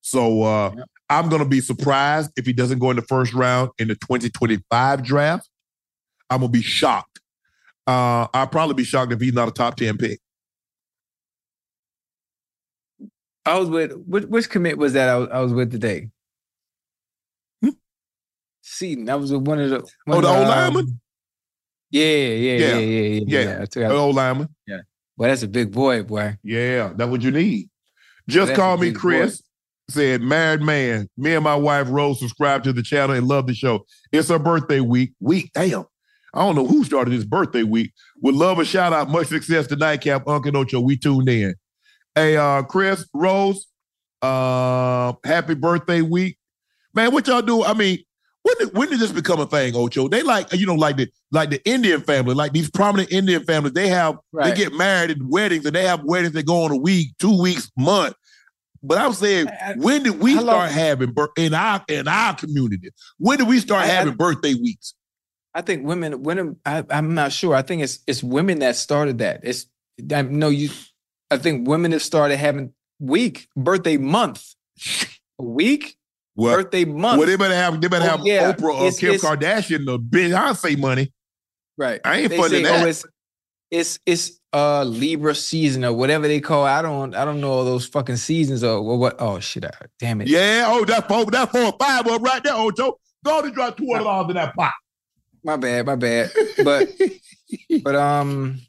[0.00, 0.74] So uh,
[1.10, 3.94] I'm going to be surprised if he doesn't go in the first round in the
[3.94, 5.48] 2025 draft.
[6.30, 7.20] I'm going to be shocked.
[7.86, 10.18] Uh, I'll probably be shocked if he's not a top 10 pick.
[13.46, 16.08] I was with which, which commit was that I was, I was with today?
[18.62, 19.04] Seaton.
[19.04, 21.00] That was with one of the one Oh, the of old um, lineman?
[21.90, 22.78] Yeah, yeah, yeah, Yeah.
[22.78, 23.20] yeah, yeah.
[23.26, 23.88] yeah, Yeah.
[23.88, 24.48] The old lineman.
[24.66, 24.78] Yeah.
[25.18, 26.38] Well, that's a big boy, boy.
[26.42, 27.68] Yeah, that's what you need.
[28.26, 29.42] Just That's call me Chris.
[29.90, 31.08] Said married man.
[31.18, 33.84] Me and my wife Rose subscribe to the channel and love the show.
[34.12, 35.12] It's her birthday week.
[35.20, 35.84] Week, damn.
[36.32, 37.92] I don't know who started this birthday week.
[38.22, 39.10] Would love a shout out.
[39.10, 40.80] Much success to Nightcap, Uncle Ocho.
[40.80, 41.54] We tuned in.
[42.14, 43.66] Hey, uh, Chris Rose.
[44.22, 46.38] Uh, happy birthday week,
[46.94, 47.12] man.
[47.12, 47.62] What y'all do?
[47.62, 47.98] I mean,
[48.42, 50.08] when did when did this become a thing, Ocho?
[50.08, 53.74] They like you know like the like the Indian family, like these prominent Indian families.
[53.74, 54.54] They have Right.
[54.54, 57.38] they get married at weddings, and they have weddings that go on a week, two
[57.38, 58.14] weeks, month.
[58.86, 59.46] But I'm saying,
[59.76, 62.90] when did we start having in our in our community?
[63.18, 64.94] When did we start I- I- having birthday weeks?
[65.54, 66.56] I think women, women.
[66.66, 67.54] I, I'm not sure.
[67.54, 69.40] I think it's it's women that started that.
[69.44, 69.66] It's
[70.12, 70.68] I know you.
[71.30, 74.44] I think women have started having week birthday month,
[75.38, 75.96] a week
[76.34, 76.56] What?
[76.56, 77.18] birthday month.
[77.20, 78.52] Well, they better have they better Oh, have yeah.
[78.52, 81.12] Oprah or It's- Kim it's- Kardashian the Beyonce money.
[81.78, 82.00] Right.
[82.04, 82.84] I ain't funding that.
[82.84, 83.04] Oh, it's
[83.74, 86.66] it's it's uh Libra season or whatever they call.
[86.66, 86.70] It.
[86.70, 88.98] I don't I don't know all those fucking seasons or what.
[88.98, 89.64] what oh shit!
[89.64, 90.28] I, damn it.
[90.28, 92.98] Yeah, oh, that four, that four five up right there, Oh, Ocho.
[93.24, 94.72] Go to drop two hundred dollars in that pot.
[95.42, 95.86] My bad.
[95.86, 96.30] My bad.
[96.62, 96.88] But
[97.82, 98.60] but um.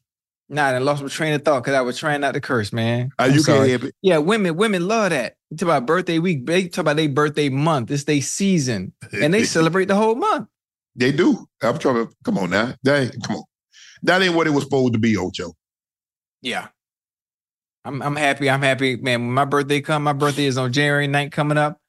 [0.48, 3.10] Nah, I lost my train of thought because I was trying not to curse, man.
[3.18, 3.70] Uh, I'm you sorry.
[3.70, 3.96] can't it.
[4.04, 5.38] Yeah, women women love that.
[5.50, 6.46] You talk about birthday week.
[6.46, 7.90] They talk about their birthday month.
[7.90, 10.48] It's their season, and they celebrate the whole month.
[10.96, 11.48] They do.
[11.64, 12.76] I'm trying to come on now.
[12.88, 13.44] Ain't, come on.
[14.06, 15.54] That ain't what it was supposed to be, Ocho.
[16.42, 16.68] Yeah.
[17.84, 18.50] I'm I'm happy.
[18.50, 19.22] I'm happy, man.
[19.22, 21.80] When my birthday come, my birthday is on January 9th coming up.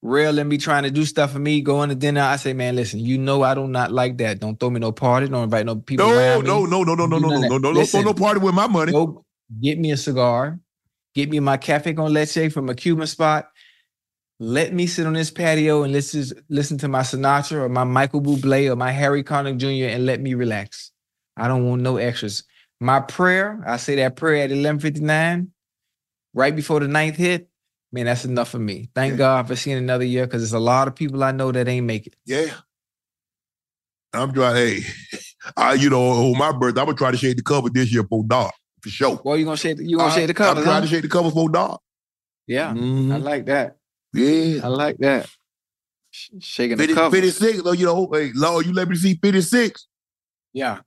[0.00, 2.20] Real and me trying to do stuff for me, going to dinner.
[2.20, 4.38] I say, man, listen, you know I do not like that.
[4.38, 5.26] Don't throw me no party.
[5.26, 8.04] Don't invite no people No, no, no, no, no, no, no, no, no, no, Listen,
[8.04, 8.92] no party with my money.
[8.92, 9.24] Go
[9.60, 10.60] get me a cigar.
[11.14, 13.48] Get me my cafe con leche from a Cuban spot.
[14.38, 18.22] Let me sit on this patio and listen listen to my Sinatra or my Michael
[18.22, 19.92] Bublé or my Harry Connick Jr.
[19.92, 20.92] and let me relax.
[21.38, 22.44] I don't want no extras.
[22.80, 25.48] My prayer, I say that prayer at 11:59,
[26.34, 27.48] right before the ninth hit.
[27.90, 28.90] Man, that's enough for me.
[28.94, 31.66] Thank God for seeing another year because there's a lot of people I know that
[31.68, 32.14] ain't make it.
[32.26, 32.52] Yeah.
[34.12, 34.80] I'm trying, hey,
[35.56, 38.04] I, you know, on my birthday, I'm gonna try to shade the cover this year
[38.04, 38.50] for dog,
[38.82, 39.16] for sure.
[39.16, 40.58] Boy, you gonna shade you gonna I- shade the colors?
[40.58, 40.80] I'm trying huh?
[40.82, 41.78] to shade the cover for dog.
[42.46, 43.12] Yeah, Mhm.
[43.12, 43.76] I like that.
[44.14, 44.60] Yeah.
[44.64, 45.28] I like that.
[46.10, 47.14] Sh- Shaking the cover.
[47.14, 49.86] 56, though, you know, hey, Lord, you let me see 56.
[50.54, 50.80] Yeah.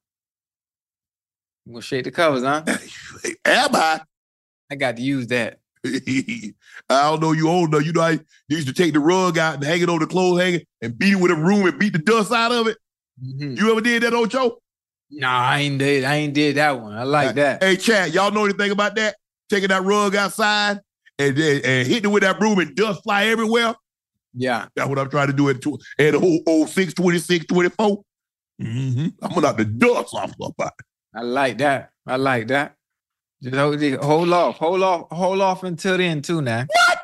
[1.65, 2.63] I'm gonna shake the covers, huh?
[3.45, 4.01] Am I?
[4.69, 5.59] I got to use that.
[5.85, 6.53] I
[6.89, 7.85] don't know you old enough.
[7.85, 10.41] You know, I used to take the rug out and hang it on the clothes
[10.41, 12.77] hanger and beat it with a broom and beat the dust out of it.
[13.21, 14.57] You ever did that, Ocho?
[15.09, 16.03] Nah, I ain't did.
[16.03, 16.93] I ain't did that one.
[16.93, 17.61] I like that.
[17.61, 19.15] Hey, Chad, y'all know anything about that?
[19.49, 20.79] Taking that rug outside
[21.19, 23.75] and then and hitting it with that broom and dust fly everywhere.
[24.33, 24.67] Yeah.
[24.75, 28.03] That's what I'm trying to do at, at the whole old 6, 26, 24.
[28.61, 29.07] Mm-hmm.
[29.21, 30.69] I'm gonna knock the dust off of my
[31.13, 31.91] I like that.
[32.07, 32.75] I like that.
[33.43, 34.57] Just hold, just hold off.
[34.57, 35.07] Hold off.
[35.11, 36.65] Hold off until then, too, now.
[36.67, 36.99] What?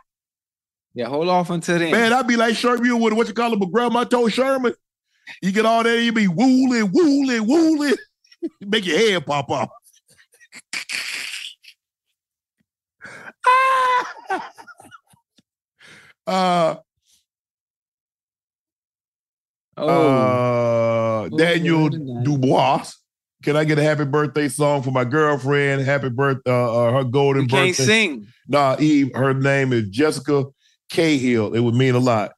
[0.94, 1.92] Yeah, hold off until then.
[1.92, 4.74] Man, I'd be like Sherman with what you call him, but grandma told Sherman.
[5.42, 7.96] You get all that, you be wooling, wooling, wooling.
[8.62, 9.70] Make your head pop off.
[16.28, 16.76] uh,
[19.80, 21.26] Oh.
[21.26, 22.94] uh, Daniel Dubois.
[23.48, 25.82] Can I get a happy birthday song for my girlfriend?
[25.82, 27.64] Happy birthday, uh, uh, her golden You birthday.
[27.66, 28.28] can't sing.
[28.46, 30.44] Nah, Eve, her name is Jessica
[30.92, 31.54] Cahill.
[31.54, 32.34] It would mean a lot.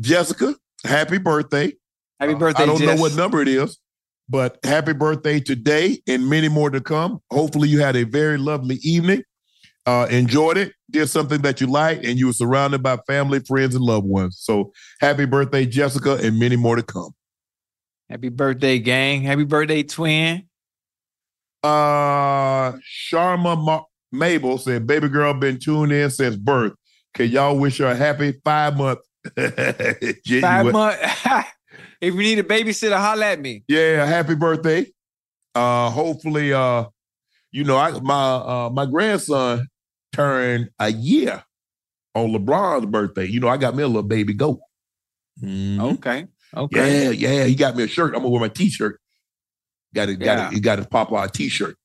[0.00, 1.72] Jessica, happy birthday.
[2.18, 2.96] Happy birthday, I don't Jess.
[2.96, 3.78] know what number it is,
[4.28, 7.20] but happy birthday today and many more to come.
[7.30, 9.22] Hopefully, you had a very lovely evening.
[9.86, 13.76] Uh, enjoyed it, did something that you liked, and you were surrounded by family, friends,
[13.76, 14.36] and loved ones.
[14.40, 17.12] So, happy birthday, Jessica, and many more to come.
[18.10, 19.22] Happy birthday, gang.
[19.22, 20.42] Happy birthday, twin.
[21.62, 26.72] Uh, Sharma Ma- Mabel said, "Baby girl been tuned in since birth.
[27.14, 28.98] Can y'all wish her a happy five month?
[29.36, 30.98] Five months.
[32.00, 33.62] if you need a babysitter, holla at me.
[33.68, 34.86] Yeah, happy birthday.
[35.54, 36.86] Uh, hopefully, uh,
[37.52, 39.68] you know, I my uh my grandson
[40.12, 41.44] turned a year
[42.16, 43.26] on LeBron's birthday.
[43.26, 44.58] You know, I got me a little baby goat.
[45.40, 45.94] Mhm.
[45.94, 46.26] Okay.
[46.56, 47.04] Okay.
[47.04, 47.44] Yeah, yeah.
[47.44, 48.14] He got me a shirt.
[48.14, 49.00] I'm gonna wear my t-shirt.
[49.94, 50.48] Got it, got Yeah.
[50.48, 50.54] it.
[50.54, 51.76] He got his Popeye t-shirt.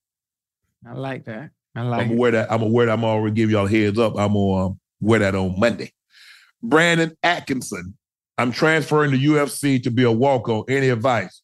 [0.88, 1.52] I like that.
[1.76, 2.52] I like I'm gonna wear that.
[2.52, 2.94] I'm gonna wear that.
[2.94, 4.14] I'm gonna already give y'all a heads up.
[4.18, 5.92] I'm gonna um, wear that on Monday.
[6.64, 7.98] Brandon Atkinson.
[8.38, 10.66] I'm transferring to UFC to be a walk-on.
[10.68, 11.42] Any advice?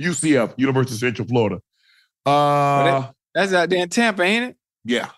[0.00, 1.60] UCF, University of Central Florida.
[2.24, 4.56] Uh, That's out there in Tampa, ain't it?
[4.84, 5.10] yeah.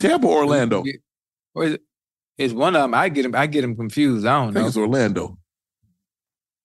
[0.00, 0.82] Tampa, Orlando.
[1.54, 1.82] Or is it?
[2.36, 2.94] It's one of them.
[2.94, 3.34] I get him.
[3.34, 4.26] I get him confused.
[4.26, 4.68] I I don't think know.
[4.68, 5.38] it's Orlando.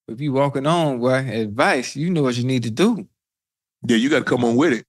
[0.07, 1.95] If you walking on, boy, advice.
[1.95, 3.07] You know what you need to do.
[3.87, 4.85] Yeah, you got to come on with it.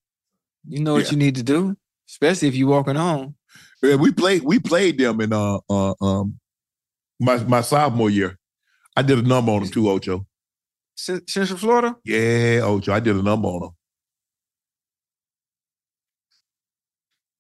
[0.67, 1.11] You know what Yeah.
[1.13, 1.77] you need to do,
[2.09, 3.35] especially if you walking on.
[3.83, 4.43] Yeah, we played.
[4.43, 6.39] We played them in uh, uh um
[7.19, 8.39] my my sophomore year.
[8.97, 10.27] I did a number on them too, Ocho.
[10.97, 11.97] Cen- Central Florida.
[12.05, 12.93] Yeah, Ocho.
[12.93, 13.71] I did a number on them.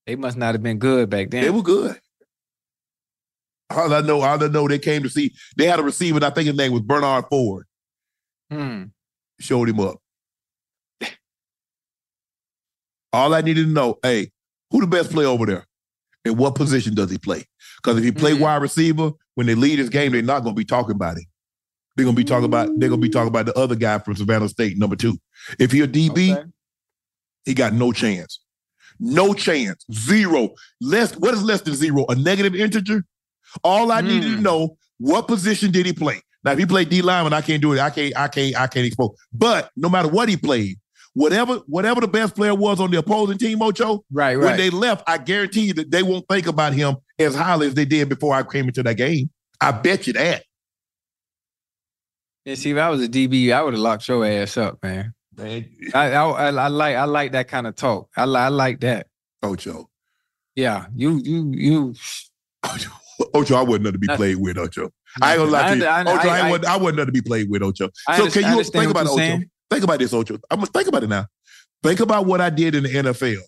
[0.06, 1.44] They must not have been good back then.
[1.44, 1.98] They were good.
[3.70, 5.32] All I know, all I know, they came to see.
[5.56, 6.16] They had a receiver.
[6.16, 7.66] and I think his name was Bernard Ford.
[8.50, 8.84] Hmm.
[9.38, 9.98] Showed him up.
[13.12, 14.30] All I needed to know, hey,
[14.70, 15.66] who the best player over there,
[16.24, 17.44] and what position does he play?
[17.82, 18.40] Because if he play Mhm.
[18.40, 21.24] wide receiver, when they lead his game, they're not going to be talking about it.
[21.96, 22.68] They're going to be talking about.
[22.78, 25.18] They're going to be talking about the other guy from Savannah State, number two.
[25.58, 26.48] If he a DB, Okay.
[27.46, 28.40] he got no chance.
[29.00, 29.84] No chance.
[29.92, 30.50] Zero.
[30.80, 31.16] Less.
[31.16, 32.04] What is less than zero?
[32.08, 33.04] A negative integer.
[33.64, 34.42] All I needed to Mm.
[34.42, 36.20] know what position did he play.
[36.44, 37.80] Now, if he played D lineman, I can't do it.
[37.80, 38.16] I can't.
[38.16, 38.56] I can't.
[38.58, 39.10] I can't expose.
[39.32, 40.78] But no matter what he played,
[41.14, 44.36] whatever whatever the best player was on the opposing team, Ocho, Right.
[44.36, 44.38] Right.
[44.38, 47.74] when they left, I guarantee you that they won't think about him as highly as
[47.74, 49.28] they did before I came into that game.
[49.60, 50.44] I bet you that.
[52.46, 55.12] yeah, see, if I was a DB, I would have locked your ass up, man.
[55.36, 58.08] Man, I, I, I, I like I like that kind of talk.
[58.16, 59.06] I, I like that.
[59.42, 59.88] Ocho.
[60.56, 61.94] Yeah, you you you.
[63.34, 64.90] Ocho, I wasn't nothing to be played with, Ocho.
[65.20, 65.84] I ain't gonna lie to you.
[65.84, 67.90] I, I, Ocho, I, I, wasn't, I wasn't nothing to be played with, Ocho.
[68.16, 69.16] So can you think about it, Ocho?
[69.16, 69.50] saying.
[69.70, 70.38] Think about this, Ocho.
[70.50, 71.26] I'm gonna think about it now.
[71.82, 73.40] Think about what I did in the NFL.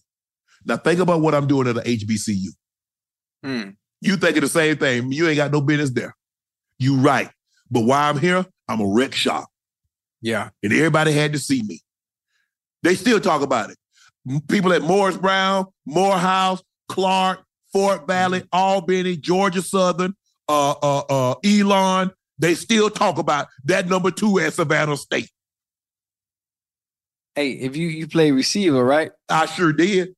[0.65, 2.49] Now think about what I'm doing at the HBCU.
[3.43, 3.71] Hmm.
[4.01, 5.13] You thinking the same thing.
[5.13, 6.15] You ain't got no business there.
[6.79, 7.31] You right.
[7.71, 9.49] But why I'm here, I'm a wreck shop.
[10.21, 10.51] Yeah.
[10.63, 11.81] And everybody had to see me.
[12.83, 13.79] They still talk about it.
[14.49, 20.15] People at Morris Brown, Morehouse, Clark, Fort Valley, Albany, Georgia Southern,
[20.49, 25.31] uh, uh, uh, Elon, they still talk about that number two at Savannah State.
[27.35, 29.11] Hey, if you you play receiver, right?
[29.29, 30.15] I sure did.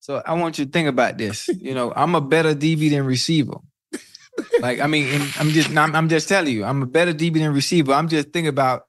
[0.00, 1.48] So I want you to think about this.
[1.48, 3.58] You know, I'm a better DB than receiver.
[4.60, 5.06] Like I mean,
[5.38, 7.92] I'm just I'm, I'm just telling you, I'm a better DB than receiver.
[7.92, 8.84] I'm just thinking about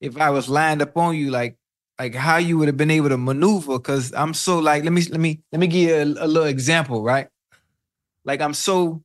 [0.00, 1.56] if I was lined up on you, like
[2.00, 3.78] like how you would have been able to maneuver.
[3.78, 6.44] Because I'm so like, let me let me let me give you a, a little
[6.48, 7.28] example, right?
[8.24, 9.02] Like I'm so,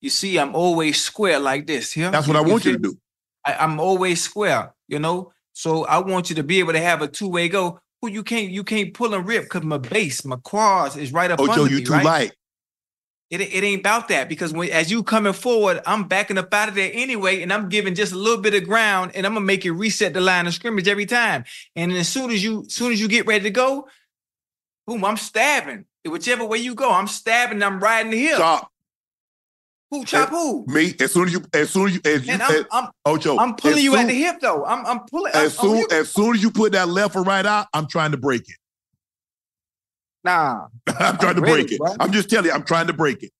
[0.00, 1.92] you see, I'm always square like this.
[1.92, 2.96] Here, That's what I want you to do.
[3.44, 5.32] I, I'm always square, you know.
[5.54, 7.80] So I want you to be able to have a two way go.
[8.00, 11.30] Who you can't you can't pull and rip because my base, my quads is right
[11.30, 12.04] up Ocho, under you me, too right?
[12.04, 12.32] light.
[13.28, 16.68] It, it ain't about that because when as you coming forward, I'm backing up out
[16.68, 19.44] of there anyway, and I'm giving just a little bit of ground, and I'm gonna
[19.44, 21.44] make you reset the line of scrimmage every time.
[21.74, 23.88] And as soon as you, as soon as you get ready to go,
[24.86, 25.86] boom, I'm stabbing.
[26.04, 27.62] Whichever way you go, I'm stabbing.
[27.64, 28.38] I'm riding the hill.
[28.38, 28.70] Chop
[29.90, 30.64] Who chop who?
[30.68, 33.36] me as soon as you as soon as you as you I'm, as, I'm, Ocho.
[33.38, 34.64] I'm pulling you at the hip though.
[34.64, 35.32] I'm, I'm pulling.
[35.34, 38.12] As I'm soon as soon as you put that left or right out, I'm trying
[38.12, 38.56] to break it.
[40.26, 40.66] Nah,
[40.98, 41.78] I'm trying to ready, break it.
[41.78, 41.94] bro.
[41.98, 43.30] I'm just telling you, I'm trying to break it.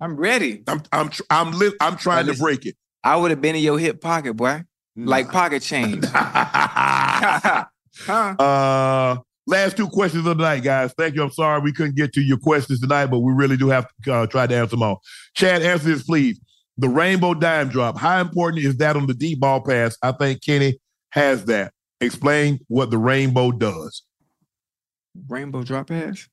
[0.00, 0.62] I'm ready.
[0.68, 2.76] I'm I'm tr- I'm li- I'm trying to break it.
[3.02, 4.62] I would have been in your hip pocket, boy,
[4.96, 6.04] like pocket change.
[6.12, 7.64] huh?
[8.08, 9.16] uh,
[9.46, 10.92] last two questions of the night, guys.
[10.96, 11.22] Thank you.
[11.22, 14.14] I'm sorry we couldn't get to your questions tonight, but we really do have to
[14.14, 15.00] uh, try to answer them all.
[15.34, 16.40] Chad, answer this, please.
[16.76, 17.98] The rainbow dime drop.
[17.98, 19.96] How important is that on the deep ball pass?
[20.02, 20.78] I think Kenny
[21.10, 21.72] has that.
[22.00, 24.02] Explain what the rainbow does.
[25.28, 26.28] Rainbow drop pass.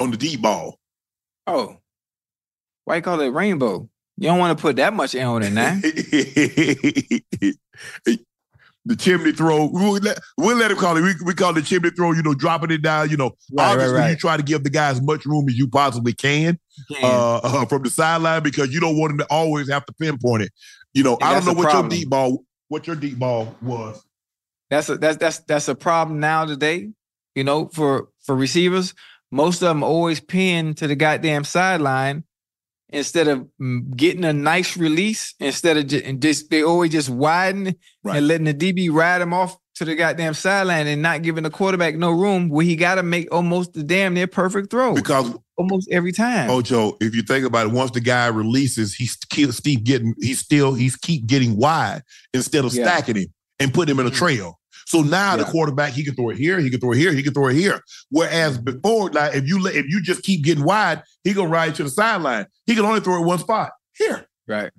[0.00, 0.78] On the deep ball.
[1.46, 1.78] Oh,
[2.84, 3.88] why you call it rainbow?
[4.16, 5.78] You don't want to put that much air on it now.
[8.84, 9.66] the chimney throw.
[9.70, 11.02] We'll let, we'll let him call it.
[11.02, 13.10] We, we call it chimney throw, you know, dropping it down.
[13.10, 15.56] You know, Right, right, obviously you try to give the guy as much room as
[15.56, 16.58] you possibly can,
[17.02, 20.44] uh, uh, from the sideline because you don't want him to always have to pinpoint
[20.44, 20.52] it.
[20.94, 21.92] You know, And I don't know what problem.
[21.92, 22.44] your deep ball.
[22.68, 24.02] what your deep ball was.
[24.70, 26.90] That's a that's that's that's a problem now today.
[27.34, 28.94] You know, for for receivers,
[29.30, 32.24] most of them always pin to the goddamn sideline
[32.90, 35.34] instead of mm, getting a nice release.
[35.40, 38.16] Instead of just, just they always just widen Right.
[38.18, 41.50] and letting the DB ride them off to the goddamn sideline and not giving the
[41.50, 45.32] quarterback no room where he got to make almost the damn near perfect throw Because
[45.56, 46.50] almost every time.
[46.50, 50.38] Ocho, if you think about it, once the guy releases, he's keep Steve getting he's
[50.40, 52.02] still he's keep getting wide
[52.34, 52.84] instead of Yeah.
[52.84, 53.26] stacking him
[53.60, 54.14] and putting him in a Mhm.
[54.16, 54.57] trail.
[54.88, 57.22] So now the quarterback he can throw it here, he can throw it here, he
[57.22, 57.82] can throw it here.
[58.08, 61.74] Whereas before, like if you let if you just keep getting wide, he gonna ride
[61.74, 62.46] to the sideline.
[62.64, 64.26] He can only throw it one spot here.
[64.46, 64.70] Right.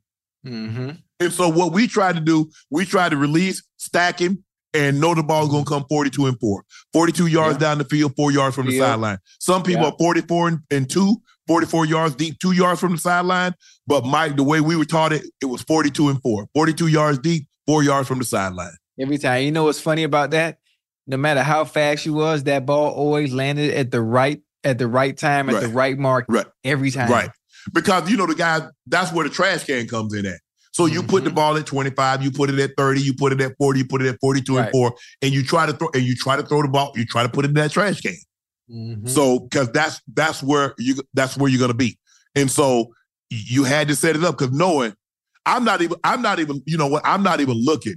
[0.47, 0.89] Mm-hmm.
[1.19, 5.13] And so what we tried to do, we tried to release, stack him, and know
[5.13, 6.63] the ball's gonna come 42 and four.
[6.91, 7.59] 42 yards Yeah.
[7.59, 8.85] down the field, four yards from the Yeah.
[8.88, 9.19] sideline.
[9.39, 9.89] Some people Yeah.
[9.89, 13.53] are 44 and, and two, 44 yards deep, two yards from the sideline.
[13.85, 16.47] But Mike, the way we were taught it, it was 42 and four.
[16.55, 18.73] 42 yards deep, four yards from the sideline.
[18.99, 19.43] Every time.
[19.43, 20.59] You know what's funny about that?
[21.07, 24.87] No matter how fast she was, that ball always landed at the right at the
[24.87, 25.75] right time at the Right.
[25.75, 26.45] right mark Right.
[26.65, 27.09] every time.
[27.09, 27.29] Right.
[27.73, 30.39] Because you know the guy, that's where the trash can comes in at.
[30.73, 31.35] So you put the Mhm.
[31.35, 34.01] ball at 25, you put it at 30, you put it at 40, you put
[34.01, 36.61] it at 42 and four, and you try to throw and you try to throw
[36.61, 38.15] the ball, you try to put it in that trash can.
[38.69, 39.07] Mhm.
[39.09, 41.97] So because that's that's where you that's where you're gonna be.
[42.35, 42.91] And so
[43.29, 44.93] you had to set it up because knowing
[45.45, 47.95] I'm not even I'm not even you know what I'm not even looking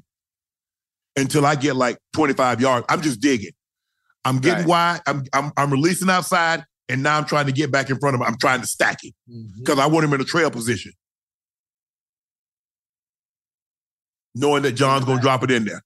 [1.16, 2.86] until I get like 25 yards.
[2.89, 3.52] I'm just digging.
[4.24, 5.00] I'm getting wide.
[5.07, 8.20] I'm, I'm I'm releasing outside, and now I'm trying to get back in front of
[8.20, 8.26] him.
[8.28, 9.58] I'm trying to stack it Mhm.
[9.58, 10.92] because I want him in a trail position,
[14.34, 15.82] knowing that John's gonna drop it in there.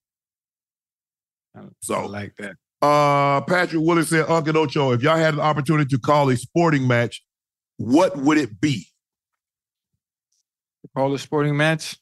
[1.56, 2.56] I So like that.
[2.82, 6.86] uh, Patrick Willis said, Uncle Ocho, if y'all had an opportunity to call a sporting
[6.86, 7.24] match,
[7.78, 8.86] what would it be?
[10.94, 11.96] Call a sporting match.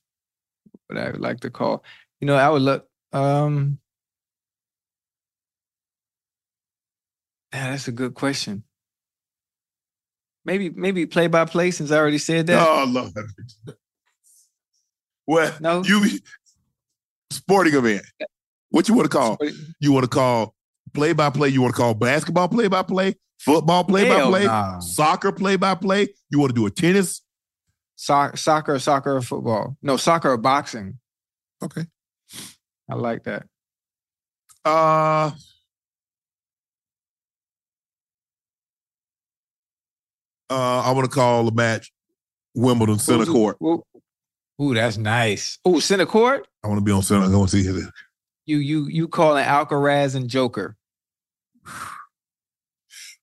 [0.89, 1.85] What I would like to call.
[2.21, 2.89] You know, I would look.
[3.15, 3.79] Um
[7.55, 8.65] yeah, that's a good question.
[10.45, 12.67] Maybe, maybe play by play since I already said that.
[12.67, 13.13] Oh, Lord.
[15.27, 15.83] Well, No.
[15.85, 16.19] you
[17.31, 18.05] sporting event.
[18.71, 19.39] What you want to call?
[19.81, 20.55] You want to call
[20.93, 21.49] play by play?
[21.49, 23.15] You want to call basketball play by play?
[23.39, 24.81] Football play by play, nah.
[24.81, 26.09] Soccer play by play?
[26.31, 27.23] You want to do a tennis?
[27.97, 29.77] Soc- soccer, soccer, or football.
[29.81, 30.99] No, soccer or boxing.
[31.63, 31.87] Okay.
[32.89, 33.47] I like that.
[34.65, 35.31] Uh
[40.51, 41.93] uh I want to call the match
[42.55, 43.59] Wimbledon center court.
[44.63, 45.59] Ooh, that's nice.
[45.67, 46.47] Ooh, center court.
[46.63, 47.25] I want to be on center.
[47.25, 47.91] I want to see it.
[48.47, 50.77] You you you calling Alcaraz and Joker?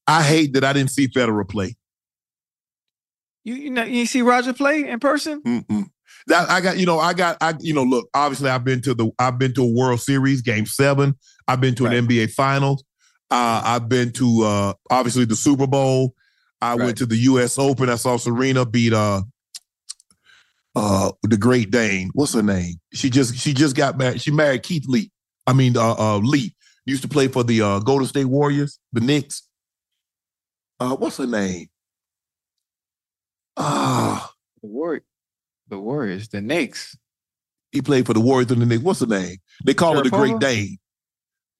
[0.06, 1.76] I hate that I didn't see Federer play.
[3.44, 5.42] You you know you see Roger play in person?
[5.42, 5.86] Mm-mm.
[6.28, 8.08] That I got, you know, I got, I, you know, look.
[8.14, 11.16] Obviously, I've been to the, I've been to a World Series Game Seven.
[11.48, 11.96] I've been to Right.
[11.96, 12.84] an NBA Finals.
[13.30, 16.14] Uh, I've been to, uh, obviously, the Super Bowl.
[16.60, 16.84] I Right.
[16.84, 17.58] went to the U.S.
[17.58, 17.88] Open.
[17.88, 19.22] I saw Serena beat, uh,
[20.76, 22.10] uh, the Great Dane.
[22.14, 22.76] What's her name?
[22.94, 24.20] She just, she just got married.
[24.20, 25.10] She married Keith Lee.
[25.46, 26.54] I mean, uh, uh Lee
[26.86, 29.48] used to play for the uh, Golden State Warriors, the Knicks.
[30.78, 31.68] Uh, what's her name?
[33.56, 34.32] Ah.
[34.62, 35.02] The Warriors,
[35.72, 36.96] the Warriors, the Knicks.
[37.72, 38.82] He played for the Warriors and the Knicks.
[38.82, 39.36] What's her name?
[39.64, 40.78] They call her the Great Dane,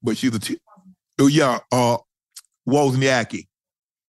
[0.02, 0.38] but she's a.
[0.38, 0.58] T-
[1.18, 1.96] oh yeah, uh,
[2.68, 3.48] Wozniacki,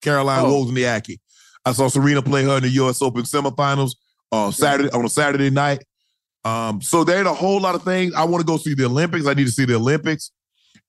[0.02, 0.66] Caroline Oh.
[0.66, 1.20] Wozniacki.
[1.66, 3.02] I saw Serena play her in the U.S.
[3.02, 3.92] Open semifinals
[4.34, 5.84] uh, Saturday on a Saturday night.
[6.44, 8.14] Um, so there ain't a whole lot of things.
[8.14, 9.26] I want to go see the Olympics.
[9.26, 10.32] I need to see the Olympics,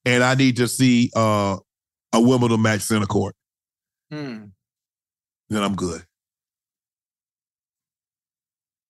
[0.05, 1.57] and I need to see uh,
[2.13, 3.37] a Wimbledon match center court.
[4.11, 4.47] Hmm.
[5.49, 6.03] Then I'm good.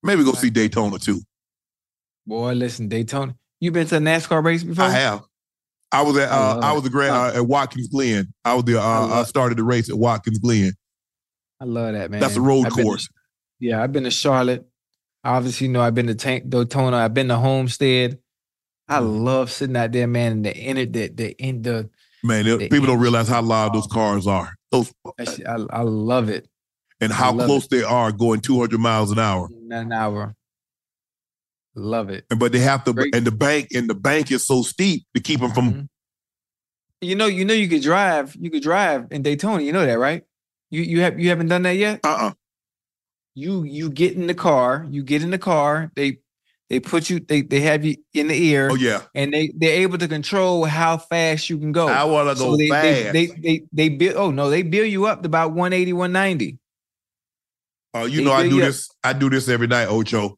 [0.05, 1.21] Maybe go see Daytona too.
[2.27, 3.35] Boy, listen, Daytona.
[3.59, 4.85] You been to a NASCAR race before?
[4.85, 5.23] I have.
[5.91, 8.33] I was at I uh, love I was the grand uh, at Watkins Glen.
[8.43, 10.73] I was the uh, I, love- started the race at Watkins Glen.
[11.61, 12.19] I love that man.
[12.19, 13.07] That's a road I've been to- course.
[13.59, 14.67] yeah, I've been to Charlotte.
[15.23, 16.97] Obviously, you know I've been to Tank Daytona.
[16.97, 18.19] I've been to Homestead.
[18.87, 19.23] I Mm.
[19.23, 20.31] love sitting out there, man.
[20.33, 21.89] And the in it, the the in the
[22.23, 24.55] Man, The people don't realize how loud those cars are.
[24.71, 25.39] Those that
[25.71, 26.47] I I love it.
[27.01, 29.49] And how close they are going 200 miles an hour.
[29.69, 30.35] An hour.
[31.75, 32.25] Love it.
[32.29, 33.13] And but they have to Great.
[33.13, 35.87] and the bank and the bank is so steep to keep them from Mhm.
[37.01, 38.35] You know, you know, you could drive.
[38.39, 39.61] You could drive in Daytona.
[39.61, 40.23] You know that, right?
[40.71, 41.99] You you have you haven't done that yet.
[42.03, 42.31] uh-uh.
[43.35, 44.87] You you get in the car.
[44.89, 45.91] You get in the car.
[45.95, 46.19] They
[46.69, 47.19] they put you.
[47.19, 48.69] They they have you in the ear.
[48.71, 49.01] Oh yeah.
[49.13, 51.89] and they they're able to control how fast you can go.
[51.89, 53.13] I want to go they, fast.
[53.13, 54.15] They, they they they build.
[54.15, 56.57] Oh no, they build you up to about 180, 190.
[57.95, 58.89] Uh, you know I do this.
[59.03, 60.37] I do this every night, Ocho.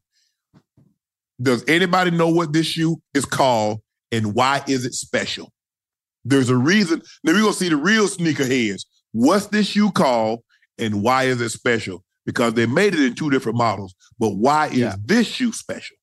[1.40, 3.80] Does anybody know what this shoe is called
[4.10, 5.52] and why is it special?
[6.24, 7.02] There's a reason.
[7.24, 8.82] Now we're gonna see the real sneakerheads.
[9.12, 10.40] What's this shoe called
[10.78, 12.04] and why is it special?
[12.26, 14.96] Because they made it in two different models, but why is Yeah.
[15.04, 15.96] this shoe special?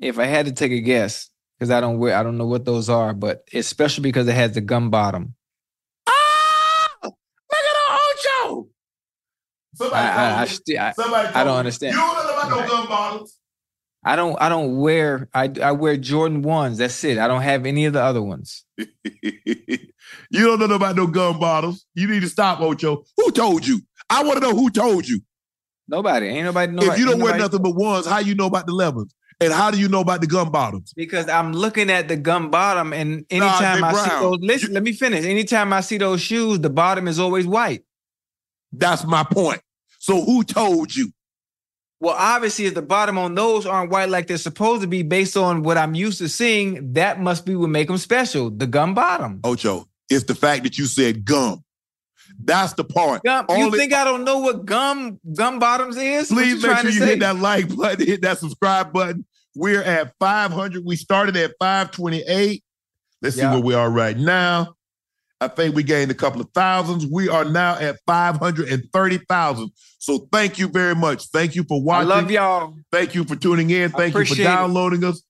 [0.00, 2.64] If I had to take a guess, because I don't wear, I don't know what
[2.64, 5.34] those are, but it's special because it has the gum bottom.
[6.06, 6.88] Ah!
[7.04, 7.14] Look
[7.52, 8.62] at Ocho!
[8.62, 8.66] I,
[9.76, 11.94] Somebody, I, I, me- I, somebody I don't understand.
[11.94, 12.68] You don't know about Right.
[12.68, 13.38] no gun bottles.
[14.04, 16.78] I don't, I don't wear, I, I wear Jordan ones.
[16.78, 17.18] That's it.
[17.18, 18.64] I don't have any of the other ones.
[18.78, 18.86] you
[20.32, 21.86] don't know about no gun bottles.
[21.94, 23.04] You need to stop, Ocho.
[23.16, 23.80] Who told you?
[24.08, 25.20] I want to know who told you.
[25.88, 26.72] Nobody, ain't nobody.
[26.72, 29.12] nobody if you don't wear nothing but ones, how you know about the levels?
[29.38, 30.94] And how do you know about the gun bottoms?
[30.96, 34.82] Because I'm looking at the gum bottom, and anytime they I see those, listen, let
[34.82, 35.24] me finish.
[35.26, 37.84] Anytime I see those shoes, the bottom is always white.
[38.72, 39.60] That's my point.
[40.06, 41.10] So who told you?
[41.98, 45.36] Well, obviously, if the bottom on those aren't white like they're supposed to be, based
[45.36, 48.48] on what I'm used to seeing, that must be what make them special.
[48.50, 49.40] The gum bottom.
[49.42, 51.64] Ocho, it's the fact that you said gum.
[52.38, 53.24] That's the part.
[53.24, 56.28] Gum, you Only- think I don't know what gum gum bottoms is?
[56.28, 57.06] Please make sure you say?
[57.06, 59.26] hit that like button, hit that subscribe button.
[59.56, 60.84] We're at 500.
[60.84, 62.62] We started at 528.
[63.22, 64.75] Let's see where we are right now.
[65.40, 67.06] I think we gained a couple of thousands.
[67.06, 69.70] We are now at 530,000.
[69.98, 71.26] So thank you very much.
[71.26, 72.10] Thank you for watching.
[72.10, 72.74] I love y'all.
[72.90, 73.90] Thank you for tuning in.
[73.90, 74.48] Thank you for appreciate it.
[74.48, 75.22] downloading us.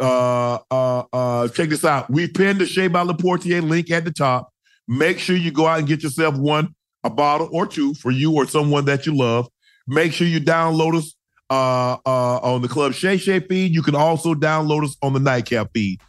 [0.00, 2.10] Uh, uh, uh, check this out.
[2.10, 4.50] We pinned the Shea by Laportier link at the top.
[4.88, 6.74] Make sure you go out and get yourself one,
[7.04, 9.48] a bottle or two for you or someone that you love.
[9.86, 11.14] Make sure you download us
[11.50, 13.72] uh, uh, on the Club Shay Shay feed.
[13.72, 16.00] You can also download us on the Nightcap feed.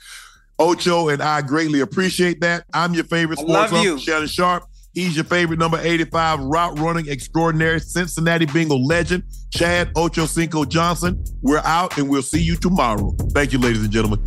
[0.59, 2.65] Ocho and I greatly appreciate that.
[2.73, 3.99] I'm your favorite I sports love uncle, you.
[3.99, 4.65] Shannon Sharpe.
[4.93, 11.23] He's your favorite number 85 route running extraordinary Cincinnati Bingo legend, Chad Ochocinco Johnson.
[11.41, 13.15] We're out and we'll see you tomorrow.
[13.31, 14.23] Thank you, ladies and gentlemen.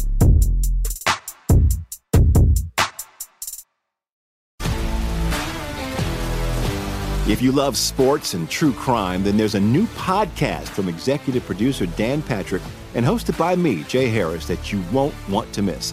[7.28, 11.86] If you love sports and true crime, then there's a new podcast from executive producer
[11.86, 12.62] Dan Patrick
[12.94, 15.92] and hosted by me, Jay Harris, that you won't want to miss.